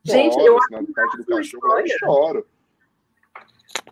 Gente, 0.05 0.39
eu 0.39 0.59
acho 0.59 0.71
na 0.71 0.83
parte 0.95 1.17
do 1.17 1.25
cachorro, 1.25 1.79
eu 1.79 1.99
choro. 1.99 2.47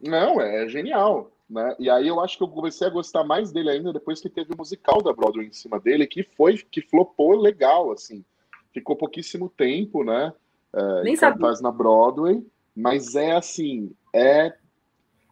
Não, 0.03 0.41
é, 0.41 0.65
é 0.65 0.69
genial. 0.69 1.31
Né? 1.49 1.75
E 1.79 1.91
aí 1.91 2.09
eu 2.09 2.21
acho 2.21 2.39
que 2.39 2.43
eu 2.43 2.49
comecei 2.49 2.87
a 2.87 2.91
gostar 2.91 3.25
mais 3.25 3.53
dele 3.53 3.71
ainda 3.71 3.93
depois 3.93 4.21
que 4.21 4.29
teve 4.29 4.55
o 4.55 4.57
musical 4.57 5.03
da 5.03 5.13
Broadway 5.13 5.47
em 5.47 5.53
cima 5.53 5.79
dele, 5.79 6.07
que 6.07 6.23
foi, 6.23 6.57
que 6.59 6.81
flopou 6.81 7.37
legal, 7.37 7.93
assim. 7.93 8.25
Ficou 8.73 8.97
pouquíssimo 8.97 9.51
tempo, 9.51 10.03
né? 10.03 10.33
É, 10.75 11.03
Nem 11.03 11.17
sabia. 11.17 11.53
na 11.61 11.71
Broadway, 11.71 12.43
mas 12.75 13.15
é 13.15 13.33
assim, 13.33 13.93
é 14.15 14.55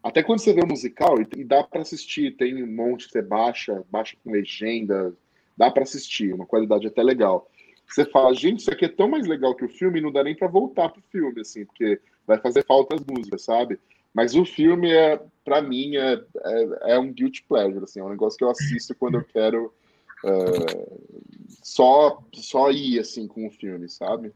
até 0.03 0.23
quando 0.23 0.41
você 0.41 0.53
vê 0.53 0.63
o 0.63 0.67
musical, 0.67 1.17
e 1.21 1.45
dá 1.45 1.63
para 1.63 1.83
assistir, 1.83 2.37
tem 2.37 2.63
um 2.63 2.67
monte, 2.67 3.11
você 3.11 3.21
baixa, 3.21 3.85
baixa 3.91 4.17
com 4.23 4.31
legenda, 4.31 5.15
dá 5.57 5.71
para 5.71 5.83
assistir, 5.83 6.33
uma 6.33 6.47
qualidade 6.47 6.87
até 6.87 7.03
legal 7.03 7.51
você 7.91 8.05
fala, 8.05 8.35
gente, 8.35 8.61
isso 8.61 8.71
aqui 8.71 8.85
é 8.85 8.89
tão 8.89 9.09
mais 9.09 9.27
legal 9.27 9.55
que 9.55 9.65
o 9.65 9.69
filme, 9.69 10.01
não 10.01 10.13
dá 10.13 10.23
nem 10.23 10.35
para 10.35 10.49
voltar 10.49 10.89
pro 10.89 11.03
filme, 11.11 11.41
assim, 11.41 11.65
porque 11.65 12.01
vai 12.27 12.39
fazer 12.39 12.65
falta 12.65 12.95
as 12.95 13.05
músicas, 13.05 13.43
sabe? 13.43 13.79
Mas 14.15 14.35
o 14.35 14.45
filme, 14.45 14.93
é, 14.93 15.21
para 15.45 15.61
mim, 15.61 15.97
é, 15.97 16.21
é, 16.45 16.95
é, 16.95 16.99
um 16.99 17.13
guilty 17.13 17.45
pleasure, 17.49 17.85
assim, 17.85 18.01
é 18.01 18.05
um 18.05 18.11
negócio 18.11 18.39
que 18.39 18.45
eu 18.45 18.51
assisto 18.51 18.95
quando 18.95 19.17
eu 19.17 19.25
quero 19.25 19.73
uh, 20.25 21.11
só, 21.63 22.23
só 22.35 22.71
ir, 22.71 22.99
assim, 23.01 23.27
com 23.27 23.47
o 23.47 23.51
filme, 23.51 23.89
sabe? 23.89 24.33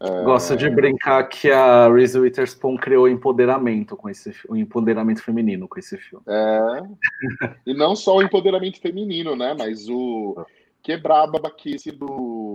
Uh, 0.00 0.24
Gosto 0.24 0.56
de 0.56 0.68
brincar 0.68 1.22
que 1.28 1.50
a 1.50 1.88
Reese 1.88 2.18
Witherspoon 2.18 2.76
criou 2.76 3.08
empoderamento 3.08 3.96
com 3.96 4.10
esse 4.10 4.34
o 4.48 4.56
empoderamento 4.56 5.22
feminino 5.22 5.68
com 5.68 5.78
esse 5.78 5.96
filme. 5.96 6.24
É. 6.26 7.50
e 7.64 7.72
não 7.72 7.94
só 7.94 8.16
o 8.16 8.22
empoderamento 8.22 8.80
feminino, 8.80 9.36
né? 9.36 9.54
Mas 9.56 9.88
o 9.88 10.44
quebrar 10.82 11.22
a 11.22 11.26
babaquice 11.28 11.92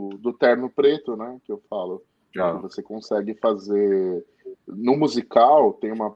do, 0.08 0.18
do 0.18 0.34
terno 0.34 0.70
preto, 0.70 1.16
né? 1.16 1.40
Que 1.44 1.52
eu 1.52 1.62
falo. 1.70 2.04
Ah. 2.38 2.54
Você 2.54 2.82
consegue 2.82 3.34
fazer. 3.36 4.26
No 4.68 4.96
musical, 4.96 5.74
tem 5.74 5.92
uma. 5.92 6.16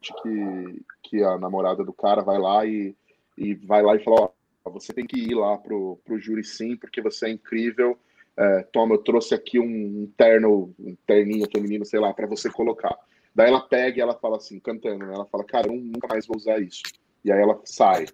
Que, 0.00 0.82
que 1.02 1.22
a 1.22 1.36
namorada 1.38 1.84
do 1.84 1.92
cara 1.92 2.22
vai 2.22 2.38
lá 2.38 2.64
e, 2.64 2.96
e 3.36 3.54
vai 3.54 3.82
lá 3.82 3.96
e 3.96 4.04
fala: 4.04 4.30
Ó, 4.64 4.70
você 4.70 4.92
tem 4.92 5.06
que 5.06 5.18
ir 5.18 5.34
lá 5.34 5.58
pro, 5.58 5.98
pro 6.04 6.18
júri 6.18 6.44
sim, 6.44 6.76
porque 6.76 7.00
você 7.00 7.26
é 7.26 7.30
incrível. 7.30 7.98
É, 8.36 8.62
toma, 8.72 8.94
eu 8.94 8.98
trouxe 8.98 9.34
aqui 9.34 9.58
um 9.58 10.10
terno, 10.16 10.72
um 10.78 10.96
terninho 11.06 11.48
feminino, 11.52 11.84
sei 11.84 11.98
lá, 11.98 12.14
para 12.14 12.26
você 12.26 12.48
colocar. 12.48 12.96
Daí 13.34 13.48
ela 13.48 13.60
pega 13.60 13.98
e 13.98 14.00
ela 14.00 14.14
fala 14.14 14.36
assim, 14.36 14.60
cantando, 14.60 15.04
né? 15.04 15.12
Ela 15.12 15.26
fala, 15.26 15.44
cara, 15.44 15.68
eu 15.68 15.74
nunca 15.74 16.06
mais 16.08 16.26
vou 16.26 16.36
usar 16.36 16.60
isso. 16.60 16.82
E 17.24 17.32
aí 17.32 17.40
ela 17.40 17.60
sai. 17.64 18.06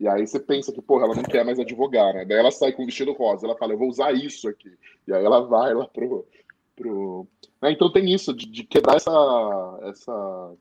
E 0.00 0.08
aí 0.08 0.26
você 0.26 0.40
pensa 0.40 0.72
que, 0.72 0.80
porra, 0.80 1.04
ela 1.04 1.14
não 1.14 1.22
quer 1.22 1.44
mais 1.44 1.60
advogar, 1.60 2.14
né? 2.14 2.24
Daí 2.24 2.38
ela 2.38 2.50
sai 2.50 2.72
com 2.72 2.82
o 2.82 2.86
vestido 2.86 3.12
rosa, 3.12 3.46
ela 3.46 3.54
fala, 3.54 3.74
eu 3.74 3.78
vou 3.78 3.88
usar 3.88 4.12
isso 4.12 4.48
aqui. 4.48 4.72
E 5.06 5.12
aí 5.12 5.22
ela 5.22 5.42
vai 5.42 5.74
lá 5.74 5.86
pro. 5.86 6.26
pro... 6.74 7.26
Né? 7.60 7.72
Então 7.72 7.92
tem 7.92 8.10
isso, 8.10 8.32
de, 8.32 8.46
de, 8.46 8.64
quebrar 8.64 8.96
essa. 8.96 9.78
essa 9.82 10.52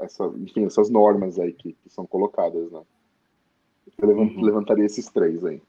essa, 0.00 0.24
enfim, 0.38 0.66
essas 0.66 0.90
normas 0.90 1.38
aí 1.38 1.52
que, 1.52 1.72
que 1.72 1.88
são 1.88 2.06
colocadas, 2.06 2.70
né? 2.70 2.82
Eu 3.98 4.08
uhum. 4.08 4.42
levantaria 4.42 4.84
esses 4.84 5.08
três 5.08 5.44
aí. 5.44 5.62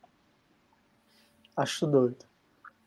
Acho 1.56 1.88
doido. 1.88 2.26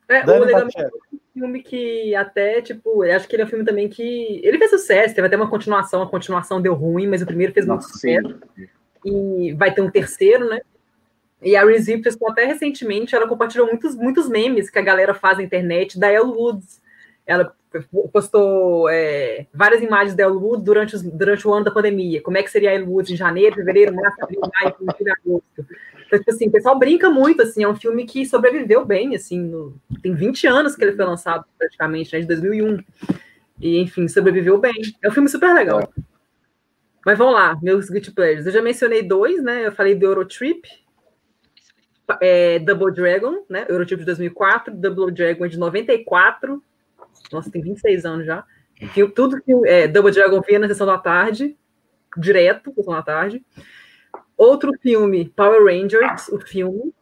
É, 0.09 0.23
o 0.25 0.45
legal 0.45 0.69
é 0.77 0.87
um 0.87 1.19
filme 1.33 1.63
que 1.63 2.15
até, 2.15 2.61
tipo, 2.61 3.05
eu 3.05 3.17
acho 3.17 3.29
que 3.29 3.37
ele 3.37 3.43
é 3.43 3.47
um 3.47 3.49
filme 3.49 3.65
também 3.65 3.89
que. 3.89 4.41
Ele 4.43 4.59
fez 4.59 4.71
sucesso, 4.71 5.15
teve 5.15 5.27
até 5.27 5.37
uma 5.37 5.49
continuação, 5.49 6.03
a 6.03 6.11
continuação 6.11 6.61
deu 6.61 6.75
ruim, 6.75 7.07
mas 7.07 7.23
o 7.23 7.27
primeiro 7.27 7.53
fez 7.53 7.67
muito 7.67 7.85
sucesso. 7.85 8.39
Sim 8.57 8.69
e 9.05 9.53
vai 9.55 9.73
ter 9.73 9.81
um 9.81 9.91
terceiro, 9.91 10.49
né? 10.49 10.61
E 11.43 11.57
a 11.57 11.65
Reese 11.65 11.95
Witherspoon, 11.95 12.31
até 12.31 12.45
recentemente, 12.45 13.15
ela 13.15 13.27
compartilhou 13.27 13.67
muitos, 13.67 13.95
muitos 13.95 14.29
memes 14.29 14.69
que 14.69 14.79
a 14.79 14.83
galera 14.83 15.15
faz 15.15 15.39
na 15.39 15.45
internet 15.45 15.99
da 15.99 16.13
Elle 16.13 16.25
Woods. 16.25 16.81
Ela 17.27 17.55
postou 18.13 18.89
é, 18.91 19.47
várias 19.55 19.83
imagens 19.83 20.15
da 20.15 20.25
Elle 20.25 20.35
Woods 20.35 20.65
durante, 20.65 20.97
os, 20.97 21.03
durante 21.03 21.49
o 21.49 21.55
ano 21.55 21.65
da 21.65 21.71
pandemia. 21.71 22.21
Como 22.21 22.37
é 22.37 22.43
que 22.43 22.51
seria 22.51 22.71
a 22.71 22.75
Elle 22.75 22.85
Woods 22.85 23.11
em 23.11 23.17
janeiro, 23.17 23.55
fevereiro, 23.55 23.95
março, 23.95 24.23
abril, 24.23 24.41
maio, 24.41 24.75
julho, 24.79 25.13
agosto. 25.13 25.67
Então, 26.07 26.19
tipo 26.19 26.31
assim, 26.31 26.49
o 26.49 26.51
pessoal 26.51 26.79
brinca 26.79 27.09
muito, 27.09 27.41
assim, 27.41 27.63
é 27.63 27.69
um 27.69 27.77
filme 27.77 28.05
que 28.05 28.27
sobreviveu 28.27 28.85
bem, 28.85 29.15
assim, 29.15 29.39
no, 29.39 29.77
tem 30.03 30.13
20 30.13 30.47
anos 30.49 30.75
que 30.75 30.83
ele 30.83 30.97
foi 30.97 31.05
lançado, 31.05 31.45
praticamente, 31.57 32.13
né, 32.13 32.21
de 32.21 32.27
2001. 32.27 32.83
E, 33.61 33.79
enfim, 33.79 34.09
sobreviveu 34.09 34.59
bem. 34.59 34.75
É 35.01 35.09
um 35.09 35.13
filme 35.13 35.29
super 35.29 35.55
legal. 35.55 35.81
É. 35.81 36.10
Mas 37.05 37.17
vamos 37.17 37.35
lá, 37.35 37.59
meus 37.63 37.89
guilty 37.89 38.13
pleasures. 38.13 38.47
Eu 38.47 38.53
já 38.53 38.63
mencionei 38.63 39.03
dois, 39.03 39.43
né? 39.43 39.67
Eu 39.67 39.73
falei 39.73 39.95
do 39.95 40.05
Eurotrip, 40.07 40.69
é, 42.21 42.59
Double 42.59 42.93
Dragon, 42.93 43.45
né? 43.49 43.65
Eurotrip 43.69 44.01
de 44.01 44.07
2004, 44.07 44.75
Double 44.75 45.13
Dragon 45.13 45.47
de 45.47 45.59
94. 45.59 46.63
Nossa, 47.33 47.51
tem 47.51 47.63
26 47.63 48.05
anos 48.05 48.27
já. 48.27 48.45
Tudo 49.15 49.41
que 49.41 49.53
é, 49.67 49.87
Double 49.89 50.13
Dragon 50.13 50.41
via 50.41 50.59
na 50.59 50.69
sessão 50.69 50.87
da 50.87 50.99
tarde, 50.99 51.57
direto, 52.17 52.73
sessão 52.75 52.95
da 52.95 53.03
tarde. 53.03 53.45
Outro 54.37 54.73
filme, 54.81 55.29
Power 55.37 55.65
Rangers, 55.65 56.29
o 56.29 56.41
filme, 56.41 56.95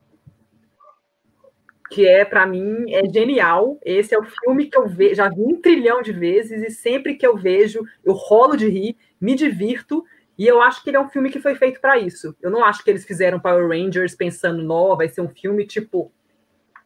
que 1.90 2.06
é, 2.06 2.24
para 2.24 2.46
mim, 2.46 2.84
é 2.92 3.08
genial. 3.08 3.78
Esse 3.84 4.14
é 4.14 4.18
o 4.18 4.24
filme 4.24 4.66
que 4.66 4.76
eu 4.76 4.86
vejo, 4.88 5.16
já 5.16 5.28
vi 5.28 5.40
um 5.40 5.60
trilhão 5.60 6.02
de 6.02 6.12
vezes, 6.12 6.62
e 6.62 6.70
sempre 6.70 7.14
que 7.14 7.26
eu 7.26 7.36
vejo, 7.36 7.82
eu 8.04 8.12
rolo 8.12 8.56
de 8.56 8.68
rir 8.68 8.96
me 9.20 9.34
divirto. 9.34 10.04
E 10.36 10.46
eu 10.46 10.62
acho 10.62 10.82
que 10.84 10.90
ele 10.90 10.96
é 10.96 11.00
um 11.00 11.08
filme 11.08 11.30
que 11.30 11.40
foi 11.40 11.56
feito 11.56 11.80
para 11.80 11.98
isso. 11.98 12.36
Eu 12.40 12.50
não 12.50 12.64
acho 12.64 12.84
que 12.84 12.90
eles 12.90 13.04
fizeram 13.04 13.40
Power 13.40 13.68
Rangers 13.68 14.14
pensando, 14.14 14.62
nó, 14.62 14.94
vai 14.94 15.08
ser 15.08 15.20
um 15.20 15.28
filme 15.28 15.66
tipo 15.66 16.12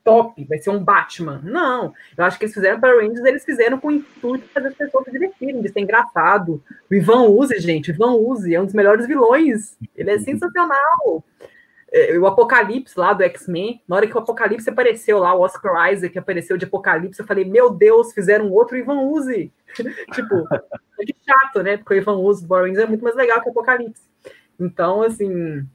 top, 0.05 0.45
vai 0.45 0.59
ser 0.59 0.71
um 0.71 0.83
Batman. 0.83 1.41
Não, 1.45 1.93
eu 2.17 2.25
acho 2.25 2.39
que 2.39 2.45
eles 2.45 2.55
fizeram 2.55 2.81
Power 2.81 3.03
Rangers, 3.03 3.25
eles 3.25 3.45
fizeram 3.45 3.79
com 3.79 3.89
o 3.89 3.93
intuito 3.93 4.47
de 4.47 4.53
fazer 4.53 4.69
as 4.69 4.75
pessoas 4.75 5.05
se 5.05 5.13
divertirem, 5.13 5.61
de 5.61 5.69
ser 5.69 5.81
engraçado. 5.81 6.63
O 6.91 6.95
Ivan 6.95 7.25
Uzi, 7.29 7.59
gente, 7.61 7.91
Ivan 7.91 8.13
Uzi 8.15 8.55
é 8.55 8.61
um 8.61 8.65
dos 8.65 8.75
melhores 8.75 9.07
vilões. 9.07 9.77
Ele 9.95 10.11
é 10.11 10.19
sensacional. 10.19 11.25
É, 11.95 12.19
o 12.19 12.27
Apocalipse 12.27 12.99
lá 12.99 13.13
do 13.13 13.23
X-Men, 13.23 13.83
na 13.87 13.97
hora 13.97 14.07
que 14.07 14.17
o 14.17 14.19
Apocalipse 14.19 14.69
apareceu 14.71 15.19
lá, 15.19 15.35
o 15.35 15.43
Oscar 15.43 15.93
Isaac 15.93 16.19
apareceu 16.19 16.57
de 16.57 16.65
Apocalipse, 16.65 17.21
eu 17.21 17.27
falei, 17.27 17.45
meu 17.45 17.69
Deus, 17.69 18.15
fizeram 18.15 18.51
outro 18.51 18.79
Ivan 18.79 19.01
Uzi. 19.01 19.53
tipo, 20.15 20.49
é 20.99 21.05
que 21.05 21.15
chato, 21.23 21.63
né? 21.63 21.77
Porque 21.77 21.93
o 21.93 21.97
Ivan 21.99 22.17
Uzi 22.17 22.43
do 22.43 22.49
Power 22.49 22.65
Rangers 22.65 22.85
é 22.85 22.89
muito 22.89 23.05
mais 23.05 23.15
legal 23.15 23.43
que 23.43 23.49
o 23.49 23.51
Apocalipse. 23.51 24.09
Então, 24.59 25.03
assim, 25.03 25.67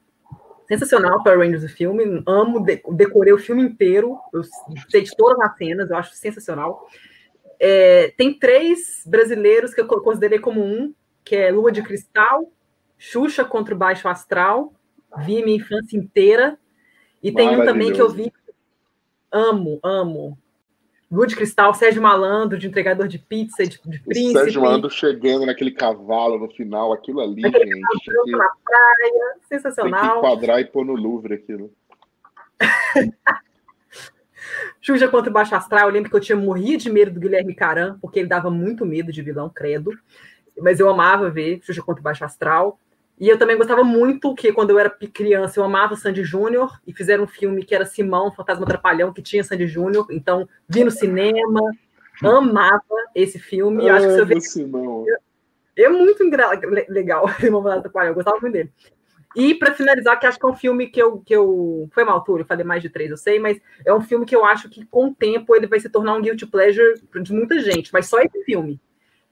sensacional 0.67 1.19
o 1.19 1.23
Power 1.23 1.37
Rangers 1.37 1.63
o 1.63 1.69
filme, 1.69 2.23
amo, 2.25 2.65
decorei 2.93 3.33
o 3.33 3.37
filme 3.37 3.61
inteiro, 3.61 4.17
eu 4.33 4.41
sei 4.89 5.03
de 5.03 5.15
todas 5.15 5.39
as 5.39 5.55
cenas, 5.55 5.91
eu 5.91 5.97
acho 5.97 6.15
sensacional. 6.15 6.87
É, 7.59 8.11
tem 8.17 8.37
três 8.37 9.03
brasileiros 9.05 9.71
que 9.71 9.81
eu 9.81 9.87
considerei 9.87 10.39
como 10.39 10.63
um, 10.63 10.95
que 11.23 11.35
é 11.35 11.51
Lua 11.51 11.71
de 11.71 11.83
Cristal, 11.83 12.51
Xuxa 12.97 13.45
contra 13.45 13.75
o 13.75 13.77
Baixo 13.77 14.07
Astral 14.07 14.73
vi 15.19 15.43
minha 15.43 15.57
infância 15.57 15.97
inteira. 15.97 16.57
E 17.21 17.31
tem 17.31 17.49
um 17.57 17.65
também 17.65 17.91
que 17.91 18.01
eu 18.01 18.09
vi. 18.09 18.31
Amo, 19.31 19.79
amo. 19.83 20.37
Lua 21.09 21.25
de 21.25 21.37
Cristal, 21.37 21.73
Sérgio 21.73 22.01
Malandro, 22.01 22.57
de 22.57 22.67
entregador 22.67 23.07
de 23.07 23.17
pizza, 23.17 23.63
de, 23.63 23.79
de 23.85 23.99
príncipe. 24.03 24.33
Sérgio 24.33 24.61
Malandro 24.61 24.89
chegando 24.89 25.45
naquele 25.45 25.71
cavalo 25.71 26.37
no 26.37 26.49
final, 26.49 26.91
aquilo 26.91 27.21
ali, 27.21 27.45
Aquele 27.45 27.65
gente. 27.65 28.23
Que... 28.25 28.31
na 28.31 28.51
praia, 28.63 29.35
sensacional. 29.47 30.01
Tem 30.01 30.11
que 30.11 30.17
enquadrar 30.17 30.59
e 30.59 30.65
pôr 30.65 30.85
no 30.85 30.95
Louvre 30.95 31.35
aquilo. 31.35 31.71
Xuxa 34.81 35.07
contra 35.07 35.29
o 35.29 35.33
Baixo 35.33 35.55
Astral, 35.55 35.87
eu 35.87 35.93
lembro 35.93 36.09
que 36.09 36.15
eu 36.15 36.21
tinha 36.21 36.35
morrido 36.35 36.83
de 36.83 36.89
medo 36.89 37.11
do 37.11 37.19
Guilherme 37.19 37.53
Caram, 37.55 37.97
porque 37.99 38.19
ele 38.19 38.27
dava 38.27 38.49
muito 38.49 38.85
medo 38.85 39.11
de 39.11 39.21
vilão, 39.21 39.49
credo. 39.49 39.91
Mas 40.59 40.79
eu 40.79 40.89
amava 40.89 41.29
ver 41.29 41.59
Xuxa 41.61 41.81
contra 41.81 42.01
o 42.01 42.03
Baixo 42.03 42.25
Astral. 42.25 42.79
E 43.19 43.27
eu 43.27 43.37
também 43.37 43.57
gostava 43.57 43.83
muito 43.83 44.35
que, 44.35 44.53
quando 44.53 44.69
eu 44.69 44.79
era 44.79 44.89
criança, 44.89 45.59
eu 45.59 45.63
amava 45.63 45.95
Sandy 45.95 46.23
Júnior, 46.23 46.79
e 46.85 46.93
fizeram 46.93 47.23
um 47.23 47.27
filme 47.27 47.63
que 47.63 47.73
era 47.73 47.85
Simão, 47.85 48.31
Fantasma 48.31 48.65
Trapalhão, 48.65 49.11
que 49.11 49.21
tinha 49.21 49.43
Sandy 49.43 49.67
Júnior. 49.67 50.05
Então, 50.11 50.47
vi 50.69 50.83
no 50.83 50.91
cinema, 50.91 51.61
amava 52.23 52.83
esse 53.15 53.39
filme. 53.39 53.87
Eu 53.87 53.95
acho 53.95 54.07
que 54.07 54.13
se 54.13 54.19
eu 54.19 54.25
ver... 54.25 54.41
Simão. 54.41 55.05
É 55.75 55.89
muito 55.89 56.23
legal, 56.89 57.27
Simão 57.39 57.63
Fantasma 57.63 57.83
Trapalhão, 57.83 58.11
eu 58.11 58.15
gostava 58.15 58.39
muito 58.39 58.53
dele. 58.53 58.71
E 59.35 59.53
para 59.53 59.73
finalizar, 59.73 60.19
que 60.19 60.25
acho 60.25 60.39
que 60.39 60.45
é 60.45 60.49
um 60.49 60.55
filme 60.55 60.87
que 60.87 60.99
eu, 60.99 61.19
que 61.19 61.35
eu. 61.35 61.87
Foi 61.93 62.03
altura, 62.03 62.41
eu 62.41 62.47
falei 62.47 62.65
mais 62.65 62.81
de 62.81 62.89
três, 62.89 63.11
eu 63.11 63.17
sei, 63.17 63.37
mas 63.37 63.61
é 63.85 63.93
um 63.93 64.01
filme 64.01 64.25
que 64.25 64.35
eu 64.35 64.43
acho 64.43 64.67
que 64.67 64.83
com 64.85 65.09
o 65.09 65.13
tempo 65.13 65.55
ele 65.55 65.67
vai 65.67 65.79
se 65.79 65.89
tornar 65.89 66.15
um 66.15 66.21
guilty 66.21 66.47
pleasure 66.47 66.99
de 67.21 67.33
muita 67.33 67.59
gente, 67.59 67.93
mas 67.93 68.07
só 68.07 68.19
esse 68.19 68.43
filme. 68.43 68.81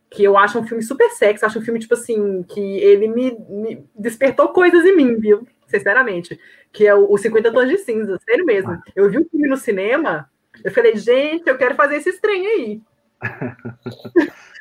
Que 0.10 0.24
eu 0.24 0.38
acho 0.38 0.60
um 0.60 0.68
filme 0.68 0.84
super 0.84 1.10
sexy, 1.12 1.44
acho 1.44 1.60
um 1.60 1.62
filme, 1.62 1.80
tipo 1.80 1.94
assim, 1.94 2.44
que 2.44 2.60
ele 2.60 3.08
me, 3.08 3.38
me 3.50 3.86
despertou 3.96 4.50
coisas 4.50 4.86
em 4.86 4.96
mim, 4.96 5.16
viu? 5.18 5.48
Sinceramente. 5.68 6.40
Que 6.72 6.88
é 6.88 6.96
o, 6.96 7.12
o 7.12 7.18
50 7.18 7.52
Tons 7.52 7.70
de 7.70 7.78
Cinza, 7.80 8.20
sério 8.24 8.46
mesmo. 8.46 8.78
Eu 8.96 9.10
vi 9.10 9.18
o 9.18 9.30
filme 9.30 9.48
no 9.48 9.58
cinema, 9.58 10.30
eu 10.64 10.72
falei, 10.72 10.96
gente, 10.96 11.48
eu 11.48 11.58
quero 11.58 11.76
fazer 11.76 11.98
esse 11.98 12.20
trem 12.22 12.48
aí. 12.48 12.82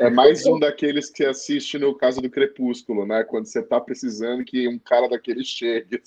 É 0.00 0.10
mais 0.10 0.44
um 0.46 0.58
daqueles 0.58 1.10
que 1.10 1.24
assiste 1.24 1.78
no 1.78 1.94
caso 1.94 2.20
do 2.20 2.30
Crepúsculo, 2.30 3.06
né? 3.06 3.22
Quando 3.22 3.46
você 3.46 3.62
tá 3.62 3.80
precisando 3.80 4.44
que 4.44 4.66
um 4.66 4.78
cara 4.78 5.08
daquele 5.08 5.44
chegue. 5.44 6.00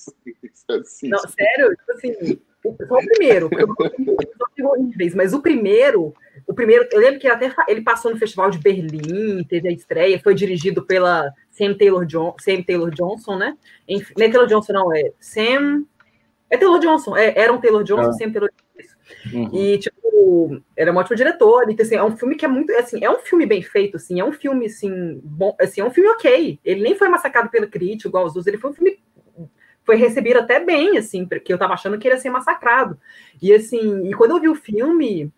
Assim, 0.70 1.10
Não, 1.10 1.20
sério, 1.20 1.76
tipo 1.76 1.92
assim, 1.92 2.42
só 2.88 2.96
o 2.96 3.06
primeiro, 3.06 3.50
horríveis, 4.64 5.14
mas 5.14 5.34
o 5.34 5.42
primeiro, 5.42 6.14
o 6.48 6.54
primeiro, 6.54 6.88
eu 6.92 7.00
lembro 7.00 7.20
que 7.20 7.28
até 7.28 7.54
ele 7.68 7.82
passou 7.82 8.12
no 8.12 8.18
Festival 8.18 8.50
de 8.50 8.58
Berlim, 8.58 9.44
teve 9.44 9.68
a 9.70 9.72
estreia, 9.72 10.20
foi 10.20 10.34
dirigido 10.34 10.86
pela 10.86 11.32
Sam 11.52 11.74
Taylor, 11.74 12.06
John, 12.06 12.36
Sam 12.40 12.62
Taylor 12.64 12.92
Johnson, 12.92 13.38
né? 13.38 13.58
Enfim, 13.88 14.14
não 14.18 14.26
é 14.26 14.30
Taylor 14.30 14.48
Johnson, 14.48 14.74
não, 14.74 14.96
é 14.96 15.12
Sam. 15.20 15.86
É 16.50 16.58
Taylor 16.58 16.80
Johnson, 16.80 17.18
é, 17.18 17.34
era 17.38 17.52
um 17.52 17.60
Taylor 17.60 17.84
Johnson, 17.84 18.10
ah. 18.10 18.14
Sam 18.14 18.32
Taylor 18.32 18.50
Johnson. 18.50 18.96
Uhum. 19.34 19.50
E, 19.54 19.78
tipo, 19.78 20.62
era 20.76 20.92
um 20.92 20.96
ótimo 20.96 21.16
diretor, 21.16 21.70
então, 21.70 21.86
assim, 21.86 21.96
é 21.96 22.04
um 22.04 22.16
filme 22.16 22.36
que 22.36 22.46
é 22.46 22.48
muito, 22.48 22.72
assim, 22.74 23.04
é 23.04 23.10
um 23.10 23.20
filme 23.20 23.46
bem 23.46 23.62
feito, 23.62 23.98
assim, 23.98 24.20
é 24.20 24.26
um 24.26 24.32
filme, 24.32 24.66
assim, 24.66 25.20
bom, 25.24 25.56
assim, 25.60 25.82
é 25.82 25.86
um 25.86 25.92
filme 25.92 26.10
ok, 26.10 26.60
ele 26.64 26.82
nem 26.82 26.96
foi 26.96 27.10
massacrado 27.10 27.50
pela 27.50 27.68
crítica, 27.68 28.08
igual 28.08 28.26
os 28.26 28.36
outros, 28.36 28.48
ele 28.48 28.58
foi 28.58 28.72
um 28.72 28.74
filme, 28.74 29.00
foi 29.88 29.96
recebido 29.96 30.38
até 30.38 30.60
bem, 30.60 30.98
assim, 30.98 31.26
porque 31.26 31.52
eu 31.52 31.58
tava 31.58 31.74
achando 31.74 31.98
que 31.98 32.08
ele 32.08 32.14
ia 32.14 32.22
ser 32.22 32.30
massacrado, 32.30 33.00
e, 33.42 33.54
assim, 33.54 34.08
e 34.08 34.14
quando 34.14 34.32
eu 34.32 34.42
vi 34.42 34.50
o 34.50 34.56
filme, 34.56 35.32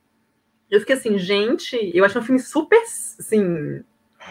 eu 0.70 0.80
fiquei 0.80 0.96
assim, 0.96 1.18
gente, 1.20 1.92
eu 1.94 2.04
acho 2.04 2.18
um 2.18 2.24
filme 2.24 2.40
super, 2.40 2.82
assim, 2.82 3.84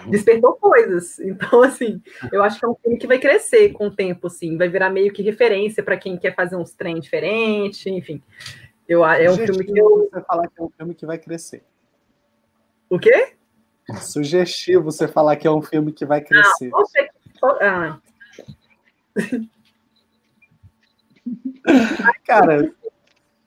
despertou 0.09 0.55
coisas. 0.55 1.19
Então, 1.21 1.63
assim, 1.63 2.03
eu 2.33 2.43
acho 2.43 2.59
que 2.59 2.65
é 2.65 2.69
um 2.69 2.75
filme 2.75 2.99
que 2.99 3.07
vai 3.07 3.19
crescer 3.19 3.71
com 3.71 3.87
o 3.87 3.95
tempo, 3.95 4.27
assim, 4.27 4.57
vai 4.57 4.69
virar 4.69 4.91
meio 4.91 5.13
que 5.13 5.23
referência 5.23 5.83
para 5.83 5.97
quem 5.97 6.17
quer 6.17 6.35
fazer 6.35 6.57
uns 6.57 6.73
trem 6.73 6.99
diferentes, 7.01 7.87
enfim. 7.87 8.21
Eu, 8.89 9.05
é 9.05 9.31
um 9.31 9.37
filme 9.37 9.65
que 9.65 9.79
eu. 9.79 10.09
Você 10.11 10.21
falar 10.23 10.49
que 10.49 10.61
é 10.61 10.63
um 10.65 10.71
filme 10.71 10.95
que 10.95 11.07
vai 11.07 11.19
crescer. 11.19 11.63
O 12.89 12.99
quê? 12.99 13.35
Sugestivo 14.01 14.85
você 14.85 15.07
falar 15.07 15.37
que 15.37 15.47
é 15.47 15.51
um 15.51 15.63
filme 15.63 15.93
que 15.93 16.07
vai 16.07 16.21
crescer. 16.21 16.69
Não, 16.69 16.81
você... 16.81 17.09
ah. 17.61 18.01
Cara, 22.25 22.73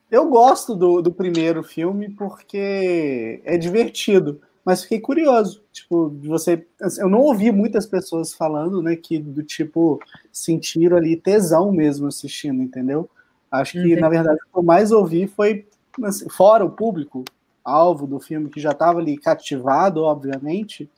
eu 0.09 0.29
gosto 0.29 0.75
do, 0.75 1.01
do 1.01 1.11
primeiro 1.11 1.63
filme 1.63 2.09
porque 2.09 3.41
é 3.45 3.57
divertido, 3.57 4.41
mas 4.63 4.83
fiquei 4.83 4.99
curioso. 4.99 5.63
Tipo, 5.71 6.09
você. 6.23 6.65
Eu 6.99 7.09
não 7.09 7.19
ouvi 7.19 7.51
muitas 7.51 7.85
pessoas 7.85 8.33
falando, 8.33 8.81
né, 8.81 8.95
que 8.95 9.17
do 9.17 9.43
tipo 9.43 9.99
sentiram 10.31 10.97
ali 10.97 11.15
tesão 11.15 11.71
mesmo 11.71 12.07
assistindo, 12.07 12.61
entendeu? 12.61 13.09
Acho 13.49 13.73
que, 13.73 13.79
Entendi. 13.79 13.99
na 13.99 14.09
verdade, 14.09 14.37
o 14.37 14.51
que 14.51 14.57
eu 14.57 14.63
mais 14.63 14.91
ouvi 14.91 15.27
foi, 15.27 15.67
assim, 16.03 16.29
fora 16.29 16.63
o 16.63 16.71
público, 16.71 17.25
alvo 17.63 18.07
do 18.07 18.19
filme, 18.19 18.49
que 18.49 18.61
já 18.61 18.71
estava 18.71 18.99
ali 18.99 19.17
cativado, 19.17 20.01
obviamente, 20.01 20.89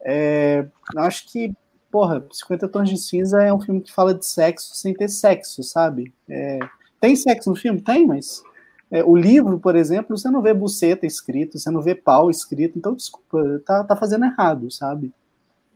é, 0.00 0.66
acho 0.96 1.30
que, 1.30 1.54
porra, 1.90 2.24
50 2.30 2.68
Tons 2.68 2.88
de 2.88 2.98
Cinza 2.98 3.42
é 3.42 3.52
um 3.52 3.60
filme 3.60 3.80
que 3.80 3.92
fala 3.92 4.14
de 4.14 4.24
sexo 4.24 4.74
sem 4.74 4.94
ter 4.94 5.08
sexo, 5.08 5.62
sabe? 5.62 6.12
É, 6.28 6.58
tem 7.00 7.16
sexo 7.16 7.50
no 7.50 7.56
filme? 7.56 7.80
Tem, 7.80 8.06
mas 8.06 8.42
é, 8.90 9.04
o 9.04 9.14
livro, 9.14 9.58
por 9.58 9.76
exemplo, 9.76 10.16
você 10.16 10.30
não 10.30 10.42
vê 10.42 10.54
buceta 10.54 11.06
escrito, 11.06 11.58
você 11.58 11.70
não 11.70 11.82
vê 11.82 11.94
pau 11.94 12.30
escrito, 12.30 12.78
então, 12.78 12.94
desculpa, 12.94 13.60
tá, 13.64 13.84
tá 13.84 13.96
fazendo 13.96 14.24
errado, 14.24 14.70
sabe? 14.70 15.12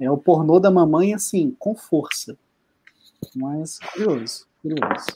É 0.01 0.11
o 0.11 0.17
pornô 0.17 0.59
da 0.59 0.71
mamãe, 0.71 1.15
assim, 1.15 1.55
com 1.59 1.75
força. 1.75 2.37
Mas, 3.37 3.79
curioso, 3.79 4.47
curioso. 4.61 5.07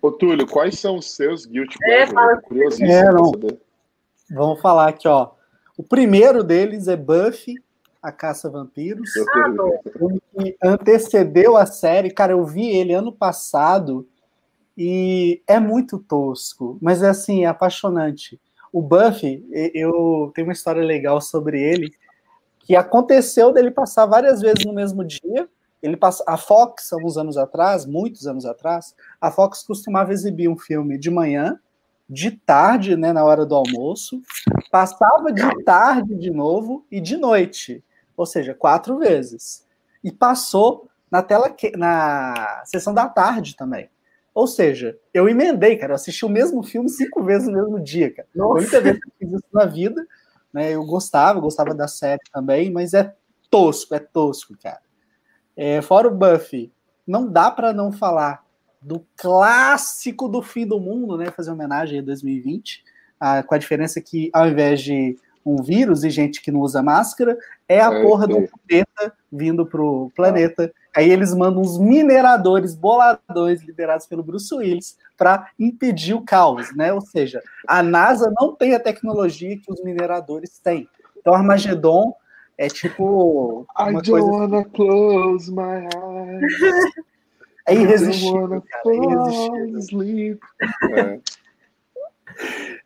Ô, 0.00 0.12
Túlio, 0.12 0.46
quais 0.46 0.78
são 0.78 0.96
os 0.96 1.10
seus 1.12 1.46
guilty 1.46 1.76
é, 1.84 2.06
pleasure? 2.06 2.84
É, 2.84 3.10
não. 3.10 3.32
Vamos 4.30 4.60
falar 4.60 4.88
aqui, 4.88 5.08
ó. 5.08 5.30
O 5.76 5.82
primeiro 5.82 6.44
deles 6.44 6.86
é 6.86 6.96
Buffy, 6.96 7.56
a 8.04 8.12
Caça 8.12 8.50
Vampiros. 8.50 9.10
Ah, 9.34 9.50
que 10.36 10.56
antecedeu 10.62 11.56
a 11.56 11.64
série. 11.64 12.10
Cara, 12.10 12.32
eu 12.32 12.44
vi 12.44 12.68
ele 12.68 12.92
ano 12.92 13.10
passado 13.10 14.06
e 14.76 15.42
é 15.46 15.58
muito 15.58 15.98
tosco, 15.98 16.76
mas 16.82 17.02
é 17.02 17.08
assim, 17.08 17.44
é 17.44 17.46
apaixonante. 17.46 18.38
O 18.70 18.82
Buffy, 18.82 19.42
eu 19.72 20.30
tenho 20.34 20.48
uma 20.48 20.52
história 20.52 20.82
legal 20.82 21.18
sobre 21.20 21.62
ele, 21.62 21.94
que 22.58 22.76
aconteceu 22.76 23.52
dele 23.52 23.70
passar 23.70 24.04
várias 24.04 24.42
vezes 24.42 24.66
no 24.66 24.74
mesmo 24.74 25.02
dia, 25.04 25.48
ele 25.80 25.96
passa, 25.96 26.24
a 26.26 26.36
Fox, 26.36 26.92
alguns 26.92 27.16
anos 27.16 27.36
atrás, 27.36 27.86
muitos 27.86 28.26
anos 28.26 28.44
atrás, 28.44 28.94
a 29.20 29.30
Fox 29.30 29.62
costumava 29.62 30.12
exibir 30.12 30.48
um 30.48 30.56
filme 30.56 30.98
de 30.98 31.10
manhã, 31.10 31.58
de 32.08 32.32
tarde, 32.32 32.96
né, 32.96 33.12
na 33.12 33.24
hora 33.24 33.46
do 33.46 33.54
almoço, 33.54 34.20
passava 34.70 35.32
de 35.32 35.64
tarde 35.64 36.14
de 36.16 36.30
novo 36.30 36.84
e 36.90 37.00
de 37.00 37.16
noite, 37.16 37.82
ou 38.16 38.26
seja, 38.26 38.54
quatro 38.54 38.98
vezes. 38.98 39.66
E 40.02 40.12
passou 40.12 40.88
na 41.10 41.22
tela 41.22 41.54
na 41.76 42.62
sessão 42.64 42.92
da 42.92 43.08
tarde 43.08 43.56
também. 43.56 43.88
Ou 44.34 44.48
seja, 44.48 44.98
eu 45.12 45.28
emendei, 45.28 45.76
cara, 45.76 45.92
eu 45.92 45.94
assisti 45.94 46.24
o 46.24 46.28
mesmo 46.28 46.62
filme 46.62 46.88
cinco 46.88 47.22
vezes 47.22 47.46
no 47.46 47.54
mesmo 47.54 47.80
dia, 47.80 48.12
cara. 48.12 48.28
Nossa. 48.34 48.52
A 48.52 48.62
única 48.62 48.80
vez 48.80 48.98
que 48.98 49.08
eu 49.08 49.12
fiz 49.18 49.32
isso 49.32 49.48
na 49.52 49.64
vida, 49.64 50.04
né? 50.52 50.72
Eu 50.72 50.84
gostava, 50.84 51.38
gostava 51.38 51.72
da 51.72 51.86
série 51.86 52.20
também, 52.32 52.70
mas 52.70 52.94
é 52.94 53.14
tosco, 53.48 53.94
é 53.94 54.00
tosco, 54.00 54.56
cara. 54.60 54.82
É, 55.56 55.80
fora 55.80 56.08
o 56.08 56.10
Buffy, 56.10 56.72
não 57.06 57.30
dá 57.30 57.48
para 57.48 57.72
não 57.72 57.92
falar 57.92 58.44
do 58.82 59.06
clássico 59.16 60.28
do 60.28 60.42
fim 60.42 60.66
do 60.66 60.80
mundo, 60.80 61.16
né? 61.16 61.30
Fazer 61.30 61.52
homenagem 61.52 62.00
a 62.00 62.02
2020, 62.02 62.82
a, 63.20 63.42
com 63.44 63.54
a 63.54 63.58
diferença 63.58 64.00
que 64.00 64.30
ao 64.32 64.48
invés 64.48 64.82
de 64.82 65.16
um 65.44 65.62
vírus 65.62 66.04
e 66.04 66.10
gente 66.10 66.40
que 66.40 66.50
não 66.50 66.60
usa 66.60 66.82
máscara, 66.82 67.36
é 67.68 67.80
a 67.80 67.92
é, 67.92 68.02
porra 68.02 68.26
do 68.26 68.48
planeta 68.48 69.12
vindo 69.30 69.66
pro 69.66 70.10
planeta. 70.14 70.72
Aí 70.94 71.10
eles 71.10 71.34
mandam 71.34 71.60
uns 71.60 71.78
mineradores, 71.78 72.74
boladores, 72.74 73.62
liderados 73.62 74.06
pelo 74.06 74.22
Bruce 74.22 74.54
Willis, 74.54 74.96
para 75.16 75.48
impedir 75.58 76.14
o 76.14 76.22
caos, 76.22 76.74
né? 76.74 76.92
Ou 76.92 77.00
seja, 77.00 77.42
a 77.66 77.82
NASA 77.82 78.32
não 78.40 78.54
tem 78.54 78.74
a 78.74 78.80
tecnologia 78.80 79.58
que 79.58 79.70
os 79.70 79.82
mineradores 79.82 80.58
têm. 80.58 80.88
Então, 81.16 81.34
Armagedon 81.34 82.14
é 82.56 82.68
tipo. 82.68 83.66
I 83.78 83.92
don't 83.92 84.10
coisa... 84.10 84.26
wanna 84.26 84.64
close 84.64 85.50
my 85.50 85.88
eyes. 85.94 86.94
É 87.66 87.74
irresistível. 87.74 88.62
Cara, 88.62 88.82
é 88.86 89.66
irresistível. 89.66 90.38
É. 90.92 91.20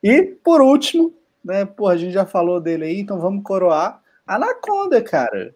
E 0.02 0.22
por 0.22 0.60
último, 0.60 1.12
né? 1.44 1.64
Pô, 1.64 1.88
a 1.88 1.96
gente 1.96 2.12
já 2.12 2.26
falou 2.26 2.60
dele 2.60 2.84
aí, 2.84 3.00
então 3.00 3.20
vamos 3.20 3.42
coroar. 3.42 4.00
Anaconda, 4.26 5.02
cara. 5.02 5.54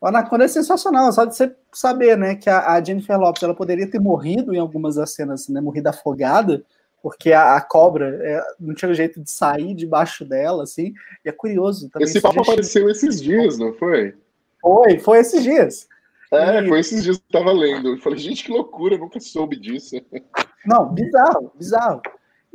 O 0.00 0.06
Anaconda 0.06 0.44
é 0.44 0.48
sensacional, 0.48 1.10
só 1.12 1.24
de 1.24 1.34
você 1.34 1.54
saber, 1.72 2.16
né, 2.16 2.34
que 2.34 2.50
a, 2.50 2.82
Jennifer 2.84 3.18
Lopes 3.18 3.42
ela 3.42 3.54
poderia 3.54 3.90
ter 3.90 3.98
morrido 3.98 4.54
em 4.54 4.58
algumas 4.58 4.96
das 4.96 5.14
cenas, 5.14 5.48
né, 5.48 5.60
morrido 5.60 5.88
afogada, 5.88 6.62
porque 7.02 7.32
a, 7.32 7.56
a 7.56 7.60
cobra 7.60 8.18
é, 8.22 8.42
não 8.60 8.74
tinha 8.74 8.92
jeito 8.92 9.22
de 9.22 9.30
sair 9.30 9.74
debaixo 9.74 10.24
dela, 10.24 10.64
assim, 10.64 10.92
e 11.24 11.28
é 11.28 11.32
curioso 11.32 11.88
também. 11.88 12.06
Esse 12.06 12.20
papo 12.20 12.42
apareceu 12.42 12.90
esses 12.90 13.22
dias, 13.22 13.58
não 13.58 13.72
foi? 13.74 14.14
Foi, 14.60 14.98
foi 14.98 15.18
esses 15.18 15.42
dias. 15.42 15.88
É, 16.32 16.62
e... 16.62 16.68
foi 16.68 16.80
esses 16.80 17.02
dias 17.02 17.16
que 17.16 17.24
eu 17.36 17.40
tava 17.40 17.52
lendo. 17.52 17.88
Eu 17.88 17.98
falei, 17.98 18.18
gente, 18.18 18.44
que 18.44 18.50
loucura, 18.50 18.98
nunca 18.98 19.18
soube 19.20 19.56
disso. 19.56 19.96
Não, 20.66 20.92
bizarro, 20.92 21.52
bizarro. 21.54 22.02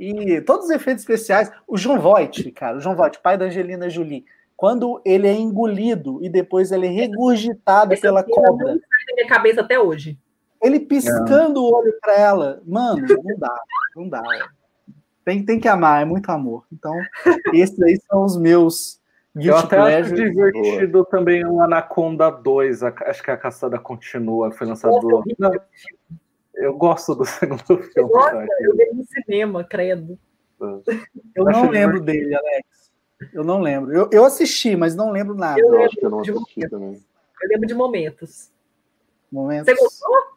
E 0.02 0.42
todos 0.42 0.66
os 0.66 0.72
efeitos 0.72 1.04
especiais. 1.04 1.52
O 1.68 1.78
John 1.78 2.00
Voight, 2.00 2.52
cara, 2.54 2.78
o 2.78 2.80
John 2.80 2.96
Voight, 2.96 3.20
pai 3.22 3.38
da 3.38 3.46
Angelina 3.46 3.88
Jolie, 3.88 4.26
quando 4.58 5.00
ele 5.06 5.28
é 5.28 5.34
engolido 5.34 6.18
e 6.24 6.28
depois 6.28 6.72
ele 6.72 6.88
é 6.88 6.90
regurgitado 6.90 7.94
Esse 7.94 8.02
pela 8.02 8.24
cobra. 8.24 8.74
Não 8.74 8.80
sai 8.80 9.06
da 9.08 9.16
minha 9.16 9.28
cabeça 9.28 9.62
até 9.62 9.80
hoje. 9.80 10.18
Ele 10.60 10.80
piscando 10.80 11.62
o 11.62 11.72
olho 11.72 11.94
para 12.02 12.18
ela. 12.18 12.62
Mano, 12.66 13.06
não 13.24 13.38
dá, 13.38 13.62
não 13.96 14.10
dá. 14.10 14.24
Tem, 15.24 15.46
tem 15.46 15.60
que 15.60 15.68
amar, 15.68 16.02
é 16.02 16.06
muito 16.06 16.32
amor. 16.32 16.66
Então, 16.74 16.96
esses 17.54 17.80
aí 17.80 18.00
são 18.10 18.24
os 18.24 18.36
meus 18.36 19.00
eu 19.36 19.56
até 19.56 20.00
acho 20.00 20.14
divertido 20.14 20.92
Boa. 20.92 21.06
também 21.06 21.46
o 21.46 21.62
Anaconda 21.62 22.30
2. 22.30 22.84
Acho 22.84 23.24
que 23.24 23.32
a 23.32 23.38
caçada 23.38 23.80
continua. 23.80 24.52
Foi 24.52 24.68
lançado. 24.68 25.00
Não, 25.40 25.52
eu 26.62 26.74
gosto 26.74 27.16
do 27.16 27.26
segundo 27.26 27.64
filme. 27.64 27.92
Eu, 27.96 28.08
gosto, 28.08 28.36
eu 28.36 28.76
vi 28.76 28.90
no 28.94 29.04
cinema, 29.06 29.64
credo. 29.64 30.18
Eu 31.36 31.46
não 31.46 31.70
lembro 31.70 32.00
dele, 32.00 32.36
Alex. 32.36 32.92
Eu 33.34 33.44
não 33.44 33.62
lembro. 33.62 33.92
Eu, 33.94 34.10
eu 34.12 34.26
assisti, 34.26 34.76
mas 34.76 34.96
não 34.96 35.12
lembro 35.12 35.36
nada. 35.36 35.60
Eu, 35.60 35.74
eu 35.74 35.84
acho 35.84 35.96
que 35.96 36.06
eu 36.06 36.10
não 36.10 36.20
assisti 36.20 36.70
também. 36.70 37.02
Eu 37.42 37.50
lembro 37.50 37.68
de 37.68 37.74
momentos. 37.74 38.52
Momentos. 39.32 39.66
Você 39.74 39.82
gostou? 39.82 40.32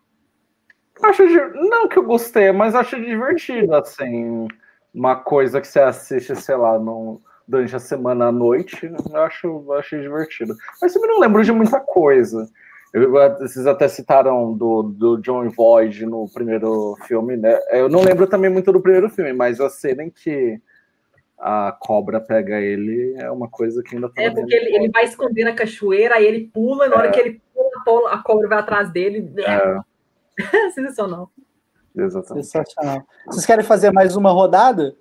Acho, 1.02 1.22
não 1.68 1.88
que 1.88 1.98
eu 1.98 2.04
gostei, 2.04 2.52
mas 2.52 2.74
acho 2.74 3.00
divertido, 3.00 3.74
assim. 3.74 4.48
Uma 4.92 5.16
coisa 5.16 5.60
que 5.60 5.66
você 5.66 5.80
assiste, 5.80 6.34
sei 6.36 6.56
lá, 6.56 6.78
num 6.78 7.20
durante 7.46 7.76
a 7.76 7.78
semana 7.78 8.26
à 8.26 8.32
noite, 8.32 8.86
eu 8.86 9.16
acho, 9.22 9.46
eu 9.46 9.72
achei 9.74 10.00
divertido. 10.00 10.56
Mas 10.80 10.92
também 10.92 11.10
não 11.10 11.20
lembro 11.20 11.44
de 11.44 11.52
muita 11.52 11.78
coisa. 11.78 12.48
Eu, 12.94 13.10
vocês 13.40 13.66
até 13.66 13.88
citaram 13.88 14.52
do, 14.52 14.84
do 14.84 15.16
John 15.16 15.50
Void 15.50 16.06
no 16.06 16.28
primeiro 16.32 16.96
filme, 17.08 17.36
né? 17.36 17.58
Eu 17.72 17.88
não 17.88 18.00
lembro 18.00 18.24
também 18.28 18.48
muito 18.48 18.70
do 18.72 18.80
primeiro 18.80 19.10
filme, 19.10 19.32
mas 19.32 19.60
a 19.60 19.68
cena 19.68 20.04
em 20.04 20.10
que 20.10 20.60
a 21.36 21.76
cobra 21.76 22.20
pega 22.20 22.60
ele 22.60 23.16
é 23.18 23.28
uma 23.32 23.48
coisa 23.48 23.82
que 23.82 23.96
ainda 23.96 24.08
tá. 24.08 24.22
É, 24.22 24.30
porque 24.30 24.54
ele, 24.54 24.76
ele, 24.76 24.90
vai 24.92 25.02
esconder 25.02 25.44
na 25.44 25.52
cachoeira, 25.52 26.14
aí 26.14 26.24
ele 26.24 26.46
pula, 26.54 26.86
na 26.86 26.96
hora 26.96 27.08
é. 27.08 27.10
que 27.10 27.18
ele 27.18 27.42
pula, 27.84 28.12
a 28.12 28.18
cobra 28.22 28.46
vai 28.46 28.58
atrás 28.58 28.88
dele. 28.92 29.28
É. 29.38 30.70
Sensacional. 30.70 31.32
Exatamente. 31.96 32.46
Sensacional. 32.46 33.02
Vocês 33.26 33.44
querem 33.44 33.64
fazer 33.64 33.92
mais 33.92 34.14
uma 34.14 34.30
rodada? 34.30 34.94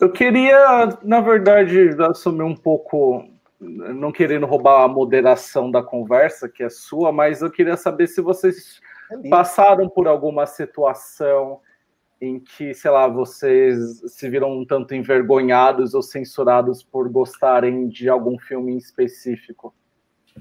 Eu 0.00 0.10
queria, 0.10 0.98
na 1.02 1.20
verdade, 1.20 1.90
assumir 2.08 2.44
um 2.44 2.56
pouco, 2.56 3.24
não 3.60 4.10
querendo 4.10 4.46
roubar 4.46 4.82
a 4.84 4.88
moderação 4.88 5.70
da 5.70 5.82
conversa, 5.82 6.48
que 6.48 6.62
é 6.62 6.70
sua, 6.70 7.12
mas 7.12 7.42
eu 7.42 7.50
queria 7.50 7.76
saber 7.76 8.06
se 8.06 8.22
vocês 8.22 8.80
é 9.10 9.28
passaram 9.28 9.88
por 9.88 10.08
alguma 10.08 10.46
situação 10.46 11.60
em 12.20 12.38
que, 12.38 12.74
sei 12.74 12.90
lá, 12.90 13.06
vocês 13.06 14.02
se 14.06 14.28
viram 14.28 14.50
um 14.50 14.64
tanto 14.64 14.94
envergonhados 14.94 15.94
ou 15.94 16.02
censurados 16.02 16.82
por 16.82 17.08
gostarem 17.08 17.88
de 17.88 18.08
algum 18.08 18.38
filme 18.38 18.72
em 18.72 18.76
específico. 18.76 19.74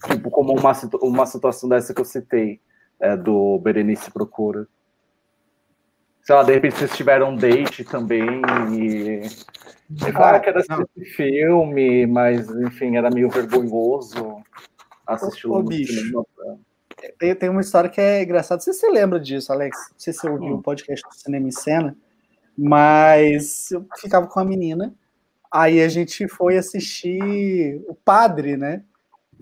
Tipo, 0.06 0.30
como 0.30 0.54
uma, 0.54 0.74
uma 1.02 1.26
situação 1.26 1.68
dessa 1.68 1.94
que 1.94 2.02
eu 2.02 2.06
citei, 2.06 2.62
é, 3.00 3.16
do 3.16 3.58
Berenice 3.60 4.12
Procura 4.12 4.68
sei 6.30 6.36
lá, 6.36 6.44
de 6.44 6.54
repente 6.54 6.76
vocês 6.76 6.96
tiveram 6.96 7.32
um 7.32 7.36
date 7.36 7.84
também 7.84 8.22
e. 8.72 9.22
Ah, 10.14 10.36
ah, 10.36 10.40
que 10.40 10.50
era 10.50 10.60
assistir 10.60 11.16
filme, 11.16 12.06
mas 12.06 12.48
enfim, 12.52 12.98
era 12.98 13.10
meio 13.10 13.32
vergonhoso 13.32 14.38
assistir 15.08 15.48
o 15.48 15.64
bicho. 15.64 16.24
Tem, 17.18 17.34
tem 17.34 17.50
uma 17.50 17.62
história 17.62 17.90
que 17.90 18.00
é 18.00 18.22
engraçada. 18.22 18.62
Você 18.62 18.74
se 18.74 18.88
lembra 18.92 19.20
disso, 19.20 19.52
Alex? 19.52 19.76
Não 19.90 19.98
sei 20.00 20.14
se 20.14 20.20
você 20.20 20.30
ouviu 20.30 20.50
hum. 20.50 20.58
o 20.58 20.62
podcast 20.62 21.04
do 21.10 21.16
Cinema 21.16 21.48
em 21.48 21.52
Cena, 21.52 21.98
mas 22.56 23.72
eu 23.72 23.84
ficava 23.98 24.28
com 24.28 24.40
a 24.40 24.46
menina, 24.46 24.94
aí 25.52 25.82
a 25.82 25.88
gente 25.88 26.28
foi 26.28 26.58
assistir 26.58 27.84
O 27.88 27.96
Padre, 27.96 28.56
né? 28.56 28.84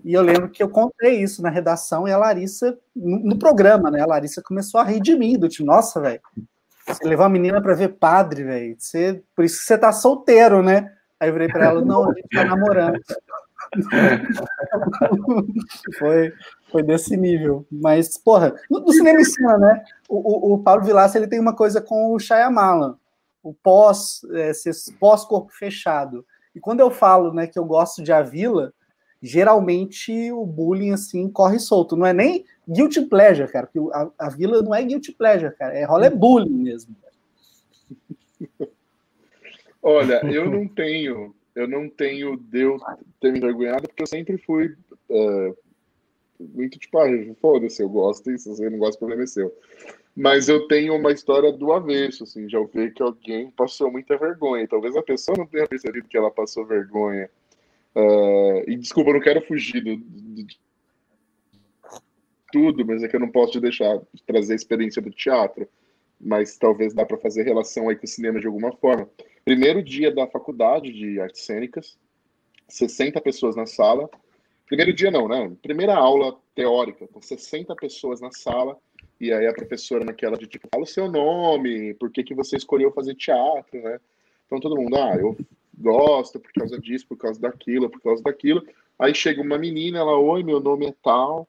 E 0.02 0.14
eu 0.14 0.22
lembro 0.22 0.48
que 0.48 0.62
eu 0.62 0.70
contei 0.70 1.20
isso 1.20 1.42
na 1.42 1.50
redação 1.50 2.08
e 2.08 2.12
a 2.12 2.16
Larissa, 2.16 2.78
no, 2.96 3.18
no 3.18 3.38
programa, 3.38 3.90
né? 3.90 4.00
A 4.00 4.06
Larissa 4.06 4.40
começou 4.40 4.80
a 4.80 4.84
rir 4.84 5.00
de 5.00 5.14
mim, 5.14 5.38
do 5.38 5.50
tipo, 5.50 5.66
nossa, 5.66 6.00
velho, 6.00 6.22
você 6.88 7.06
levou 7.06 7.24
a 7.24 7.28
menina 7.28 7.60
para 7.60 7.74
ver 7.74 7.90
padre, 7.90 8.44
velho. 8.44 8.76
Você, 8.78 9.22
por 9.34 9.44
isso 9.44 9.58
que 9.58 9.64
você 9.64 9.78
tá 9.78 9.92
solteiro, 9.92 10.62
né? 10.62 10.92
Aí 11.20 11.28
eu 11.28 11.32
virei 11.32 11.48
para 11.48 11.66
ela, 11.66 11.84
não, 11.84 12.10
a 12.10 12.14
gente 12.14 12.28
tá 12.28 12.44
namorando. 12.44 13.00
foi, 15.98 16.32
foi 16.70 16.82
desse 16.82 17.16
nível. 17.16 17.66
Mas, 17.70 18.16
porra, 18.16 18.54
no, 18.70 18.80
no 18.80 18.92
cinema 18.92 19.20
ensina, 19.20 19.58
né? 19.58 19.84
O, 20.08 20.50
o, 20.50 20.54
o 20.54 20.62
Paulo 20.62 20.84
Vilaça 20.84 21.18
ele 21.18 21.26
tem 21.26 21.40
uma 21.40 21.54
coisa 21.54 21.80
com 21.80 22.14
o 22.14 22.18
Shyamalan, 22.18 22.96
o 23.42 23.52
pós, 23.52 24.20
é, 24.32 24.52
pós-corpo 24.98 25.52
fechado. 25.52 26.24
E 26.54 26.60
quando 26.60 26.80
eu 26.80 26.90
falo 26.90 27.32
né, 27.32 27.46
que 27.46 27.58
eu 27.58 27.64
gosto 27.64 28.02
de 28.02 28.12
A 28.12 28.22
Vila, 28.22 28.72
geralmente 29.22 30.32
o 30.32 30.44
bullying 30.46 30.92
assim 30.92 31.28
corre 31.28 31.58
solto. 31.58 31.96
Não 31.96 32.06
é 32.06 32.12
nem 32.12 32.44
guilty 32.68 33.02
pleasure, 33.02 33.50
cara, 33.50 33.66
porque 33.66 33.80
a, 33.92 34.10
a 34.18 34.30
vila 34.30 34.62
não 34.62 34.74
é 34.74 34.82
guilty 34.82 35.12
pleasure, 35.12 35.54
cara, 35.56 35.74
é 35.74 35.84
rola 35.84 36.06
é 36.06 36.10
bullying 36.10 36.50
mesmo. 36.50 36.94
Olha, 39.82 40.20
eu 40.26 40.50
não 40.50 40.66
tenho, 40.68 41.34
eu 41.54 41.68
não 41.68 41.88
tenho 41.88 42.36
Deus 42.36 42.82
ter 43.20 43.32
me 43.32 43.38
envergonhado, 43.38 43.88
porque 43.88 44.02
eu 44.02 44.06
sempre 44.06 44.36
fui 44.38 44.74
uh, 45.08 45.56
muito 46.38 46.78
tipo, 46.78 46.98
ah, 46.98 47.06
foda-se, 47.40 47.82
eu 47.82 47.88
gosto, 47.88 48.30
e 48.30 48.38
se 48.38 48.48
você 48.48 48.68
não 48.68 48.78
gosta, 48.78 48.98
problema 48.98 49.22
é 49.22 49.26
seu. 49.26 49.52
Mas 50.14 50.48
eu 50.48 50.66
tenho 50.66 50.96
uma 50.96 51.12
história 51.12 51.52
do 51.52 51.72
avesso, 51.72 52.24
assim, 52.24 52.48
já 52.48 52.58
ouvi 52.58 52.90
que 52.90 53.02
alguém 53.02 53.52
passou 53.52 53.90
muita 53.90 54.16
vergonha. 54.16 54.66
Talvez 54.66 54.96
a 54.96 55.02
pessoa 55.02 55.38
não 55.38 55.46
tenha 55.46 55.66
percebido 55.66 56.08
que 56.08 56.16
ela 56.16 56.30
passou 56.30 56.66
vergonha. 56.66 57.30
Uh, 57.94 58.68
e 58.68 58.76
desculpa, 58.76 59.10
eu 59.10 59.14
não 59.14 59.20
quero 59.20 59.40
fugir 59.42 59.82
do, 59.82 59.98
tudo, 62.52 62.84
mas 62.84 63.02
é 63.02 63.08
que 63.08 63.16
eu 63.16 63.20
não 63.20 63.30
posso 63.30 63.52
te 63.52 63.60
deixar 63.60 63.98
de 64.12 64.22
trazer 64.22 64.52
a 64.52 64.56
experiência 64.56 65.02
do 65.02 65.10
teatro, 65.10 65.68
mas 66.20 66.56
talvez 66.56 66.94
dá 66.94 67.04
para 67.04 67.18
fazer 67.18 67.42
relação 67.42 67.88
aí 67.88 67.96
com 67.96 68.04
o 68.04 68.08
cinema 68.08 68.40
de 68.40 68.46
alguma 68.46 68.72
forma. 68.72 69.08
Primeiro 69.44 69.82
dia 69.82 70.12
da 70.12 70.26
faculdade 70.26 70.92
de 70.92 71.20
artes 71.20 71.42
cênicas, 71.42 71.96
60 72.68 73.20
pessoas 73.20 73.56
na 73.56 73.66
sala. 73.66 74.08
Primeiro 74.66 74.92
dia 74.92 75.10
não, 75.10 75.28
né? 75.28 75.50
Primeira 75.62 75.94
aula 75.94 76.36
teórica, 76.54 77.06
com 77.08 77.22
60 77.22 77.74
pessoas 77.76 78.20
na 78.20 78.30
sala, 78.30 78.76
e 79.20 79.32
aí 79.32 79.46
a 79.46 79.52
professora 79.52 80.04
naquela 80.04 80.36
de 80.36 80.46
tipo, 80.46 80.68
fala 80.70 80.84
o 80.84 80.86
seu 80.86 81.10
nome, 81.10 81.94
por 81.94 82.10
que, 82.10 82.22
que 82.22 82.34
você 82.34 82.56
escolheu 82.56 82.92
fazer 82.92 83.14
teatro, 83.14 83.80
né? 83.80 83.98
Então 84.46 84.60
todo 84.60 84.76
mundo, 84.76 84.96
ah, 84.96 85.16
eu 85.16 85.36
gosto 85.78 86.40
por 86.40 86.52
causa 86.52 86.78
disso, 86.78 87.06
por 87.06 87.16
causa 87.16 87.40
daquilo, 87.40 87.88
por 87.88 88.00
causa 88.00 88.22
daquilo. 88.22 88.66
Aí 88.98 89.14
chega 89.14 89.40
uma 89.40 89.58
menina, 89.58 89.98
ela, 89.98 90.16
oi, 90.18 90.42
meu 90.42 90.60
nome 90.60 90.86
é 90.86 90.94
tal, 91.02 91.48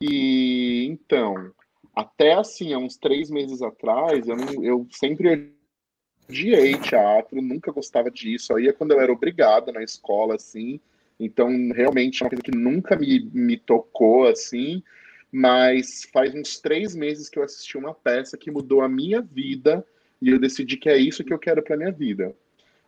e 0.00 0.86
então, 0.86 1.52
até 1.94 2.34
assim, 2.34 2.72
há 2.72 2.78
uns 2.78 2.96
três 2.96 3.30
meses 3.30 3.62
atrás, 3.62 4.28
eu, 4.28 4.36
não, 4.36 4.64
eu 4.64 4.86
sempre 4.90 5.52
odiei 6.28 6.76
teatro, 6.78 7.40
nunca 7.40 7.72
gostava 7.72 8.10
disso. 8.10 8.54
Aí 8.54 8.68
é 8.68 8.72
quando 8.72 8.92
eu 8.92 9.00
era 9.00 9.12
obrigada 9.12 9.72
na 9.72 9.82
escola, 9.82 10.34
assim. 10.36 10.80
Então, 11.18 11.48
realmente 11.72 12.22
é 12.22 12.24
uma 12.24 12.30
coisa 12.30 12.42
que 12.42 12.56
nunca 12.56 12.96
me, 12.96 13.30
me 13.32 13.56
tocou, 13.56 14.26
assim. 14.26 14.82
Mas 15.30 16.04
faz 16.12 16.34
uns 16.34 16.60
três 16.60 16.94
meses 16.94 17.28
que 17.28 17.38
eu 17.38 17.42
assisti 17.42 17.76
uma 17.76 17.94
peça 17.94 18.36
que 18.36 18.50
mudou 18.50 18.82
a 18.82 18.88
minha 18.88 19.20
vida 19.20 19.84
e 20.20 20.30
eu 20.30 20.38
decidi 20.38 20.76
que 20.76 20.88
é 20.88 20.96
isso 20.96 21.24
que 21.24 21.32
eu 21.32 21.38
quero 21.38 21.62
para 21.62 21.76
minha 21.76 21.90
vida. 21.90 22.34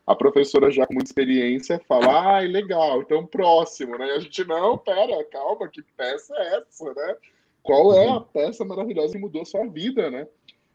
A 0.06 0.14
professora, 0.14 0.70
já 0.70 0.86
com 0.86 0.94
muita 0.94 1.08
experiência, 1.08 1.80
fala: 1.88 2.36
ah, 2.36 2.40
legal, 2.40 3.02
então 3.02 3.26
próximo, 3.26 3.98
né? 3.98 4.06
E 4.06 4.10
a 4.12 4.18
gente, 4.20 4.44
não, 4.44 4.78
pera, 4.78 5.24
calma, 5.24 5.68
que 5.68 5.82
peça 5.96 6.34
é 6.36 6.58
essa, 6.58 6.94
né? 6.94 7.16
Qual 7.62 7.92
é 7.92 8.08
a 8.08 8.20
peça 8.20 8.64
maravilhosa 8.64 9.14
que 9.14 9.18
mudou 9.18 9.44
sua 9.44 9.66
vida, 9.66 10.08
né? 10.08 10.28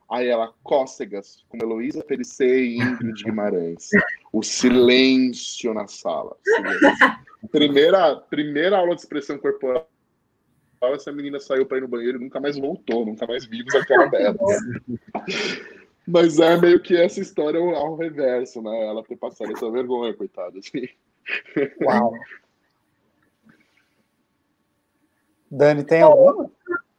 Aí 0.09 0.27
ela, 0.27 0.53
Cócegas, 0.61 1.45
com 1.47 1.57
Heloísa 1.57 2.03
Perissé 2.03 2.59
e 2.59 2.75
Ingrid 2.75 3.23
Guimarães. 3.23 3.87
O 4.33 4.43
silêncio 4.43 5.73
na 5.73 5.87
sala. 5.87 6.35
Primeira, 7.49 8.17
primeira 8.17 8.77
aula 8.77 8.93
de 8.93 8.99
expressão 8.99 9.37
corporal, 9.37 9.87
essa 10.81 11.13
menina 11.13 11.39
saiu 11.39 11.65
para 11.65 11.77
ir 11.77 11.81
no 11.81 11.87
banheiro 11.87 12.17
e 12.17 12.21
nunca 12.21 12.41
mais 12.41 12.57
voltou, 12.57 13.05
nunca 13.05 13.25
mais 13.25 13.45
vimos 13.45 13.73
aquela 13.73 14.09
merda. 14.09 14.37
Mas 16.11 16.39
é 16.39 16.57
meio 16.57 16.81
que 16.81 16.95
essa 16.95 17.21
história 17.21 17.59
ao 17.59 17.95
reverso, 17.95 18.61
né? 18.61 18.85
Ela 18.85 19.03
ter 19.03 19.15
passado 19.15 19.51
essa 19.53 19.69
vergonha, 19.71 20.13
coitada. 20.13 20.59
Assim. 20.59 20.89
Uau. 21.81 22.13
Dani, 25.49 25.83
tem 25.83 26.01
alguma? 26.01 26.51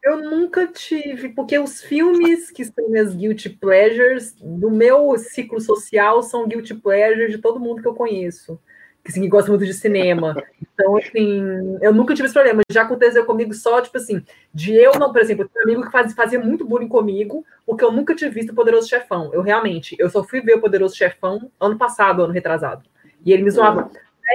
Eu 0.03 0.19
nunca 0.19 0.67
tive, 0.67 1.29
porque 1.29 1.59
os 1.59 1.81
filmes 1.81 2.51
que 2.51 2.65
são 2.65 2.89
minhas 2.89 3.15
guilty 3.15 3.51
pleasures, 3.51 4.35
do 4.41 4.71
meu 4.71 5.17
ciclo 5.17 5.61
social, 5.61 6.23
são 6.23 6.49
guilty 6.49 6.75
pleasures 6.75 7.31
de 7.31 7.39
todo 7.39 7.61
mundo 7.61 7.81
que 7.81 7.89
eu 7.89 7.95
conheço. 7.95 8.59
Que, 9.05 9.11
assim, 9.11 9.21
que 9.21 9.29
gosta 9.29 9.51
muito 9.51 9.65
de 9.65 9.75
cinema. 9.75 10.41
Então, 10.75 10.97
assim, 10.97 11.79
eu 11.81 11.93
nunca 11.93 12.15
tive 12.15 12.27
esse 12.27 12.35
problema. 12.35 12.63
Já 12.71 12.83
aconteceu 12.83 13.25
comigo 13.25 13.53
só, 13.53 13.81
tipo 13.81 13.97
assim, 13.97 14.25
de 14.55 14.75
eu 14.75 14.93
não, 14.99 15.13
por 15.13 15.21
exemplo, 15.21 15.51
um 15.57 15.63
amigo 15.63 15.83
que 15.83 15.91
faz, 15.91 16.13
fazia 16.15 16.39
muito 16.39 16.65
bullying 16.65 16.89
comigo, 16.89 17.45
porque 17.67 17.85
eu 17.85 17.91
nunca 17.91 18.15
tinha 18.15 18.31
visto 18.31 18.51
o 18.51 18.55
Poderoso 18.55 18.89
Chefão. 18.89 19.31
Eu 19.33 19.43
realmente, 19.43 19.97
eu 19.99 20.09
só 20.09 20.23
fui 20.23 20.41
ver 20.41 20.55
o 20.55 20.61
Poderoso 20.61 20.97
Chefão 20.97 21.51
ano 21.61 21.77
passado, 21.77 22.23
ano 22.23 22.33
retrasado. 22.33 22.85
E 23.25 23.33
ele 23.33 23.43
me 23.43 23.51
zoava. 23.51 23.91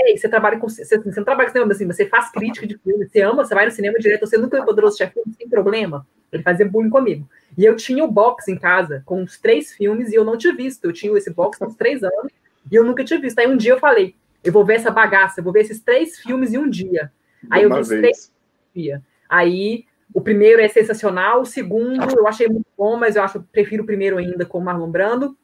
Ei, 0.05 0.17
você 0.17 0.27
trabalha 0.27 0.59
com. 0.59 0.67
Você, 0.67 0.83
você 0.83 0.97
não 0.97 1.23
trabalha 1.23 1.47
com 1.47 1.53
cinema 1.53 1.71
assim, 1.71 1.87
você 1.87 2.05
faz 2.05 2.29
crítica 2.29 2.67
de 2.67 2.77
filme, 2.77 3.07
você 3.07 3.21
ama, 3.21 3.45
você 3.45 3.55
vai 3.55 3.65
no 3.65 3.71
cinema 3.71 3.97
direto, 3.97 4.27
você 4.27 4.37
nunca 4.37 4.57
viu 4.57 4.63
o 4.63 4.65
Poderoso 4.65 4.97
Chefão, 4.97 5.23
tem 5.37 5.47
problema. 5.47 6.05
Ele 6.31 6.43
fazia 6.43 6.67
bullying 6.67 6.89
comigo. 6.89 7.27
E 7.57 7.65
eu 7.65 7.75
tinha 7.75 8.03
o 8.03 8.11
box 8.11 8.49
em 8.49 8.57
casa 8.57 9.01
com 9.05 9.23
os 9.23 9.39
três 9.39 9.71
filmes 9.71 10.11
e 10.11 10.15
eu 10.15 10.25
não 10.25 10.37
tinha 10.37 10.53
visto. 10.53 10.85
Eu 10.85 10.93
tinha 10.93 11.15
esse 11.17 11.31
box 11.31 11.57
com 11.57 11.65
uns 11.65 11.75
três 11.75 12.03
anos 12.03 12.31
e 12.69 12.75
eu 12.75 12.83
nunca 12.83 13.03
tinha 13.03 13.19
visto. 13.19 13.39
Aí 13.39 13.47
um 13.47 13.57
dia 13.57 13.71
eu 13.71 13.79
falei, 13.79 14.13
eu 14.43 14.51
vou 14.51 14.65
ver 14.65 14.75
essa 14.75 14.91
bagaça, 14.91 15.39
eu 15.39 15.43
vou 15.43 15.53
ver 15.53 15.61
esses 15.61 15.79
três 15.79 16.19
filmes 16.19 16.53
em 16.53 16.57
um 16.57 16.69
dia. 16.69 17.11
Aí 17.49 17.63
eu 17.63 17.83
vi 17.83 17.97
três 17.97 18.31
dia. 18.73 19.03
Aí 19.29 19.85
o 20.13 20.21
primeiro 20.21 20.61
é 20.61 20.67
sensacional, 20.67 21.41
o 21.41 21.45
segundo 21.45 22.09
eu 22.17 22.27
achei 22.27 22.47
muito 22.47 22.67
bom, 22.77 22.97
mas 22.97 23.15
eu 23.15 23.23
acho 23.23 23.43
prefiro 23.51 23.83
o 23.83 23.85
primeiro 23.85 24.17
ainda 24.17 24.45
com 24.45 24.59
o 24.59 24.63
Marlon 24.63 24.89
Brando, 24.89 25.37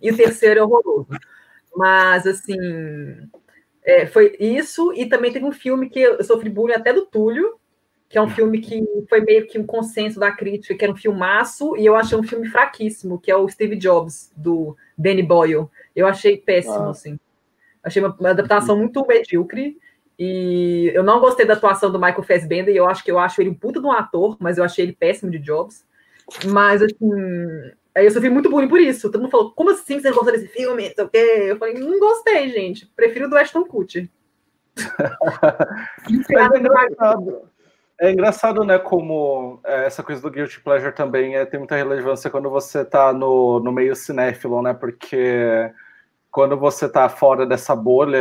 e 0.00 0.10
o 0.10 0.16
terceiro 0.16 0.60
é 0.60 0.62
horroroso. 0.62 1.08
Mas 1.74 2.26
assim, 2.26 2.56
é, 3.82 4.06
foi 4.06 4.36
isso, 4.38 4.92
e 4.94 5.06
também 5.06 5.32
teve 5.32 5.44
um 5.44 5.52
filme 5.52 5.88
que 5.88 6.00
eu 6.00 6.22
sofri 6.22 6.50
bullying 6.50 6.74
até 6.74 6.92
do 6.92 7.06
Túlio, 7.06 7.58
que 8.08 8.18
é 8.18 8.22
um 8.22 8.28
filme 8.28 8.60
que 8.60 8.84
foi 9.08 9.22
meio 9.22 9.46
que 9.46 9.58
um 9.58 9.64
consenso 9.64 10.20
da 10.20 10.30
crítica, 10.30 10.74
que 10.74 10.84
era 10.84 10.92
um 10.92 10.96
filmaço, 10.96 11.74
e 11.78 11.86
eu 11.86 11.96
achei 11.96 12.16
um 12.16 12.22
filme 12.22 12.46
fraquíssimo, 12.46 13.18
que 13.18 13.30
é 13.30 13.36
o 13.36 13.48
Steve 13.48 13.74
Jobs, 13.74 14.30
do 14.36 14.76
Danny 14.98 15.22
Boyle. 15.22 15.66
Eu 15.96 16.06
achei 16.06 16.36
péssimo, 16.36 16.74
ah. 16.74 16.90
assim. 16.90 17.18
Achei 17.82 18.02
uma, 18.02 18.14
uma, 18.18 18.30
adaptação 18.30 18.76
muito 18.76 19.06
medíocre. 19.06 19.76
E 20.18 20.90
eu 20.94 21.02
não 21.02 21.20
gostei 21.20 21.44
da 21.44 21.54
atuação 21.54 21.90
do 21.90 21.98
Michael 21.98 22.22
Fassbender, 22.22 22.74
e 22.74 22.76
eu 22.76 22.86
acho 22.86 23.02
que 23.02 23.10
eu 23.10 23.18
acho 23.18 23.40
ele 23.40 23.50
um 23.50 23.54
puta 23.54 23.80
de 23.80 23.86
um 23.86 23.92
ator, 23.92 24.36
mas 24.38 24.58
eu 24.58 24.64
achei 24.64 24.84
ele 24.84 24.92
péssimo 24.92 25.30
de 25.30 25.38
Jobs. 25.38 25.84
Mas, 26.46 26.82
assim, 26.82 27.10
aí 27.94 28.04
eu 28.04 28.10
sofri 28.10 28.30
muito 28.30 28.50
bullying 28.50 28.68
por 28.68 28.80
isso. 28.80 29.10
Todo 29.10 29.20
mundo 29.22 29.30
falou, 29.30 29.52
como 29.52 29.70
assim 29.70 30.00
você 30.00 30.08
não 30.08 30.16
gostou 30.16 30.32
desse 30.32 30.48
filme? 30.48 30.94
Não 30.96 31.10
Eu 31.12 31.56
falei, 31.58 31.74
não 31.74 31.98
gostei, 31.98 32.48
gente. 32.50 32.86
Prefiro 32.94 33.28
do 33.28 33.36
Ashton 33.36 33.64
Kutcher. 33.64 34.08
é, 36.30 36.58
engraçado. 36.58 37.42
é 38.00 38.10
engraçado, 38.10 38.64
né, 38.64 38.78
como 38.78 39.60
é, 39.64 39.86
essa 39.86 40.02
coisa 40.02 40.22
do 40.22 40.30
guilty 40.30 40.60
pleasure 40.60 40.94
também 40.94 41.36
é, 41.36 41.44
tem 41.44 41.58
muita 41.58 41.76
relevância 41.76 42.30
quando 42.30 42.48
você 42.48 42.82
tá 42.84 43.12
no, 43.12 43.60
no 43.60 43.70
meio 43.70 43.94
cinéfilo, 43.94 44.62
né, 44.62 44.72
porque 44.72 45.70
quando 46.32 46.56
você 46.56 46.86
está 46.86 47.10
fora 47.10 47.44
dessa 47.44 47.76
bolha, 47.76 48.16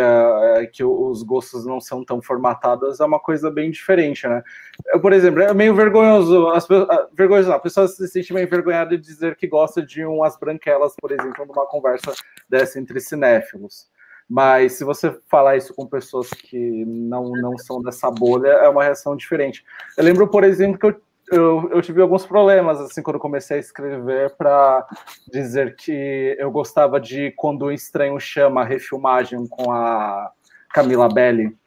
é, 0.57 0.65
que 0.65 0.83
os 0.83 1.23
gostos 1.23 1.65
não 1.65 1.79
são 1.79 2.03
tão 2.03 2.21
formatados, 2.21 2.99
é 2.99 3.05
uma 3.05 3.19
coisa 3.19 3.49
bem 3.49 3.71
diferente, 3.71 4.27
né? 4.27 4.43
Eu, 4.87 4.99
por 4.99 5.13
exemplo, 5.13 5.41
é 5.41 5.53
meio 5.53 5.73
vergonhoso, 5.73 6.49
as, 6.49 6.67
vergonhoso 7.13 7.47
não, 7.47 7.55
a 7.55 7.59
pessoa 7.59 7.87
se 7.87 8.05
sente 8.09 8.33
meio 8.33 8.45
envergonhada 8.45 8.97
de 8.97 9.01
dizer 9.01 9.37
que 9.37 9.47
gosta 9.47 9.81
de 9.81 10.03
umas 10.03 10.37
branquelas, 10.37 10.93
por 10.99 11.09
exemplo, 11.09 11.45
numa 11.45 11.65
conversa 11.65 12.13
dessa 12.49 12.77
entre 12.81 12.99
cinéfilos. 12.99 13.89
Mas 14.29 14.73
se 14.73 14.83
você 14.83 15.17
falar 15.29 15.55
isso 15.55 15.73
com 15.73 15.87
pessoas 15.87 16.29
que 16.29 16.85
não, 16.85 17.31
não 17.31 17.57
são 17.57 17.81
dessa 17.81 18.11
bolha, 18.11 18.49
é 18.49 18.67
uma 18.67 18.83
reação 18.83 19.15
diferente. 19.15 19.63
Eu 19.97 20.03
lembro, 20.03 20.27
por 20.27 20.43
exemplo, 20.43 20.77
que 20.77 20.85
eu 20.85 21.01
eu, 21.31 21.69
eu 21.71 21.81
tive 21.81 22.01
alguns 22.01 22.25
problemas 22.25 22.79
assim 22.79 23.01
quando 23.01 23.17
comecei 23.17 23.57
a 23.57 23.59
escrever 23.59 24.35
para 24.35 24.85
dizer 25.31 25.75
que 25.75 26.35
eu 26.37 26.51
gostava 26.51 26.99
de 26.99 27.31
quando 27.31 27.63
o 27.63 27.71
estranho 27.71 28.19
chama 28.19 28.61
a 28.61 28.65
refilmagem 28.65 29.47
com 29.47 29.71
a 29.71 30.31
Camila 30.73 31.07
Belli, 31.07 31.57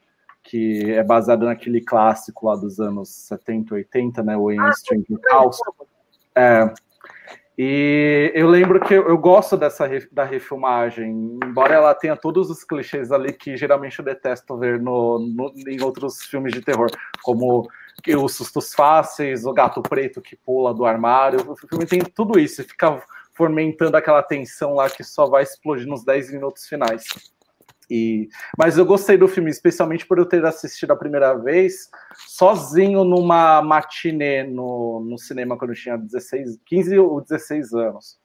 que 0.42 0.92
é 0.92 1.02
baseada 1.02 1.46
naquele 1.46 1.80
clássico 1.80 2.46
lá 2.46 2.54
dos 2.54 2.78
anos 2.78 3.08
70, 3.08 3.74
80, 3.74 4.22
né, 4.22 4.36
o 4.36 4.52
In 4.52 4.60
ah, 4.60 4.72
Stranger 4.72 5.18
House. 5.30 5.58
É, 6.36 6.72
e 7.56 8.32
eu 8.34 8.48
lembro 8.48 8.80
que 8.80 8.92
eu, 8.92 9.08
eu 9.08 9.16
gosto 9.16 9.56
dessa 9.56 9.88
da 10.10 10.24
refilmagem, 10.24 11.38
embora 11.42 11.74
ela 11.74 11.94
tenha 11.94 12.16
todos 12.16 12.50
os 12.50 12.64
clichês 12.64 13.12
ali 13.12 13.32
que 13.32 13.56
geralmente 13.56 13.98
eu 13.98 14.04
detesto 14.04 14.58
ver 14.58 14.80
no, 14.80 15.20
no 15.20 15.52
em 15.68 15.80
outros 15.80 16.22
filmes 16.24 16.52
de 16.52 16.60
terror, 16.60 16.90
como 17.22 17.68
os 18.16 18.34
sustos 18.34 18.72
fáceis, 18.72 19.44
o 19.44 19.52
gato 19.52 19.82
preto 19.82 20.20
que 20.20 20.36
pula 20.36 20.74
do 20.74 20.84
armário. 20.84 21.52
O 21.52 21.56
filme 21.56 21.86
tem 21.86 22.00
tudo 22.00 22.38
isso, 22.38 22.62
fica 22.64 23.02
fomentando 23.34 23.96
aquela 23.96 24.22
tensão 24.22 24.74
lá 24.74 24.88
que 24.88 25.02
só 25.02 25.26
vai 25.26 25.42
explodir 25.42 25.86
nos 25.86 26.04
10 26.04 26.32
minutos 26.32 26.66
finais. 26.66 27.04
E, 27.90 28.28
mas 28.56 28.78
eu 28.78 28.86
gostei 28.86 29.16
do 29.16 29.28
filme, 29.28 29.50
especialmente 29.50 30.06
por 30.06 30.18
eu 30.18 30.26
ter 30.26 30.44
assistido 30.44 30.92
a 30.92 30.96
primeira 30.96 31.34
vez 31.34 31.90
sozinho 32.26 33.04
numa 33.04 33.60
matinê 33.60 34.42
no, 34.44 35.00
no 35.00 35.18
cinema 35.18 35.56
quando 35.58 35.72
eu 35.72 35.76
tinha 35.76 35.98
16, 35.98 36.58
15 36.64 36.98
ou 36.98 37.20
16 37.20 37.74
anos. 37.74 38.18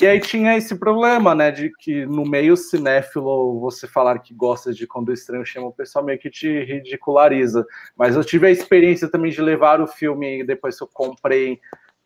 E 0.00 0.06
aí 0.06 0.20
tinha 0.20 0.56
esse 0.56 0.76
problema, 0.76 1.34
né, 1.34 1.50
de 1.50 1.70
que 1.78 2.06
no 2.06 2.24
meio 2.24 2.56
cinéfilo 2.56 3.58
você 3.60 3.86
falar 3.86 4.18
que 4.20 4.32
gosta 4.32 4.72
de 4.72 4.86
quando 4.86 5.08
o 5.08 5.12
estranho 5.12 5.44
chama 5.44 5.66
o 5.66 5.72
pessoal 5.72 6.04
meio 6.04 6.18
que 6.18 6.30
te 6.30 6.64
ridiculariza. 6.64 7.66
Mas 7.96 8.14
eu 8.14 8.24
tive 8.24 8.46
a 8.46 8.50
experiência 8.50 9.10
também 9.10 9.30
de 9.30 9.42
levar 9.42 9.80
o 9.80 9.86
filme 9.86 10.44
depois 10.44 10.78
que 10.78 10.84
eu 10.84 10.88
comprei 10.92 11.60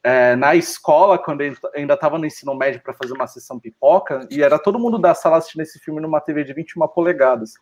é, 0.05 0.37
na 0.37 0.55
escola, 0.55 1.19
quando 1.19 1.41
eu 1.41 1.57
ainda 1.75 1.95
estava 1.95 2.19
no 2.19 2.27
ensino 2.27 2.55
médio 2.55 2.81
para 2.83 2.93
fazer 2.93 3.15
uma 3.15 3.27
sessão 3.27 3.59
pipoca, 3.59 4.27
e 4.31 4.43
era 4.43 4.59
todo 4.59 4.79
mundo 4.79 4.99
da 4.99 5.15
sala 5.15 5.39
assistindo 5.39 5.63
esse 5.63 5.79
filme 5.79 5.99
numa 5.99 6.21
TV 6.21 6.45
de 6.45 6.53
21 6.53 6.87
polegadas. 6.89 7.55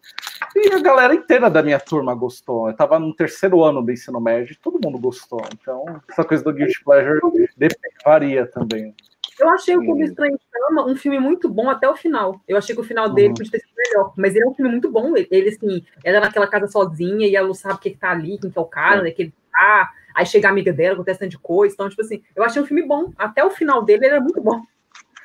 E 0.56 0.72
a 0.72 0.80
galera 0.80 1.14
inteira 1.14 1.48
da 1.48 1.62
minha 1.62 1.78
turma 1.78 2.14
gostou. 2.14 2.66
Eu 2.66 2.72
estava 2.72 2.98
no 2.98 3.14
terceiro 3.14 3.62
ano 3.62 3.80
do 3.80 3.92
ensino 3.92 4.20
médio 4.20 4.54
e 4.54 4.56
todo 4.56 4.80
mundo 4.84 4.98
gostou. 4.98 5.40
Então, 5.54 5.84
essa 6.10 6.24
coisa 6.24 6.42
do 6.42 6.52
Guilty 6.52 6.82
Pleasure 6.82 7.20
varia 8.04 8.44
também. 8.44 8.92
Eu 9.38 9.48
achei 9.50 9.76
o 9.76 9.84
Clube 9.84 10.04
Estranho 10.04 10.38
Chama 10.72 10.86
um 10.86 10.96
filme 10.96 11.18
muito 11.18 11.48
bom 11.48 11.68
até 11.68 11.88
o 11.88 11.96
final. 11.96 12.40
Eu 12.46 12.56
achei 12.56 12.74
que 12.74 12.80
o 12.80 12.84
final 12.84 13.10
dele 13.10 13.28
uhum. 13.28 13.34
podia 13.34 13.52
ter 13.52 13.60
sido 13.60 13.72
melhor. 13.76 14.12
Mas 14.16 14.34
ele 14.34 14.44
é 14.44 14.48
um 14.48 14.54
filme 14.54 14.70
muito 14.70 14.90
bom. 14.90 15.14
Ele, 15.16 15.48
assim, 15.48 15.84
ela 16.04 16.20
naquela 16.20 16.46
casa 16.46 16.66
sozinha 16.68 17.26
e 17.26 17.34
ela 17.34 17.46
não 17.46 17.54
sabe 17.54 17.74
o 17.74 17.78
que, 17.78 17.90
que 17.90 17.98
tá 17.98 18.10
ali, 18.10 18.38
quem 18.38 18.50
que 18.50 18.58
é 18.58 18.60
o 18.60 18.66
cara, 18.66 19.00
é. 19.00 19.02
né? 19.02 19.10
Que 19.10 19.22
ele 19.22 19.34
tá. 19.50 19.90
Aí 20.14 20.24
chega 20.24 20.48
a 20.48 20.50
amiga 20.50 20.72
dela, 20.72 20.94
acontece 20.94 21.26
de 21.26 21.38
coisa. 21.38 21.74
Então, 21.74 21.88
tipo 21.88 22.02
assim, 22.02 22.22
eu 22.34 22.44
achei 22.44 22.62
um 22.62 22.66
filme 22.66 22.82
bom. 22.82 23.12
Até 23.18 23.44
o 23.44 23.50
final 23.50 23.82
dele, 23.82 24.06
ele 24.06 24.14
era 24.14 24.20
muito 24.20 24.40
bom. 24.40 24.62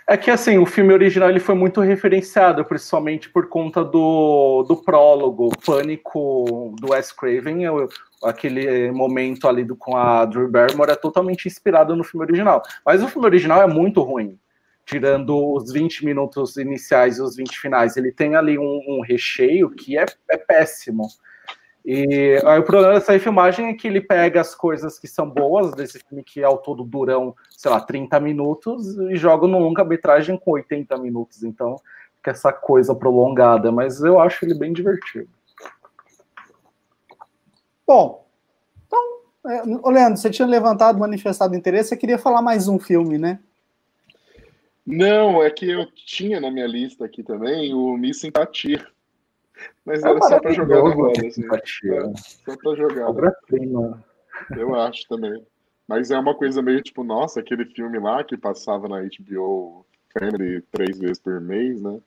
É 0.09 0.15
que 0.15 0.31
assim, 0.31 0.57
o 0.57 0.65
filme 0.65 0.93
original 0.93 1.29
ele 1.29 1.39
foi 1.39 1.53
muito 1.53 1.81
referenciado, 1.81 2.63
principalmente 2.63 3.29
por 3.29 3.49
conta 3.49 3.83
do, 3.83 4.63
do 4.63 4.77
prólogo, 4.77 5.51
Pânico 5.65 6.73
do 6.79 6.91
Wes 6.91 7.11
Craven, 7.11 7.65
eu, 7.65 7.89
aquele 8.23 8.91
momento 8.91 9.47
ali 9.47 9.63
do, 9.63 9.75
com 9.75 9.95
a 9.95 10.25
Drew 10.25 10.49
Barrymore 10.49 10.91
é 10.91 10.95
totalmente 10.95 11.47
inspirado 11.47 11.95
no 11.95 12.03
filme 12.03 12.25
original. 12.25 12.61
Mas 12.85 13.03
o 13.03 13.07
filme 13.07 13.27
original 13.27 13.61
é 13.61 13.67
muito 13.67 14.01
ruim, 14.01 14.39
tirando 14.85 15.53
os 15.53 15.71
20 15.71 16.05
minutos 16.05 16.57
iniciais 16.57 17.17
e 17.17 17.21
os 17.21 17.35
20 17.35 17.59
finais. 17.59 17.97
Ele 17.97 18.11
tem 18.11 18.35
ali 18.35 18.57
um, 18.57 18.81
um 18.87 19.01
recheio 19.01 19.69
que 19.69 19.97
é, 19.97 20.05
é 20.29 20.37
péssimo. 20.37 21.07
E 21.89 22.37
aí, 22.43 22.59
o 22.59 22.63
problema 22.63 22.95
dessa 22.95 23.17
filmagem 23.17 23.67
é 23.67 23.73
que 23.73 23.87
ele 23.87 24.01
pega 24.01 24.41
as 24.41 24.53
coisas 24.53 24.99
que 24.99 25.07
são 25.07 25.29
boas 25.29 25.71
desse 25.71 25.99
filme, 25.99 26.21
que 26.21 26.43
ao 26.43 26.57
todo 26.57 26.83
duram, 26.83 27.33
sei 27.49 27.71
lá, 27.71 27.79
30 27.79 28.19
minutos, 28.19 28.97
e 29.09 29.15
joga 29.15 29.47
no 29.47 29.57
longa-metragem 29.57 30.37
com 30.37 30.51
80 30.51 30.97
minutos. 30.97 31.43
Então, 31.43 31.77
fica 32.17 32.31
essa 32.31 32.51
coisa 32.51 32.93
prolongada, 32.93 33.71
mas 33.71 34.01
eu 34.01 34.19
acho 34.19 34.43
ele 34.43 34.53
bem 34.53 34.73
divertido. 34.73 35.29
Bom, 37.87 38.27
então, 38.85 39.21
é, 39.45 39.89
Leandro, 39.89 40.17
você 40.17 40.29
tinha 40.29 40.47
levantado, 40.47 40.99
manifestado 40.99 41.55
interesse, 41.55 41.89
você 41.89 41.97
queria 41.97 42.17
falar 42.17 42.41
mais 42.41 42.67
um 42.67 42.77
filme, 42.77 43.17
né? 43.17 43.39
Não, 44.85 45.41
é 45.41 45.49
que 45.49 45.69
eu 45.69 45.85
tinha 45.93 46.41
na 46.41 46.51
minha 46.51 46.67
lista 46.67 47.05
aqui 47.05 47.23
também 47.23 47.73
o 47.73 47.95
Miss 47.97 48.19
Simpatia. 48.19 48.85
Mas 49.85 50.03
era 50.03 50.21
só 50.21 50.39
para 50.39 50.51
jogar 50.51 50.83
na 50.83 50.89
roda, 50.89 51.27
assim. 51.27 51.43
É, 51.45 52.13
só 52.17 52.57
para 52.57 52.75
jogar. 52.75 53.13
Né? 53.13 54.03
Eu 54.57 54.75
acho 54.75 55.07
também. 55.07 55.45
Mas 55.87 56.11
é 56.11 56.19
uma 56.19 56.35
coisa 56.35 56.61
meio 56.61 56.81
tipo, 56.81 57.03
nossa, 57.03 57.39
aquele 57.39 57.65
filme 57.65 57.97
lá 57.99 58.23
que 58.23 58.37
passava 58.37 58.87
na 58.87 59.01
HBO 59.01 59.85
Family 60.13 60.61
três 60.71 60.99
vezes 60.99 61.19
por 61.19 61.39
mês, 61.39 61.81
né? 61.81 61.99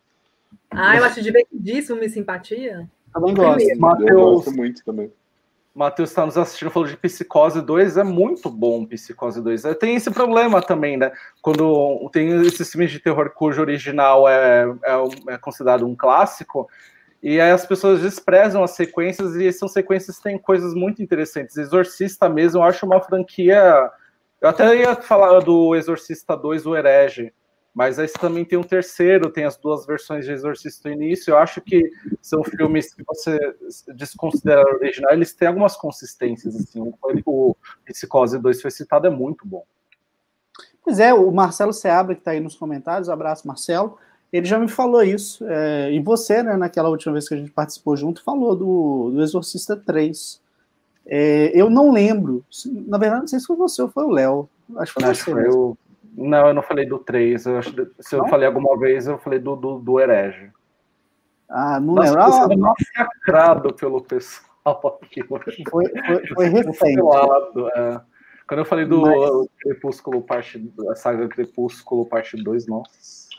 Ah, 0.71 0.97
eu 0.97 1.05
acho 1.05 1.23
divertidíssimo 1.23 1.99
Miss 1.99 2.13
Simpatia. 2.13 2.89
Também 3.13 3.35
gosto. 3.35 3.79
Mateus... 3.79 4.11
Eu 4.11 4.21
gosto 4.21 4.53
muito 4.53 4.85
também. 4.85 5.11
Matheus 5.75 6.11
está 6.11 6.27
nos 6.27 6.37
assistindo, 6.37 6.71
falou 6.71 6.89
de 6.89 6.97
Psicose 6.97 7.63
2, 7.63 7.97
é 7.97 8.03
muito 8.03 8.51
bom 8.51 8.85
Psicose 8.85 9.41
2. 9.41 9.65
É, 9.65 9.75
tem 9.75 9.95
esse 9.95 10.11
problema 10.11 10.61
também, 10.61 10.97
né? 10.97 11.13
Quando 11.41 12.11
tem 12.13 12.29
esses 12.43 12.71
filmes 12.71 12.91
de 12.91 12.99
terror 12.99 13.31
cujo 13.31 13.61
original 13.61 14.29
é, 14.29 14.65
é, 14.65 15.35
é 15.35 15.39
considerado 15.39 15.87
um 15.87 15.95
clássico, 15.95 16.69
e 17.23 17.41
aí 17.41 17.51
as 17.51 17.67
pessoas 17.67 18.01
desprezam 18.01 18.65
as 18.65 18.73
sequências, 18.73 19.37
e 19.37 19.53
são 19.53 19.69
sequências 19.69 20.17
que 20.17 20.25
têm 20.25 20.39
coisas 20.39 20.75
muito 20.75 21.03
interessantes. 21.03 21.57
Exorcista 21.57 22.29
mesmo, 22.29 22.61
eu 22.61 22.65
acho 22.65 22.85
uma 22.85 23.01
franquia. 23.01 23.91
Eu 24.41 24.49
até 24.49 24.75
ia 24.75 24.97
falar 24.97 25.41
do 25.41 25.77
Exorcista 25.77 26.37
2, 26.37 26.67
o 26.67 26.75
Herege, 26.75 27.33
Mas 27.73 27.99
aí 27.99 28.09
também 28.09 28.45
tem 28.45 28.59
um 28.59 28.65
terceiro, 28.65 29.31
tem 29.31 29.45
as 29.45 29.57
duas 29.57 29.87
versões 29.87 30.25
de 30.25 30.33
Exorcista 30.33 30.89
no 30.89 30.95
início. 30.97 31.31
Eu 31.31 31.39
acho 31.39 31.61
que 31.61 31.91
são 32.21 32.43
filmes 32.43 32.93
que 32.93 33.05
você 33.05 33.39
desconsidera 33.95 34.63
original, 34.75 35.13
eles 35.13 35.33
têm 35.33 35.49
algumas 35.49 35.77
consistências. 35.77 36.57
Assim. 36.57 36.81
O, 37.25 37.57
Psicose 37.85 38.39
2 38.39 38.61
foi 38.61 38.71
citado, 38.71 39.07
é 39.07 39.11
muito 39.11 39.47
bom. 39.47 39.65
Pois 40.83 40.99
é, 40.99 41.15
o 41.15 41.31
Marcelo 41.31 41.73
Seabra, 41.73 42.15
que 42.15 42.21
está 42.21 42.33
aí 42.33 42.41
nos 42.41 42.57
comentários, 42.57 43.09
abraço, 43.09 43.47
Marcelo, 43.47 43.97
ele 44.33 44.47
já 44.47 44.59
me 44.59 44.69
falou 44.69 45.03
isso. 45.03 45.45
É, 45.47 45.93
e 45.93 46.01
você, 46.01 46.43
né, 46.43 46.57
naquela 46.57 46.89
última 46.89 47.13
vez 47.13 47.29
que 47.29 47.35
a 47.35 47.37
gente 47.37 47.53
participou 47.53 47.97
junto, 47.97 48.25
falou 48.25 48.57
do, 48.57 49.11
do 49.13 49.23
Exorcista 49.23 49.77
3. 49.77 50.41
É, 51.07 51.51
eu 51.55 51.71
não 51.71 51.93
lembro, 51.93 52.45
na 52.65 52.99
verdade, 52.99 53.23
não 53.23 53.29
sei 53.29 53.39
se 53.39 53.47
foi 53.47 53.57
você 53.57 53.83
ou 53.83 53.89
foi 53.89 54.05
o 54.05 54.11
Léo. 54.11 54.49
Acho 54.77 54.95
que 54.95 55.01
foi 55.01 55.11
acho 55.11 55.25
você. 55.25 55.31
Foi 55.33 55.47
eu, 55.47 55.79
não, 56.17 56.49
eu 56.49 56.55
não 56.55 56.63
falei 56.63 56.87
do 56.87 56.99
3. 56.99 57.47
Eu 57.47 57.59
acho, 57.59 57.71
se 58.01 58.15
eu 58.15 58.21
não? 58.21 58.29
falei 58.29 58.47
alguma 58.47 58.79
vez, 58.79 59.07
eu 59.07 59.19
falei 59.19 59.39
do, 59.39 59.57
do, 59.57 59.79
do 59.79 60.01
Herege. 60.01 60.51
Ah, 61.49 61.81
não 61.81 61.95
lembro. 61.95 62.23
Você 62.23 62.55
ah, 62.55 62.57
massacrado 62.57 63.75
pelo 63.75 64.03
pessoal 64.03 65.01
aqui. 65.03 65.25
Foi, 65.25 65.43
foi, 65.67 66.27
foi 66.35 66.47
recente. 66.47 67.01
É. 67.75 68.01
Quando 68.47 68.61
eu 68.61 68.65
falei 68.65 68.85
do 68.85 69.03
Mas... 69.03 69.49
Crepúsculo 69.61 70.23
parte, 70.23 70.73
a 70.91 70.95
saga 70.97 71.29
Crepúsculo 71.29 72.07
parte 72.07 72.37
2, 72.43 72.67
nossa. 72.67 73.30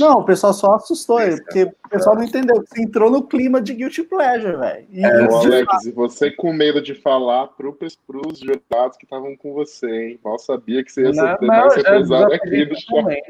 Não, 0.00 0.20
o 0.20 0.24
pessoal 0.24 0.52
só 0.52 0.74
assustou, 0.74 1.18
porque 1.18 1.64
o 1.64 1.88
pessoal 1.88 2.16
não 2.16 2.24
entendeu. 2.24 2.56
Você 2.56 2.82
entrou 2.82 3.10
no 3.10 3.22
clima 3.26 3.60
de 3.60 3.74
Guilty 3.74 4.02
Pleasure, 4.04 4.56
velho. 4.56 4.86
É, 4.92 5.06
Alex, 5.06 5.86
e 5.86 5.92
você 5.92 6.30
com 6.30 6.52
medo 6.52 6.80
de 6.80 6.94
falar 6.94 7.48
para 7.48 7.68
os 7.68 8.38
jurados 8.38 8.96
que 8.96 9.04
estavam 9.04 9.36
com 9.36 9.52
você, 9.52 10.10
hein? 10.10 10.20
Mal 10.24 10.38
sabia 10.38 10.84
que 10.84 10.92
você 10.92 11.02
ia 11.02 11.14
ser 11.14 11.38
mais 11.40 11.76
aqui 11.76 12.66
no 12.66 12.76
chat. 12.76 13.22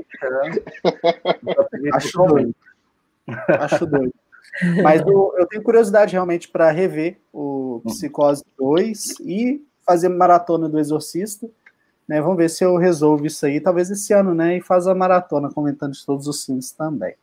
Acho 1.95 2.19
doido. 2.19 2.55
Acho 3.49 3.87
doido. 3.87 4.15
Mas 4.83 5.01
eu, 5.03 5.35
eu 5.37 5.47
tenho 5.47 5.63
curiosidade 5.63 6.13
realmente 6.13 6.49
para 6.49 6.71
rever 6.71 7.19
o 7.33 7.83
Psicose 7.85 8.45
2 8.59 9.21
e 9.21 9.65
fazer 9.85 10.09
maratona 10.09 10.69
do 10.69 10.79
Exorcista. 10.79 11.49
Né? 12.09 12.21
Vamos 12.21 12.37
ver 12.37 12.51
se 12.51 12.65
eu 12.65 12.77
resolvo 12.77 13.27
isso 13.27 13.45
aí, 13.47 13.61
talvez 13.61 13.91
esse 13.91 14.13
ano, 14.13 14.35
né? 14.35 14.57
E 14.57 14.61
faz 14.61 14.87
a 14.87 14.95
maratona 14.95 15.51
comentando 15.51 15.93
de 15.93 16.05
todos 16.05 16.27
os 16.27 16.45
filmes 16.45 16.71
também. 16.73 17.15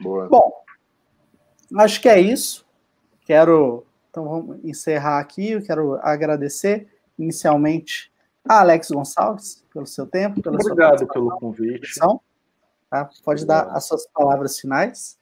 Boa. 0.00 0.28
Bom, 0.28 0.52
acho 1.76 2.00
que 2.00 2.08
é 2.08 2.20
isso. 2.20 2.66
Quero. 3.24 3.84
Então 4.10 4.24
vamos 4.24 4.64
encerrar 4.64 5.18
aqui. 5.18 5.52
Eu 5.52 5.62
quero 5.62 5.98
agradecer 6.02 6.88
inicialmente 7.18 8.12
a 8.48 8.60
Alex 8.60 8.90
Gonçalves 8.90 9.64
pelo 9.72 9.86
seu 9.86 10.06
tempo, 10.06 10.40
pela 10.40 10.56
Obrigado 10.56 11.06
pelo 11.06 11.30
convite. 11.38 12.00
Tá? 12.90 13.10
Pode 13.22 13.44
dar 13.44 13.68
as 13.68 13.84
suas 13.84 14.06
palavras 14.06 14.58
finais. 14.58 15.17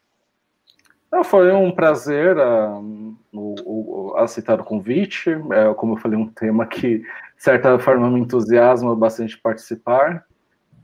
Foi 1.25 1.53
um 1.53 1.71
prazer 1.71 2.37
uh, 2.37 3.17
o, 3.33 3.55
o, 3.65 4.17
aceitar 4.17 4.61
o 4.61 4.65
convite. 4.65 5.31
É, 5.31 5.73
como 5.75 5.95
eu 5.95 5.99
falei, 5.99 6.19
um 6.19 6.29
tema 6.29 6.67
que, 6.67 6.99
de 6.99 7.07
certa 7.39 7.79
forma, 7.79 8.11
me 8.11 8.21
entusiasma 8.21 8.95
bastante 8.95 9.39
participar. 9.39 10.27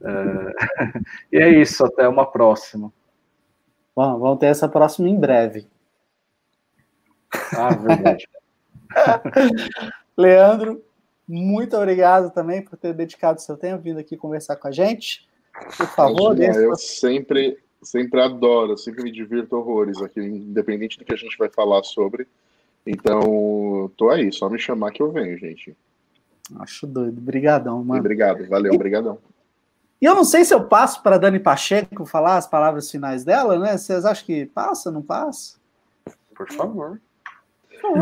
É, 0.03 0.53
e 1.32 1.39
é 1.39 1.49
isso, 1.51 1.85
até 1.85 2.09
uma 2.09 2.31
próxima. 2.31 2.93
Bom, 3.94 4.19
vamos 4.19 4.39
ter 4.39 4.47
essa 4.47 4.69
próxima 4.69 5.09
em 5.09 5.19
breve. 5.19 5.66
Ah, 7.57 7.74
verdade. 7.74 8.28
Leandro, 10.16 10.82
muito 11.27 11.77
obrigado 11.77 12.31
também 12.31 12.62
por 12.62 12.77
ter 12.77 12.94
dedicado 12.94 13.40
seu 13.40 13.57
tempo 13.57 13.82
vindo 13.82 13.99
aqui 13.99 14.16
conversar 14.16 14.57
com 14.57 14.69
a 14.69 14.73
gente. 14.73 15.28
Por 15.77 15.86
favor, 15.89 16.36
Imagina, 16.36 16.65
eu 16.65 16.77
sempre 16.77 17.59
sempre 17.82 18.20
adoro, 18.20 18.78
sempre 18.78 19.02
me 19.02 19.10
divirto 19.10 19.56
horrores 19.56 20.00
aqui, 20.00 20.20
independente 20.20 20.98
do 20.98 21.04
que 21.04 21.12
a 21.12 21.16
gente 21.16 21.36
vai 21.36 21.48
falar 21.48 21.82
sobre. 21.82 22.26
Então, 22.86 23.90
tô 23.96 24.10
aí, 24.10 24.32
só 24.32 24.48
me 24.48 24.59
chamar 24.59 24.92
que 24.92 25.02
eu 25.02 25.12
venho, 25.12 25.36
gente. 25.38 25.76
Acho 26.59 26.86
doido. 26.86 27.18
Obrigadão, 27.18 27.84
mano. 27.84 28.00
Obrigado, 28.00 28.46
valeu, 28.48 28.74
obrigadão. 28.74 29.18
E 30.00 30.04
eu 30.04 30.14
não 30.14 30.24
sei 30.24 30.44
se 30.44 30.52
eu 30.52 30.64
passo 30.64 31.00
para 31.02 31.18
Dani 31.18 31.38
Pacheco 31.38 32.04
falar 32.04 32.36
as 32.36 32.46
palavras 32.46 32.90
finais 32.90 33.24
dela, 33.24 33.59
né? 33.59 33.78
Vocês 33.78 34.04
acham 34.04 34.26
que 34.26 34.46
passa, 34.46 34.90
não 34.90 35.00
passa? 35.00 35.56
Por 36.34 36.50
favor. 36.52 37.00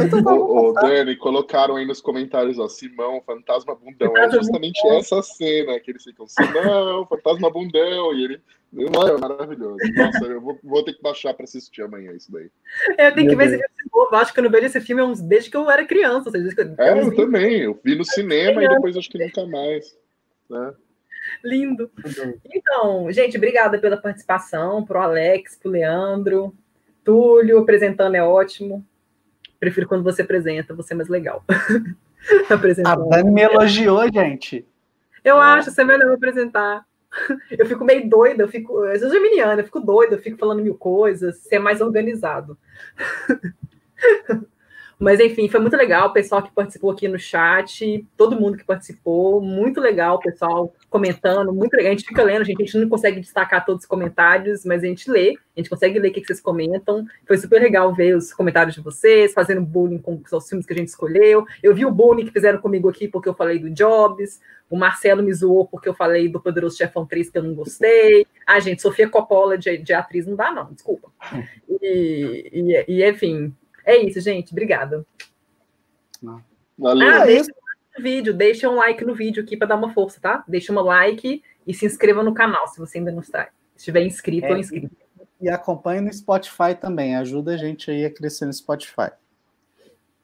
Então 0.03 0.37
o, 0.37 0.73
Dani, 0.75 1.17
colocaram 1.17 1.77
aí 1.77 1.87
nos 1.87 2.01
comentários, 2.01 2.59
ó, 2.59 2.69
Simão, 2.69 3.23
fantasma 3.25 3.75
bundão. 3.75 4.15
É 4.17 4.31
justamente 4.31 4.87
essa 4.89 5.23
cena 5.23 5.79
que 5.81 5.91
eles 5.91 6.05
ficam, 6.05 6.27
Simão, 6.27 7.07
fantasma 7.07 7.51
bundão, 7.51 8.15
e 8.15 8.25
ele. 8.25 8.43
É 8.73 9.19
maravilhoso. 9.19 9.79
Nossa, 9.97 10.25
eu 10.27 10.41
vou, 10.41 10.59
vou 10.63 10.85
ter 10.85 10.93
que 10.93 11.03
baixar 11.03 11.35
para 11.35 11.43
assistir 11.43 11.83
amanhã 11.83 12.13
isso 12.13 12.31
daí. 12.31 12.49
Eu 12.97 13.13
tenho 13.15 13.29
que 13.29 13.35
ver 13.35 13.47
esse 13.47 13.57
filme 13.57 13.91
novo. 13.93 14.15
Acho 14.15 14.33
que 14.33 14.39
eu 14.39 14.45
não 14.45 14.51
vejo 14.51 14.67
esse 14.67 14.81
filme 14.81 15.03
desde 15.23 15.51
que 15.51 15.57
eu 15.57 15.69
era 15.69 15.85
criança. 15.85 16.31
Seja, 16.31 16.55
é, 16.79 17.01
eu 17.01 17.17
também. 17.17 17.63
Eu 17.63 17.81
vi 17.83 17.97
no 17.97 18.05
cinema 18.05 18.63
e 18.63 18.69
depois 18.69 18.97
acho 18.97 19.11
que 19.11 19.19
nunca 19.19 19.45
mais. 19.45 19.99
Né? 20.49 20.73
Lindo. 21.43 21.91
Então, 22.55 23.11
gente, 23.11 23.37
obrigada 23.37 23.77
pela 23.79 23.97
participação, 23.97 24.85
pro 24.85 25.01
Alex, 25.01 25.57
pro 25.57 25.73
Leandro. 25.73 26.55
Túlio 27.03 27.59
apresentando 27.59 28.15
é 28.15 28.23
ótimo 28.23 28.87
prefiro 29.61 29.87
quando 29.87 30.03
você 30.03 30.23
apresenta, 30.23 30.75
você 30.75 30.95
é 30.95 30.97
mais 30.97 31.09
legal. 31.09 31.45
a 32.85 32.97
Dani 32.97 33.31
me 33.31 33.43
elogiou, 33.43 34.11
gente. 34.13 34.67
Eu 35.23 35.37
é. 35.37 35.41
acho, 35.41 35.71
você 35.71 35.83
é 35.83 35.85
melhor 35.85 36.13
apresentar. 36.13 36.85
Eu 37.51 37.67
fico 37.67 37.85
meio 37.85 38.09
doida, 38.09 38.45
eu 38.45 38.49
fico. 38.49 38.85
Eu 38.85 38.97
sou 39.01 39.11
geminiana, 39.11 39.61
eu 39.61 39.65
fico 39.65 39.81
doida, 39.81 40.15
eu 40.15 40.21
fico 40.21 40.39
falando 40.39 40.63
mil 40.63 40.77
coisas, 40.77 41.39
ser 41.39 41.59
mais 41.59 41.81
organizado. 41.81 42.57
Mas 45.01 45.19
enfim, 45.19 45.49
foi 45.49 45.61
muito 45.61 45.79
legal 45.79 46.09
o 46.09 46.13
pessoal 46.13 46.43
que 46.43 46.53
participou 46.53 46.91
aqui 46.91 47.09
no 47.09 47.19
chat, 47.19 48.07
todo 48.19 48.39
mundo 48.39 48.59
que 48.59 48.65
participou, 48.65 49.41
muito 49.41 49.81
legal 49.81 50.17
o 50.17 50.21
pessoal 50.21 50.75
comentando, 50.91 51.55
muito 51.55 51.73
legal. 51.73 51.93
A 51.93 51.97
gente 51.97 52.07
fica 52.07 52.23
lendo, 52.23 52.45
gente, 52.45 52.63
a 52.63 52.67
gente 52.67 52.77
não 52.77 52.87
consegue 52.87 53.19
destacar 53.19 53.65
todos 53.65 53.85
os 53.85 53.89
comentários, 53.89 54.63
mas 54.63 54.85
a 54.85 54.87
gente 54.87 55.11
lê, 55.11 55.39
a 55.57 55.61
gente 55.61 55.71
consegue 55.71 55.99
ler 55.99 56.11
o 56.11 56.13
que 56.13 56.23
vocês 56.23 56.39
comentam. 56.39 57.07
Foi 57.27 57.39
super 57.39 57.63
legal 57.63 57.95
ver 57.95 58.15
os 58.15 58.35
comentários 58.35 58.75
de 58.75 58.83
vocês, 58.83 59.33
fazendo 59.33 59.63
bullying 59.63 59.97
com 59.97 60.21
os 60.31 60.49
filmes 60.49 60.67
que 60.67 60.75
a 60.75 60.77
gente 60.77 60.89
escolheu. 60.89 61.47
Eu 61.63 61.75
vi 61.75 61.87
o 61.87 61.91
bullying 61.91 62.27
que 62.27 62.33
fizeram 62.33 62.61
comigo 62.61 62.87
aqui 62.87 63.09
porque 63.09 63.29
eu 63.31 63.35
falei 63.35 63.59
do 63.59 63.71
Jobs, 63.71 64.39
o 64.69 64.77
Marcelo 64.77 65.23
me 65.23 65.33
zoou 65.33 65.67
porque 65.67 65.89
eu 65.89 65.95
falei 65.95 66.29
do 66.29 66.39
Poderoso 66.39 66.77
Chefão 66.77 67.07
3 67.07 67.31
que 67.31 67.39
eu 67.39 67.43
não 67.43 67.55
gostei. 67.55 68.27
Ah, 68.47 68.61
gente, 68.61 68.83
Sofia 68.83 69.09
Coppola 69.09 69.57
de, 69.57 69.79
de 69.79 69.95
atriz 69.95 70.27
não 70.27 70.37
dá, 70.37 70.53
não, 70.53 70.71
desculpa. 70.75 71.11
E, 71.81 72.51
e, 72.53 72.85
e 72.87 73.09
enfim, 73.09 73.55
é 73.91 74.03
isso, 74.05 74.21
gente. 74.21 74.53
Obrigada. 74.53 75.05
Valeu. 76.79 77.09
Ah, 77.09 77.25
deixa 77.25 77.51
um 77.99 78.03
vídeo, 78.03 78.33
deixa 78.33 78.69
um 78.69 78.77
like 78.77 79.05
no 79.05 79.15
vídeo 79.15 79.43
aqui 79.43 79.57
para 79.57 79.69
dar 79.69 79.77
uma 79.77 79.93
força, 79.93 80.21
tá? 80.21 80.45
Deixa 80.47 80.73
um 80.73 80.81
like 80.81 81.43
e 81.67 81.75
se 81.75 81.87
inscreva 81.87 82.23
no 82.23 82.35
canal 82.35 82.67
se 82.69 82.79
você 82.79 82.99
ainda 82.99 83.13
não 83.13 83.21
está. 83.21 83.49
Estiver 83.77 84.03
inscrito 84.05 84.47
é, 84.47 84.51
ou 84.53 84.57
inscrito. 84.57 84.95
E, 85.41 85.47
e 85.47 85.49
acompanhe 85.49 86.01
no 86.01 86.13
Spotify 86.13 86.75
também. 86.79 87.17
Ajuda 87.17 87.55
a 87.55 87.57
gente 87.57 87.91
aí 87.91 88.05
a 88.05 88.11
crescer 88.11 88.47
no 88.47 88.53
Spotify. 88.53 89.11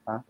Tá? 0.05 0.23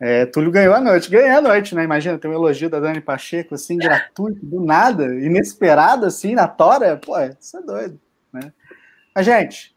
É, 0.00 0.26
Túlio 0.26 0.50
ganhou 0.50 0.74
a 0.74 0.80
noite. 0.80 1.10
Ganhei 1.10 1.30
a 1.30 1.40
noite, 1.40 1.74
né? 1.74 1.84
Imagina, 1.84 2.18
ter 2.18 2.28
um 2.28 2.32
elogio 2.32 2.70
da 2.70 2.80
Dani 2.80 3.00
Pacheco, 3.00 3.54
assim, 3.54 3.76
gratuito, 3.76 4.44
do 4.44 4.64
nada, 4.64 5.06
inesperado, 5.06 6.06
assim, 6.06 6.34
na 6.34 6.46
tora. 6.46 6.96
Pô, 6.96 7.18
isso 7.18 7.56
é 7.56 7.62
doido, 7.62 8.00
né? 8.32 8.52
Mas, 9.14 9.26
gente, 9.26 9.76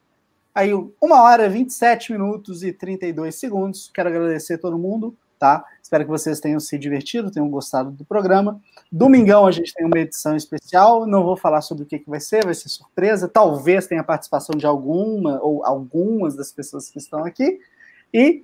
Aí, 0.54 0.72
uma 1.02 1.22
hora, 1.22 1.50
27 1.50 2.12
minutos 2.12 2.62
e 2.62 2.74
32 2.74 3.36
segundos. 3.36 3.90
Quero 3.94 4.10
agradecer 4.10 4.56
a 4.56 4.58
todo 4.58 4.78
mundo, 4.78 5.16
tá? 5.40 5.64
Espero 5.82 6.04
que 6.04 6.10
vocês 6.10 6.42
tenham 6.42 6.60
se 6.60 6.78
divertido, 6.78 7.32
tenham 7.32 7.50
gostado 7.50 7.90
do 7.90 8.04
programa. 8.04 8.60
Domingão 8.92 9.48
a 9.48 9.52
gente 9.52 9.74
tem 9.74 9.86
uma 9.86 9.98
edição 9.98 10.36
especial. 10.36 11.08
Não 11.08 11.24
vou 11.24 11.38
falar 11.38 11.62
sobre 11.62 11.84
o 11.84 11.86
que, 11.86 12.00
que 12.00 12.10
vai 12.10 12.20
ser, 12.20 12.44
vai 12.44 12.54
ser 12.54 12.68
surpresa. 12.68 13.30
Talvez 13.30 13.88
tenha 13.88 14.02
a 14.02 14.04
participação 14.04 14.54
de 14.58 14.66
alguma 14.66 15.40
ou 15.42 15.66
algumas 15.66 16.36
das 16.36 16.52
pessoas 16.52 16.90
que 16.90 17.00
estão 17.00 17.24
aqui. 17.24 17.60
E 18.14 18.44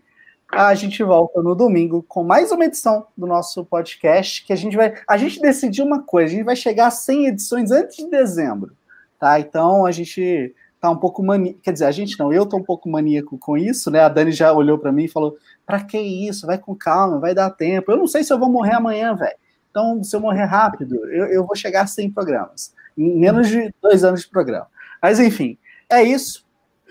a 0.50 0.74
gente 0.76 1.04
volta 1.04 1.42
no 1.42 1.54
domingo 1.54 2.02
com 2.08 2.24
mais 2.24 2.54
uma 2.54 2.64
edição 2.64 3.06
do 3.18 3.28
nosso 3.28 3.66
podcast, 3.66 4.46
que 4.46 4.54
a 4.54 4.56
gente 4.56 4.78
vai. 4.78 4.94
A 5.06 5.18
gente 5.18 5.42
decidiu 5.42 5.86
uma 5.86 6.02
coisa, 6.04 6.34
a 6.34 6.38
gente 6.38 6.46
vai 6.46 6.56
chegar 6.56 6.88
a 6.88 6.92
100 6.92 7.28
edições 7.28 7.70
antes 7.70 7.98
de 7.98 8.10
dezembro, 8.10 8.76
tá? 9.20 9.42
Então 9.42 9.86
a 9.86 9.92
gente 9.92 10.56
tá 10.88 10.92
um 10.92 10.98
pouco 10.98 11.24
maníaco. 11.24 11.60
Quer 11.62 11.74
dizer, 11.74 11.86
a 11.86 11.92
gente 11.92 12.18
não, 12.20 12.32
eu 12.32 12.46
tô 12.46 12.58
um 12.58 12.64
pouco 12.64 12.90
maníaco 12.90 13.38
com 13.38 13.58
isso, 13.58 13.92
né? 13.92 14.02
A 14.02 14.10
Dani 14.10 14.32
já 14.32 14.52
olhou 14.54 14.78
para 14.78 14.92
mim 14.92 15.06
e 15.06 15.10
falou: 15.10 15.38
para 15.66 15.84
que 15.84 15.98
isso? 15.98 16.48
Vai 16.48 16.58
com 16.58 16.76
calma, 16.76 17.20
vai 17.20 17.34
dar 17.34 17.50
tempo. 17.50 17.92
Eu 17.92 17.98
não 17.98 18.08
sei 18.08 18.24
se 18.24 18.32
eu 18.32 18.40
vou 18.40 18.50
morrer 18.50 18.74
amanhã, 18.74 19.16
velho. 19.16 19.36
Então, 19.70 20.04
se 20.04 20.16
eu 20.16 20.20
morrer 20.20 20.46
rápido, 20.46 20.96
eu, 21.08 21.26
eu 21.28 21.46
vou 21.46 21.56
chegar 21.56 21.84
a 21.84 21.88
100 21.88 22.12
programas. 22.12 22.74
Em 22.98 23.20
menos 23.20 23.48
de 23.48 23.72
dois 23.82 24.04
anos 24.04 24.22
de 24.22 24.30
programa. 24.30 24.68
Mas, 25.02 25.20
enfim, 25.20 25.58
é 25.90 26.02
isso. 26.02 26.46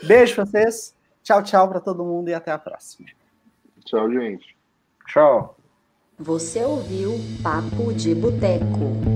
Beijo 0.04 0.34
pra 0.34 0.44
vocês. 0.44 0.94
Tchau, 1.22 1.42
tchau 1.42 1.68
para 1.68 1.80
todo 1.80 2.04
mundo 2.04 2.28
e 2.28 2.34
até 2.34 2.52
a 2.52 2.58
próxima. 2.58 3.08
Tchau, 3.84 4.10
gente. 4.12 4.56
Tchau. 5.08 5.56
Você 6.18 6.64
ouviu 6.64 7.14
Papo 7.42 7.92
de 7.92 8.14
Boteco. 8.14 9.15